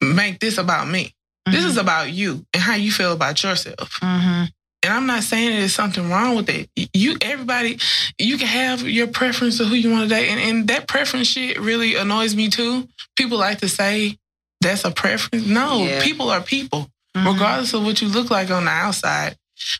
make 0.01 0.39
this 0.39 0.57
about 0.57 0.87
me. 0.89 1.13
This 1.45 1.63
Mhm. 1.63 1.67
is 1.69 1.77
about 1.77 2.11
you 2.11 2.45
and 2.53 2.61
how 2.61 2.75
you 2.75 2.91
feel 2.91 3.13
about 3.13 3.41
yourself. 3.41 3.99
Mhm. 4.01 4.51
And 4.83 4.93
I'm 4.93 5.05
not 5.07 5.23
saying 5.23 5.49
there's 5.57 5.73
something 5.73 6.09
wrong 6.09 6.35
with 6.35 6.49
it. 6.49 6.69
You, 6.93 7.17
everybody, 7.21 7.79
you 8.19 8.37
can 8.37 8.47
have 8.47 8.87
your 8.87 9.07
preference 9.07 9.59
of 9.59 9.67
who 9.69 9.75
you 9.75 9.89
want 9.89 10.07
to 10.09 10.15
date, 10.15 10.29
and, 10.29 10.39
and 10.39 10.67
that 10.67 10.87
preference 10.87 11.27
shit 11.27 11.59
really 11.59 11.95
annoys 11.95 12.35
me 12.35 12.49
too. 12.49 12.87
People 13.15 13.37
like 13.39 13.59
to 13.61 13.69
say 13.69 14.17
that's 14.61 14.85
a 14.85 14.91
preference. 14.91 15.45
No, 15.45 15.83
Yeah. 15.83 16.03
people 16.03 16.29
are 16.29 16.41
people, 16.41 16.89
Mhm. 17.15 17.25
regardless 17.33 17.73
of 17.73 17.83
what 17.83 18.01
you 18.01 18.07
look 18.07 18.29
like 18.29 18.51
on 18.51 18.65
the 18.65 18.71
outside. 18.71 19.35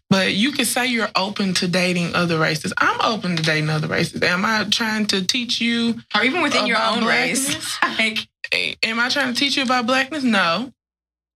But 0.10 0.34
you 0.34 0.52
can 0.52 0.66
say 0.66 0.88
you're 0.88 1.10
open 1.16 1.54
to 1.56 1.68
dating 1.68 2.16
other 2.16 2.38
races. 2.40 2.74
I'm 2.78 3.00
open 3.02 3.36
to 3.38 3.44
dating 3.44 3.70
other 3.70 3.88
races. 3.88 4.22
Am 4.24 4.44
I 4.46 4.66
trying 4.70 5.06
to 5.08 5.26
teach 5.26 5.60
you? 5.62 5.96
Or 6.16 6.24
even 6.24 6.42
within 6.42 6.66
your 6.68 6.82
own 6.82 7.04
race. 7.06 7.78
like, 8.00 8.28
Am 8.84 9.00
I 9.00 9.10
trying 9.10 9.34
to 9.34 9.40
teach 9.40 9.58
you 9.58 9.64
about 9.64 9.86
blackness? 9.86 10.24
No. 10.24 10.72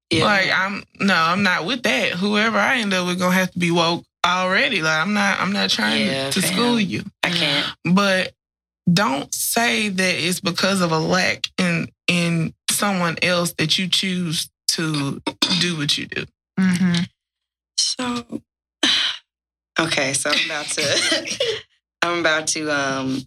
Yeah. 0.10 0.26
Like 0.26 0.50
I'm 0.54 0.84
no, 1.00 1.14
I'm 1.16 1.44
not 1.44 1.66
with 1.66 1.84
that. 1.84 2.12
Whoever 2.14 2.58
I 2.58 2.78
end 2.80 2.94
up 2.94 3.08
with 3.08 3.20
gonna 3.20 3.34
have 3.36 3.52
to 3.52 3.60
be 3.60 3.72
woke 3.72 4.06
already. 4.26 4.82
Like 4.82 4.98
I'm 5.00 5.14
not 5.14 5.40
I'm 5.40 5.52
not 5.54 5.70
trying 5.70 6.06
Yeah, 6.08 6.30
to 6.32 6.42
fam. 6.42 6.54
school 6.54 6.80
you. 6.80 7.04
I 7.24 7.30
can't. 7.30 7.68
But 7.94 8.34
don't 8.92 9.34
say 9.34 9.88
that 9.90 10.16
it's 10.16 10.40
because 10.42 10.82
of 10.82 10.92
a 10.92 11.00
lack 11.00 11.48
in 11.58 11.90
in 12.08 12.54
someone 12.70 13.18
else 13.22 13.54
that 13.54 13.78
you 13.78 13.88
choose 13.88 14.50
to 14.70 15.22
do 15.60 15.78
what 15.78 15.98
you 15.98 16.08
do. 16.08 16.26
mhm. 16.60 17.08
So, 18.00 18.42
okay, 19.80 20.14
so 20.14 20.30
I'm 20.30 20.46
about 20.46 20.66
to, 20.68 21.38
I'm 22.02 22.20
about 22.20 22.48
to, 22.48 22.70
um, 22.72 23.22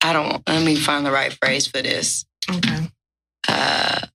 I 0.00 0.12
don't, 0.12 0.42
let 0.48 0.64
me 0.64 0.76
find 0.76 1.04
the 1.04 1.10
right 1.10 1.32
phrase 1.32 1.66
for 1.66 1.82
this. 1.82 2.24
Okay. 2.48 2.88
Uh, 3.46 4.06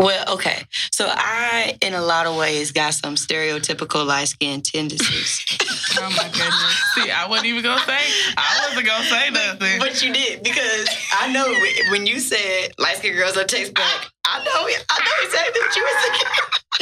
well, 0.00 0.34
okay. 0.34 0.62
So 0.90 1.06
I, 1.08 1.76
in 1.80 1.94
a 1.94 2.02
lot 2.02 2.26
of 2.26 2.36
ways, 2.36 2.72
got 2.72 2.94
some 2.94 3.14
stereotypical 3.14 4.04
light 4.06 4.28
skin 4.28 4.60
tendencies. 4.62 5.44
Oh 5.96 6.10
my 6.10 6.24
goodness. 6.24 6.82
See, 6.96 7.08
I 7.12 7.28
wasn't 7.28 7.46
even 7.46 7.62
gonna 7.62 7.80
say 7.86 7.96
I 8.36 8.66
wasn't 8.68 8.84
gonna 8.86 9.04
say 9.04 9.30
nothing. 9.30 9.78
but 9.78 10.02
you 10.02 10.12
did 10.12 10.42
because 10.42 10.88
I 11.12 11.30
know 11.32 11.44
when- 11.92 12.06
you 12.08 12.18
said 12.18 12.72
light 12.80 12.96
skinned 12.96 13.16
girls 13.16 13.34
don't 13.34 13.48
text 13.48 13.72
back. 13.74 14.08
I 14.26 14.42
know, 14.42 14.66
I 14.90 14.98
know 15.04 15.24
exactly 15.24 15.60
what 15.60 15.76
you 15.76 15.82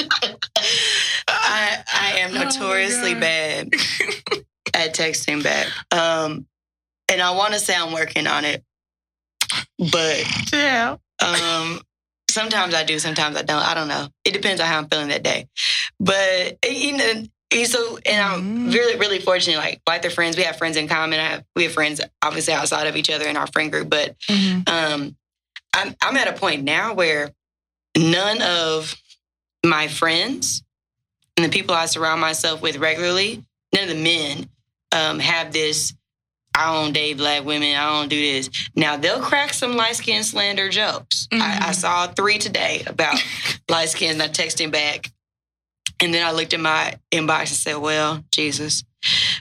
were 0.08 0.16
saying. 0.22 0.36
I, 1.28 1.84
I 1.92 2.12
am 2.20 2.30
Oh 2.36 2.44
notoriously 2.44 3.12
God. 3.12 3.20
bad 3.20 3.68
at 4.74 4.94
texting 4.94 5.42
back. 5.42 5.66
Um, 5.90 6.46
and 7.10 7.20
I 7.20 7.32
want 7.32 7.52
to 7.52 7.60
say 7.60 7.74
I'm 7.76 7.92
working 7.92 8.26
on 8.26 8.46
it, 8.46 8.64
but 9.78 10.24
yeah. 10.54 10.96
um, 11.22 11.80
sometimes 12.32 12.74
I 12.74 12.84
do, 12.84 12.98
sometimes 12.98 13.36
I 13.36 13.42
don't. 13.42 13.62
I 13.62 13.74
don't 13.74 13.88
know. 13.88 14.08
It 14.24 14.32
depends 14.32 14.60
on 14.60 14.66
how 14.66 14.78
I'm 14.78 14.88
feeling 14.88 15.08
that 15.08 15.22
day. 15.22 15.46
but 16.00 16.58
you 16.68 16.96
know, 16.96 17.12
and 17.54 17.68
so 17.68 17.98
and 18.06 18.20
I'm 18.22 18.42
Mhm. 18.70 18.72
really 18.74 18.98
really 18.98 19.18
fortunate. 19.20 19.58
Like 19.58 19.80
like 19.88 20.02
they're 20.02 20.10
friends. 20.10 20.36
We 20.36 20.42
have 20.44 20.56
friends 20.56 20.76
in 20.76 20.88
common. 20.88 21.20
I 21.20 21.24
have, 21.28 21.44
we 21.54 21.64
have 21.64 21.72
friends 21.72 22.00
obviously 22.22 22.54
outside 22.54 22.86
of 22.86 22.96
each 22.96 23.10
other 23.10 23.26
in 23.28 23.36
our 23.36 23.46
friend 23.46 23.70
group. 23.70 23.88
But 23.90 24.16
um, 24.66 25.16
I'm 25.74 25.94
I'm 26.02 26.16
at 26.16 26.28
a 26.28 26.32
point 26.32 26.64
now 26.64 26.94
where 26.94 27.30
none 27.96 28.40
of 28.42 28.96
my 29.64 29.86
friends 29.88 30.62
and 31.36 31.44
the 31.44 31.50
people 31.50 31.74
I 31.74 31.86
surround 31.86 32.20
myself 32.20 32.60
with 32.62 32.76
regularly, 32.78 33.44
none 33.74 33.84
of 33.84 33.88
the 33.90 34.02
men 34.02 34.48
um, 34.92 35.18
have 35.18 35.52
this. 35.52 35.94
I 36.54 36.72
don't 36.74 36.92
date 36.92 37.16
black 37.16 37.44
women. 37.44 37.74
I 37.76 37.98
don't 37.98 38.08
do 38.08 38.20
this. 38.20 38.50
Now 38.76 38.96
they'll 38.96 39.20
crack 39.20 39.54
some 39.54 39.76
light 39.76 39.96
skin 39.96 40.22
slander 40.22 40.68
jokes. 40.68 41.28
I, 41.32 41.36
I 41.68 41.70
Mhm. 41.70 41.74
saw 41.74 42.06
three 42.08 42.38
today 42.38 42.82
about 42.86 43.16
light 43.70 43.88
skins. 43.88 44.12
And 44.14 44.22
I 44.22 44.28
texted 44.28 44.60
him 44.60 44.70
back, 44.70 45.10
and 46.00 46.12
then 46.12 46.26
I 46.26 46.32
looked 46.32 46.52
at 46.54 46.60
my 46.60 46.94
inbox 47.10 47.38
and 47.40 47.48
said, 47.48 47.76
"Well, 47.76 48.22
Jesus." 48.30 48.84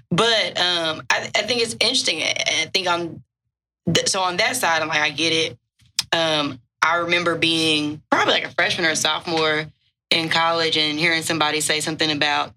But 0.09 0.59
um, 0.59 1.01
I, 1.09 1.29
I 1.35 1.41
think 1.43 1.61
it's 1.61 1.73
interesting. 1.79 2.21
I 2.23 2.33
I 2.63 2.65
think 2.73 2.87
on 2.87 3.23
th- 3.93 4.09
so 4.09 4.21
on 4.21 4.37
that 4.37 4.55
side, 4.55 4.81
I'm 4.81 4.87
like, 4.87 5.01
I 5.01 5.09
get 5.09 5.33
it. 5.33 5.57
Um, 6.13 6.59
I 6.81 6.97
remember 6.97 7.35
being 7.35 8.01
probably 8.09 8.33
like 8.33 8.45
a 8.45 8.49
freshman 8.51 8.85
or 8.87 8.91
a 8.91 8.95
sophomore 8.95 9.65
in 10.09 10.29
college 10.29 10.77
and 10.77 10.97
hearing 10.99 11.21
somebody 11.21 11.61
say 11.61 11.79
something 11.79 12.09
about 12.11 12.53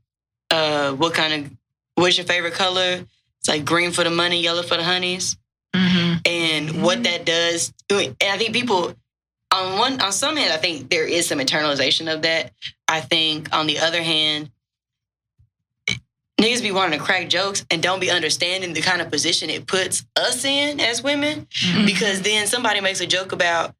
uh, 0.51 0.93
what 0.93 1.13
kind 1.15 1.45
of 1.47 1.51
what's 1.97 2.17
your 2.17 2.27
favorite 2.27 2.55
color? 2.55 3.05
It's 3.45 3.49
like 3.51 3.67
green 3.67 3.93
for 3.93 4.05
the 4.05 4.11
money, 4.11 4.41
yellow 4.43 4.63
for 4.63 4.77
the 4.79 4.85
honeys 4.85 5.37
Mm-hmm. 5.77 6.19
and 6.25 6.83
what 6.85 7.03
that 7.03 7.27
does. 7.27 7.73
And 7.91 8.15
I 8.23 8.39
think 8.39 8.55
people 8.55 8.95
on 9.53 9.77
one 9.79 10.01
on 10.01 10.13
some 10.13 10.37
hand, 10.37 10.53
I 10.53 10.57
think 10.57 10.89
there 10.89 11.05
is 11.05 11.27
some 11.27 11.41
internalization 11.41 12.13
of 12.15 12.23
that. 12.23 12.53
I 12.87 13.01
think 13.01 13.53
on 13.53 13.67
the 13.67 13.81
other 13.81 14.01
hand, 14.01 14.51
niggas 16.41 16.63
be 16.63 16.71
wanting 16.71 16.97
to 16.99 17.05
crack 17.05 17.29
jokes 17.29 17.67
and 17.73 17.83
don't 17.83 17.99
be 18.01 18.09
understanding 18.11 18.73
the 18.73 18.81
kind 18.83 19.01
of 19.03 19.11
position 19.11 19.51
it 19.51 19.67
puts 19.67 20.05
us 20.17 20.45
in 20.45 20.79
as 20.79 21.03
women. 21.03 21.49
Because 21.85 22.23
then 22.23 22.47
somebody 22.47 22.81
makes 22.81 23.01
a 23.01 23.07
joke 23.07 23.33
about 23.33 23.75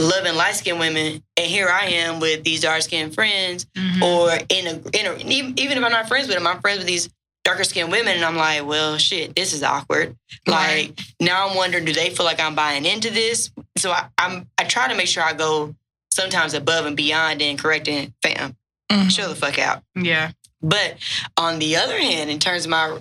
loving 0.00 0.34
light 0.36 0.54
skinned 0.54 0.78
women, 0.80 1.22
and 1.36 1.46
here 1.46 1.68
I 1.68 1.84
am 1.86 2.18
with 2.20 2.44
these 2.44 2.62
dark 2.62 2.80
skinned 2.82 3.14
friends 3.14 3.66
Mm-hmm. 3.76 4.02
or 4.02 4.30
in 4.48 4.66
a, 4.66 4.70
in 4.98 5.06
a 5.06 5.16
even 5.30 5.58
even 5.58 5.76
if 5.78 5.84
I'm 5.84 5.92
not 5.92 6.08
friends 6.08 6.28
with 6.28 6.36
them, 6.38 6.46
I'm 6.46 6.60
friends 6.62 6.78
with 6.78 6.86
these 6.86 7.10
darker 7.50 7.64
skinned 7.64 7.90
women, 7.90 8.14
and 8.14 8.24
I'm 8.24 8.36
like, 8.36 8.64
well, 8.64 8.96
shit, 8.96 9.34
this 9.34 9.52
is 9.52 9.62
awkward. 9.64 10.16
Like 10.46 10.98
now, 11.18 11.48
I'm 11.48 11.56
wondering, 11.56 11.84
do 11.84 11.92
they 11.92 12.10
feel 12.10 12.24
like 12.24 12.38
I'm 12.40 12.54
buying 12.54 12.84
into 12.84 13.10
this? 13.10 13.50
So 13.76 13.90
I, 13.90 14.06
I'm 14.18 14.46
I 14.56 14.64
try 14.64 14.86
to 14.88 14.94
make 14.94 15.08
sure 15.08 15.22
I 15.24 15.32
go 15.32 15.74
sometimes 16.12 16.54
above 16.54 16.86
and 16.86 16.96
beyond 16.96 17.42
and 17.42 17.58
correcting, 17.58 18.14
fam, 18.22 18.56
Mhm. 18.90 19.10
chill 19.14 19.28
the 19.28 19.34
fuck 19.34 19.58
out. 19.58 19.82
yeah. 19.96 20.30
But 20.62 20.96
on 21.36 21.58
the 21.58 21.76
other 21.76 21.98
hand, 21.98 22.28
in 22.30 22.38
terms 22.38 22.66
of 22.66 22.70
my 22.70 23.00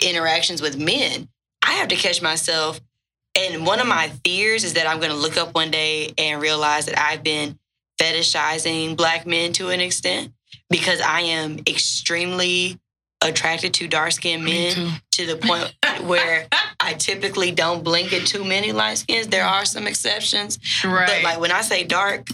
interactions 0.00 0.60
with 0.60 0.76
men, 0.76 1.28
I 1.62 1.72
have 1.74 1.88
to 1.88 1.96
catch 1.96 2.20
myself. 2.20 2.80
And 3.38 3.64
one 3.64 3.78
of 3.80 3.86
my 3.86 4.10
fears 4.24 4.64
is 4.64 4.74
that 4.74 4.86
I'm 4.88 4.98
going 4.98 5.12
to 5.12 5.16
look 5.16 5.36
up 5.36 5.54
one 5.54 5.70
day 5.70 6.12
and 6.18 6.42
realize 6.42 6.86
that 6.86 6.98
I've 6.98 7.22
been 7.22 7.56
fetishizing 8.00 8.96
black 8.96 9.26
men 9.26 9.52
to 9.54 9.70
an 9.70 9.80
extent 9.80 10.32
because 10.70 11.00
I 11.00 11.20
am 11.20 11.60
extremely 11.68 12.80
attracted 13.22 13.74
to 13.74 13.88
dark 13.88 14.12
skinned 14.12 14.44
men 14.44 15.00
to 15.12 15.26
the 15.26 15.36
point 15.36 15.74
where 16.06 16.46
I 16.80 16.94
typically 16.94 17.50
don't 17.50 17.82
blink 17.82 18.12
at 18.12 18.26
too 18.26 18.44
many 18.44 18.72
light 18.72 18.98
skins. 18.98 19.26
There 19.28 19.44
are 19.44 19.64
some 19.64 19.86
exceptions. 19.86 20.58
Right. 20.84 21.06
But 21.08 21.22
like 21.24 21.40
when 21.40 21.50
I 21.52 21.62
say 21.62 21.84
dark, 21.84 22.28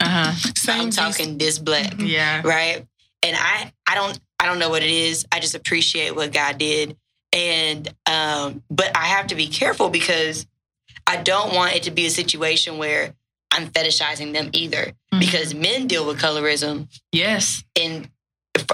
uh-huh. 0.00 0.32
Same 0.56 0.80
I'm 0.82 0.90
talking 0.90 1.38
this 1.38 1.58
black 1.58 1.94
Yeah. 1.98 2.42
right? 2.44 2.86
And 3.22 3.36
I 3.38 3.72
I 3.88 3.94
don't 3.94 4.18
I 4.38 4.46
don't 4.46 4.58
know 4.58 4.68
what 4.70 4.82
it 4.82 4.90
is. 4.90 5.26
I 5.32 5.40
just 5.40 5.54
appreciate 5.54 6.14
what 6.14 6.32
God 6.32 6.58
did. 6.58 6.96
And 7.32 7.88
um 8.06 8.62
but 8.70 8.96
I 8.96 9.04
have 9.06 9.28
to 9.28 9.34
be 9.34 9.48
careful 9.48 9.88
because 9.90 10.46
I 11.06 11.16
don't 11.18 11.54
want 11.54 11.74
it 11.74 11.84
to 11.84 11.90
be 11.90 12.06
a 12.06 12.10
situation 12.10 12.78
where 12.78 13.14
I'm 13.52 13.68
fetishizing 13.68 14.32
them 14.34 14.50
either 14.52 14.92
Mhm. 15.14 15.20
because 15.20 15.54
men 15.54 15.86
deal 15.86 16.06
with 16.06 16.20
colorism 16.20 16.88
Yes. 17.12 17.62
in 17.74 18.10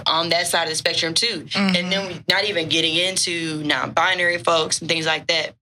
on 0.07 0.29
that 0.31 0.47
side 0.47 0.65
of 0.65 0.69
the 0.71 0.77
spectrum 0.77 1.15
too. 1.15 1.47
Mhm. 1.51 1.79
And 1.79 1.93
then 1.93 2.25
not 2.29 2.45
even 2.45 2.69
getting 2.69 2.97
into 2.97 3.63
non-binary 3.65 4.39
folks 4.39 4.81
and 4.81 4.89
things 4.89 5.07
like 5.07 5.27
that. 5.29 5.55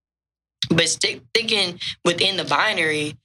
But 0.68 0.89
stick, 0.89 1.23
thinking 1.35 1.81
within 2.05 2.37
the 2.37 2.45
binary, 2.45 3.16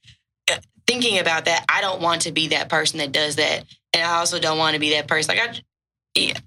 uh, 0.50 0.56
thinking 0.86 1.18
about 1.18 1.44
that, 1.44 1.64
I 1.68 1.80
don't 1.80 2.00
want 2.00 2.22
to 2.22 2.32
be 2.32 2.48
that 2.48 2.68
person 2.68 2.98
that 2.98 3.12
does 3.12 3.36
that, 3.36 3.64
and 3.92 4.02
I 4.02 4.16
also 4.16 4.38
don't 4.38 4.58
want 4.58 4.74
to 4.74 4.80
be 4.80 4.90
that 4.90 5.06
person. 5.06 5.36
Like 5.36 5.50
I, 5.50 5.60
yeah, 6.14 6.38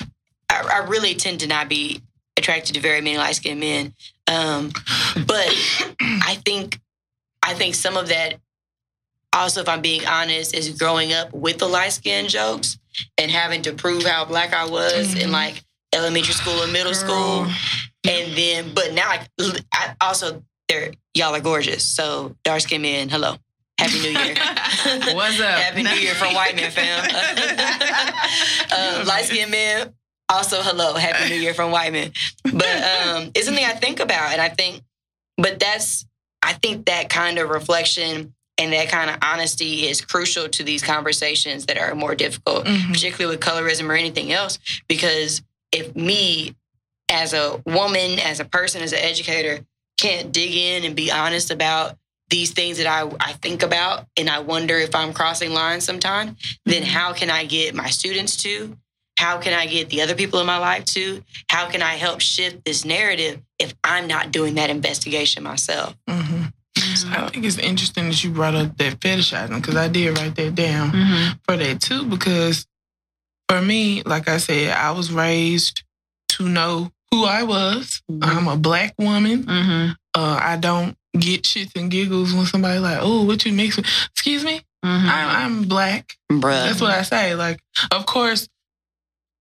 I, 0.49 0.81
I 0.81 0.87
really 0.87 1.15
tend 1.15 1.41
to 1.41 1.47
not 1.47 1.69
be 1.69 2.01
attracted 2.37 2.73
to 2.73 2.81
very 2.81 3.01
many 3.01 3.17
light 3.17 3.35
skinned 3.35 3.59
men. 3.59 3.93
Um, 4.27 4.71
but 5.27 5.47
I 5.99 6.39
think, 6.43 6.79
I 7.43 7.53
think 7.53 7.75
some 7.75 7.97
of 7.97 8.07
that, 8.09 8.39
also, 9.31 9.61
if 9.61 9.69
I'm 9.69 9.81
being 9.81 10.07
honest, 10.07 10.55
is 10.55 10.69
growing 10.69 11.13
up 11.13 11.31
with 11.33 11.59
the 11.59 11.67
light 11.67 11.93
skin 11.93 12.27
jokes 12.27 12.78
and 13.17 13.29
having 13.31 13.61
to 13.63 13.73
prove 13.73 14.03
how 14.05 14.25
black 14.25 14.53
I 14.53 14.65
was 14.65 15.13
in 15.15 15.29
Mhm. 15.29 15.31
like 15.31 15.63
elementary 15.93 16.33
school 16.33 16.61
and 16.61 16.71
middle 16.73 16.93
school, 16.93 17.47
and 18.07 18.33
then 18.37 18.73
but 18.73 18.93
now 18.93 19.09
I, 19.09 19.27
I 19.73 19.95
also 20.01 20.43
they're 20.67 20.91
y'all 21.15 21.35
are 21.35 21.39
gorgeous. 21.41 21.83
So 21.85 22.35
dark 22.43 22.61
skinned 22.61 22.83
men, 22.83 23.09
hello, 23.09 23.37
happy 23.77 23.99
New 23.99 24.09
Year. 24.09 24.35
What's 25.15 25.39
up? 25.39 25.59
Happy 25.59 25.83
New 25.83 25.89
Year 25.91 26.13
from 26.15 26.33
white 26.33 26.55
men, 26.55 26.71
fam. 26.71 27.03
uh, 28.71 29.03
Light 29.07 29.25
skinned 29.25 29.51
men, 29.51 29.93
also 30.29 30.61
hello, 30.61 30.93
Happy 30.95 31.29
New 31.29 31.35
Year 31.41 31.53
from 31.53 31.71
white 31.71 31.91
men. 31.91 32.11
But 32.43 32.53
um, 32.83 33.31
it's 33.35 33.45
something 33.45 33.65
I 33.65 33.73
think 33.73 33.99
about, 33.99 34.31
and 34.31 34.41
I 34.41 34.49
think, 34.49 34.81
but 35.37 35.59
that's 35.59 36.05
I 36.43 36.53
think 36.53 36.85
that 36.85 37.09
kind 37.09 37.37
of 37.39 37.49
reflection 37.49 38.33
and 38.59 38.71
that 38.73 38.89
kind 38.89 39.09
of 39.09 39.17
honesty 39.23 39.87
is 39.87 40.01
crucial 40.01 40.47
to 40.49 40.63
these 40.63 40.83
conversations 40.83 41.65
that 41.65 41.77
are 41.79 41.95
more 41.95 42.13
difficult 42.13 42.65
Mhm. 42.65 42.89
particularly 42.93 43.35
with 43.35 43.43
colorism 43.43 43.89
or 43.89 43.93
anything 43.95 44.31
else. 44.31 44.59
Because 44.87 45.41
if 45.71 45.95
me, 45.95 46.53
as 47.09 47.33
a 47.33 47.61
woman, 47.65 48.19
as 48.19 48.39
a 48.39 48.45
person, 48.45 48.83
as 48.83 48.93
an 48.93 48.99
educator, 48.99 49.65
can't 49.97 50.31
dig 50.31 50.53
in 50.53 50.83
and 50.83 50.95
be 50.95 51.11
honest 51.11 51.49
about 51.51 51.97
these 52.29 52.51
things 52.51 52.77
that 52.77 52.85
I, 52.85 53.09
I 53.19 53.33
think 53.33 53.63
about 53.63 54.05
and 54.15 54.29
I 54.29 54.39
wonder 54.39 54.77
if 54.77 54.93
I'm 54.93 55.13
crossing 55.13 55.51
lines 55.51 55.83
sometime, 55.83 56.37
then 56.65 56.83
how 56.83 57.13
can 57.13 57.29
I 57.31 57.45
get 57.45 57.73
my 57.73 57.89
students 57.89 58.35
to? 58.43 58.77
How 59.17 59.39
can 59.39 59.53
I 59.53 59.65
get 59.65 59.89
the 59.89 60.01
other 60.01 60.15
people 60.15 60.39
in 60.39 60.45
my 60.45 60.59
life 60.59 60.85
to? 60.85 61.23
How 61.49 61.67
can 61.69 61.81
I 61.81 61.95
help 61.95 62.21
shift 62.21 62.63
this 62.65 62.85
narrative 62.85 63.41
if 63.57 63.73
I'm 63.83 64.07
not 64.07 64.31
doing 64.31 64.55
that 64.55 64.69
investigation 64.69 65.43
myself? 65.43 65.95
Mhm. 66.07 66.53
I 67.11 67.29
think 67.29 67.45
it's 67.45 67.57
interesting 67.57 68.05
that 68.05 68.23
you 68.23 68.31
brought 68.31 68.55
up 68.55 68.77
that 68.77 68.99
fetishizing 68.99 69.55
because 69.55 69.75
I 69.75 69.87
did 69.87 70.17
write 70.17 70.35
that 70.35 70.55
down 70.55 70.91
Mm-hmm. 70.91 71.31
for 71.47 71.57
that 71.57 71.81
too. 71.81 72.05
Because 72.05 72.65
for 73.47 73.61
me, 73.61 74.03
like 74.03 74.27
I 74.29 74.37
said, 74.37 74.71
I 74.75 74.91
was 74.91 75.11
raised 75.11 75.83
to 76.29 76.47
know 76.47 76.91
who 77.11 77.25
I 77.25 77.43
was. 77.43 78.01
I'm 78.21 78.47
a 78.47 78.55
black 78.57 78.93
woman. 78.99 79.43
Mm-hmm. 79.43 79.91
Uh, 80.13 80.39
I 80.41 80.57
don't 80.57 80.95
get 81.17 81.43
shits 81.43 81.75
and 81.75 81.89
giggles 81.89 82.33
when 82.33 82.45
somebody 82.45 82.79
like, 82.79 82.99
"Oh, 83.01 83.23
what 83.25 83.43
you 83.45 83.51
mix 83.53 83.77
with?" 83.77 83.85
Excuse 84.11 84.43
me, 84.43 84.61
Mm-hmm. 84.85 85.09
I, 85.09 85.43
I'm 85.43 85.63
black. 85.63 86.13
Bruh. 86.31 86.67
That's 86.67 86.79
what 86.81 86.91
I 86.91 87.01
say. 87.01 87.35
Like, 87.35 87.59
of 87.91 88.05
course, 88.05 88.47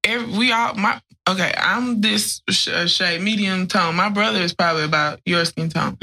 every, 0.05 0.27
we 0.37 0.53
all 0.53 0.75
my 0.75 1.01
okay. 1.29 1.53
I'm 1.57 2.01
this 2.01 2.43
sh- 2.51 2.69
uh, 2.69 2.87
shade, 2.87 3.21
medium 3.23 3.67
tone. 3.69 3.95
My 3.95 4.09
brother 4.09 4.41
is 4.41 4.55
probably 4.55 4.85
about 4.85 5.21
your 5.27 5.45
skin 5.45 5.69
tone. 5.69 5.97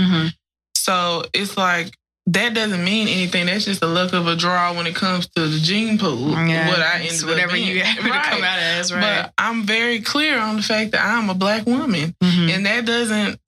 Mm-hmm. 0.88 1.24
So 1.24 1.30
it's 1.34 1.58
like 1.58 1.94
that 2.28 2.56
doesn't 2.56 2.84
mean 2.84 3.08
anything. 3.08 3.46
That's 3.46 3.66
just 3.66 3.84
a 3.84 3.88
luck 3.88 4.12
of 4.14 4.26
a 4.28 4.36
draw 4.36 4.74
when 4.76 4.88
it 4.88 4.96
comes 4.96 5.28
to 5.36 5.48
the 5.48 5.60
gene 5.60 6.00
pool. 6.00 6.32
Yeah. 6.32 6.68
What 6.70 6.80
I 6.80 7.02
ended 7.02 7.24
whatever 7.24 7.50
up 7.52 7.54
being. 7.54 7.68
you 7.68 7.82
happen 7.84 8.04
to 8.06 8.30
come 8.30 8.44
out 8.44 8.58
as, 8.58 8.92
right? 8.92 9.02
But 9.26 9.34
I'm 9.38 9.64
very 9.64 10.02
clear 10.02 10.40
on 10.40 10.56
the 10.56 10.64
fact 10.64 10.92
that 10.94 11.06
I'm 11.06 11.30
a 11.30 11.36
black 11.36 11.68
woman, 11.68 12.16
Mhm. 12.24 12.50
and 12.56 12.66
that 12.66 12.86
doesn't 12.86 13.40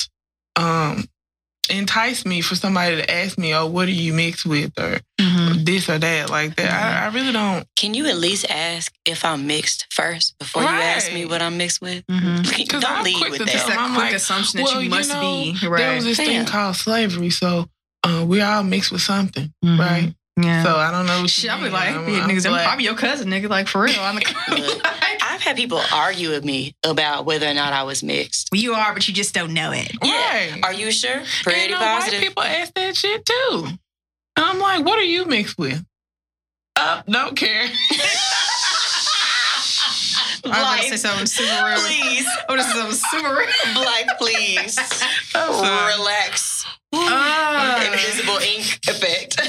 um 0.56 1.06
entice 1.70 2.26
me 2.26 2.42
for 2.42 2.56
somebody 2.56 2.96
to 2.98 3.12
ask 3.12 3.38
me, 3.38 3.54
"Oh, 3.54 3.66
what 3.68 3.88
are 3.88 3.92
you 3.92 4.14
mixed 4.14 4.46
with?" 4.46 4.72
or 4.80 5.00
Mhm. 5.20 5.66
this 5.66 5.90
or 5.90 5.98
that 6.00 6.30
like 6.30 6.56
that. 6.58 6.72
I, 6.72 7.06
I 7.06 7.14
really 7.14 7.32
don't. 7.32 7.66
Can 7.76 7.94
you 7.94 8.08
at 8.08 8.18
least 8.18 8.46
ask 8.50 8.94
if 9.06 9.24
I'm 9.26 9.48
mixed 9.48 9.88
first 9.92 10.38
before 10.40 10.62
you 10.64 10.68
ask 10.70 11.12
me 11.12 11.26
what 11.26 11.42
I'm 11.42 11.58
mixed 11.58 11.82
with? 11.82 12.04
Mhm. 12.12 12.70
Don't 12.70 12.86
I'm 12.86 13.04
lead 13.04 13.18
quick 13.18 13.32
with 13.32 13.40
that. 13.40 13.50
It's 13.50 13.60
tell 13.62 13.70
that 13.70 13.80
I'm 13.80 13.94
quick 13.94 14.06
like, 14.06 14.14
assumption 14.14 14.58
that 14.58 14.64
well, 14.66 14.76
you 14.82 14.86
you 14.86 14.90
must 14.90 15.10
know, 15.12 15.22
be. 15.22 15.58
There 15.62 15.96
was 15.96 16.04
this 16.06 16.18
thing 16.18 16.46
called 16.46 16.76
slavery, 16.76 17.30
so 17.30 17.68
uh, 18.04 18.24
we 18.28 18.42
all 18.42 18.64
mixed 18.64 18.92
with 18.92 19.02
something, 19.02 19.52
Mhm. 19.66 19.80
right? 19.80 20.14
Yeah. 20.40 20.64
So 20.64 20.76
I 20.76 20.92
don't 20.92 21.08
know. 21.08 21.22
What 21.22 21.30
Shit, 21.32 21.50
I'll 21.50 21.64
be 21.64 21.70
like, 21.70 21.96
I'm, 21.96 22.08
yeah, 22.08 22.22
I'm 22.24 22.30
niggas, 22.30 22.46
I'm 22.46 22.64
probably 22.64 22.86
your 22.86 22.94
cousin, 22.94 23.28
nigga. 23.30 23.50
Like 23.50 23.68
for 23.68 23.82
real. 23.82 24.00
On 24.00 24.16
the 24.16 24.22
like, 24.52 24.86
I've 24.86 24.97
had 25.48 25.56
people 25.56 25.82
argue 25.94 26.30
with 26.30 26.44
me 26.44 26.76
about 26.84 27.26
whether 27.26 27.48
or 27.48 27.54
not 27.54 27.72
I 27.72 27.84
was 27.84 28.04
mixed. 28.04 28.50
well, 28.52 28.60
you 28.60 28.74
are, 28.74 28.94
but 28.94 29.08
you 29.08 29.14
just 29.14 29.34
don't 29.34 29.54
know 29.54 29.72
it. 29.72 29.92
Yeah. 30.04 30.12
Right. 30.12 30.60
Are 30.64 30.74
you 30.74 30.92
sure? 30.92 31.24
Pretty 31.44 31.74
and, 31.74 31.76
uh, 31.76 31.80
positive. 31.80 32.20
White 32.20 32.28
people 32.28 32.44
ask 32.44 32.74
that 32.74 32.96
shit 32.96 33.26
too. 33.26 33.68
And 34.36 34.46
I'm 34.46 34.60
like, 34.60 34.86
what 34.86 35.00
are 35.00 35.04
you 35.04 35.26
mixed 35.26 35.58
with? 35.58 35.84
Uh, 36.76 37.02
don't 37.08 37.36
care. 37.36 37.68
I 40.46 40.50
was 40.50 40.58
about 40.58 40.78
to 40.78 40.90
say 40.90 40.98
something 40.98 41.26
super 41.26 41.66
rude. 41.66 41.80
Please, 41.80 42.28
I 42.28 42.54
was 42.54 42.66
about 42.66 42.90
to 42.90 42.94
say 42.94 43.00
something 43.00 43.20
super 43.22 43.36
rude. 43.36 43.50
black, 43.74 44.20
please. 44.20 44.74
sorry. 45.32 45.94
Relax. 45.98 46.66
Ah. 46.94 47.86
Invisible 47.86 48.38
ink 48.38 48.80
effect. 48.88 49.42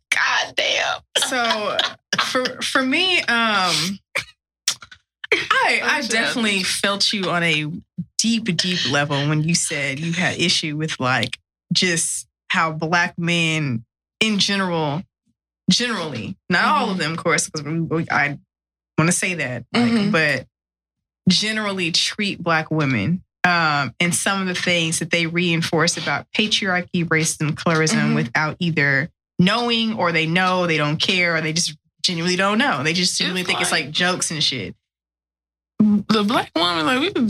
God 0.10 0.54
damn. 0.56 1.00
so 1.18 1.76
for 2.20 2.44
for 2.62 2.82
me, 2.82 3.20
um, 3.22 3.98
I 5.32 5.80
I 5.84 6.00
definitely 6.02 6.62
felt 6.62 7.12
you 7.12 7.30
on 7.30 7.42
a 7.42 7.66
deep, 8.18 8.44
deep 8.56 8.90
level 8.90 9.28
when 9.28 9.42
you 9.42 9.54
said 9.54 9.98
you 9.98 10.12
had 10.12 10.38
issue 10.38 10.76
with 10.76 10.98
like 10.98 11.38
just 11.72 12.26
how 12.48 12.72
black 12.72 13.18
men 13.18 13.84
in 14.20 14.38
general, 14.38 15.02
generally, 15.70 16.36
not 16.48 16.64
all 16.64 16.90
of 16.90 16.98
them, 16.98 17.12
of 17.12 17.18
course, 17.18 17.48
because 17.48 17.66
I 18.10 18.38
want 18.96 19.08
to 19.10 19.12
say 19.12 19.34
that, 19.34 19.64
like, 19.72 19.84
Mhm. 19.92 20.12
but 20.12 20.46
generally 21.28 21.92
treat 21.92 22.42
black 22.42 22.70
women. 22.70 23.22
Um, 23.44 23.94
and 24.00 24.14
some 24.14 24.40
of 24.40 24.48
the 24.48 24.54
things 24.60 24.98
that 24.98 25.10
they 25.10 25.26
reinforce 25.26 25.96
about 25.96 26.26
patriarchy, 26.36 27.04
racism, 27.04 27.52
colorism 27.52 28.10
Mhm. 28.12 28.14
without 28.14 28.56
either 28.58 29.10
knowing 29.38 29.94
or 29.94 30.10
they 30.10 30.26
know 30.26 30.66
they 30.66 30.76
don't 30.76 30.98
care 31.00 31.36
or 31.36 31.40
they 31.40 31.52
just 31.52 31.76
genuinely 32.02 32.36
don't 32.36 32.58
know. 32.58 32.82
They 32.82 32.92
just 32.92 33.16
genuinely 33.18 33.44
think 33.44 33.60
it's 33.60 33.70
like 33.72 33.90
jokes 33.90 34.30
and 34.30 34.42
shit. 34.42 34.74
The 35.80 36.24
black 36.24 36.50
woman, 36.56 36.86
like 36.86 37.00
we, 37.14 37.28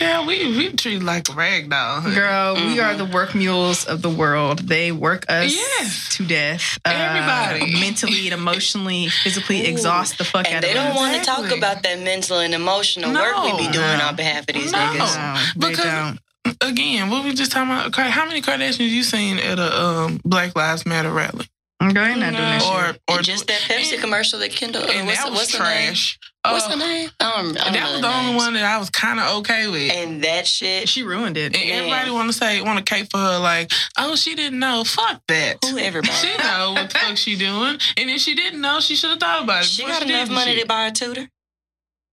yeah, 0.00 0.24
we 0.26 0.56
we 0.56 0.72
treat 0.72 1.02
like 1.02 1.28
a 1.28 1.34
rag 1.34 1.68
doll. 1.68 2.00
honey. 2.00 2.14
Girl, 2.14 2.54
we 2.54 2.80
are 2.80 2.94
Mhm. 2.94 2.98
the 2.98 3.04
work 3.04 3.34
mules 3.34 3.84
of 3.84 4.00
the 4.00 4.08
world. 4.08 4.60
They 4.60 4.90
work 4.90 5.26
us 5.28 5.52
Yes. 5.54 6.08
to 6.16 6.24
death. 6.24 6.78
Uh, 6.86 6.90
Everybody. 6.94 7.78
mentally 7.78 8.24
and 8.28 8.32
emotionally, 8.32 9.10
physically 9.10 9.60
Ooh. 9.60 9.68
exhaust 9.70 10.16
the 10.16 10.24
fuck 10.24 10.46
out 10.46 10.52
And 10.52 10.64
of 10.64 10.70
they 10.70 10.72
don't 10.72 10.94
want 10.94 11.18
to 11.18 11.24
talk 11.24 11.50
about 11.50 11.82
that 11.82 12.00
mental 12.00 12.38
and 12.38 12.54
emotional 12.54 13.12
work 13.12 13.44
we 13.44 13.66
be 13.66 13.72
doing 13.72 13.98
No. 13.98 14.06
on 14.08 14.16
behalf 14.16 14.40
of 14.48 14.54
these 14.54 14.72
No. 14.72 14.78
niggas. 14.78 15.16
No, 15.16 15.40
they 15.60 15.68
Because- 15.68 15.84
don't. 15.84 16.18
Again, 16.62 17.10
what 17.10 17.22
we 17.24 17.34
just 17.34 17.52
talking 17.52 17.70
about? 17.70 18.10
How 18.10 18.24
many 18.24 18.40
Kardashians 18.40 18.88
you 18.88 19.02
seen 19.02 19.38
at 19.38 19.58
a 19.58 19.82
um, 19.82 20.20
Black 20.24 20.56
Lives 20.56 20.86
Matter 20.86 21.10
rally? 21.10 21.48
Girl, 21.80 21.98
ain't 22.06 22.18
not 22.20 22.32
doing 22.32 22.34
that 22.42 22.60
No. 22.60 22.86
shit. 22.92 23.00
Or 23.08 23.16
or 23.16 23.22
just 23.22 23.46
that 23.48 23.60
Pepsi 23.60 23.92
and- 23.92 24.00
commercial 24.00 24.38
that 24.38 24.52
Kendall. 24.54 24.84
and 24.88 25.06
what's, 25.06 25.18
that 25.18 25.30
was 25.30 25.38
what's 25.40 25.54
her 25.56 25.64
name? 25.64 25.88
trash. 25.88 26.18
What's 26.44 26.66
Uh, 26.66 26.70
her 26.70 26.76
name? 26.76 27.10
I 27.20 27.24
don't, 27.42 27.56
I 27.58 27.64
don't 27.64 27.72
that 27.72 27.72
know 27.72 27.92
was 27.92 28.00
the 28.00 28.06
the 28.08 28.14
only 28.14 28.30
names. 28.32 28.42
one 28.44 28.54
that 28.54 28.64
I 28.64 28.78
was 28.78 28.90
kind 28.90 29.18
of 29.18 29.36
okay 29.38 29.66
with. 29.68 29.92
And 29.92 30.22
that 30.24 30.46
shit. 30.46 30.88
She 30.88 31.02
ruined 31.02 31.36
it. 31.36 31.56
And 31.56 31.64
Yeah. 31.68 31.74
everybody 31.76 32.10
want 32.10 32.28
to 32.30 32.36
say, 32.36 32.60
want 32.60 32.84
to 32.84 32.94
cape 32.94 33.10
for 33.10 33.18
her, 33.18 33.38
like, 33.38 33.72
oh, 33.98 34.14
she 34.16 34.34
didn't 34.34 34.58
know. 34.58 34.84
Fuck 34.84 35.22
that. 35.28 35.64
Who 35.64 35.78
everybody? 35.78 36.12
She 36.14 36.36
know 36.36 36.72
what 36.74 36.90
the 36.90 36.98
fuck 36.98 37.16
she 37.16 37.36
doing, 37.36 37.78
and 37.96 38.10
if 38.10 38.20
she 38.20 38.34
didn't 38.34 38.60
know, 38.60 38.80
she 38.80 38.94
should 38.94 39.10
have 39.10 39.20
thought 39.20 39.44
about 39.44 39.62
it. 39.62 39.66
She 39.68 39.82
before 39.82 40.00
got 40.00 40.06
did 40.06 40.14
enough 40.16 40.30
money 40.30 40.52
shit. 40.52 40.60
to 40.62 40.66
buy 40.66 40.86
a 40.86 40.92
tutor. 40.92 41.28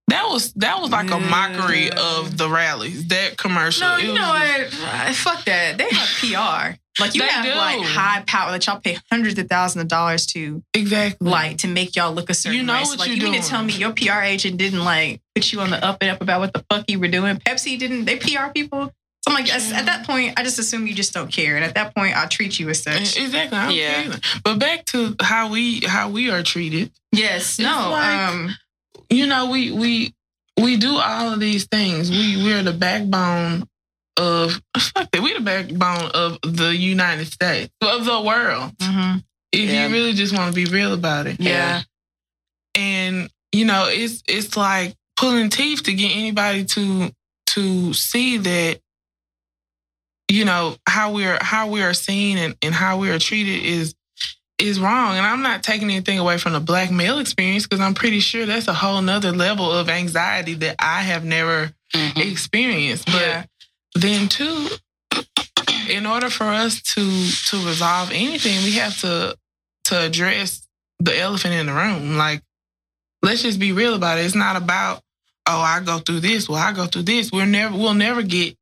That 0.08 0.28
was 0.28 0.52
that 0.54 0.80
was 0.80 0.90
like 0.90 1.10
a 1.10 1.18
mockery 1.18 1.90
of 1.90 2.36
the 2.36 2.48
rallies. 2.48 3.06
That 3.08 3.36
commercial. 3.38 3.86
No, 3.88 3.96
you 3.96 4.12
know 4.12 4.28
what? 4.28 4.70
Fuck 5.14 5.44
that. 5.46 5.78
They 5.78 5.88
have 5.90 6.08
PR. 6.20 6.78
Like 7.00 7.14
you 7.14 7.22
They 7.22 7.28
have 7.28 7.44
do. 7.44 7.54
like 7.54 7.80
high 7.82 8.22
power 8.26 8.50
that 8.52 8.66
y'all 8.66 8.78
pay 8.80 8.98
hundreds 9.10 9.38
of 9.38 9.48
thousands 9.48 9.82
of 9.82 9.88
dollars 9.88 10.26
to 10.28 10.62
Exactly. 10.74 11.30
like 11.30 11.58
to 11.58 11.68
make 11.68 11.96
y'all 11.96 12.12
look 12.12 12.28
a 12.28 12.34
certain 12.34 12.58
You 12.58 12.64
know 12.66 12.74
way. 12.74 12.84
So, 12.84 12.90
what 12.90 12.98
like 12.98 13.08
you're 13.08 13.16
you 13.16 13.32
mean 13.32 13.40
to 13.40 13.48
tell 13.48 13.62
me 13.64 13.72
your 13.72 13.92
PR 13.92 14.20
agent 14.20 14.58
didn't 14.58 14.84
like 14.84 15.22
put 15.34 15.50
you 15.52 15.60
on 15.60 15.70
the 15.70 15.82
up 15.82 15.98
and 16.02 16.10
up 16.10 16.20
about 16.20 16.40
what 16.40 16.52
the 16.52 16.62
fuck 16.68 16.84
you 16.90 16.98
were 17.00 17.08
doing? 17.08 17.36
Pepsi 17.36 17.78
didn't. 17.78 18.04
They 18.04 18.16
PR 18.18 18.48
people. 18.54 18.92
So 19.24 19.30
I'm 19.30 19.34
like, 19.34 19.54
at- 19.54 19.72
at 19.72 19.86
that 19.86 20.04
point, 20.04 20.34
I 20.36 20.42
just 20.42 20.58
assume 20.58 20.86
you 20.88 20.94
just 20.94 21.14
don't 21.14 21.30
care, 21.32 21.54
and 21.54 21.64
at 21.64 21.76
that 21.76 21.94
point, 21.94 22.16
I'll 22.16 22.28
treat 22.28 22.58
you 22.58 22.68
as 22.70 22.82
such. 22.82 23.16
Exactly. 23.16 23.56
I 23.56 23.66
don't 23.66 23.74
Yeah. 23.76 24.02
care. 24.02 24.20
But 24.42 24.58
back 24.58 24.84
to 24.86 25.14
how 25.22 25.48
we 25.48 25.80
how 25.86 26.10
we 26.10 26.28
are 26.28 26.42
treated. 26.42 26.90
Yes. 27.12 27.58
No. 27.60 27.90
like- 27.90 28.18
um. 28.18 28.56
You 29.12 29.26
know, 29.26 29.50
we 29.50 29.70
we 29.72 30.14
we 30.60 30.76
do 30.76 30.96
all 30.96 31.32
of 31.32 31.40
these 31.40 31.66
things. 31.66 32.10
We 32.10 32.42
we're 32.42 32.62
the 32.62 32.72
backbone 32.72 33.68
of 34.16 34.60
fuck 34.76 35.10
that. 35.10 35.22
We 35.22 35.34
the 35.34 35.40
backbone 35.40 36.10
of 36.14 36.38
the 36.42 36.74
United 36.76 37.26
States 37.26 37.70
of 37.82 38.04
the 38.04 38.20
world. 38.20 38.76
mhm. 38.78 39.22
If 39.52 39.68
Yeah. 39.70 39.86
you 39.86 39.92
really 39.92 40.12
just 40.14 40.34
want 40.34 40.54
to 40.54 40.64
be 40.64 40.70
real 40.70 40.94
about 40.94 41.26
it. 41.26 41.38
Yeah. 41.40 41.82
and 42.74 43.28
you 43.52 43.66
know 43.66 43.86
it's 43.88 44.22
it's 44.26 44.56
like 44.56 44.94
pulling 45.18 45.50
teeth 45.50 45.82
to 45.84 45.92
get 45.92 46.10
anybody 46.16 46.64
to 46.64 47.10
to 47.48 47.92
see 47.92 48.38
that 48.38 48.80
you 50.30 50.44
know 50.46 50.76
how 50.88 51.12
we're 51.12 51.38
how 51.42 51.68
we 51.68 51.82
are 51.82 51.92
seen 51.92 52.38
and, 52.38 52.56
and 52.62 52.74
how 52.74 52.96
we 52.98 53.10
are 53.10 53.18
treated 53.18 53.62
is 53.62 53.94
is 54.62 54.80
wrong. 54.80 55.16
And 55.16 55.26
i'm 55.26 55.42
not 55.42 55.62
taking 55.62 55.90
anything 55.90 56.18
away 56.18 56.38
from 56.38 56.52
the 56.52 56.60
black 56.60 56.90
male 56.90 57.18
experience 57.18 57.66
because 57.66 57.80
i'm 57.80 57.94
pretty 57.94 58.20
sure 58.20 58.46
that's 58.46 58.68
a 58.68 58.74
whole 58.74 59.02
nother 59.02 59.32
level 59.32 59.70
of 59.70 59.88
anxiety 59.88 60.54
that 60.54 60.76
i 60.78 61.02
have 61.02 61.24
never 61.24 61.72
Mhm. 61.94 62.30
experienced. 62.32 63.06
But 63.06 63.14
Yeah. 63.20 63.44
then 63.94 64.28
too 64.28 64.68
in 65.90 66.06
order 66.06 66.30
for 66.30 66.44
us 66.46 66.80
to 66.94 67.02
to 67.50 67.66
resolve 67.66 68.10
anything 68.12 68.62
we 68.64 68.72
have 68.72 68.98
to 69.00 69.36
to 69.84 70.00
address 70.00 70.66
the 71.00 71.18
elephant 71.18 71.54
in 71.54 71.66
the 71.66 71.72
room. 71.74 72.16
Like 72.16 72.42
let's 73.22 73.42
just 73.42 73.58
be 73.58 73.72
real 73.72 73.94
about 73.94 74.18
it. 74.18 74.24
It's 74.24 74.34
not 74.34 74.56
about 74.56 75.02
oh 75.46 75.60
i 75.60 75.80
go 75.80 75.98
through 75.98 76.20
this. 76.20 76.48
Well 76.48 76.58
i 76.62 76.72
go 76.72 76.86
through 76.86 77.02
this. 77.02 77.30
We're 77.32 77.46
never 77.46 77.76
we'll 77.76 77.94
never 77.94 78.22
get 78.22 78.56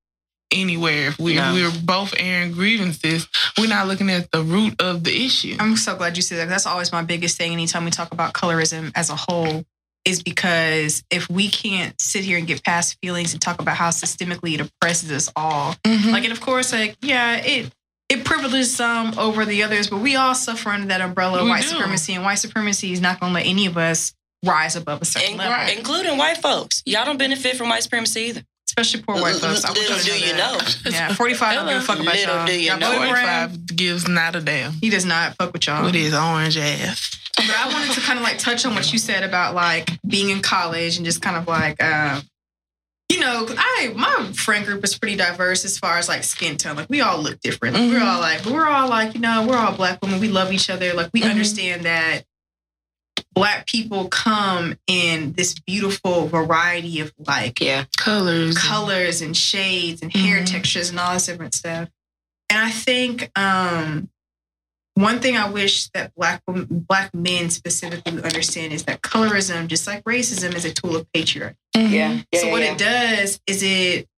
anywhere 0.53 1.09
if 1.09 1.18
we, 1.18 1.34
No. 1.36 1.53
we're 1.55 1.70
both 1.82 2.14
airing 2.18 2.53
grievances 2.53 3.28
we're 3.59 3.68
not 3.68 3.86
looking 3.88 4.11
at 4.11 4.30
the 4.32 4.42
root 4.42 4.80
of 4.80 5.05
the 5.05 5.24
issue 5.26 5.57
I'm 5.59 5.76
so 5.76 5.96
glad 5.96 6.16
you 6.16 6.22
said 6.22 6.38
that. 6.38 6.48
That's 6.48 6.66
always 6.66 6.92
my 6.92 7.03
biggest 7.03 7.36
thing. 7.38 7.53
Anytime 7.53 7.84
we 7.84 7.90
talk 7.90 8.12
about 8.12 8.32
colorism 8.32 8.92
as 8.94 9.11
a 9.11 9.16
whole, 9.16 9.64
is 10.07 10.22
because 10.22 11.05
if 11.11 11.28
we 11.28 11.48
can't 11.51 12.01
sit 12.01 12.24
here 12.24 12.38
and 12.38 12.46
get 12.46 12.64
past 12.64 12.96
feelings 13.03 13.32
and 13.34 13.42
talk 13.42 13.61
about 13.61 13.76
how 13.76 13.90
systemically 13.90 14.55
it 14.55 14.61
oppresses 14.62 15.11
us 15.12 15.30
all, 15.36 15.74
Mhm. 15.86 16.11
like, 16.12 16.24
and 16.24 16.32
of 16.32 16.40
course, 16.40 16.72
like, 16.72 16.96
yeah, 17.03 17.36
it 17.36 17.70
it 18.09 18.24
privileges 18.24 18.74
some 18.74 19.16
over 19.18 19.44
the 19.44 19.62
others, 19.62 19.88
but 19.88 19.98
we 19.98 20.16
all 20.16 20.34
suffer 20.34 20.70
under 20.70 20.88
that 20.88 21.01
umbrella 21.01 21.38
of 21.38 21.44
We 21.44 21.51
white 21.51 21.62
do. 21.62 21.68
supremacy, 21.68 22.14
and 22.14 22.24
white 22.24 22.40
supremacy 22.40 22.92
is 22.92 23.01
not 23.01 23.20
going 23.20 23.30
to 23.30 23.34
let 23.34 23.46
any 23.46 23.66
of 23.66 23.76
us 23.78 24.14
rise 24.44 24.74
above 24.74 25.01
a 25.03 25.05
certain 25.05 25.32
In- 25.32 25.36
level, 25.36 25.76
Including 25.76 26.16
white 26.16 26.38
folks. 26.42 26.82
Y'all 26.86 27.05
don't 27.05 27.18
benefit 27.18 27.57
from 27.57 27.68
white 27.68 27.82
supremacy 27.84 28.20
either. 28.22 28.42
Especially 28.70 29.02
poor 29.02 29.20
white 29.20 29.36
folks. 29.36 29.64
I 29.64 29.68
want 29.70 29.78
Little 29.80 29.98
do 29.98 30.18
you 30.26 30.36
know. 30.36 30.58
Yeah, 30.90 31.12
45 31.14 31.54
don't 31.54 31.66
give 31.68 31.76
a 31.76 31.80
fuck 31.80 31.98
about 32.00 32.14
Little 32.14 32.34
y'all. 32.36 32.46
do 32.46 32.52
you 32.60 32.70
Y'all 32.70 32.78
know. 32.78 32.86
voted 32.92 33.08
for 33.10 33.16
him. 33.16 33.50
45 33.50 33.76
gives 33.76 34.08
not 34.08 34.36
a 34.36 34.40
damn 34.40 34.72
He 34.72 34.90
does 34.90 35.04
not 35.04 35.36
fuck 35.36 35.52
with 35.52 35.66
y'all. 35.66 35.84
with 35.84 35.94
his 35.94 36.14
orange 36.14 36.56
ass 36.56 37.18
But 37.36 37.50
I 37.50 37.68
wanted 37.72 37.92
to 37.94 38.00
kind 38.00 38.18
of 38.18 38.22
like 38.24 38.38
touch 38.38 38.64
on 38.64 38.74
what 38.74 38.92
you 38.92 38.98
said 38.98 39.22
about 39.24 39.54
like 39.54 39.90
being 40.06 40.30
in 40.30 40.40
college 40.42 40.96
and 40.96 41.04
just 41.04 41.20
kind 41.22 41.36
of 41.36 41.46
like, 41.48 41.82
um, 41.82 42.22
you 43.12 43.18
know, 43.18 43.46
I 43.50 43.92
my 43.96 44.30
friend 44.34 44.64
group 44.64 44.84
is 44.84 44.96
pretty 44.96 45.16
diverse 45.16 45.64
as 45.64 45.76
far 45.78 45.98
as 45.98 46.08
like 46.08 46.22
skin 46.22 46.56
tone. 46.56 46.76
Like 46.76 46.88
we 46.88 47.00
all 47.00 47.20
look 47.20 47.40
different. 47.40 47.74
Like, 47.74 47.90
We're 47.90 48.04
all 48.04 48.20
like, 48.20 48.44
but 48.44 48.52
we're 48.52 48.68
all 48.68 48.88
like, 48.88 49.14
you 49.14 49.20
know, 49.20 49.46
we're 49.48 49.56
all 49.56 49.72
black 49.72 50.00
women. 50.00 50.20
We 50.20 50.28
love 50.28 50.52
each 50.52 50.70
other. 50.70 50.94
Like 50.94 51.10
we 51.12 51.22
Mhm. 51.22 51.30
understand 51.30 51.82
that 51.86 52.22
black 53.34 53.66
people 53.66 54.08
come 54.08 54.76
in 54.86 55.32
this 55.34 55.54
beautiful 55.54 56.26
variety 56.28 57.00
of 57.00 57.12
like 57.18 57.61
Yeah. 57.61 57.84
colors 57.96 58.58
colors 58.58 59.22
and 59.22 59.36
shades 59.36 60.02
and 60.02 60.12
hair 60.14 60.40
Mhm. 60.42 60.46
textures 60.50 60.90
and 60.90 60.98
all 60.98 61.14
this 61.14 61.26
different 61.26 61.54
stuff. 61.54 61.88
And 62.50 62.58
I 62.58 62.70
think 62.70 63.30
um, 63.38 64.11
one 64.94 65.20
thing 65.20 65.36
I 65.36 65.48
wish 65.48 65.86
that 65.94 66.12
black 66.16 66.42
wom- 66.48 66.66
black 66.68 67.14
men 67.14 67.48
specifically 67.50 68.12
would 68.12 68.24
understand 68.26 68.72
is 68.72 68.82
that 68.84 69.02
colorism, 69.02 69.68
just 69.68 69.86
like 69.86 70.02
racism, 70.04 70.54
is 70.54 70.64
a 70.64 70.72
tool 70.74 70.96
of 70.96 71.07
patriarchy. 71.12 71.54
Mhm. 71.76 72.24
so 72.34 72.48
what 72.48 72.62
it 72.62 72.76
does 72.76 73.40
is 73.46 73.62
it 73.62 74.08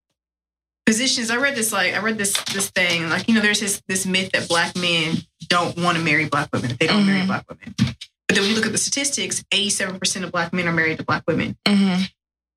positions. 0.86 1.30
I 1.30 1.36
read 1.36 1.54
this 1.54 1.70
like 1.72 1.94
I 1.94 1.98
read 1.98 2.16
this 2.18 2.32
this 2.52 2.70
thing 2.70 3.08
like 3.10 3.28
you 3.28 3.34
know 3.34 3.40
there's 3.40 3.60
this 3.60 3.82
this 3.86 4.06
myth 4.06 4.30
that 4.32 4.48
black 4.48 4.74
men 4.76 5.22
don't 5.48 5.76
want 5.76 5.98
to 5.98 6.02
marry 6.02 6.24
black 6.24 6.48
women. 6.52 6.70
If 6.72 6.78
they 6.78 6.86
don't 6.86 7.06
marry 7.06 7.20
Mhm. 7.20 7.26
black 7.26 7.44
women. 7.48 7.74
But 8.32 8.40
then 8.40 8.48
we 8.48 8.54
look 8.54 8.64
at 8.64 8.72
the 8.72 8.78
statistics. 8.78 9.44
Eighty 9.52 9.68
seven 9.68 9.98
percent 9.98 10.24
of 10.24 10.32
black 10.32 10.54
men 10.54 10.66
are 10.66 10.72
married 10.72 10.96
to 10.98 11.04
black 11.04 11.22
women. 11.28 11.54
Mhm. 11.66 12.08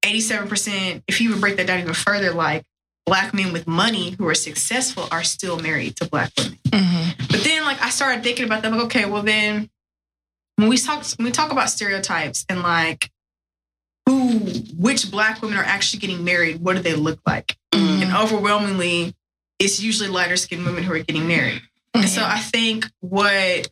87%, 0.06 1.04
if 1.08 1.20
you 1.20 1.32
would 1.32 1.42
break 1.42 1.58
that 1.58 1.66
down 1.68 1.80
even 1.80 1.94
further, 1.96 2.32
like 2.32 2.64
black 3.08 3.34
men 3.34 3.52
with 3.52 3.68
money 3.68 4.12
who 4.18 4.28
are 4.28 4.36
successful 4.36 5.08
are 5.12 5.24
still 5.24 5.60
married 5.60 5.96
to 5.98 6.06
black 6.06 6.32
women. 6.38 6.60
Mhm. 6.70 7.28
But 7.30 7.44
then 7.44 7.64
like 7.66 7.82
I 7.82 7.90
started 7.90 8.24
thinking 8.24 8.46
about 8.46 8.62
that, 8.62 8.72
like, 8.72 8.82
okay, 8.86 9.06
well 9.06 9.24
then 9.24 9.70
when 10.56 10.70
we 10.70 10.78
talk 10.78 11.04
when 11.18 11.26
we 11.26 11.32
talk 11.32 11.52
about 11.52 11.70
stereotypes 11.70 12.46
and 12.48 12.62
like 12.62 13.12
who 14.06 14.40
which 14.78 15.12
black 15.12 15.42
women 15.42 15.58
are 15.58 15.64
actually 15.64 16.00
getting 16.00 16.24
married, 16.24 16.62
what 16.62 16.76
do 16.78 16.82
they 16.84 16.94
look 16.96 17.20
like? 17.26 17.58
Mhm. 17.74 18.04
And 18.04 18.16
overwhelmingly, 18.16 19.14
it's 19.60 19.82
usually 19.82 20.08
lighter 20.10 20.38
skinned 20.38 20.66
women 20.66 20.84
who 20.84 20.94
are 20.94 21.00
getting 21.00 21.28
married. 21.28 21.62
And 21.94 22.08
so 22.10 22.24
I 22.24 22.40
think 22.40 22.90
what 23.00 23.70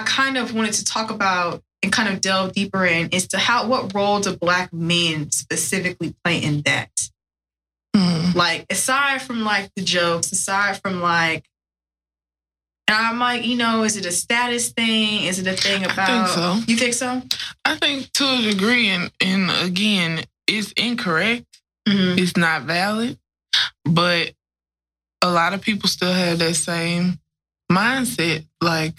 I 0.00 0.04
kind 0.04 0.36
of 0.36 0.54
wanted 0.54 0.74
to 0.74 0.84
talk 0.84 1.10
about 1.10 1.62
and 1.82 1.92
kind 1.92 2.08
of 2.12 2.20
delve 2.20 2.52
deeper 2.52 2.84
in 2.84 3.08
is 3.10 3.28
to 3.28 3.38
how 3.38 3.66
what 3.68 3.94
role 3.94 4.20
do 4.20 4.36
black 4.36 4.72
men 4.72 5.30
specifically 5.30 6.14
play 6.24 6.38
in 6.42 6.62
that? 6.62 6.90
Mhm. 7.96 8.34
Like 8.34 8.66
aside 8.70 9.22
from 9.22 9.42
like 9.44 9.70
the 9.76 9.82
jokes, 9.82 10.32
aside 10.32 10.80
from 10.82 11.00
like 11.00 11.44
And 12.88 12.96
I'm 12.96 13.18
like, 13.18 13.44
you 13.44 13.54
know, 13.56 13.82
is 13.82 13.98
it 13.98 14.06
a 14.06 14.10
status 14.12 14.70
thing? 14.70 15.24
Is 15.24 15.38
it 15.38 15.46
a 15.46 15.52
thing 15.54 15.84
I 15.84 15.92
about? 15.92 16.06
think 16.08 16.28
so. 16.28 16.72
You 16.72 16.76
think 16.78 16.94
so? 16.94 17.22
I 17.64 17.76
think 17.76 18.10
to 18.14 18.24
a 18.24 18.40
degree, 18.50 18.88
and, 18.88 19.10
and 19.20 19.50
again, 19.50 20.24
it's 20.46 20.72
incorrect. 20.72 21.44
Mm-hmm. 21.86 22.18
It's 22.18 22.34
not 22.38 22.62
valid. 22.62 23.18
But 23.84 24.32
a 25.20 25.30
lot 25.30 25.52
of 25.52 25.60
people 25.60 25.86
still 25.90 26.12
have 26.14 26.38
that 26.38 26.54
same 26.54 27.18
mindset. 27.70 28.46
Like 28.62 28.94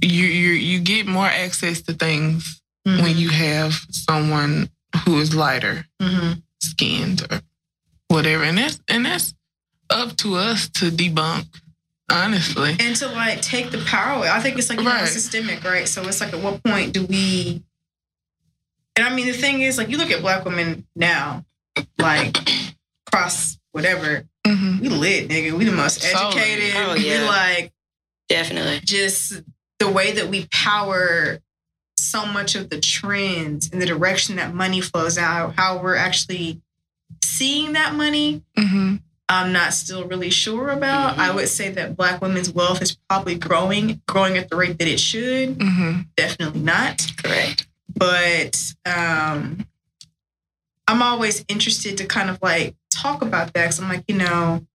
you 0.00 0.24
you 0.24 0.50
you 0.52 0.80
get 0.80 1.06
more 1.06 1.26
access 1.26 1.80
to 1.82 1.92
things 1.92 2.60
when 2.84 3.16
you 3.16 3.30
have 3.30 3.72
someone 3.90 4.68
who 5.04 5.18
is 5.18 5.34
lighter 5.34 5.86
Mm-hmm. 6.02 6.32
skinned 6.60 7.22
or 7.30 7.40
whatever. 8.08 8.44
And 8.44 8.58
that's 8.58 8.80
and 8.88 9.06
that's 9.06 9.34
up 9.90 10.16
to 10.18 10.34
us 10.36 10.68
to 10.70 10.90
debunk, 10.90 11.46
honestly. 12.10 12.76
and 12.80 12.94
to 12.96 13.06
like 13.08 13.40
take 13.42 13.70
the 13.70 13.78
power 13.86 14.18
away. 14.18 14.28
I 14.28 14.40
think 14.40 14.58
it's 14.58 14.68
like 14.70 14.78
you 14.78 14.84
know, 14.84 14.90
Right. 14.90 15.08
systemic, 15.08 15.64
right? 15.64 15.88
So 15.88 16.02
it's 16.06 16.20
like, 16.20 16.32
at 16.34 16.40
what 16.42 16.62
point 16.62 16.92
do 16.92 17.04
we? 17.06 17.62
And 18.96 19.06
I 19.06 19.14
mean, 19.14 19.26
the 19.26 19.32
thing 19.32 19.62
is, 19.62 19.76
like, 19.76 19.88
you 19.88 19.98
look 19.98 20.10
at 20.10 20.20
black 20.20 20.44
women 20.44 20.86
now, 20.94 21.44
like 21.98 22.36
cross 23.10 23.58
whatever, 23.72 24.24
hmm 24.46 24.78
we 24.80 24.88
lit, 24.88 25.28
nigga. 25.28 25.52
We 25.52 25.64
the 25.64 25.72
most 25.72 26.04
educated. 26.04 26.74
Oh, 26.76 26.94
yeah. 26.94 27.22
We 27.22 27.26
like 27.26 27.72
Definitely. 28.28 28.80
just 28.84 29.42
the 29.78 29.90
way 29.90 30.12
that 30.12 30.28
we 30.28 30.46
power 30.50 31.38
so 31.98 32.26
much 32.26 32.54
of 32.54 32.70
the 32.70 32.80
trends 32.80 33.70
and 33.72 33.80
the 33.80 33.86
direction 33.86 34.36
that 34.36 34.54
money 34.54 34.80
flows 34.80 35.16
out, 35.18 35.54
how 35.56 35.80
we're 35.82 35.96
actually 35.96 36.60
seeing 37.22 37.72
that 37.74 37.94
money. 37.94 38.42
hmm 38.56 38.96
I'm 39.26 39.52
not 39.54 39.72
still 39.72 40.04
really 40.06 40.28
sure 40.28 40.68
about. 40.68 41.16
Mhm. 41.16 41.18
I 41.18 41.30
would 41.34 41.48
say 41.48 41.70
that 41.70 41.96
black 41.96 42.20
women's 42.20 42.50
wealth 42.50 42.82
is 42.82 42.94
probably 43.08 43.36
growing, 43.36 44.02
growing 44.06 44.36
at 44.36 44.50
the 44.50 44.56
rate 44.56 44.78
that 44.78 44.86
it 44.86 45.00
should. 45.00 45.56
hmm 45.60 46.00
Definitely 46.14 46.60
not. 46.60 47.10
Correct. 47.16 47.66
But 47.96 48.60
um, 48.84 49.66
I'm 50.86 51.00
always 51.02 51.42
interested 51.48 51.96
to 51.98 52.04
kind 52.06 52.28
of 52.28 52.38
like 52.42 52.76
talk 52.94 53.22
about 53.22 53.54
that 53.54 53.62
because 53.62 53.80
I'm 53.80 53.88
like, 53.88 54.04
you 54.08 54.16
know, 54.16 54.66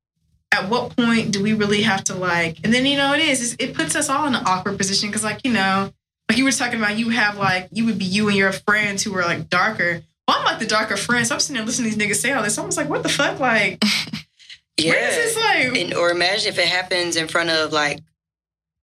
at 0.51 0.67
what 0.69 0.95
point 0.95 1.31
do 1.31 1.43
we 1.43 1.53
really 1.53 1.84
have 1.84 2.03
to 2.05 2.15
like? 2.15 2.57
And 2.63 2.73
then 2.73 2.85
you 2.85 2.97
know, 2.97 3.13
it 3.13 3.19
is. 3.21 3.55
It 3.59 3.73
puts 3.76 3.95
us 3.95 4.09
all 4.09 4.26
in 4.27 4.35
an 4.35 4.43
awkward 4.45 4.77
position 4.77 5.09
because, 5.09 5.23
like, 5.23 5.45
you 5.45 5.53
know, 5.53 5.91
like 6.27 6.38
you 6.38 6.43
were 6.43 6.51
talking 6.51 6.80
about, 6.80 6.97
you 6.97 7.09
have 7.09 7.38
like 7.38 7.69
you 7.71 7.85
would 7.85 7.99
be 7.99 8.05
you 8.05 8.27
and 8.27 8.38
your 8.38 8.51
friends 8.51 9.03
who 9.03 9.15
are 9.15 9.23
like 9.23 9.49
darker. 9.49 10.01
Well, 10.27 10.38
I'm 10.38 10.45
like 10.45 10.59
the 10.59 10.65
darker 10.67 10.97
friends. 10.97 11.30
So 11.30 11.35
I'm 11.35 11.39
sitting 11.41 11.55
there 11.57 11.65
listening 11.65 11.91
to 11.91 11.97
these 11.97 12.07
niggas 12.07 12.19
say 12.21 12.31
all 12.34 12.43
this. 12.43 12.57
I 12.57 12.65
was 12.65 12.77
like, 12.77 12.89
what 12.89 13.03
the 13.03 13.09
fuck? 13.09 13.39
Like, 13.39 13.84
Yeah. 14.77 14.91
where 14.91 15.09
is 15.09 15.15
this 15.15 15.35
like? 15.35 15.77
And, 15.77 15.93
or 15.93 16.09
imagine 16.09 16.49
if 16.53 16.57
it 16.59 16.67
happens 16.67 17.15
in 17.17 17.27
front 17.27 17.49
of 17.49 17.73
like 17.73 17.99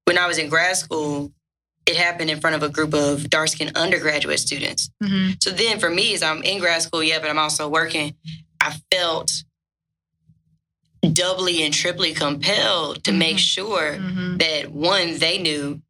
when 0.05 0.19
I 0.19 0.27
was 0.27 0.39
in 0.39 0.49
grad 0.49 0.77
school, 0.77 1.33
it 1.87 1.97
happened 1.97 2.31
in 2.31 2.41
front 2.41 2.57
of 2.57 2.63
a 2.63 2.69
group 2.69 2.93
of 2.95 3.31
dark 3.31 3.49
skinned 3.49 3.77
undergraduate 3.77 4.39
students. 4.41 4.91
Mhm. 5.03 5.43
So 5.43 5.51
then 5.51 5.79
for 5.79 5.89
me, 5.89 6.15
as 6.15 6.23
I'm 6.23 6.43
in 6.43 6.59
grad 6.59 6.83
school, 6.83 7.03
yeah, 7.03 7.19
but 7.21 7.31
I'm 7.31 7.39
also 7.39 7.69
working, 7.69 8.15
I 8.61 8.75
felt 8.93 9.33
doubly 11.15 11.63
and 11.63 11.73
triply 11.75 12.13
compelled 12.15 13.05
to 13.05 13.13
make 13.13 13.37
Mhm. 13.37 13.41
sure 13.41 13.99
Mhm. 13.99 14.39
that 14.39 14.71
one, 14.71 15.19
they 15.19 15.39
knew, 15.39 15.81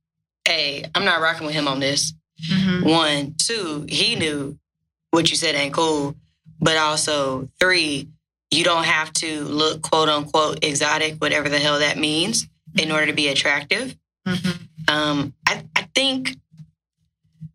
hey, 0.47 0.85
I'm 0.95 1.05
not 1.05 1.21
rocking 1.21 1.47
with 1.47 1.55
him 1.55 1.69
on 1.69 1.81
this. 1.81 2.13
Mhm. 2.51 2.85
One, 2.85 3.35
two, 3.39 3.87
he 3.89 4.15
knew 4.17 4.59
what 5.11 5.31
you 5.31 5.37
said 5.37 5.55
ain't 5.55 5.75
cool. 5.75 6.15
But 6.61 6.77
also, 6.77 7.49
three, 7.61 8.09
you 8.51 8.65
don't 8.65 8.85
have 8.85 9.13
to 9.15 9.45
look 9.45 9.83
quote 9.83 10.09
unquote 10.09 10.65
exotic, 10.65 11.17
whatever 11.19 11.49
the 11.49 11.59
hell 11.59 11.79
that 11.81 11.99
means, 11.99 12.47
in 12.77 12.91
order 12.91 13.07
to 13.07 13.13
be 13.13 13.29
attractive. 13.29 13.97
Mhm. 14.27 14.59
Um, 14.89 15.35
I, 15.47 15.65
I 15.75 15.89
think, 15.95 16.29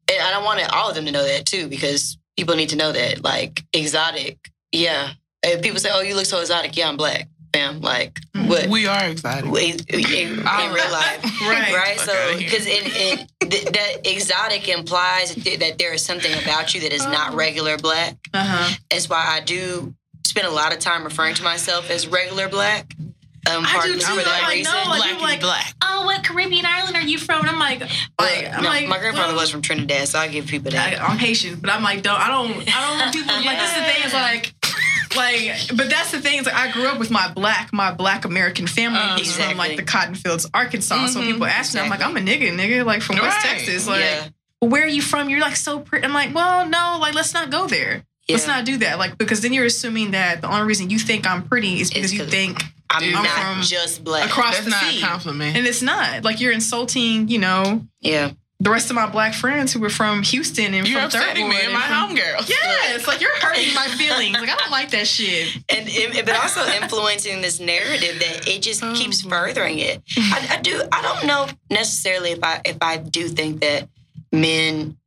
and 0.10 0.22
I 0.22 0.32
don't 0.32 0.44
want 0.44 0.62
all 0.74 0.90
of 0.90 0.96
them 0.96 1.06
to 1.06 1.12
know 1.12 1.26
that 1.26 1.46
too, 1.46 1.68
because 1.68 2.18
people 2.38 2.56
need 2.56 2.70
to 2.70 2.76
know 2.76 2.92
that, 2.92 3.24
like, 3.24 3.64
exotic, 3.74 4.38
yeah. 4.72 5.14
If 5.44 5.62
people 5.62 5.80
say, 5.80 5.90
oh, 5.92 6.02
you 6.02 6.16
look 6.16 6.26
so 6.26 6.40
exotic, 6.40 6.76
yeah, 6.78 6.88
I'm 6.90 6.98
black, 6.98 7.28
fam. 7.54 7.82
Like, 7.82 8.20
Mhm. 8.36 8.48
what? 8.48 8.68
We 8.68 8.88
are 8.88 9.04
excited. 9.06 9.46
in, 9.46 9.80
in, 9.90 10.40
in 10.40 10.40
real 10.40 10.92
life. 10.92 11.26
Right. 11.42 11.74
Right, 11.74 12.00
so 12.00 12.38
because 12.38 12.66
in, 12.68 12.84
in 12.86 13.28
th- 13.50 13.66
that 13.66 14.06
exotic 14.06 14.68
implies 14.70 15.34
that 15.36 15.60
that 15.60 15.78
there 15.80 15.92
is 15.94 16.04
something 16.06 16.32
about 16.44 16.74
you 16.76 16.82
that 16.82 16.94
is 16.94 17.04
not 17.06 17.34
Oh. 17.34 17.36
regular 17.36 17.78
black. 17.78 18.16
Uh-huh. 18.34 18.76
That's 18.90 19.10
why 19.10 19.26
I 19.28 19.40
do 19.42 19.94
spend 20.26 20.46
a 20.48 20.52
lot 20.52 20.72
of 20.72 20.80
time 20.80 21.04
referring 21.04 21.34
to 21.36 21.44
myself 21.44 21.90
as 21.90 22.08
regular 22.08 22.48
black. 22.48 22.94
Um, 23.50 23.66
I 23.68 23.82
do 23.88 23.94
too, 23.96 24.00
for 24.06 24.22
that 24.24 24.44
I 24.46 24.52
reason. 24.54 24.72
know, 24.72 24.84
like, 24.88 25.00
black 25.00 25.10
you're 25.12 25.20
like- 25.20 25.40
black. 25.42 25.74
Oh, 25.82 26.06
what 26.06 26.24
Caribbean 26.24 26.64
island 26.66 26.96
are 26.96 27.02
you 27.02 27.18
from? 27.18 27.42
And 27.42 27.50
I'm 27.50 27.58
like, 27.60 27.80
like, 27.82 27.90
But, 28.20 28.54
I'm 28.54 28.62
no, 28.64 28.70
like, 28.70 28.88
my 28.88 29.00
grandfather 29.00 29.34
well, 29.34 29.42
was 29.42 29.50
from 29.50 29.64
Trinidad, 29.64 30.08
so 30.08 30.20
I 30.20 30.28
give 30.28 30.46
people 30.46 30.70
that. 30.72 31.02
I'm 31.02 31.18
Haitian, 31.18 31.56
but 31.60 31.72
I'm 31.72 31.82
like, 31.82 32.04
don't 32.04 32.20
I 32.20 32.28
don't 32.28 32.52
I 32.70 32.82
don't 32.88 33.00
want 33.00 33.14
people 33.16 33.34
like 33.44 33.58
this. 33.58 33.70
is 33.72 33.78
The 33.78 33.84
thing 33.84 34.04
is 34.06 34.14
like. 34.14 34.54
Like, 35.16 35.68
but 35.76 35.90
that's 35.90 36.12
the 36.12 36.20
thing. 36.22 36.40
Is 36.40 36.46
like, 36.46 36.56
I 36.56 36.72
grew 36.72 36.86
up 36.88 37.00
with 37.00 37.12
my 37.12 37.32
black, 37.34 37.72
my 37.74 37.92
black 37.92 38.26
American 38.26 38.68
family 38.68 39.00
Uh, 39.00 39.18
who's 39.18 39.36
from 39.36 39.58
like 39.58 39.76
the 39.78 39.84
cotton 39.84 40.16
fields, 40.16 40.50
Arkansas. 40.54 41.08
So 41.08 41.22
Mhm. 41.22 41.26
people 41.28 41.46
ask 41.46 41.74
me, 41.74 41.80
I'm 41.82 41.90
like, 41.90 42.02
I'm 42.02 42.16
a 42.18 42.20
nigga, 42.20 42.52
nigga, 42.56 42.86
like 42.86 43.02
from 43.02 43.18
West 43.18 43.40
Texas. 43.46 43.88
Like, 43.88 44.02
yeah, 44.02 44.28
where 44.60 44.84
are 44.84 44.88
you 44.88 45.02
from? 45.02 45.30
You're 45.30 45.40
like 45.42 45.56
so 45.56 45.80
pretty. 45.80 46.06
I'm 46.06 46.14
like, 46.14 46.34
well, 46.36 46.68
no, 46.68 46.98
like 47.00 47.14
let's 47.14 47.34
not 47.34 47.50
go 47.50 47.68
there. 47.68 48.04
yeah. 48.28 48.36
Let's 48.36 48.48
not 48.48 48.66
do 48.66 48.78
that. 48.78 48.98
Like, 49.00 49.18
because 49.18 49.42
then 49.42 49.52
you're 49.54 49.66
assuming 49.66 50.12
that 50.12 50.42
the 50.42 50.48
only 50.50 50.66
reason 50.68 50.90
you 50.90 51.00
think 51.00 51.28
I'm 51.28 51.44
pretty 51.44 51.82
is 51.82 51.90
because 51.92 52.14
you 52.14 52.26
think 52.26 52.64
I'm 52.90 53.04
I'm 53.04 53.24
not 53.24 53.28
from 53.56 53.62
just 53.64 54.04
black. 54.04 54.30
across 54.30 54.54
That's 54.54 54.66
the 54.66 54.70
not 54.72 54.84
sea. 54.84 55.00
a 55.00 55.06
compliment. 55.06 55.58
And 55.58 55.66
it's 55.66 55.82
not. 55.82 56.24
Like 56.24 56.40
you're 56.42 56.52
insulting, 56.52 57.28
you 57.30 57.40
know, 57.40 57.86
yeah, 58.02 58.32
the 58.64 58.70
rest 58.70 58.92
of 58.92 58.96
my 58.96 59.10
black 59.10 59.34
friends 59.34 59.74
who 59.74 59.80
were 59.80 59.90
from 59.90 60.22
Houston 60.22 60.74
and 60.76 60.88
You're 60.88 61.00
from 61.00 61.06
upsetting 61.08 61.46
Third 61.50 61.58
me 61.58 61.62
and 61.64 61.74
my 61.74 61.80
and 61.84 62.10
from- 62.10 62.18
homegirl. 62.18 62.48
Yes, 62.50 63.08
like 63.08 63.20
you're 63.20 63.36
hurting 63.40 63.74
my 63.74 63.88
feelings. 63.88 64.38
Like 64.38 64.50
I 64.50 64.56
don't 64.56 64.70
like 64.72 64.92
that 64.92 65.08
shit. 65.08 65.56
and 65.70 65.88
it, 65.90 66.26
but 66.26 66.36
also 66.36 66.64
influencing 66.66 67.42
this 67.42 67.60
narrative 67.60 68.20
that 68.20 68.48
it 68.48 68.62
just 68.62 68.84
Oh, 68.84 68.94
keeps 68.96 69.22
furthering 69.24 69.80
it. 69.80 70.02
I, 70.18 70.58
I 70.58 70.62
do. 70.62 70.82
I 70.92 71.02
don't 71.02 71.26
know 71.26 71.48
necessarily 71.72 72.32
if 72.32 72.40
I 72.44 72.62
if 72.66 72.78
I 72.82 72.98
do 72.98 73.28
think 73.30 73.62
that 73.62 73.90
men 74.32 74.98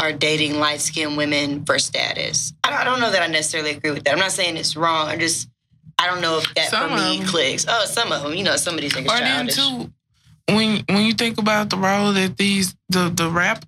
are 0.00 0.12
dating 0.12 0.58
light 0.58 0.80
skinned 0.80 1.16
women 1.16 1.64
for 1.64 1.78
status. 1.78 2.52
I 2.64 2.70
don't, 2.70 2.80
I 2.80 2.84
don't 2.84 3.00
know 3.00 3.10
that 3.10 3.22
I 3.22 3.26
necessarily 3.28 3.70
agree 3.70 3.90
with 3.92 4.04
that. 4.04 4.12
I'm 4.12 4.18
not 4.20 4.32
saying 4.32 4.56
it's 4.56 4.76
wrong. 4.76 5.08
I'm 5.08 5.20
just 5.20 5.48
I 5.98 6.06
don't 6.06 6.20
know 6.20 6.38
if 6.38 6.52
that 6.54 6.68
Some 6.70 6.90
for 6.90 6.96
me 6.96 7.24
clicks. 7.24 7.64
Oh, 7.68 7.84
some 7.86 8.12
of 8.12 8.22
them. 8.22 8.34
You 8.34 8.44
know, 8.44 8.56
some 8.56 8.74
of 8.74 8.80
these 8.80 8.92
niggas 8.92 9.06
Or 9.06 9.18
then 9.18 9.48
childish. 9.48 9.56
too, 9.56 9.92
when 10.48 10.84
when 10.88 11.06
you 11.06 11.14
think 11.14 11.38
about 11.38 11.70
the 11.70 11.76
role 11.76 12.12
that 12.12 12.36
these 12.36 12.74
the 12.88 13.08
the 13.08 13.30
rap 13.30 13.64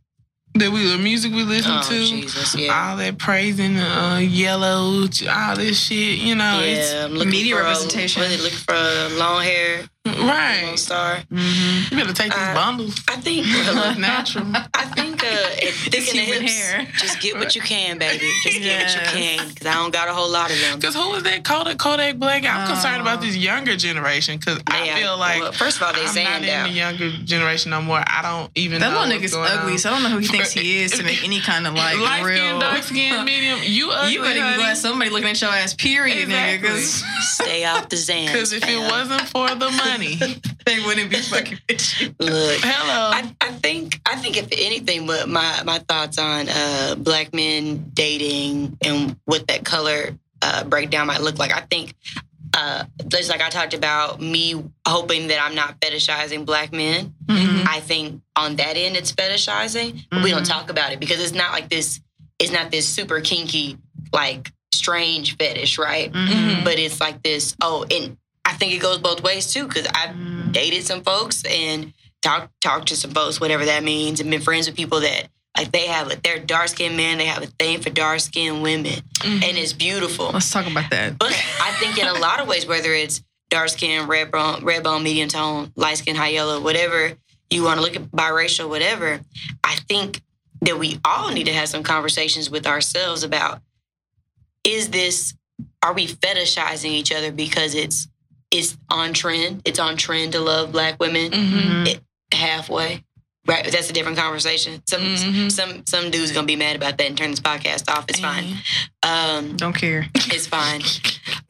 that 0.54 0.70
we 0.70 0.86
the 0.90 0.98
music 0.98 1.32
we 1.32 1.44
listen 1.44 1.72
Oh 1.74 1.82
to, 1.82 2.04
Jesus, 2.04 2.54
yeah. 2.54 2.90
all 2.90 2.96
that 2.96 3.18
praising 3.18 3.76
uh, 3.76 4.18
yellow, 4.22 5.02
all 5.30 5.56
this 5.56 5.78
shit, 5.78 6.18
you 6.18 6.34
know, 6.34 6.60
it's 6.62 6.92
yeah, 6.92 7.06
looking 7.10 7.30
media 7.30 7.56
representation. 7.56 8.22
Really 8.22 8.38
looking 8.38 8.58
for 8.58 9.08
long 9.18 9.42
hair, 9.42 9.84
long 10.06 10.28
right. 10.28 10.78
star. 10.78 11.16
Mm-hmm. 11.32 11.94
You 11.94 12.00
better 12.02 12.12
take 12.14 12.32
these 12.32 12.40
Uh, 12.40 12.54
bundles. 12.54 13.00
I 13.08 13.16
think. 13.16 13.46
It 13.48 13.74
look 13.74 13.98
natural. 13.98 14.46
I 14.74 14.84
think 14.86 15.22
uh, 15.24 15.26
if 15.62 15.86
It's 15.86 15.94
thick 15.94 16.08
in 16.10 16.16
the 16.16 16.22
human 16.24 16.42
hips, 16.42 16.52
hair. 16.70 16.88
just 16.98 17.20
get 17.20 17.36
what 17.36 17.54
you 17.56 17.62
can, 17.62 17.98
baby. 17.98 18.30
Just 18.42 18.60
get 18.60 18.82
what 18.82 18.94
you 18.94 19.00
can, 19.20 19.48
because 19.48 19.66
I 19.66 19.74
don't 19.74 19.92
got 19.92 20.08
a 20.08 20.12
whole 20.14 20.30
lot 20.30 20.50
of 20.50 20.60
them. 20.60 20.78
Because 20.78 20.94
who 20.94 21.14
is 21.14 21.22
that 21.24 21.44
Kodak 21.44 21.78
Kodak 21.78 22.16
Black? 22.18 22.44
I'm 22.44 22.66
concerned 22.68 23.00
about 23.02 23.18
Oh. 23.18 23.22
this 23.22 23.36
younger 23.36 23.76
generation 23.76 24.38
because 24.38 24.60
I 24.66 24.86
They 24.94 25.00
feel 25.00 25.16
like 25.18 25.40
well, 25.40 25.52
first 25.52 25.76
of 25.78 25.82
all, 25.84 25.92
they 25.92 26.00
I'm 26.00 26.04
not 26.06 26.14
saying 26.14 26.44
in 26.44 26.62
the 26.64 26.70
younger 26.70 27.10
generation 27.24 27.70
no 27.70 27.80
more. 27.80 28.02
I 28.06 28.20
don't 28.22 28.50
even 28.54 28.80
That 28.80 28.92
know 28.92 29.00
little 29.02 29.18
nigga's 29.18 29.34
ugly, 29.34 29.72
on. 29.72 29.78
so 29.78 29.90
I 29.90 29.92
don't 29.94 30.02
know 30.02 30.10
who 30.10 30.18
he 30.18 30.26
thinks 30.28 30.52
he 30.60 30.82
is 30.82 30.92
to 30.92 31.02
make 31.02 31.24
any 31.24 31.40
kind 31.40 31.66
of 31.66 31.74
like 31.74 31.96
light 31.98 32.24
real. 32.24 32.36
skin, 32.36 32.60
dark 32.60 32.82
skin, 32.82 33.24
medium. 33.24 33.58
You 33.62 33.90
ugly, 33.90 34.12
you 34.12 34.20
better 34.20 34.34
be 34.34 34.40
honey. 34.40 34.56
glad 34.56 34.76
somebody 34.76 35.10
looking 35.10 35.28
at 35.30 35.40
your 35.40 35.50
ass. 35.50 35.74
Period, 35.74 36.28
nigga. 36.28 36.60
Because 36.60 37.02
Stay 37.22 37.64
off 37.64 37.88
the 37.88 37.96
Xans. 37.96 38.26
Because 38.26 38.52
if 38.52 38.68
it 38.68 38.78
wasn't 38.78 39.22
for 39.22 39.48
the 39.48 39.70
money, 39.70 39.95
they 40.66 40.80
wouldn't 40.84 41.10
be 41.10 41.16
fucking 41.20 41.58
with 41.68 42.00
you. 42.00 42.14
look. 42.20 42.60
hello. 42.62 43.10
I, 43.12 43.32
I 43.40 43.50
think 43.52 44.00
I 44.06 44.16
think 44.16 44.36
if 44.36 44.48
anything, 44.52 45.06
what 45.06 45.28
my 45.28 45.62
my 45.64 45.78
thoughts 45.80 46.18
on 46.18 46.48
uh, 46.48 46.94
black 46.98 47.34
men 47.34 47.90
dating 47.94 48.76
and 48.84 49.16
what 49.24 49.46
that 49.48 49.64
color 49.64 50.16
uh, 50.42 50.64
breakdown 50.64 51.06
might 51.06 51.20
look 51.22 51.38
like. 51.38 51.52
I 51.52 51.60
think 51.62 51.94
uh, 52.56 52.84
just 53.08 53.28
like 53.28 53.42
I 53.42 53.48
talked 53.50 53.74
about 53.74 54.20
me 54.20 54.62
hoping 54.86 55.28
that 55.28 55.42
I'm 55.42 55.54
not 55.54 55.78
fetishizing 55.80 56.46
black 56.46 56.72
men. 56.72 57.14
Mhm. 57.26 57.66
I 57.68 57.80
think 57.80 58.22
on 58.36 58.56
that 58.56 58.76
end 58.76 58.96
it's 58.96 59.12
fetishizing, 59.12 60.04
but 60.10 60.22
we 60.22 60.30
don't 60.30 60.42
Mhm. 60.42 60.48
talk 60.48 60.70
about 60.70 60.92
it 60.92 61.00
because 61.00 61.20
it's 61.20 61.34
not 61.34 61.52
like 61.52 61.68
this. 61.68 62.00
It's 62.38 62.52
not 62.52 62.70
this 62.70 62.86
super 62.88 63.20
kinky, 63.20 63.78
like 64.12 64.52
strange 64.74 65.36
fetish, 65.36 65.78
right? 65.78 66.12
Mhm. 66.12 66.64
But 66.64 66.78
it's 66.78 67.00
like 67.00 67.22
this. 67.22 67.56
Oh, 67.62 67.84
and 67.90 68.16
I 68.46 68.52
think 68.54 68.72
it 68.72 68.78
goes 68.78 68.98
both 68.98 69.22
ways 69.22 69.52
too 69.52 69.66
because 69.66 69.86
I've 69.88 70.14
Mhm. 70.14 70.52
dated 70.52 70.86
some 70.86 71.02
folks 71.02 71.42
and 71.44 71.92
talked 72.22 72.48
talked 72.62 72.88
to 72.88 72.96
some 72.96 73.10
folks, 73.12 73.40
whatever 73.40 73.64
that 73.66 73.82
means, 73.82 74.20
and 74.20 74.30
been 74.30 74.40
friends 74.40 74.66
with 74.66 74.76
people 74.76 75.00
that 75.00 75.28
like 75.56 75.72
they 75.72 75.86
have 75.88 76.06
like 76.08 76.22
they're 76.22 76.38
dark 76.38 76.68
skinned 76.68 76.96
men, 76.96 77.18
they 77.18 77.24
have 77.26 77.42
a 77.42 77.46
thing 77.58 77.80
for 77.82 77.90
dark 77.90 78.20
skinned 78.20 78.62
women, 78.62 79.02
Mhm. 79.18 79.42
and 79.48 79.58
it's 79.58 79.72
beautiful. 79.72 80.30
Let's 80.32 80.50
talk 80.50 80.66
about 80.66 80.90
that. 80.90 81.18
But 81.18 81.32
I 81.60 81.72
think 81.80 81.98
in 81.98 82.06
a 82.06 82.12
lot 82.26 82.40
of 82.40 82.46
ways, 82.46 82.66
whether 82.66 82.94
it's 82.94 83.22
dark 83.50 83.68
skin, 83.70 84.06
red 84.06 84.30
bone, 84.30 84.64
red 84.64 84.82
bone, 84.84 85.02
medium 85.02 85.28
tone, 85.28 85.72
light 85.76 85.98
skin, 85.98 86.14
high 86.16 86.28
yellow, 86.28 86.60
whatever 86.60 87.16
you 87.50 87.62
want 87.64 87.78
to 87.78 87.82
look 87.82 87.96
at, 87.96 88.10
biracial, 88.10 88.68
whatever. 88.68 89.20
I 89.64 89.76
think 89.88 90.20
that 90.62 90.78
we 90.78 90.98
all 91.04 91.30
need 91.30 91.44
to 91.46 91.52
have 91.52 91.68
some 91.68 91.82
conversations 91.82 92.48
with 92.50 92.66
ourselves 92.66 93.22
about 93.22 93.60
is 94.64 94.88
this 94.90 95.34
are 95.82 95.92
we 95.94 96.06
fetishizing 96.08 96.90
each 96.90 97.12
other 97.12 97.30
because 97.32 97.74
it's 97.74 98.08
it's 98.58 98.76
on 98.90 99.12
trend. 99.12 99.62
It's 99.64 99.78
on 99.78 99.96
trend 99.96 100.32
to 100.32 100.40
love 100.40 100.72
black 100.72 100.98
women 101.00 101.30
Mhm. 101.32 101.86
It- 101.88 102.00
halfway. 102.32 103.02
Right? 103.46 103.70
That's 103.70 103.88
a 103.88 103.92
different 103.92 104.18
conversation. 104.18 104.82
Some 104.88 105.02
Mhm. 105.02 105.52
some 105.52 105.86
some 105.86 106.10
dude's 106.10 106.32
gonna 106.32 106.48
be 106.48 106.56
mad 106.56 106.74
about 106.74 106.98
that 106.98 107.06
and 107.06 107.16
turn 107.16 107.30
this 107.30 107.38
podcast 107.40 107.88
off. 107.88 108.04
It's 108.08 108.18
fine. 108.18 108.58
Um 109.04 109.56
Don't 109.56 109.72
care. 109.72 110.08
it's 110.14 110.48
fine. 110.48 110.82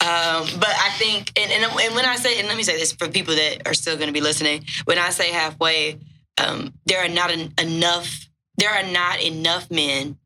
Um 0.01 0.47
but 0.61 0.69
i 0.87 0.91
think 0.99 1.33
and, 1.41 1.51
and 1.51 1.65
and 1.65 1.95
when 1.95 2.05
i 2.05 2.17
say 2.17 2.39
and 2.39 2.49
let 2.49 2.57
me 2.57 2.63
say 2.65 2.77
this 2.79 2.93
for 2.93 3.09
people 3.09 3.35
that 3.35 3.67
are 3.67 3.73
still 3.73 3.97
gonna 3.97 4.13
be 4.13 4.21
listening. 4.21 4.67
When 4.85 4.99
i 4.99 5.09
say 5.09 5.31
halfway 5.33 5.99
um 6.37 6.75
there 6.85 7.01
are 7.03 7.09
not 7.09 7.31
en- 7.31 7.55
enough 7.59 8.29
there 8.59 8.71
are 8.71 8.83
not 8.85 9.21
enough 9.23 9.71
men 9.71 10.19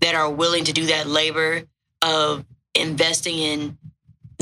that 0.00 0.14
are 0.14 0.30
willing 0.30 0.64
to 0.64 0.72
do 0.72 0.86
that 0.86 1.08
labor 1.08 1.62
of 2.00 2.44
investing 2.76 3.38
in 3.38 3.76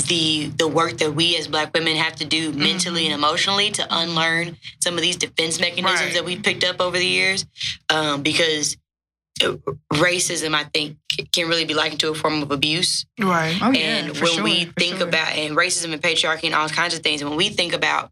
the 0.04 0.46
the 0.56 0.68
work 0.68 0.98
that 0.98 1.14
we 1.14 1.36
as 1.36 1.48
black 1.48 1.72
women 1.74 1.96
have 1.96 2.16
to 2.16 2.24
do 2.24 2.52
mentally 2.52 3.06
and 3.06 3.14
emotionally 3.14 3.70
to 3.70 3.86
unlearn 3.90 4.56
some 4.82 4.94
of 4.94 5.00
these 5.02 5.16
defense 5.16 5.60
mechanisms 5.60 6.00
Right. 6.00 6.12
that 6.14 6.24
we've 6.24 6.42
picked 6.42 6.64
up 6.64 6.80
over 6.80 6.98
the 6.98 7.06
years 7.06 7.46
um, 7.88 8.22
because 8.22 8.76
uh, 9.42 9.56
racism 9.94 10.54
i 10.54 10.64
think 10.64 10.96
can 11.32 11.48
really 11.48 11.64
be 11.64 11.74
likened 11.74 12.00
to 12.00 12.10
a 12.10 12.14
form 12.14 12.42
of 12.42 12.50
abuse 12.50 13.06
Right. 13.18 13.56
Oh 13.62 13.70
and 13.72 14.16
for 14.16 14.24
when 14.24 14.34
sure, 14.34 14.44
we 14.44 14.64
think 14.78 14.98
sure. 14.98 15.08
about 15.08 15.32
and 15.36 15.56
racism 15.56 15.92
and 15.92 16.02
patriarchy 16.02 16.44
and 16.44 16.54
all 16.54 16.68
kinds 16.68 16.94
of 16.94 17.00
things, 17.00 17.20
and 17.20 17.30
when 17.30 17.36
we 17.38 17.48
think 17.50 17.72
about 17.72 18.10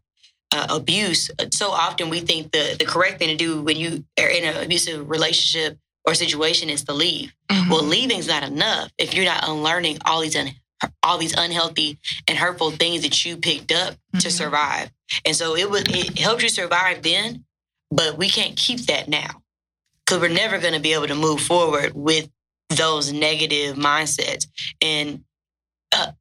uh, 0.51 0.65
abuse, 0.71 1.29
uh, 1.39 1.45
so 1.51 1.69
often 1.69 2.09
we 2.09 2.19
think 2.21 2.51
the 2.51 2.75
the 2.79 2.85
correct 2.85 3.19
thing 3.19 3.27
to 3.29 3.35
do 3.35 3.61
when 3.61 3.77
you 3.77 4.03
are 4.19 4.27
in 4.27 4.43
an 4.43 4.63
abusive 4.63 5.07
relationship 5.09 5.77
or 6.05 6.13
situation 6.15 6.69
is 6.69 6.83
to 6.85 6.93
leave. 6.93 7.31
Mhm. 7.51 7.69
Well, 7.69 7.83
leaving's 7.83 8.27
not 8.27 8.41
enough 8.43 8.89
if 8.97 9.13
you're 9.13 9.25
not 9.25 9.47
unlearning 9.47 9.99
all 10.05 10.21
these 10.21 10.35
un- 10.35 10.55
all 11.03 11.17
these 11.17 11.33
unhealthy 11.37 11.97
and 12.27 12.37
hurtful 12.37 12.71
things 12.71 13.01
that 13.03 13.25
you 13.25 13.37
picked 13.37 13.71
up 13.71 13.95
to 14.19 14.27
Mhm. 14.27 14.31
survive. 14.31 14.91
And 15.25 15.35
so 15.35 15.55
it 15.55 15.69
was 15.69 15.83
it 15.87 16.17
helped 16.19 16.43
you 16.43 16.49
survive 16.49 17.01
then, 17.03 17.45
but 17.91 18.17
we 18.17 18.29
can't 18.29 18.55
keep 18.55 18.81
that 18.87 19.07
now 19.09 19.41
because 20.05 20.21
we're 20.21 20.29
never 20.29 20.57
going 20.57 20.73
to 20.73 20.79
be 20.79 20.93
able 20.93 21.07
to 21.07 21.15
move 21.15 21.41
forward 21.41 21.93
with 21.95 22.29
those 22.69 23.11
negative 23.11 23.75
mindsets. 23.75 24.47
And 24.81 25.23
uh, 25.91 26.11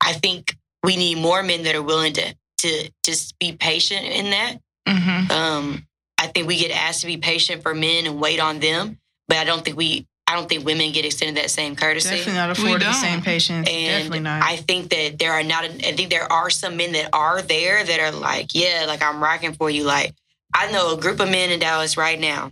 I 0.00 0.12
think 0.12 0.56
we 0.82 0.96
need 0.96 1.18
more 1.18 1.42
men 1.42 1.62
that 1.64 1.74
are 1.74 1.82
willing 1.82 2.12
to 2.14 2.34
to 2.58 2.90
just 3.04 3.38
be 3.38 3.52
patient 3.52 4.06
in 4.06 4.30
that. 4.30 4.56
Mhm. 4.86 5.30
Um, 5.30 5.86
I 6.18 6.26
think 6.28 6.46
we 6.46 6.56
get 6.56 6.70
asked 6.70 7.02
to 7.02 7.06
be 7.06 7.16
patient 7.18 7.62
for 7.62 7.74
men 7.74 8.06
and 8.06 8.18
wait 8.20 8.40
on 8.40 8.60
them, 8.60 8.98
but 9.28 9.36
I 9.38 9.44
don't 9.44 9.64
think 9.64 9.76
we. 9.76 10.06
I 10.28 10.34
don't 10.34 10.48
think 10.48 10.64
women 10.66 10.90
get 10.92 11.04
extended 11.04 11.36
that 11.42 11.50
same 11.50 11.76
courtesy. 11.76 12.10
Definitely 12.16 12.32
not 12.34 12.58
We 12.58 12.64
afforded 12.64 12.80
the 12.80 12.90
don't. 12.92 12.94
same 13.00 13.22
patience. 13.22 13.68
And 13.70 13.86
Definitely 13.86 14.20
not. 14.20 14.42
I 14.42 14.56
think 14.56 14.90
that 14.90 15.18
there 15.18 15.32
are 15.32 15.44
not. 15.44 15.64
I 15.64 15.68
think 15.92 16.10
there 16.10 16.30
are 16.30 16.50
some 16.50 16.76
men 16.76 16.92
that 16.92 17.10
are 17.12 17.42
there 17.42 17.84
that 17.84 18.00
are 18.00 18.10
like, 18.12 18.54
yeah, 18.54 18.84
like 18.88 19.02
I'm 19.02 19.22
rocking 19.22 19.54
for 19.54 19.70
you. 19.70 19.84
Like 19.84 20.14
I 20.52 20.70
know 20.72 20.94
a 20.94 21.00
group 21.00 21.20
of 21.20 21.30
men 21.30 21.50
in 21.50 21.60
Dallas 21.60 21.96
right 21.96 22.18
now 22.18 22.50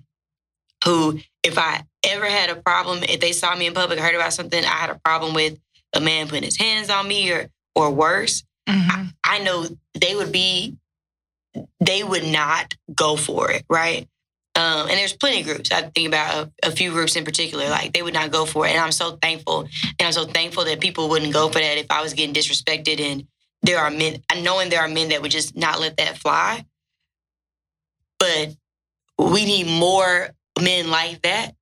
who, 0.85 1.19
if 1.43 1.59
I 1.59 1.83
ever 2.05 2.27
had 2.27 2.51
a 2.51 2.57
problem, 2.57 3.03
if 3.03 3.21
they 3.21 3.33
saw 3.33 3.55
me 3.57 3.67
in 3.67 3.75
public, 3.75 3.99
heard 3.99 4.15
about 4.15 4.33
something, 4.33 4.63
I 4.63 4.69
had 4.69 4.91
a 4.91 5.01
problem 5.05 5.35
with 5.35 5.59
a 5.95 6.01
man 6.01 6.29
putting 6.29 6.43
his 6.45 6.57
hands 6.57 6.91
on 6.91 7.09
me 7.09 7.31
or 7.33 7.49
or 7.75 7.91
worse. 7.91 8.45
Mhm. 8.69 9.13
I 9.25 9.41
know 9.41 9.67
they 9.95 10.15
would 10.15 10.31
be, 10.31 10.77
they 11.81 12.05
would 12.05 12.25
not 12.25 12.75
go 12.95 13.17
for 13.17 13.51
it, 13.51 13.65
right? 13.69 14.07
Um, 14.57 14.89
and 14.89 14.91
there's 14.91 15.13
plenty 15.13 15.41
of 15.41 15.47
groups. 15.47 15.73
I 15.73 15.83
think 15.83 16.09
about 16.09 16.49
a, 16.63 16.69
a 16.69 16.71
few 16.71 16.93
groups 16.93 17.17
in 17.17 17.25
particular, 17.25 17.69
like 17.69 17.93
they 17.93 18.03
would 18.03 18.15
not 18.15 18.31
go 18.31 18.47
for 18.47 18.67
it. 18.67 18.71
And 18.71 18.81
I'm 18.81 18.93
so 18.93 19.17
thankful. 19.17 19.61
And 19.99 20.07
I'm 20.07 20.13
so 20.13 20.27
thankful 20.27 20.65
that 20.67 20.81
people 20.81 21.09
wouldn't 21.09 21.33
go 21.33 21.49
for 21.49 21.59
that 21.59 21.79
if 21.79 21.87
I 21.91 22.03
was 22.03 22.15
getting 22.15 22.35
disrespected. 22.35 23.01
And 23.01 23.27
there 23.63 23.81
are 23.81 23.91
men, 23.91 24.23
knowing 24.43 24.71
there 24.71 24.81
are 24.81 24.89
men 24.89 25.09
that 25.09 25.23
would 25.23 25.33
just 25.33 25.57
not 25.57 25.81
let 25.81 25.97
that 25.97 26.19
fly. 26.19 26.65
But 28.21 28.55
we 29.19 29.45
need 29.45 29.67
more 29.67 30.29
men 30.61 30.89
like 30.89 31.23
that 31.23 31.53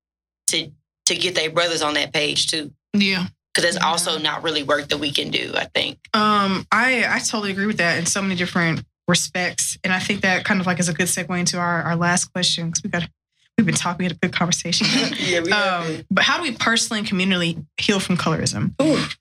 to 0.48 0.70
to 1.06 1.16
get 1.16 1.34
their 1.34 1.50
brothers 1.50 1.82
on 1.82 1.94
that 1.94 2.12
page 2.12 2.48
too. 2.48 2.72
Yeah. 2.92 3.26
Because 3.54 3.72
that's 3.74 3.84
also 3.84 4.18
not 4.18 4.42
really 4.42 4.62
work 4.62 4.88
that 4.88 4.98
we 4.98 5.12
can 5.12 5.30
do, 5.30 5.52
I 5.54 5.64
think. 5.64 5.98
Um, 6.14 6.66
I 6.70 7.04
I 7.08 7.18
totally 7.18 7.50
agree 7.50 7.66
with 7.66 7.78
that 7.78 7.98
in 7.98 8.06
so 8.06 8.22
many 8.22 8.34
different 8.34 8.84
respects, 9.12 9.78
and 9.84 9.92
I 9.92 9.98
think 9.98 10.22
that 10.22 10.44
kind 10.44 10.60
of 10.60 10.66
like 10.66 10.80
is 10.80 10.88
a 10.88 10.94
good 10.94 11.06
segue 11.06 11.38
into 11.38 11.58
our 11.58 11.82
our 11.82 11.96
last 11.96 12.32
question 12.32 12.66
because 12.66 12.82
we 12.82 12.90
got 12.90 13.08
we've 13.56 13.66
been 13.66 13.74
talking, 13.74 13.98
we 13.98 14.04
had 14.04 14.12
a 14.12 14.16
good 14.16 14.32
conversation. 14.32 14.86
yeah, 15.18 15.40
we 15.40 15.52
um, 15.52 16.04
but 16.10 16.24
how 16.24 16.36
do 16.36 16.42
we 16.42 16.52
personally 16.52 17.00
and 17.00 17.08
communally 17.08 17.64
heal 17.76 18.00
from 18.00 18.16
colorism? 18.16 18.74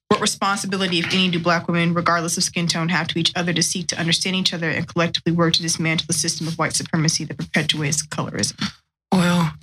What 0.08 0.22
responsibility, 0.22 1.00
if 1.00 1.14
any, 1.14 1.30
do 1.30 1.40
Black 1.40 1.68
women, 1.68 1.94
regardless 1.94 2.38
of 2.38 2.44
skin 2.44 2.68
tone, 2.68 2.90
have 2.90 3.08
to 3.10 3.20
each 3.20 3.32
other 3.36 3.54
to 3.54 3.64
seek 3.64 3.88
to 3.88 4.00
understand 4.00 4.36
each 4.36 4.54
other 4.54 4.70
and 4.70 4.88
collectively 4.88 5.34
work 5.34 5.54
to 5.54 5.62
dismantle 5.62 6.06
the 6.08 6.14
system 6.14 6.48
of 6.48 6.58
white 6.58 6.74
supremacy 6.74 7.26
that 7.26 7.38
perpetuates 7.38 8.06
colorism? 8.06 8.72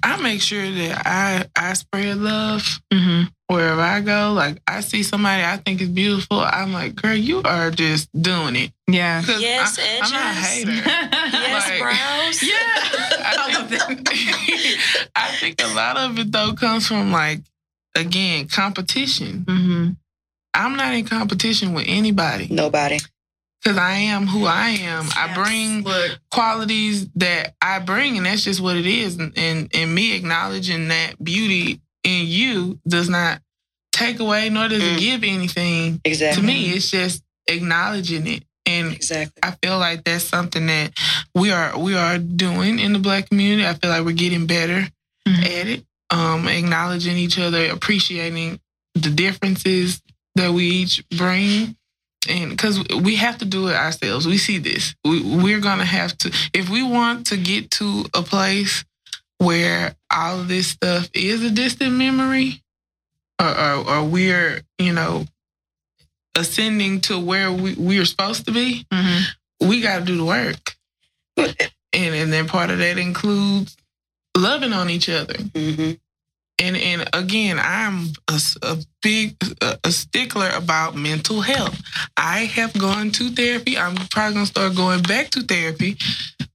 Well, 0.03 0.19
I 0.19 0.23
make 0.23 0.41
sure 0.41 0.71
that 0.71 1.03
I 1.07 1.45
I 1.57 1.73
spread 1.75 2.17
love 2.19 2.81
Mm-hmm. 2.93 3.29
wherever 3.55 3.81
I 3.81 4.01
go. 4.01 4.33
Like 4.33 4.61
I 4.67 4.81
see 4.81 5.03
somebody 5.03 5.43
I 5.43 5.57
think 5.59 5.81
is 5.81 5.89
beautiful, 5.89 6.41
I'm 6.41 6.73
like, 6.73 6.95
girl, 6.97 7.15
you 7.15 7.43
are 7.45 7.71
just 7.71 8.09
doing 8.21 8.57
it. 8.57 8.73
Yeah. 8.87 9.23
'Cause 9.23 9.41
Yes, 9.41 9.79
I, 9.79 10.01
I'm 10.03 10.11
not 10.13 10.25
a 10.25 10.39
edges. 10.39 10.49
hater. 10.49 10.73
Yes, 11.39 11.69
Like- 11.69 11.81
brows. 11.81 12.43
Yeah. 12.43 12.55
I 13.21 13.35
I 13.37 13.53
love 13.59 13.69
think, 13.71 14.09
I 15.17 15.29
think 15.41 15.63
a 15.63 15.75
lot 15.75 15.97
of 15.97 16.19
it 16.19 16.33
though 16.33 16.53
comes 16.55 16.87
from 16.87 17.13
like 17.13 17.41
again 17.95 18.49
competition. 18.49 19.45
Mm-hmm. 19.47 19.91
I'm 20.55 20.77
not 20.77 20.95
in 20.95 21.05
competition 21.07 21.73
with 21.75 21.85
anybody 21.89 22.49
Nobody. 22.51 22.99
Because 23.69 23.79
I 23.79 23.93
am 23.99 24.27
who 24.27 24.47
I 24.47 24.69
am. 24.81 25.07
I 25.15 25.35
bring 25.35 25.83
Look, 25.83 26.19
qualities 26.31 27.07
that 27.17 27.55
I 27.61 27.79
bring, 27.81 28.17
and 28.17 28.25
that's 28.25 28.45
just 28.45 28.61
what 28.61 28.77
it 28.77 28.87
is. 28.87 29.17
And, 29.19 29.37
and 29.37 29.71
and 29.75 29.95
me 29.95 30.17
acknowledging 30.17 30.89
that 30.89 31.23
beauty 31.23 31.81
in 32.03 32.27
you 32.27 32.79
does 32.89 33.09
not 33.11 33.41
take 33.93 34.21
away 34.21 34.49
nor 34.49 34.69
does 34.69 34.83
it 34.83 34.97
Mm. 34.97 34.99
give 34.99 35.25
anything 35.25 36.01
Exactly. 36.05 36.41
to 36.41 36.47
me. 36.47 36.71
It's 36.71 36.91
just 36.91 37.23
acknowledging 37.47 38.27
it, 38.27 38.45
and 38.65 38.93
Exactly. 38.95 39.41
I 39.43 39.55
feel 39.63 39.79
like 39.79 40.05
that's 40.05 40.25
something 40.25 40.67
that 40.67 40.93
we 41.35 41.51
are 41.51 41.77
we 41.79 41.95
are 41.95 42.17
doing 42.19 42.79
in 42.79 42.95
the 42.95 42.99
black 42.99 43.29
community. 43.29 43.67
I 43.69 43.75
feel 43.75 43.91
like 43.91 44.05
we're 44.05 44.13
getting 44.13 44.47
better 44.47 44.89
Mhm. 45.29 45.45
at 45.45 45.67
it, 45.67 45.85
um, 46.11 46.49
acknowledging 46.49 47.19
each 47.19 47.39
other, 47.39 47.67
appreciating 47.67 48.61
the 48.95 49.11
differences 49.11 50.01
that 50.37 50.53
we 50.55 50.65
each 50.69 51.03
bring. 51.17 51.77
And 52.29 52.51
because 52.51 52.83
we 53.03 53.17
have 53.17 53.39
to 53.39 53.45
do 53.45 53.69
it 53.69 53.75
ourselves, 53.75 54.27
we 54.27 54.39
see 54.39 54.59
this. 54.59 54.95
We, 55.05 55.23
we're 55.23 55.61
gonna 55.61 55.85
have 55.85 56.17
to, 56.19 56.33
if 56.53 56.69
we 56.69 56.83
want 56.83 57.27
to 57.29 57.37
get 57.37 57.71
to 57.73 58.05
a 58.15 58.23
place 58.23 58.85
where 59.39 59.95
all 60.13 60.41
of 60.41 60.49
this 60.49 60.69
stuff 60.69 61.09
is 61.15 61.43
a 61.43 61.51
distant 61.51 61.93
memory, 61.95 62.63
or, 63.41 63.49
or, 63.49 63.89
or 63.91 64.05
we're, 64.05 64.63
you 64.79 64.93
know, 64.93 65.27
ascending 66.37 67.01
to 67.03 67.19
where 67.19 67.51
we, 67.51 67.75
we're 67.75 68.05
supposed 68.05 68.45
to 68.47 68.53
be, 68.53 68.85
Mhm. 68.93 69.23
we 69.61 69.81
got 69.81 70.01
to 70.01 70.05
do 70.05 70.17
the 70.17 70.25
work. 70.25 70.77
And, 71.37 72.15
and 72.15 72.33
then 72.33 72.47
part 72.47 72.71
of 72.71 72.79
that 72.79 72.99
includes 72.99 73.77
loving 74.37 74.73
on 74.73 74.91
each 74.91 75.09
other. 75.09 75.35
Mm-hmm. 75.35 75.93
And 76.61 76.77
and 76.77 77.09
again, 77.13 77.59
I'm 77.61 78.09
a 78.63 78.77
big 79.03 79.37
a, 79.63 79.79
a 79.85 79.93
stickler 79.93 80.51
about 80.55 80.97
mental 80.97 81.41
health. 81.41 81.81
I 82.17 82.41
have 82.47 82.73
gone 82.79 83.11
to 83.13 83.31
therapy. 83.31 83.79
I'm 83.79 83.95
probably 84.11 84.35
gonna 84.35 84.47
start 84.47 84.75
going 84.75 85.03
back 85.03 85.31
to 85.31 85.43
therapy. 85.43 85.97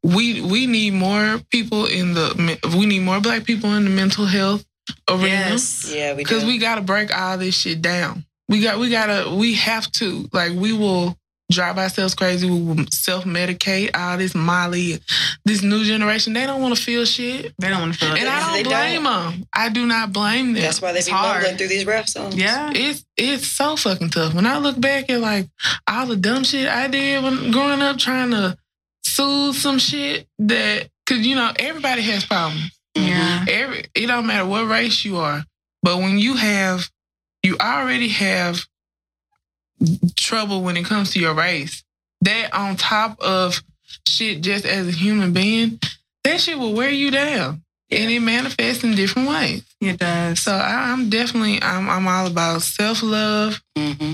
We 0.04 0.42
we 0.42 0.68
need 0.68 0.94
more 0.94 1.40
people 1.52 1.86
in 1.86 2.14
the 2.14 2.60
we 2.78 2.86
need 2.86 3.02
more 3.04 3.22
black 3.22 3.46
people 3.46 3.74
in 3.76 3.86
the 3.86 3.90
mental 3.90 4.26
health 4.26 4.66
arena 5.10 5.28
Yes. 5.28 5.90
Yeah, 5.94 6.12
we 6.14 6.24
because 6.24 6.42
do. 6.42 6.48
we 6.48 6.58
got 6.58 6.76
to 6.76 6.82
break 6.82 7.16
all 7.18 7.38
this 7.38 7.56
shit 7.56 7.82
down. 7.82 8.26
We 8.50 8.62
got 8.62 8.80
we 8.80 8.90
gotta 8.90 9.34
we 9.34 9.54
have 9.56 9.90
to 9.94 10.28
like 10.34 10.52
we 10.54 10.74
will 10.74 11.18
drive 11.52 11.78
ourselves 11.78 12.16
crazy. 12.16 12.50
We 12.50 12.62
will 12.62 12.86
self 12.92 13.26
medicate 13.26 13.92
all 13.94 14.18
this 14.18 14.34
Molly, 14.34 15.00
this 15.46 15.62
new 15.62 15.84
generation. 15.84 16.34
They 16.34 16.46
don't 16.46 16.62
want 16.62 16.76
to 16.76 16.82
feel 16.82 17.06
shit. 17.06 17.54
They 17.60 17.70
don't 17.70 17.82
want 17.82 17.94
to 17.94 18.00
feel 18.00 18.10
And 18.10 18.20
it. 18.20 18.28
I 18.28 18.54
They 18.58 18.64
don't 18.64 18.72
blame 18.74 19.04
them. 19.04 19.48
I 19.54 19.70
do 19.70 19.86
not 19.86 20.12
blame 20.14 20.54
them. 20.54 20.62
That's 20.64 20.82
why 20.82 20.92
they 20.94 21.00
It's 21.00 21.08
be 21.08 21.14
hard. 21.14 21.42
mumbling 21.42 21.58
through 21.58 21.68
these 21.68 21.86
rap 21.86 22.08
songs. 22.10 22.36
Yeah. 22.36 22.72
it's 22.74 23.06
it's 23.18 23.48
so 23.48 23.76
fucking 23.76 24.10
tough. 24.10 24.34
When 24.34 24.46
I 24.48 24.58
look 24.58 24.80
back 24.80 25.10
at 25.10 25.20
like 25.20 25.48
all 25.88 26.08
the 26.08 26.16
dumb 26.16 26.44
shit 26.44 26.68
I 26.68 26.88
did 26.88 27.24
when 27.24 27.52
growing 27.52 27.82
up, 27.82 27.98
trying 27.98 28.32
to 28.32 28.58
soothe 29.04 29.56
some 29.56 29.78
shit 29.80 30.28
that, 30.40 30.90
cause 31.08 31.20
you 31.20 31.36
know 31.36 31.52
everybody 31.58 32.02
has 32.04 32.26
problems. 32.26 32.72
Yeah. 32.96 33.46
Every 33.50 33.86
it 33.96 34.08
don't 34.08 34.28
matter 34.28 34.46
what 34.46 34.68
race 34.68 35.04
you 35.04 35.18
are, 35.18 35.44
but 35.82 35.98
when 35.98 36.18
you 36.20 36.36
have, 36.36 36.90
you 37.44 37.58
already 37.60 38.08
have 38.10 38.66
trouble 40.16 40.62
when 40.62 40.78
it 40.78 40.86
comes 40.86 41.12
to 41.12 41.20
your 41.20 41.34
race. 41.34 41.84
That 42.22 42.54
on 42.54 42.76
top 42.78 43.20
of 43.20 43.62
shit, 44.08 44.42
just 44.42 44.66
as 44.66 44.88
a 44.88 44.92
human 44.92 45.34
being, 45.34 45.80
that 46.24 46.40
shit 46.40 46.58
will 46.58 46.74
wear 46.74 46.90
you 46.90 47.12
down, 47.12 47.64
and 47.92 48.12
it 48.12 48.20
manifests 48.22 48.84
in 48.84 48.96
different 48.96 49.28
ways. 49.30 49.64
It 49.82 50.00
does. 50.00 50.40
So 50.42 50.54
I, 50.54 50.92
I'm 50.92 51.10
definitely 51.10 51.62
I'm 51.62 51.90
I'm 51.90 52.08
all 52.08 52.28
about 52.28 52.62
self 52.62 53.04
love, 53.04 53.62
hmm 53.78 54.14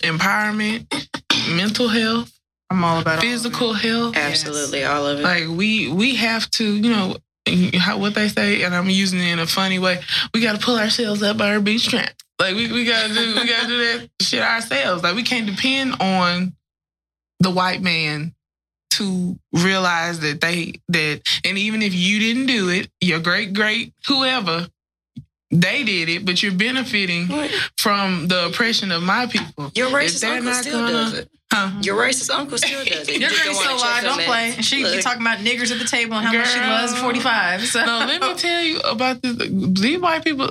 empowerment, 0.00 0.86
mental 1.54 1.88
health, 1.88 2.32
I'm 2.70 2.84
all 2.84 3.00
about 3.00 3.14
all 3.14 3.18
of 3.18 3.24
it. 3.24 3.26
physical 3.26 3.72
health. 3.72 4.16
Absolutely, 4.16 4.84
all 4.84 5.06
of 5.06 5.18
it. 5.20 5.22
Like 5.24 5.48
we 5.48 5.92
we 5.92 6.14
have 6.16 6.48
to, 6.52 6.64
you 6.64 6.90
know, 6.90 7.16
how 7.78 7.98
what 7.98 8.14
they 8.14 8.28
say, 8.28 8.62
and 8.62 8.74
I'm 8.74 8.88
using 8.88 9.18
it 9.18 9.32
in 9.32 9.38
a 9.40 9.46
funny 9.46 9.78
way. 9.78 10.00
We 10.32 10.40
got 10.40 10.58
to 10.58 10.64
pull 10.64 10.78
ourselves 10.78 11.22
up 11.22 11.36
by 11.36 11.50
our 11.52 11.60
bootstraps. 11.60 12.14
Like 12.40 12.56
we, 12.56 12.72
we 12.72 12.84
gotta 12.86 13.12
do 13.14 13.34
we 13.36 13.46
gotta 13.46 13.66
do 13.68 13.76
that 13.78 14.08
shit 14.22 14.42
ourselves. 14.42 15.02
Like 15.02 15.14
we 15.14 15.22
can't 15.22 15.46
depend 15.46 15.94
on 16.00 16.54
the 17.38 17.50
white 17.50 17.82
man 17.82 18.34
to 18.92 19.38
realize 19.52 20.20
that 20.20 20.40
they 20.40 20.74
that 20.88 21.20
and 21.44 21.56
even 21.58 21.82
if 21.82 21.94
you 21.94 22.18
didn't 22.18 22.46
do 22.46 22.68
it, 22.70 22.88
your 23.00 23.20
great 23.20 23.52
great 23.52 23.92
whoever 24.08 24.66
they 25.52 25.82
did 25.84 26.08
it, 26.08 26.24
but 26.24 26.42
you're 26.42 26.52
benefiting 26.52 27.26
What? 27.28 27.50
from 27.76 28.28
the 28.28 28.46
oppression 28.46 28.92
of 28.92 29.02
my 29.02 29.26
people. 29.26 29.70
Your 29.74 29.88
racist 29.90 30.22
uncle 30.24 30.44
not 30.44 30.62
still 30.62 30.78
gonna- 30.80 30.92
does 30.92 31.14
it. 31.18 31.30
Huh? 31.52 31.72
Your 31.82 31.96
racist 31.96 32.30
uncle 32.32 32.56
still 32.56 32.84
does 32.84 33.08
it. 33.08 33.14
You 33.14 33.20
Your 33.20 33.30
just 33.30 33.44
don't 33.44 33.54
so 33.56 33.60
wanna 33.66 33.78
check 33.80 33.82
live, 33.90 34.02
them 34.04 34.16
don't 34.18 34.24
play. 34.26 34.52
And 34.54 34.64
she 34.64 34.76
be 34.76 34.84
Look. 34.84 35.00
talking 35.00 35.22
about 35.22 35.38
niggers 35.38 35.72
at 35.72 35.78
the 35.80 35.84
table 35.84 36.14
and 36.14 36.24
how 36.24 36.32
much 36.32 36.48
she 36.52 36.58
Girl. 36.60 36.68
loves 36.68 36.96
45. 37.00 37.66
So. 37.66 37.84
No, 37.84 37.98
let 38.06 38.20
me 38.22 38.34
tell 38.34 38.62
you 38.62 38.78
about 38.80 39.20
this. 39.22 39.36
These 39.80 39.98
white 39.98 40.22
people, 40.24 40.48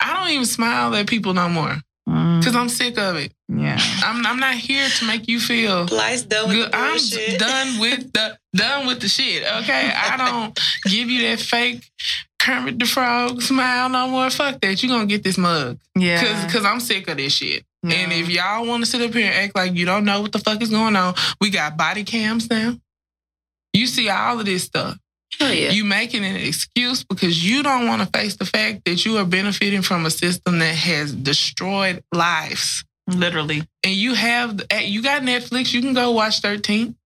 I 0.00 0.12
don't 0.18 0.30
even 0.30 0.46
smile 0.46 0.94
at 0.94 1.06
people 1.06 1.34
no 1.34 1.48
more 1.48 1.76
Mm, 2.08 2.38
because 2.38 2.54
I'm 2.54 2.68
sick 2.68 2.96
of 2.98 3.16
it. 3.16 3.32
yeah. 3.48 3.76
I'm, 4.04 4.24
I'm 4.24 4.38
not 4.38 4.54
here 4.54 4.88
to 4.88 5.04
make 5.06 5.26
you 5.26 5.40
feel 5.40 5.86
Life's 5.86 6.22
done 6.22 6.46
with 6.48 6.56
good. 6.56 6.70
the 6.72 6.76
I'm 6.76 7.36
done 7.38 7.80
with 7.80 8.12
the 8.12 8.38
done 8.54 8.86
with 8.86 9.00
the 9.00 9.08
shit. 9.08 9.42
Okay, 9.42 9.90
I 9.92 10.16
don't 10.16 10.56
give 10.84 11.10
you 11.10 11.22
that 11.28 11.40
fake 11.40 11.90
Kermit 12.38 12.78
the 12.78 12.84
Frog 12.86 13.42
smile 13.42 13.88
no 13.88 14.06
more. 14.06 14.30
Fuck 14.30 14.60
that. 14.60 14.80
You 14.80 14.88
gonna 14.88 15.06
get 15.06 15.24
this 15.24 15.36
mug 15.36 15.80
Yeah. 15.98 16.20
because 16.22 16.44
because 16.44 16.64
I'm 16.64 16.78
sick 16.78 17.08
of 17.08 17.16
this 17.16 17.32
shit. 17.32 17.64
And 17.82 18.12
if 18.12 18.28
y'all 18.28 18.64
want 18.66 18.84
to 18.84 18.90
sit 18.90 19.00
up 19.02 19.12
here 19.12 19.26
and 19.26 19.34
act 19.34 19.56
like 19.56 19.74
you 19.74 19.84
don't 19.84 20.04
know 20.04 20.20
what 20.20 20.30
the 20.32 20.38
fuck 20.38 20.62
is 20.62 20.70
going 20.70 20.94
on, 20.94 21.14
we 21.40 21.50
got 21.50 21.76
body 21.76 22.04
cams 22.04 22.48
now. 22.48 22.76
You 23.72 23.86
see 23.88 24.08
all 24.08 24.38
of 24.38 24.46
this 24.46 24.62
stuff. 24.64 24.96
Hell 25.38 25.52
yeah. 25.52 25.70
You 25.70 25.84
making 25.84 26.24
an 26.24 26.36
excuse 26.36 27.04
because 27.04 27.44
you 27.44 27.62
don't 27.62 27.86
want 27.86 28.02
to 28.02 28.18
face 28.18 28.36
the 28.36 28.46
fact 28.46 28.84
that 28.84 29.04
you 29.04 29.18
are 29.18 29.24
benefiting 29.24 29.82
from 29.82 30.06
a 30.06 30.10
system 30.10 30.58
that 30.60 30.74
has 30.74 31.12
destroyed 31.12 32.02
lives. 32.12 32.84
Literally. 33.08 33.62
And 33.84 33.94
you 33.94 34.14
have 34.14 34.60
eh, 34.70 34.80
you 34.80 35.02
got 35.02 35.22
Netflix, 35.22 35.72
you 35.72 35.80
can 35.80 35.94
go 35.94 36.10
watch 36.12 36.40
13. 36.40 36.96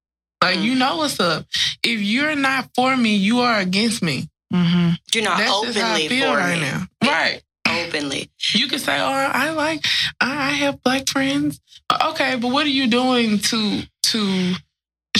Like 0.42 0.60
you 0.60 0.74
know 0.74 0.96
what's 0.98 1.20
up. 1.20 1.46
If 1.82 2.00
you're 2.00 2.36
not 2.36 2.70
for 2.74 2.96
me, 2.96 3.16
you 3.16 3.40
are 3.40 3.58
against 3.58 4.02
me. 4.02 4.28
Mm-hmm. 4.52 4.92
You're 5.12 5.24
not 5.24 5.38
That's 5.38 5.60
just 5.62 5.78
how 5.78 5.88
I 5.88 5.90
openly 5.92 6.08
feel 6.08 6.32
for 6.32 6.38
right 6.38 6.54
me. 6.54 6.60
now. 6.62 6.82
Right. 7.04 7.42
Openly. 7.68 8.30
You 8.54 8.66
can 8.66 8.78
say, 8.78 8.98
"Oh, 8.98 9.04
I 9.04 9.50
like 9.50 9.84
I 10.20 10.48
I 10.48 10.50
have 10.52 10.82
black 10.82 11.08
friends." 11.08 11.60
Okay, 12.04 12.36
but 12.36 12.48
what 12.50 12.66
are 12.66 12.70
you 12.70 12.88
doing 12.88 13.38
to 13.38 13.82
to 14.04 14.54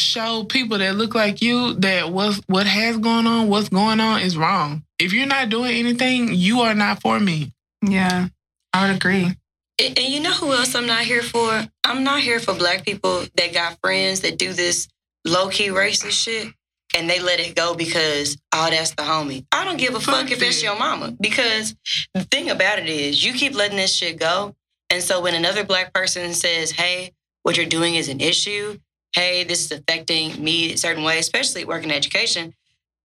show 0.01 0.45
people 0.45 0.79
that 0.79 0.97
look 0.97 1.15
like 1.15 1.43
you 1.43 1.75
that 1.75 2.11
what 2.11 2.41
what 2.47 2.67
has 2.67 2.99
gone 2.99 3.27
on, 3.27 3.49
what's 3.49 3.69
going 3.69 4.01
on 4.01 4.21
is 4.21 4.37
wrong. 4.37 4.85
If 4.99 5.13
you're 5.13 5.27
not 5.27 5.49
doing 5.49 5.77
anything, 5.77 6.35
you 6.35 6.61
are 6.61 6.75
not 6.75 7.01
for 7.01 7.21
me. 7.21 7.53
Yeah. 7.83 8.29
I 8.73 8.87
would 8.87 8.97
agree. 8.97 9.37
And, 9.81 9.99
and 9.99 10.09
you 10.09 10.21
know 10.21 10.33
who 10.33 10.53
else 10.53 10.75
I'm 10.75 10.87
not 10.87 11.05
here 11.05 11.23
for? 11.23 11.67
I'm 11.85 12.05
not 12.05 12.21
here 12.21 12.39
for 12.39 12.55
black 12.55 12.85
people 12.85 13.25
that 13.37 13.53
got 13.53 13.79
friends 13.83 14.21
that 14.21 14.39
do 14.39 14.53
this 14.53 14.89
low 15.25 15.49
key 15.49 15.69
racist 15.69 16.13
shit 16.13 16.53
and 16.97 17.09
they 17.09 17.21
let 17.21 17.41
it 17.41 17.55
go 17.55 17.75
because, 17.75 18.37
oh, 18.53 18.69
that's 18.71 18.91
the 18.93 19.03
homie. 19.03 19.47
I 19.53 19.65
don't 19.65 19.77
give 19.79 19.95
a 19.95 20.01
fuck, 20.01 20.23
Fuck 20.23 20.31
if 20.33 20.43
it's 20.43 20.63
your 20.63 20.79
mama 20.79 21.17
because 21.21 21.75
the 22.15 22.25
thing 22.25 22.51
about 22.51 22.79
it 22.79 22.89
is 22.89 23.25
you 23.25 23.33
keep 23.33 23.55
letting 23.55 23.77
this 23.77 23.95
shit 23.95 24.19
go. 24.19 24.55
And 24.91 25.03
so 25.03 25.21
when 25.21 25.35
another 25.35 25.65
black 25.65 25.93
person 25.93 26.35
says, 26.35 26.73
hey, 26.73 27.13
what 27.43 27.57
you're 27.57 27.67
doing 27.67 27.95
is 27.95 28.09
an 28.09 28.21
issue, 28.21 28.79
hey, 29.15 29.45
this 29.45 29.65
is 29.65 29.73
affecting 29.73 30.43
me 30.43 30.73
a 30.75 30.79
certain 30.79 31.03
way, 31.05 31.19
especially 31.19 31.65
working 31.65 31.91
in 31.91 31.97
education. 31.97 32.55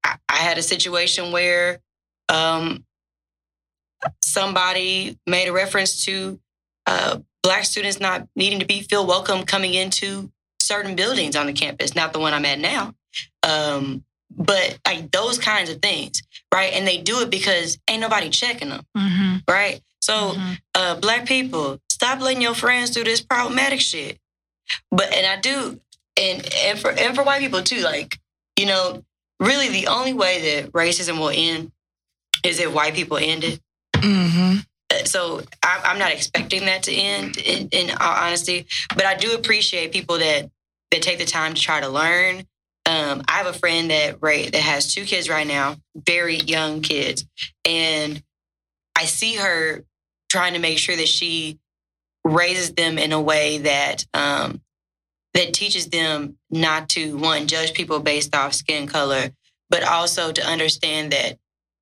I, 0.04 0.16
I 0.30 0.36
had 0.38 0.58
a 0.58 0.62
situation 0.62 1.32
where 1.32 1.80
um, 2.30 2.86
somebody 4.24 5.18
made 5.26 5.48
a 5.48 5.54
reference 5.54 6.06
to 6.06 6.40
uh, 6.86 7.20
black 7.44 7.66
students 7.66 8.00
not 8.00 8.28
needing 8.36 8.60
to 8.60 8.66
be 8.66 8.82
feel 8.82 9.06
welcome 9.06 9.44
coming 9.46 9.74
into 9.74 10.32
certain 10.62 10.96
buildings 10.96 11.36
on 11.36 11.48
the 11.48 11.54
campus, 11.54 11.96
not 11.96 12.14
the 12.14 12.20
one 12.20 12.34
I'm 12.34 12.46
at 12.46 12.60
now. 12.60 12.94
Um, 13.44 14.04
but 14.38 14.78
like 14.86 15.12
those 15.12 15.38
kinds 15.38 15.70
of 15.70 15.82
things, 15.82 16.22
right? 16.54 16.74
And 16.74 16.86
they 16.88 16.98
do 16.98 17.22
it 17.22 17.30
because 17.30 17.78
ain't 17.88 18.02
nobody 18.02 18.30
checking 18.30 18.70
them, 18.70 18.86
Mm-hmm. 18.98 19.38
right? 19.50 19.82
So, 20.02 20.36
uh, 20.76 21.00
black 21.00 21.26
people, 21.26 21.80
stop 21.90 22.20
letting 22.20 22.42
your 22.42 22.54
friends 22.54 22.92
do 22.92 23.04
this 23.04 23.22
problematic 23.22 23.82
shit. 23.82 24.20
But 24.92 25.12
and 25.14 25.26
I 25.26 25.40
do, 25.40 25.80
and 26.20 26.48
and 26.54 26.80
for 26.80 26.92
and 26.92 27.16
for 27.16 27.24
white 27.24 27.40
people 27.40 27.62
too, 27.62 27.82
like 27.82 28.20
you 28.58 28.66
know, 28.66 29.04
really 29.40 29.70
the 29.70 29.88
only 29.88 30.14
way 30.14 30.62
that 30.62 30.72
racism 30.72 31.20
will 31.20 31.32
end 31.34 31.72
is 32.44 32.60
if 32.60 32.74
white 32.74 32.94
people 32.94 33.18
end 33.18 33.44
it. 33.44 33.60
Mm-hmm. 33.94 34.60
Uh, 34.92 35.04
so 35.06 35.42
I, 35.64 35.82
I'm 35.84 36.00
not 36.00 36.12
expecting 36.12 36.66
that 36.66 36.84
to 36.84 36.94
end 36.94 37.38
in, 37.38 37.70
in 37.70 37.90
all 38.00 38.16
honesty, 38.16 38.68
but 38.90 39.06
I 39.06 39.16
do 39.16 39.34
appreciate 39.34 39.92
people 39.92 40.20
that 40.20 40.50
that 40.92 41.02
take 41.02 41.18
the 41.18 41.26
time 41.26 41.54
to 41.54 41.62
try 41.62 41.82
to 41.82 41.90
learn. 41.90 42.46
Um, 42.88 43.24
I 43.28 43.34
have 43.34 43.48
a 43.48 43.54
friend 43.54 43.90
that 43.90 44.18
right 44.22 44.52
that 44.52 44.62
has 44.62 44.94
two 44.94 45.06
kids 45.06 45.28
right 45.28 45.48
now, 45.48 45.78
very 45.96 46.38
young 46.38 46.82
kids, 46.82 47.26
and 47.66 48.22
I 48.96 49.06
see 49.06 49.36
her 49.36 49.84
trying 50.30 50.54
to 50.54 50.60
make 50.60 50.78
sure 50.78 50.96
that 50.96 51.08
she 51.08 51.60
raises 52.24 52.74
them 52.74 52.98
in 52.98 53.12
a 53.12 53.22
way 53.22 53.60
that 53.60 54.06
um, 54.14 54.62
that 55.36 55.54
teaches 55.54 55.88
them 55.90 56.38
not 56.50 56.90
to 56.90 57.16
one 57.18 57.46
judge 57.46 57.74
people 57.74 58.00
based 58.00 58.36
off 58.36 58.54
skin 58.54 58.88
color, 58.88 59.30
but 59.70 59.84
also 59.84 60.32
to 60.32 60.42
understand 60.46 61.12
that 61.12 61.38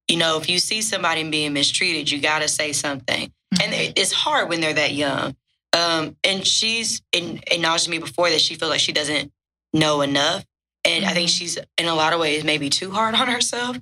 you 0.10 0.18
know 0.18 0.38
if 0.38 0.50
you 0.50 0.60
see 0.60 0.82
somebody 0.82 1.28
being 1.30 1.54
mistreated, 1.54 2.12
you 2.12 2.20
got 2.20 2.42
to 2.42 2.48
say 2.50 2.74
something, 2.74 3.32
and 3.62 3.72
it's 3.74 4.12
hard 4.12 4.50
when 4.50 4.60
they're 4.60 4.74
that 4.74 4.94
young. 4.94 5.36
Um, 5.72 6.16
and 6.24 6.46
she's 6.46 7.02
in, 7.14 7.40
acknowledged 7.48 7.86
to 7.86 7.90
me 7.90 7.98
before 7.98 8.30
that 8.30 8.42
she 8.42 8.56
feels 8.56 8.70
like 8.70 8.80
she 8.82 8.92
doesn't 8.92 9.32
know 9.74 10.02
enough, 10.02 10.46
and 10.86 11.06
I 11.06 11.14
think 11.14 11.30
she's 11.30 11.58
in 11.78 11.86
a 11.88 11.96
lot 11.96 12.14
of 12.14 12.20
ways 12.20 12.44
maybe 12.44 12.70
too 12.70 12.92
hard 12.92 13.16
on 13.22 13.28
herself. 13.28 13.78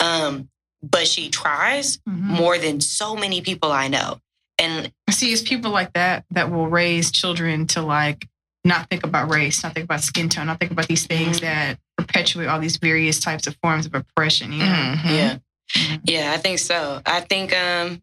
Um, 0.00 0.48
but 0.82 1.06
she 1.08 1.28
tries 1.30 1.98
Mm-hmm. 2.08 2.34
more 2.34 2.58
than 2.58 2.80
so 2.80 3.16
many 3.16 3.40
people 3.40 3.72
I 3.72 3.88
know. 3.88 4.20
And 4.58 4.92
See, 5.10 5.32
it's 5.32 5.42
people 5.42 5.70
like 5.70 5.92
that 5.94 6.24
that 6.30 6.50
will 6.50 6.68
raise 6.68 7.10
children 7.10 7.66
to 7.68 7.82
like 7.82 8.26
not 8.66 8.88
think 8.90 9.04
about 9.04 9.30
race, 9.30 9.62
not 9.62 9.74
think 9.74 9.84
about 9.84 10.00
skin 10.02 10.28
tone, 10.28 10.46
not 10.46 10.58
think 10.60 10.72
about 10.72 10.88
these 10.88 11.06
things 11.06 11.38
Mhm. 11.38 11.42
that 11.42 11.78
perpetuate 11.96 12.46
all 12.46 12.58
these 12.60 12.76
various 12.76 13.20
types 13.20 13.46
of 13.46 13.56
forms 13.62 13.86
of 13.86 13.94
oppression. 13.94 14.52
You 14.52 14.58
know? 14.58 14.64
Mm-hmm. 14.64 15.08
yeah, 15.14 15.36
Mhm. 15.74 16.00
yeah, 16.04 16.32
I 16.32 16.36
think 16.38 16.58
so. 16.58 17.00
I 17.06 17.20
think, 17.20 17.54
um, 17.56 18.02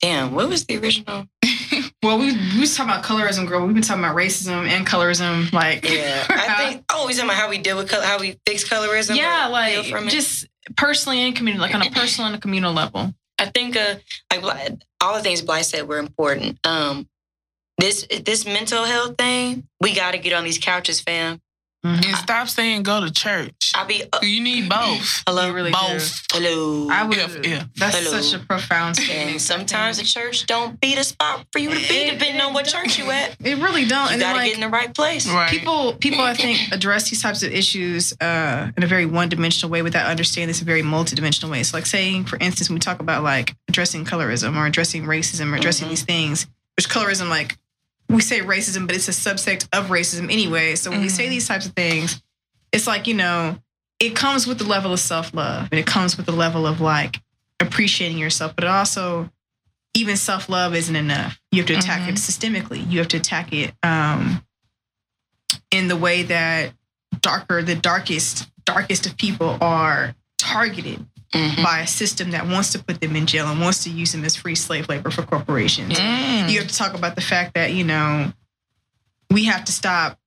damn, 0.00 0.32
what 0.34 0.48
was 0.48 0.64
the 0.66 0.78
original? 0.78 1.26
Well, 2.02 2.18
we 2.18 2.32
we 2.32 2.58
was 2.60 2.76
talking 2.76 2.92
about 2.92 3.04
colorism, 3.04 3.46
girl. 3.46 3.64
We've 3.64 3.72
been 3.74 3.82
talking 3.82 4.02
about 4.02 4.16
racism 4.16 4.68
and 4.68 4.84
colorism, 4.84 5.52
like 5.52 5.88
Yeah, 5.88 6.26
I 6.30 6.54
think. 6.70 6.84
Oh, 6.92 7.06
we 7.06 7.12
talking 7.14 7.30
about 7.30 7.36
how 7.36 7.48
we 7.48 7.58
deal 7.58 7.76
with 7.76 7.88
color, 7.88 8.04
how 8.04 8.18
we 8.18 8.36
fix 8.44 8.68
colorism. 8.68 9.14
yeah, 9.16 9.46
like 9.46 9.74
heal 9.74 9.84
from 9.84 10.08
it? 10.08 10.10
just 10.10 10.46
personally 10.76 11.22
and 11.22 11.36
community, 11.36 11.60
like 11.62 11.74
on 11.76 11.80
a 11.86 11.90
personal 11.90 12.26
and 12.26 12.34
a 12.36 12.40
communal 12.40 12.72
level. 12.72 13.14
I 13.38 13.46
think 13.46 13.76
uh, 13.76 13.94
like 14.42 14.72
all 15.00 15.14
the 15.14 15.22
things 15.22 15.42
Blythe 15.42 15.64
said 15.64 15.86
were 15.86 15.98
important. 15.98 16.58
Um, 16.66 17.08
this 17.82 18.06
this 18.24 18.46
mental 18.46 18.84
health 18.84 19.16
thing, 19.18 19.66
we 19.80 19.94
got 19.94 20.12
to 20.12 20.18
get 20.18 20.32
on 20.32 20.44
these 20.44 20.58
couches, 20.58 21.00
fam. 21.00 21.40
And 21.84 22.04
stop 22.14 22.48
saying 22.48 22.84
go 22.84 23.04
to 23.04 23.10
church. 23.12 23.72
I 23.74 23.82
be 23.84 24.04
uh, 24.12 24.20
You 24.22 24.40
need 24.40 24.68
both. 24.68 25.24
hello, 25.26 25.48
You 25.48 25.52
really 25.52 25.72
do. 25.72 25.76
both. 25.76 26.22
hello. 26.30 26.88
I 26.88 27.02
would. 27.02 27.18
If- 27.18 27.44
if. 27.44 27.74
That's 27.74 27.96
Hello. 27.98 28.20
such 28.20 28.40
a 28.40 28.46
profound 28.46 28.94
statement. 28.94 29.40
sometimes 29.40 29.98
the 29.98 30.04
church 30.04 30.46
don't 30.46 30.80
be 30.80 30.94
the 30.94 31.02
spot 31.02 31.44
for 31.50 31.58
you 31.58 31.70
to 31.70 31.74
be, 31.74 31.82
It- 31.82 32.12
depending 32.12 32.40
on 32.40 32.54
what 32.54 32.66
church 32.66 32.98
you 33.00 33.10
at. 33.10 33.36
it 33.40 33.58
really 33.58 33.84
don't. 33.84 34.06
You 34.06 34.12
and 34.12 34.20
got 34.20 34.30
to 34.34 34.38
like, 34.38 34.46
get 34.46 34.54
in 34.54 34.60
the 34.60 34.68
right 34.68 34.94
place. 34.94 35.26
Right. 35.28 35.50
people 35.50 35.94
people 35.94 36.20
i 36.20 36.34
think 36.34 36.70
address 36.70 37.10
these 37.10 37.20
types 37.20 37.42
of 37.42 37.50
issues 37.52 38.12
uh, 38.20 38.70
in 38.76 38.84
a 38.84 38.86
very 38.86 39.06
one-dimensional 39.06 39.68
way 39.68 39.82
without 39.82 40.06
understanding 40.08 40.46
this 40.48 40.60
in 40.62 40.68
a 40.68 40.70
very 40.70 40.82
multidimensional 40.84 41.50
way 41.50 41.64
so 41.64 41.76
like 41.76 41.86
saying 41.86 42.26
for 42.26 42.36
instance 42.38 42.68
when 42.68 42.76
we 42.76 42.80
talk 42.80 43.00
about 43.00 43.24
like 43.24 43.56
addressing 43.68 44.04
colorism 44.04 44.56
or 44.56 44.66
addressing 44.66 45.02
racism 45.02 45.52
or 45.52 45.56
addressing 45.56 45.86
Mhm. 45.88 45.90
these 45.90 46.02
things 46.04 46.46
which 46.76 46.88
colorism 46.88 47.28
like 47.28 47.58
we 48.12 48.20
say 48.20 48.40
racism 48.40 48.86
but 48.86 48.94
it's 48.96 49.08
a 49.08 49.12
subsect 49.12 49.68
of 49.72 49.86
racism 49.86 50.24
anyway 50.32 50.74
so 50.74 50.90
when 50.90 51.00
we 51.00 51.08
say 51.08 51.26
Mhm. 51.26 51.30
these 51.30 51.48
types 51.48 51.66
of 51.66 51.72
things 51.72 52.22
it's 52.72 52.86
like 52.86 53.06
you 53.06 53.14
know 53.14 53.58
it 54.00 54.14
comes 54.16 54.46
with 54.46 54.58
the 54.58 54.64
level 54.64 54.92
of 54.92 55.00
self-love 55.00 55.68
and 55.70 55.78
it 55.78 55.86
comes 55.86 56.16
with 56.16 56.26
the 56.26 56.32
level 56.32 56.66
of 56.66 56.80
like 56.80 57.20
appreciating 57.60 58.18
yourself 58.18 58.54
but 58.56 58.64
it 58.64 58.68
also 58.70 59.30
even 59.94 60.16
self 60.16 60.48
love 60.48 60.74
isn't 60.74 60.96
enough. 60.96 61.38
You 61.50 61.58
have 61.60 61.66
to 61.66 61.74
attack 61.74 62.08
it 62.08 62.14
systemically. 62.14 62.90
You 62.90 62.98
have 63.00 63.08
to 63.08 63.18
attack 63.18 63.52
it 63.52 63.74
um, 63.82 64.42
in 65.70 65.88
the 65.88 65.96
way 65.96 66.22
that 66.22 66.72
darker, 67.20 67.62
the 67.62 67.74
darkest, 67.74 68.50
darkest 68.64 69.04
of 69.04 69.18
people 69.18 69.58
are 69.60 70.14
targeted 70.38 71.06
Mhm. 71.32 71.62
by 71.62 71.80
a 71.80 71.86
system 71.86 72.30
that 72.32 72.46
wants 72.46 72.70
to 72.72 72.78
put 72.78 73.00
them 73.00 73.16
in 73.16 73.26
jail 73.26 73.48
and 73.48 73.60
wants 73.60 73.82
to 73.84 73.90
use 73.90 74.12
them 74.12 74.24
as 74.24 74.36
free 74.36 74.54
slave 74.54 74.88
labor 74.88 75.10
for 75.10 75.22
corporations. 75.22 75.98
Mm. 75.98 76.50
You 76.50 76.58
have 76.58 76.68
to 76.68 76.74
talk 76.76 76.94
about 76.94 77.14
the 77.14 77.22
fact 77.22 77.54
that, 77.54 77.72
you 77.72 77.84
know, 77.84 78.32
we 79.30 79.44
have 79.44 79.64
to 79.64 79.72
stop 79.72 80.18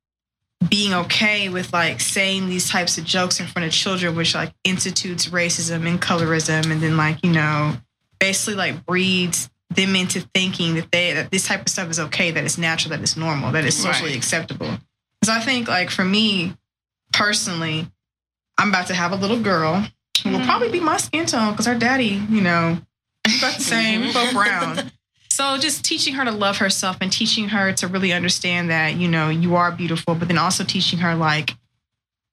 being 0.68 0.94
okay 0.96 1.48
with 1.50 1.72
like 1.74 2.00
saying 2.02 2.50
these 2.50 2.68
types 2.70 2.98
of 2.98 3.04
jokes 3.04 3.40
in 3.40 3.46
front 3.46 3.68
of 3.68 3.72
children, 3.72 4.16
which 4.16 4.34
like 4.34 4.52
institutes 4.64 5.28
racism 5.28 5.88
and 5.88 6.02
colorism, 6.02 6.72
and 6.72 6.82
then 6.82 6.98
like, 6.98 7.24
you 7.24 7.32
know, 7.32 7.78
basically 8.20 8.56
like 8.56 8.84
breeds 8.86 9.50
them 9.70 9.96
into 9.96 10.22
thinking 10.34 10.74
that 10.76 10.92
they 10.92 11.14
that 11.14 11.30
this 11.32 11.46
type 11.46 11.62
of 11.62 11.70
stuff 11.70 11.90
is 11.90 12.00
okay, 12.00 12.32
that 12.32 12.44
it's 12.44 12.58
natural, 12.58 12.90
that 12.92 13.02
it's 13.02 13.16
normal, 13.18 13.52
that 13.52 13.64
it's 13.66 13.76
socially 13.76 14.10
Right. 14.12 14.18
acceptable. 14.18 14.80
So 15.24 15.34
I 15.34 15.40
think 15.40 15.68
like 15.68 15.92
for 15.92 16.06
me 16.06 16.56
personally, 17.14 17.88
I'm 18.58 18.70
about 18.70 18.88
to 18.88 18.96
have 18.96 19.12
a 19.12 19.16
little 19.16 19.40
girl 19.40 19.86
who 20.26 20.32
will 20.32 20.40
mm-hmm. 20.40 20.50
probably 20.50 20.70
be 20.70 20.80
my 20.80 20.98
skin 20.98 21.26
tone 21.26 21.52
because 21.52 21.68
her 21.68 21.76
daddy, 21.76 22.22
you 22.30 22.42
know, 22.42 22.80
got 23.40 23.56
the 23.58 23.64
same, 23.64 24.12
both 24.12 24.34
brown. 24.34 24.76
Mm-hmm. 24.76 24.88
So 25.32 25.58
just 25.58 25.84
teaching 25.84 26.14
her 26.14 26.24
to 26.24 26.32
love 26.32 26.60
herself 26.60 26.96
and 27.02 27.12
teaching 27.12 27.50
her 27.50 27.74
to 27.74 27.88
really 27.90 28.14
understand 28.14 28.70
that, 28.70 28.96
you 28.96 29.10
know, 29.10 29.28
you 29.28 29.58
are 29.58 29.70
beautiful, 29.70 30.16
but 30.16 30.30
then 30.30 30.38
also 30.38 30.64
teaching 30.64 31.00
her 31.00 31.14
like 31.14 31.58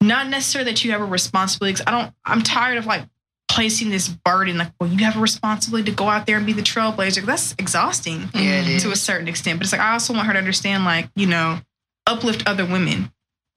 not 0.01 0.28
necessarily 0.28 0.70
that 0.70 0.85
you 0.85 0.93
have 0.93 1.01
a 1.01 1.05
responsibility. 1.05 1.78
'cause 1.78 1.85
I 1.85 1.90
don't 1.90 2.14
I'm 2.24 2.43
tired 2.43 2.78
of 2.78 2.86
like 2.86 3.02
placing 3.51 3.90
this 3.90 4.06
burden, 4.06 4.56
like, 4.59 4.70
well, 4.81 4.89
you 4.89 5.05
have 5.05 5.16
a 5.16 5.20
responsibility 5.20 5.90
to 5.90 5.97
go 5.97 6.09
out 6.09 6.27
there 6.27 6.36
and 6.36 6.47
be 6.47 6.52
the 6.52 6.62
trailblazer. 6.62 7.24
That's 7.27 7.56
exhausting 7.59 8.31
Yeah, 8.35 8.78
to 8.78 8.93
a 8.93 8.97
certain 8.97 9.27
extent. 9.27 9.59
But 9.59 9.64
it's 9.64 9.73
like 9.73 9.81
I 9.81 9.94
also 9.94 10.14
want 10.14 10.28
her 10.28 10.32
to 10.35 10.39
understand, 10.39 10.85
like, 10.85 11.09
you 11.16 11.27
know, 11.27 11.59
uplift 12.06 12.44
other 12.47 12.64
women, 12.64 13.12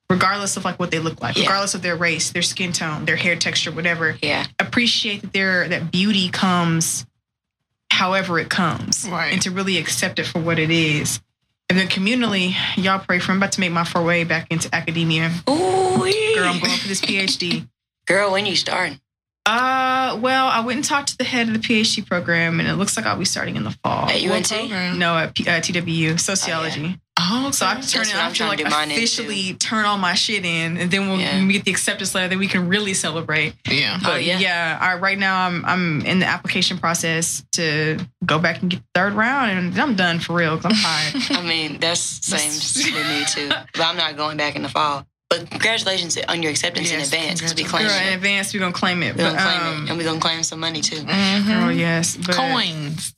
regardless 0.10 0.57
of 0.57 0.65
like 0.65 0.80
what 0.80 0.91
they 0.91 0.99
look 0.99 1.22
like, 1.22 1.36
Yeah. 1.36 1.44
regardless 1.44 1.73
of 1.76 1.82
their 1.82 1.95
race, 1.95 2.32
their 2.32 2.41
skin 2.41 2.72
tone, 2.72 3.06
their 3.06 3.15
hair 3.15 3.36
texture, 3.36 3.72
whatever. 3.72 4.18
Yeah. 4.22 4.45
Appreciate 4.60 5.22
that 5.22 5.34
their 5.34 5.68
that 5.68 5.91
beauty 5.91 6.30
comes 6.30 7.06
however 7.91 8.40
it 8.40 8.49
comes. 8.49 9.07
Right. 9.10 9.32
And 9.34 9.41
to 9.44 9.52
really 9.52 9.77
accept 9.77 10.19
it 10.19 10.26
for 10.26 10.40
what 10.40 10.60
it 10.60 10.69
is. 10.72 11.22
And 11.69 11.80
then 11.80 11.88
communally, 11.88 12.53
y'all 12.77 12.99
pray 12.99 13.19
for 13.19 13.32
I'm 13.32 13.38
about 13.38 13.53
to 13.53 13.60
make 13.60 13.72
my 13.72 13.86
foray 13.86 14.23
back 14.23 14.48
into 14.52 14.73
academia. 14.76 15.32
Ooh, 15.49 15.98
Girl, 16.36 16.48
I'm 16.49 16.60
going 16.60 16.77
for 16.77 16.88
this 16.88 17.02
PhD. 17.02 17.68
Girl, 18.06 18.32
when 18.32 18.45
you 18.45 18.56
starting? 18.56 18.99
Uh, 19.46 20.18
well, 20.22 20.48
I 20.48 20.62
went 20.62 20.78
and 20.78 20.86
talked 20.86 21.10
to 21.10 21.18
the 21.18 21.24
head 21.24 21.48
of 21.48 21.54
the 21.54 21.60
PhD 21.60 22.06
program, 22.06 22.60
and 22.60 22.68
it 22.68 22.74
looks 22.76 22.98
like 22.98 23.06
I'll 23.06 23.18
be 23.18 23.26
starting 23.26 23.56
in 23.56 23.64
the 23.64 23.72
fall. 23.84 24.10
At 24.10 24.22
What 24.24 24.52
UNT? 24.52 24.98
No, 24.98 25.16
at 25.18 25.36
P- 25.36 25.48
uh, 25.48 25.62
TWU, 25.62 26.20
sociology. 26.20 26.98
Oh, 27.18 27.50
So 27.52 27.66
I 27.66 27.76
have 27.76 27.82
to 27.82 27.90
turn 27.90 28.00
That's 28.04 28.10
it. 28.10 28.14
what 28.14 28.18
I 28.18 28.20
I'm 28.20 28.24
have 28.26 28.34
to 28.34 28.38
trying 28.38 28.50
like 28.50 28.58
to 28.60 28.64
do 28.66 28.70
mine 28.72 28.92
officially 28.92 29.54
turn 29.54 29.86
all 29.86 29.98
my 29.98 30.16
shit 30.16 30.44
in, 30.46 30.78
and 30.78 30.92
then 30.92 31.08
we'll, 31.08 31.20
Yeah. 31.20 31.46
get 31.46 31.64
the 31.64 31.72
acceptance 31.72 32.14
letter, 32.14 32.28
that 32.30 32.38
we 32.38 32.48
can 32.48 32.68
really 32.68 32.94
celebrate. 32.94 33.54
yeah. 33.70 34.00
But 34.04 34.14
Oh, 34.14 34.16
yeah. 34.18 34.40
yeah, 34.40 34.78
I, 34.82 34.96
right 34.96 35.18
now 35.18 35.46
I'm 35.48 35.64
I'm 35.64 36.02
in 36.06 36.20
the 36.20 36.26
application 36.26 36.78
process 36.78 37.44
to 37.54 38.00
go 38.26 38.38
back 38.40 38.62
and 38.62 38.70
get 38.72 38.80
the 38.82 39.00
third 39.00 39.14
round, 39.14 39.52
and 39.52 39.80
I'm 39.80 39.96
done 39.96 40.20
for 40.20 40.34
real 40.34 40.58
because 40.58 40.74
I'm 40.74 41.22
tired. 41.22 41.40
I 41.40 41.48
mean, 41.48 41.80
that's 41.80 42.02
same 42.02 42.50
with 42.94 43.08
me 43.08 43.26
too. 43.32 43.48
But 43.50 43.82
I'm 43.82 43.96
not 43.96 44.18
going 44.18 44.36
back 44.38 44.56
in 44.58 44.64
the 44.64 44.70
fall. 44.70 45.06
But 45.40 45.49
congratulations 45.49 46.18
on 46.28 46.41
your 46.41 46.52
acceptance 46.52 46.91
in 46.91 46.99
advance 46.99 47.40
because 47.41 47.56
we 47.56 47.64
Girl, 47.64 47.72
claimed 47.72 47.91
in 47.91 48.14
it. 48.14 48.16
advance, 48.16 48.53
we're 48.53 48.60
gonna 48.60 48.74
claim 48.74 49.03
it. 49.03 49.16
We're 49.16 49.24
But, 49.24 49.36
gonna 49.38 49.41
claim 49.57 49.62
um, 49.62 49.84
it, 49.86 49.90
and 49.90 49.98
we're 49.98 50.03
gonna 50.06 50.20
claim 50.20 50.44
some 50.44 50.60
money 50.60 50.82
too. 50.82 50.98
Mhm. 50.98 51.45
girl, 51.48 51.72
yes, 51.72 52.16
but 52.18 52.36
Coins. 52.36 53.14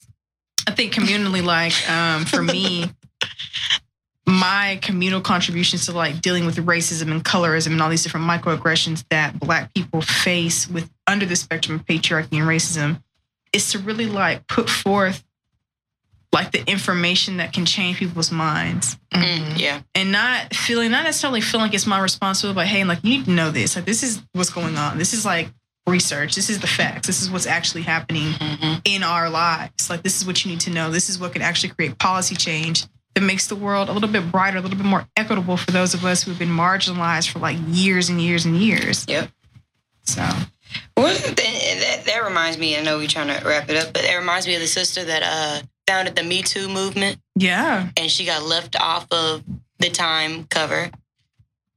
I 0.67 0.71
think 0.71 0.93
communally, 0.93 1.43
like 1.43 1.73
um, 1.89 2.25
for 2.25 2.41
me, 2.41 2.89
my 4.25 4.77
communal 4.81 5.21
contributions 5.21 5.85
to 5.85 5.93
like 5.93 6.21
dealing 6.21 6.45
with 6.45 6.57
racism 6.57 7.11
and 7.11 7.23
colorism 7.23 7.67
and 7.67 7.81
all 7.81 7.89
these 7.89 8.03
different 8.03 8.25
microaggressions 8.25 9.05
that 9.09 9.39
Black 9.39 9.73
people 9.73 10.01
face 10.01 10.67
with 10.67 10.89
under 11.07 11.25
the 11.25 11.35
spectrum 11.35 11.79
of 11.79 11.85
patriarchy 11.85 12.33
and 12.33 12.47
racism 12.47 13.01
is 13.53 13.71
to 13.71 13.79
really 13.79 14.05
like 14.07 14.45
put 14.47 14.69
forth 14.69 15.23
like 16.33 16.51
the 16.51 16.63
information 16.69 17.37
that 17.37 17.53
can 17.53 17.65
change 17.65 17.97
people's 17.97 18.31
minds 18.31 18.97
Mm, 19.13 19.57
yeah. 19.57 19.81
and 19.95 20.11
not 20.11 20.53
feeling 20.53 20.91
not 20.91 21.03
necessarily 21.05 21.41
feeling 21.41 21.65
like 21.67 21.73
it's 21.73 21.87
my 21.87 21.99
responsibility, 21.99 22.55
but 22.55 22.67
hey, 22.67 22.83
like 22.83 23.03
you 23.03 23.09
need 23.17 23.25
to 23.25 23.31
know 23.31 23.49
this. 23.49 23.75
Like 23.75 23.85
this 23.85 24.03
is 24.03 24.21
what's 24.33 24.49
going 24.51 24.77
on. 24.77 24.97
This 24.97 25.13
is 25.13 25.25
like 25.25 25.49
research. 25.87 26.35
This 26.35 26.49
is 26.49 26.59
the 26.59 26.67
facts. 26.67 27.07
This 27.07 27.21
is 27.21 27.31
what's 27.31 27.47
actually 27.47 27.83
happening 27.83 28.33
hmm 28.39 28.73
in 28.85 29.03
our 29.03 29.29
lives. 29.29 29.89
Like 29.89 30.03
this 30.03 30.17
is 30.19 30.27
what 30.27 30.43
you 30.45 30.51
need 30.51 30.59
to 30.61 30.69
know. 30.69 30.91
This 30.91 31.09
is 31.09 31.17
what 31.17 31.33
can 31.33 31.41
actually 31.41 31.69
create 31.69 31.97
policy 31.97 32.35
change 32.35 32.85
that 33.15 33.21
makes 33.21 33.47
the 33.47 33.55
world 33.55 33.89
a 33.89 33.93
little 33.93 34.09
bit 34.09 34.31
brighter, 34.31 34.57
a 34.57 34.61
little 34.61 34.77
bit 34.77 34.85
more 34.85 35.07
equitable 35.15 35.57
for 35.57 35.71
those 35.71 35.93
of 35.95 36.05
us 36.05 36.21
who 36.23 36.31
have 36.31 36.37
been 36.39 36.49
marginalized 36.49 37.29
for 37.31 37.39
like 37.39 37.57
years 37.69 38.09
and 38.09 38.21
years 38.21 38.45
and 38.45 38.57
years. 38.57 39.05
Yep. 39.07 39.29
So 40.03 40.21
Well, 40.95 41.15
th- 41.15 41.35
that, 41.35 42.03
that 42.05 42.23
reminds 42.23 42.57
me. 42.59 42.77
I 42.77 42.83
know 42.83 42.97
we're 42.97 43.07
trying 43.07 43.27
to 43.35 43.47
wrap 43.47 43.69
it 43.69 43.77
up, 43.77 43.93
but 43.93 44.03
that 44.03 44.15
reminds 44.15 44.45
me 44.45 44.53
of 44.55 44.61
the 44.61 44.67
sister 44.67 45.03
that 45.05 45.23
uh, 45.23 45.65
founded 45.87 46.15
the 46.15 46.23
Me 46.23 46.41
Too 46.41 46.67
movement, 46.67 47.19
yeah, 47.35 47.89
and 47.97 48.11
she 48.11 48.25
got 48.25 48.43
left 48.43 48.75
off 48.79 49.07
of 49.11 49.43
the 49.79 49.89
Time 49.89 50.45
cover, 50.45 50.89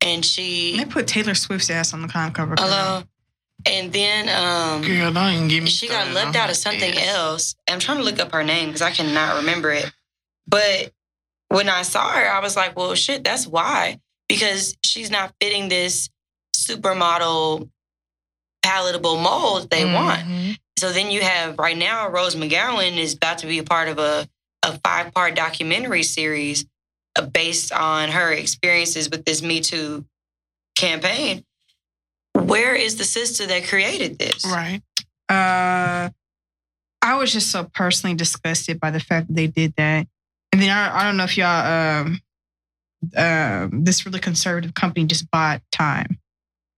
and 0.00 0.24
she. 0.24 0.76
they 0.76 0.84
put 0.84 1.06
Taylor 1.06 1.34
Swift's 1.34 1.70
ass 1.70 1.94
on 1.94 2.02
the 2.02 2.08
con 2.08 2.32
cover. 2.32 2.56
girl. 2.56 2.66
hello, 2.66 3.02
and 3.66 3.92
then 3.92 4.28
um, 4.28 4.82
Girl, 4.82 5.12
don't 5.12 5.32
even 5.34 5.48
give 5.48 5.64
me. 5.64 5.70
she 5.70 5.88
got 5.88 6.12
left 6.12 6.36
out 6.36 6.50
of 6.50 6.56
something 6.56 6.92
ass. 6.92 7.06
else. 7.08 7.54
I'm 7.68 7.78
trying 7.78 7.98
to 7.98 8.04
look 8.04 8.18
up 8.18 8.32
her 8.32 8.42
name 8.44 8.66
because 8.68 8.82
I 8.82 8.90
cannot 8.90 9.36
remember 9.36 9.70
it. 9.70 9.90
But 10.46 10.92
when 11.48 11.68
I 11.68 11.82
saw 11.82 12.08
her, 12.10 12.28
I 12.30 12.40
was 12.40 12.56
like, 12.56 12.76
well, 12.76 12.94
shit, 12.94 13.22
that's 13.22 13.46
why. 13.46 14.00
Because 14.28 14.76
she's 14.84 15.10
not 15.10 15.34
fitting 15.40 15.68
this 15.68 16.08
supermodel 16.56 17.68
palatable 18.62 19.16
mold 19.18 19.70
they 19.70 19.84
want. 19.84 20.22
So 20.80 20.90
then 20.92 21.10
you 21.10 21.20
have 21.20 21.58
right 21.58 21.76
now, 21.76 22.08
Rose 22.08 22.34
McGowan 22.34 22.96
is 22.96 23.12
about 23.12 23.36
to 23.38 23.46
be 23.46 23.58
a 23.58 23.62
part 23.62 23.88
of 23.88 23.98
a, 23.98 24.26
a 24.62 24.78
five 24.78 25.12
part 25.12 25.34
documentary 25.34 26.02
series 26.02 26.64
uh, 27.16 27.26
based 27.26 27.70
on 27.70 28.08
her 28.08 28.32
experiences 28.32 29.10
with 29.10 29.26
this 29.26 29.42
Me 29.42 29.60
Too 29.60 30.06
campaign. 30.76 31.44
Where 32.32 32.74
is 32.74 32.96
the 32.96 33.04
sister 33.04 33.46
that 33.46 33.68
created 33.68 34.18
this? 34.18 34.42
Right. 34.46 34.80
Uh, 35.28 36.08
I 37.02 37.16
was 37.16 37.30
just 37.30 37.52
so 37.52 37.68
personally 37.74 38.16
disgusted 38.16 38.80
by 38.80 38.90
the 38.90 39.00
fact 39.00 39.26
that 39.26 39.34
they 39.34 39.48
did 39.48 39.74
that. 39.76 40.06
And 40.50 40.62
then 40.62 40.70
I, 40.70 41.00
I 41.00 41.04
don't 41.04 41.18
know 41.18 41.24
if 41.24 41.36
y'all, 41.36 42.06
um, 42.06 42.20
um, 43.18 43.84
this 43.84 44.06
really 44.06 44.18
conservative 44.18 44.72
company 44.72 45.04
just 45.04 45.30
bought 45.30 45.60
time. 45.70 46.18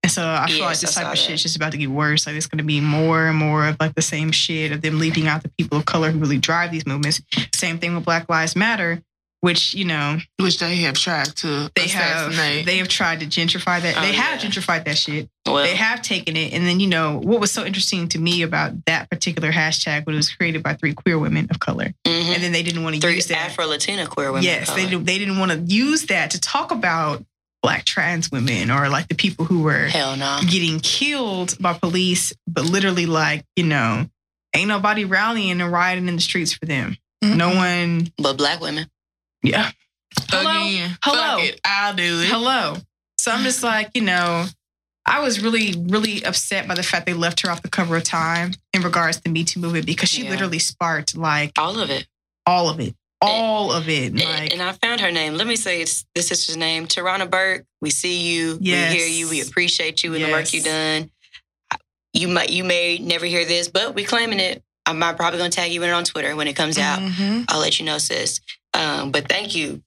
And 0.03 0.11
so 0.11 0.27
I 0.27 0.49
feel 0.49 0.65
like 0.65 0.81
this 0.81 0.95
type 0.95 1.12
of 1.12 1.19
shit 1.19 1.35
is 1.35 1.43
just 1.43 1.57
about 1.57 1.73
to 1.73 1.79
get 1.79 1.89
worse. 1.91 2.27
Like 2.27 2.35
it's 2.35 2.47
going 2.47 2.59
to 2.59 2.65
be 2.65 2.81
more 2.81 3.27
and 3.27 3.39
more 3.39 3.69
of 3.69 3.77
like 3.79 3.95
the 3.95 4.03
same 4.03 4.33
shit 4.33 4.73
of 4.73 4.83
them 4.83 4.99
leaving 4.99 5.29
out 5.29 5.43
the 5.43 5.49
people 5.51 5.79
of 5.79 5.85
color 5.85 6.11
who 6.11 6.19
really 6.19 6.39
drive 6.39 6.73
these 6.73 6.87
movements. 6.87 7.23
Same 7.55 7.79
thing 7.79 7.95
with 7.95 8.05
Black 8.05 8.29
Lives 8.29 8.57
Matter, 8.57 9.01
which 9.43 9.74
you 9.74 9.85
know 9.85 10.19
Which 10.41 10.59
they 10.59 10.74
have 10.77 10.95
tried 10.95 11.27
to 11.37 11.70
they 11.77 11.87
have 11.89 12.35
they 12.65 12.79
have 12.79 12.89
tried 12.89 13.20
to 13.20 13.27
gentrify 13.27 13.81
that. 13.81 13.97
Oh, 13.97 14.01
they 14.01 14.12
have 14.12 14.43
yeah. 14.43 14.51
gentrified 14.51 14.85
that 14.87 14.99
shit 14.99 15.29
Well, 15.47 15.62
they 15.62 15.77
have 15.77 16.03
taken 16.03 16.37
it. 16.37 16.53
And 16.53 16.66
then, 16.66 16.81
you 16.81 16.89
know, 16.89 17.19
what 17.19 17.41
was 17.41 17.53
so 17.53 17.65
interesting 17.65 18.09
to 18.09 18.19
me 18.19 18.43
about 18.43 18.85
that 18.87 19.09
particular 19.09 19.53
hashtag 19.53 20.05
when 20.05 20.15
it 20.15 20.19
was 20.19 20.33
created 20.35 20.65
by 20.65 20.74
three 20.74 20.95
queer 20.95 21.16
women 21.16 21.47
of 21.49 21.61
color. 21.61 21.95
mhm. 22.05 22.35
And 22.35 22.43
then 22.43 22.51
they 22.51 22.65
didn't 22.65 22.83
want 22.83 23.01
to 23.01 23.12
use 23.12 23.29
that. 23.29 23.51
Afro 23.51 23.66
Latina 23.66 24.07
queer 24.07 24.33
women. 24.33 24.43
yes, 24.43 24.74
they, 24.74 24.87
they 24.87 25.19
didn't 25.19 25.39
want 25.39 25.53
to 25.53 25.59
use 25.59 26.07
that 26.07 26.33
to 26.33 26.41
talk 26.41 26.73
about 26.73 27.24
black 27.62 27.84
trans 27.84 28.30
women 28.30 28.70
or 28.70 28.89
like 28.89 29.09
the 29.09 29.14
people 29.14 29.44
who 29.44 29.62
were 29.62 29.86
Hell 29.86 30.16
no. 30.16 30.40
getting 30.48 30.80
killed 30.80 31.56
by 31.60 31.72
police, 31.74 32.32
but 32.47 32.64
literally 32.64 33.06
like, 33.06 33.44
you 33.56 33.64
know, 33.64 34.06
ain't 34.55 34.68
nobody 34.68 35.05
rallying 35.05 35.60
and 35.60 35.72
rioting 35.72 36.09
in 36.09 36.16
the 36.16 36.22
streets 36.22 36.52
for 36.52 36.66
them. 36.66 36.97
Mhm. 37.24 37.36
No 37.36 37.55
one, 37.55 38.12
But 38.18 38.36
black 38.36 38.60
women. 38.60 38.90
yeah. 39.43 39.70
Hello? 40.28 40.51
Again, 40.66 40.98
Hello? 41.02 41.39
fuck 41.39 41.43
it, 41.44 41.60
I'll 41.64 41.94
do 41.94 42.20
it. 42.20 42.26
Hello. 42.28 42.76
So 43.18 43.30
I'm 43.30 43.44
just 43.44 43.62
like, 43.62 43.90
you 43.94 44.02
know, 44.02 44.47
I 45.06 45.20
was 45.20 45.40
really, 45.40 45.74
really 45.89 46.24
upset 46.24 46.66
by 46.68 46.74
the 46.74 46.82
fact 46.82 47.06
they 47.06 47.12
left 47.14 47.40
her 47.43 47.51
off 47.51 47.62
the 47.62 47.68
cover 47.70 47.97
of 47.97 48.05
Time 48.05 48.52
in 48.72 48.82
regards 48.82 49.16
to 49.18 49.22
the 49.24 49.30
Me 49.30 49.44
Too 49.44 49.60
movement 49.60 49.86
because 49.86 50.09
she 50.09 50.24
Yeah. 50.24 50.30
literally 50.30 50.59
sparked 50.59 51.16
like 51.16 51.52
All 51.56 51.78
of 51.78 51.90
it. 51.90 52.06
all 52.47 52.68
of 52.68 52.78
it. 52.80 52.94
All 53.23 53.73
of 53.73 53.89
it. 53.89 54.12
And- 54.12 54.20
Like, 54.20 54.53
and 54.53 54.62
I 54.62 54.73
found 54.73 55.01
her 55.01 55.11
name. 55.11 55.35
Let 55.35 55.47
me 55.47 55.57
say 55.57 55.81
it's 55.81 56.05
the 56.15 56.23
sister's 56.23 56.57
name, 56.57 56.86
Tarana 56.86 57.28
Burke. 57.31 57.65
We 57.81 57.90
see 57.90 58.20
you. 58.32 58.59
Yes. 58.61 58.93
We 58.93 58.99
hear 58.99 59.07
you. 59.07 59.28
We 59.31 59.40
appreciate 59.40 60.03
you 60.05 60.15
and 60.15 60.24
the 60.24 60.31
work 60.31 60.53
Yes. 60.53 60.55
you 60.55 60.62
done. 60.62 61.11
You 62.15 62.28
might 62.28 62.51
you 62.51 62.65
may 62.65 62.99
never 62.99 63.24
hear 63.24 63.44
this, 63.47 63.69
but 63.69 63.94
we 63.94 64.05
claiming 64.05 64.39
it. 64.40 64.62
I'm 64.85 64.99
probably 65.16 65.39
gonna 65.39 65.51
tag 65.51 65.73
you 65.73 65.82
in 65.82 65.89
it 65.89 65.93
on 65.93 66.05
Twitter 66.05 66.35
when 66.36 66.49
it 66.49 66.55
comes 66.57 66.77
out. 66.78 66.99
Mhm. 67.01 67.47
I'll 67.49 67.61
let 67.61 67.78
you 67.78 67.85
know, 67.86 67.99
sis. 67.99 68.40
Um, 68.74 69.11
but 69.12 69.28
thank 69.28 69.55
you. 69.55 69.82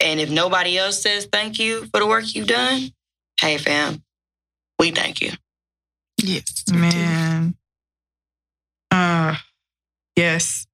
And 0.00 0.18
if 0.20 0.30
nobody 0.30 0.78
else 0.78 1.02
says 1.02 1.28
thank 1.30 1.58
you 1.58 1.86
for 1.92 2.00
the 2.00 2.06
work 2.06 2.34
you've 2.34 2.46
done, 2.48 2.92
hey 3.40 3.58
fam, 3.58 4.02
we 4.78 4.90
thank 4.92 5.20
you. 5.20 5.32
Yes. 6.22 6.64
man. 6.72 7.56
Uh, 8.90 9.36
yes. 10.16 10.66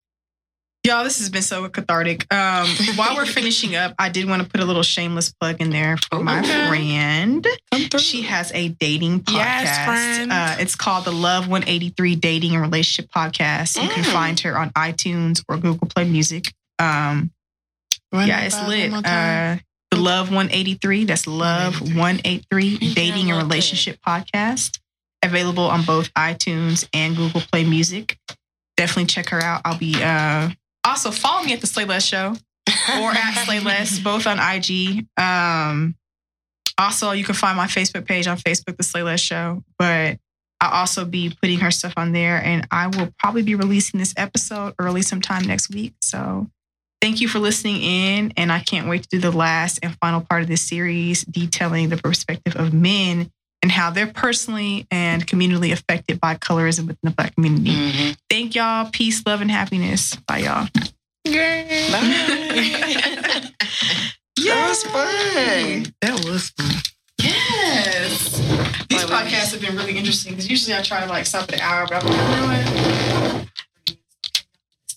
Y'all, 0.86 1.02
this 1.02 1.18
has 1.18 1.30
been 1.30 1.40
so 1.40 1.66
cathartic. 1.70 2.30
Um, 2.32 2.68
while 2.96 3.16
we're 3.16 3.24
finishing 3.24 3.74
up, 3.74 3.94
I 3.98 4.10
did 4.10 4.28
want 4.28 4.42
to 4.42 4.48
put 4.48 4.60
a 4.60 4.66
little 4.66 4.82
shameless 4.82 5.32
plug 5.32 5.60
in 5.62 5.70
there 5.70 5.96
for 5.96 6.22
my 6.22 6.40
Okay. 6.40 6.68
friend. 6.68 7.46
She 7.98 8.20
has 8.22 8.52
a 8.52 8.68
dating 8.68 9.20
podcast. 9.20 9.32
Yes. 9.64 10.30
Uh, 10.30 10.56
it's 10.60 10.76
called 10.76 11.06
the 11.06 11.10
Love 11.12 11.48
183 11.48 12.16
Dating 12.16 12.52
and 12.52 12.60
Relationship 12.60 13.10
Podcast. 13.10 13.82
You 13.82 13.88
can 13.88 14.04
Mm. 14.04 14.12
find 14.12 14.40
her 14.40 14.58
on 14.58 14.70
iTunes 14.72 15.42
or 15.48 15.56
Google 15.56 15.88
Play 15.88 16.04
Music. 16.04 16.52
Um, 16.78 17.30
yeah, 18.12 18.40
it's 18.42 18.60
lit. 18.68 18.90
one 18.92 19.00
more 19.00 19.02
time. 19.02 19.58
Uh, 19.58 19.60
the 19.90 19.96
Love 20.02 20.30
183. 20.30 21.04
That's 21.04 21.26
Love 21.26 21.80
183 21.80 22.76
Dating 22.94 23.30
and. 23.30 23.40
Relationship 23.40 23.98
Podcast. 24.06 24.80
Available 25.22 25.64
on 25.64 25.82
both 25.84 26.12
iTunes 26.12 26.86
and 26.92 27.16
Google 27.16 27.40
Play 27.40 27.64
Music. 27.64 28.18
Definitely 28.76 29.06
check 29.06 29.30
her 29.30 29.40
out. 29.42 29.62
I'll 29.64 29.78
be 29.78 29.94
uh 30.02 30.50
also 30.84 31.10
follow 31.10 31.44
me 31.44 31.52
at 31.52 31.60
the 31.60 31.66
Slayyyleste 31.66 32.08
Show 32.08 32.36
or 33.00 33.10
at 33.10 33.34
Slayyyleste, 33.46 34.02
both 34.02 34.26
on 34.26 34.38
IG. 34.38 35.06
Um 35.16 35.94
also 36.76 37.12
you 37.12 37.24
can 37.24 37.34
find 37.34 37.56
my 37.56 37.66
Facebook 37.66 38.06
page 38.06 38.26
on 38.26 38.36
Facebook, 38.38 38.76
the 38.76 38.84
Slayyyleste 38.84 39.26
Show. 39.26 39.64
But 39.78 40.18
I'll 40.60 40.80
also 40.80 41.04
be 41.04 41.36
putting 41.42 41.60
her 41.60 41.70
stuff 41.70 41.94
on 41.96 42.12
there 42.12 42.42
and 42.42 42.66
I 42.70 42.86
will 42.86 43.10
probably 43.18 43.42
be 43.42 43.54
releasing 43.54 43.98
this 43.98 44.14
episode 44.16 44.74
early 44.78 45.02
sometime 45.02 45.44
next 45.44 45.70
week. 45.72 45.94
So 46.00 46.48
Thank 47.04 47.20
you 47.20 47.28
for 47.28 47.38
listening 47.38 47.82
in, 47.82 48.32
and 48.38 48.50
I 48.50 48.60
can't 48.60 48.88
wait 48.88 49.02
to 49.02 49.08
do 49.10 49.18
the 49.18 49.30
last 49.30 49.78
and 49.82 49.94
final 50.00 50.22
part 50.22 50.40
of 50.40 50.48
this 50.48 50.62
series 50.62 51.22
detailing 51.22 51.90
the 51.90 51.98
perspective 51.98 52.56
of 52.56 52.72
men 52.72 53.30
and 53.64 53.72
how 53.72 53.88
they're 53.88 54.06
personally 54.06 54.86
and 54.90 55.26
communally 55.26 55.72
affected 55.72 56.20
by 56.20 56.34
colorism 56.34 56.80
within 56.86 56.98
the 57.02 57.10
Black 57.12 57.34
community. 57.34 57.70
Mhm. 57.70 58.14
Thank 58.28 58.54
y'all. 58.54 58.90
Peace, 58.90 59.22
love, 59.24 59.40
and 59.40 59.50
happiness. 59.50 60.16
Bye, 60.26 60.40
y'all. 60.40 60.68
Yay. 61.24 61.88
Bye. 61.90 63.50
That 64.44 64.68
was 64.68 64.82
fun. 64.82 65.94
That 66.02 66.24
was 66.26 66.50
fun. 66.50 66.82
Yes. 67.22 68.36
These 68.90 69.00
Wait, 69.00 69.08
wait. 69.08 69.08
podcasts 69.08 69.52
have 69.52 69.62
been 69.62 69.76
really 69.78 69.96
interesting 69.96 70.32
because 70.34 70.50
usually 70.50 70.76
I 70.76 70.82
try 70.82 71.00
to 71.00 71.06
like 71.08 71.24
stop 71.24 71.44
at 71.44 71.54
an 71.54 71.60
hour, 71.60 71.86
but 71.88 72.04
I'm 72.04 72.44
like, 72.44 72.66
you 72.66 72.76
know 72.76 73.46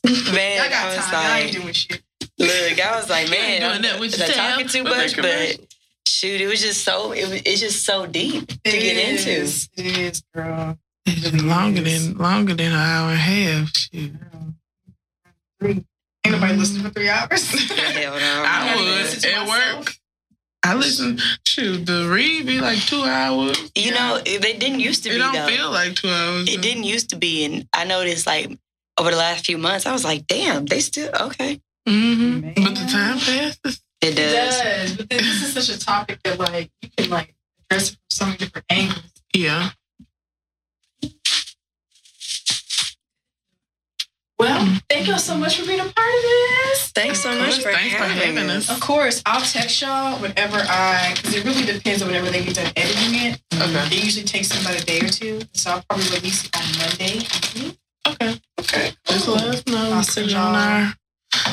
what? 0.04 0.34
Man, 0.34 0.62
I 0.62 0.66
I, 0.66 0.70
got 0.70 0.88
was 0.98 1.06
time. 1.06 1.16
I 1.16 1.40
ain't 1.40 1.54
doing 1.54 1.72
shit. 1.74 2.02
look, 2.38 2.80
I 2.82 2.98
was 3.00 3.10
like, 3.10 3.30
man, 3.30 3.62
doing 3.62 3.72
I'm, 3.72 3.82
doing 3.82 3.94
that 3.94 4.00
with 4.02 4.12
was 4.12 4.22
I 4.22 4.26
yourself, 4.28 4.50
talking 4.50 4.68
too 4.68 4.84
much, 4.84 5.16
but 5.16 5.24
commercial. 5.24 5.66
Shoot, 6.08 6.42
it 6.42 6.48
was 6.48 6.62
just 6.62 6.84
so, 6.84 7.12
it 7.12 7.24
was, 7.30 7.42
it's 7.46 7.60
just 7.60 7.86
so 7.86 8.06
deep 8.06 8.48
to 8.48 8.56
It 8.66 8.72
get 8.80 9.10
into. 9.10 9.32
It 9.32 9.98
is, 9.98 10.24
girl. 10.34 10.78
It's 11.06 11.32
really 11.32 11.46
longer 11.46 11.82
is. 11.84 12.08
than 12.10 12.18
longer 12.18 12.54
than 12.54 12.72
an 12.72 12.78
hour 12.78 13.10
and 13.12 13.14
a 13.18 13.22
half. 13.22 13.72
Shoot. 13.76 14.12
Three. 15.60 15.72
Ain't 16.26 16.36
nobody 16.36 16.56
listening 16.56 16.84
for 16.84 16.90
three 16.90 17.10
hours. 17.10 17.48
Hell 17.70 18.14
no. 18.14 18.44
I 18.46 18.66
gotta 18.66 18.78
would 18.80 18.86
listen 18.86 19.22
to 19.22 19.34
at 19.34 19.48
myself. 19.48 19.78
work. 19.86 19.94
I 20.64 20.74
listen. 20.76 21.20
Shoot, 21.46 21.86
the 21.86 22.10
read 22.12 22.46
be 22.46 22.60
like 22.60 22.80
two 22.80 23.04
hours. 23.04 23.58
You 23.76 23.92
know, 23.92 24.20
they 24.26 24.54
didn't 24.58 24.82
used 24.82 25.04
to 25.04 25.10
It 25.10 25.14
be 25.14 25.18
don't 25.20 25.34
though. 25.34 25.48
feel 25.48 25.72
like 25.72 25.96
two 25.96 26.10
hours. 26.10 26.50
it 26.50 26.62
didn't 26.62 26.84
used 26.84 27.10
to 27.12 27.16
be, 27.16 27.46
and 27.46 27.68
I 27.74 27.86
noticed 27.86 28.28
like 28.28 28.52
over 29.00 29.10
the 29.12 29.16
last 29.18 29.46
few 29.46 29.58
months, 29.58 29.86
I 29.86 29.94
was 29.94 30.04
like, 30.04 30.28
damn, 30.28 30.66
they 30.66 30.80
still 30.82 31.10
okay. 31.22 31.62
hmm 31.88 32.42
But 32.56 32.76
the 32.76 32.88
time 32.92 33.18
passes. 33.20 33.82
It 34.02 34.16
does. 34.16 34.18
It 34.18 34.36
does. 34.36 34.62
does. 34.62 34.98
But 34.98 35.10
then 35.10 35.20
this 35.20 35.44
is 35.44 35.54
such 35.54 35.76
a 35.76 35.80
topic 35.80 36.20
that 36.24 36.40
like 36.40 36.72
you 36.82 36.90
can 36.98 37.10
like 37.10 37.34
address 37.70 37.92
it 37.92 37.94
from 37.94 38.00
so 38.10 38.26
many 38.26 38.38
different 38.38 38.66
angles. 38.70 39.12
Yeah. 39.34 39.70
Well, 44.40 44.78
thank 44.88 45.08
y'all 45.08 45.18
so 45.18 45.36
much 45.36 45.60
for 45.60 45.66
being 45.66 45.80
a 45.80 45.84
part 45.84 46.14
of 46.14 46.22
this. 46.22 46.92
Thanks 46.92 47.22
so 47.22 47.36
much 47.40 47.56
for 47.58 47.72
thanks 47.72 47.96
for 47.96 48.04
having 48.04 48.36
having 48.36 48.50
us. 48.52 48.70
us. 48.70 48.76
Of 48.76 48.82
course, 48.82 49.24
I'll 49.26 49.42
text 49.42 49.82
y'all 49.82 50.22
whenever 50.22 50.58
I, 50.58 51.14
because 51.16 51.34
it 51.34 51.44
really 51.44 51.66
depends 51.66 52.04
on 52.04 52.10
whenever 52.10 52.30
they 52.30 52.44
get 52.44 52.56
done 52.56 52.72
editing 52.76 53.16
it. 53.32 53.42
Okay. 53.56 53.98
It 53.98 54.04
usually 54.06 54.26
takes 54.26 54.50
them 54.50 54.62
about 54.62 54.80
a 54.80 54.86
day 54.86 55.00
or 55.00 55.10
two, 55.10 55.42
so 55.54 55.72
I'll 55.72 55.84
probably 55.90 56.06
release 56.16 56.46
it 56.46 56.56
on 56.56 56.78
Monday. 56.78 57.26
evening. 57.56 57.78
Okay. 58.08 58.40
Okay. 58.60 58.92
Just 59.06 59.28
let 59.28 59.44
us 59.44 59.66
know. 59.66 59.92
I'll 59.94 60.04
send 60.04 60.28
put 60.28 60.34
it 60.34 60.38
on 60.38 60.54
y'all 60.54 60.56
our 60.56 60.94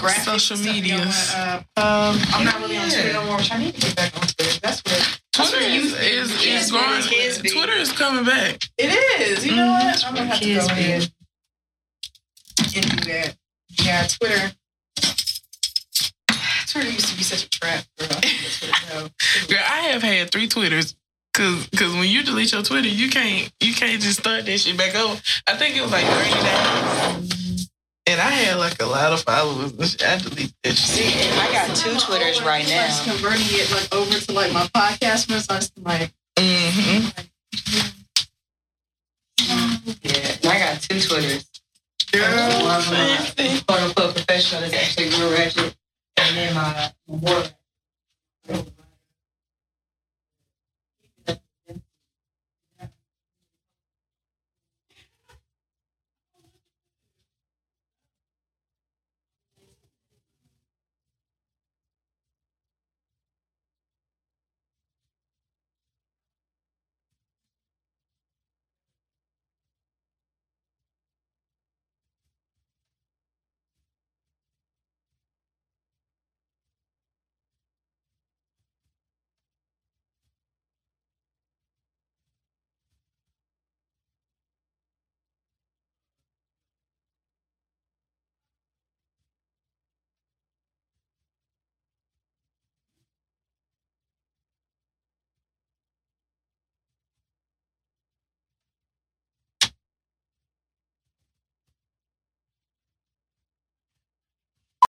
Graphics 0.00 0.24
social 0.24 0.56
media. 0.58 0.64
stuff, 0.64 0.84
you 0.86 0.92
know, 0.92 1.02
medias. 1.02 1.34
uh, 1.76 1.80
um, 1.80 2.20
I'm 2.34 2.44
not 2.44 2.60
really 2.60 2.76
on 2.76 2.88
Yeah. 2.90 2.94
Twitter 3.02 3.12
no 3.14 3.24
more, 3.26 3.36
which 3.38 3.52
I 3.52 3.58
need 3.58 3.74
to 3.74 3.80
get 3.80 3.96
back 3.96 4.14
on 4.16 4.26
Twitter. 4.26 4.60
That's 4.62 4.82
where 4.84 5.00
Twitter 5.32 5.56
where 5.58 5.68
is, 5.70 5.74
youth 5.74 6.00
is, 6.00 6.30
is 6.34 6.44
Yes, 6.46 6.70
growing. 6.70 6.98
it 6.98 7.12
is 7.12 7.38
big. 7.38 7.52
Twitter 7.52 7.72
is 7.72 7.92
coming 7.92 8.24
back. 8.24 8.58
It 8.78 9.20
is. 9.20 9.44
You 9.46 9.56
know 9.56 9.66
what? 9.72 10.04
I'm 10.06 10.14
gonna 10.14 10.26
have 10.26 10.40
to 10.40 10.54
go 10.54 10.66
be- 10.68 10.72
ahead 10.72 11.08
and 12.76 12.90
do 12.90 12.96
that. 13.12 13.36
Yeah, 13.82 14.06
Twitter. 14.06 14.52
Twitter 16.68 16.90
used 16.90 17.08
to 17.08 17.16
be 17.16 17.22
such 17.22 17.44
a 17.44 17.50
trap, 17.50 17.84
girl. 17.98 18.08
That's 18.08 18.60
what 18.62 18.70
it 18.70 19.02
was. 19.02 19.46
Girl, 19.46 19.58
I 19.64 19.80
have 19.92 20.02
had 20.02 20.30
three 20.30 20.48
Twitters. 20.48 20.94
Cause, 21.34 21.68
Cause 21.76 21.92
when 21.94 22.08
you 22.08 22.22
delete 22.22 22.52
your 22.52 22.62
Twitter, 22.62 22.86
you 22.88 23.10
can't 23.10 23.52
you 23.60 23.74
can't 23.74 24.00
just 24.00 24.20
start 24.20 24.46
that 24.46 24.58
shit 24.58 24.76
back 24.78 24.94
over. 24.94 25.20
I 25.48 25.56
think 25.56 25.76
it 25.76 25.82
was 25.82 25.90
like 25.90 26.04
30 26.06 26.30
days. 27.28 27.43
And 28.06 28.20
I 28.20 28.30
had 28.30 28.58
like 28.58 28.80
a 28.82 28.86
lot 28.86 29.12
of 29.12 29.22
followers. 29.22 29.72
and. 29.72 30.02
I 30.02 30.18
deleted 30.18 30.54
that 30.62 30.76
shit. 30.76 30.76
See, 30.76 31.30
I 31.40 31.50
got 31.52 31.74
two 31.74 31.94
Twitters 31.98 32.42
right 32.42 32.66
now. 32.68 32.82
I 32.82 32.86
was 32.88 33.06
now. 33.06 33.12
converting 33.14 33.46
it 33.50 33.70
like 33.72 33.94
over 33.94 34.18
to 34.18 34.32
like 34.32 34.52
my 34.52 34.66
podcast 34.74 35.30
one, 35.30 35.40
so 35.40 35.54
I 35.54 35.58
just 35.58 35.72
like, 35.78 36.12
Mm-hmm. 36.36 37.08
Yeah, 40.02 40.50
I 40.50 40.58
got 40.58 40.80
two 40.82 41.00
Twitters. 41.00 41.44
girl, 42.12 42.64
One 42.64 42.76
of 42.76 43.36
them, 43.36 43.60
quote 43.66 43.80
unquote 43.80 44.14
professional, 44.16 44.60
that's 44.62 44.74
actually 44.74 45.08
real 45.10 45.30
ratchet, 45.32 45.76
and 46.16 46.36
then 46.36 46.54
my 46.54 46.92
my 47.08 47.16
work. 47.18 47.52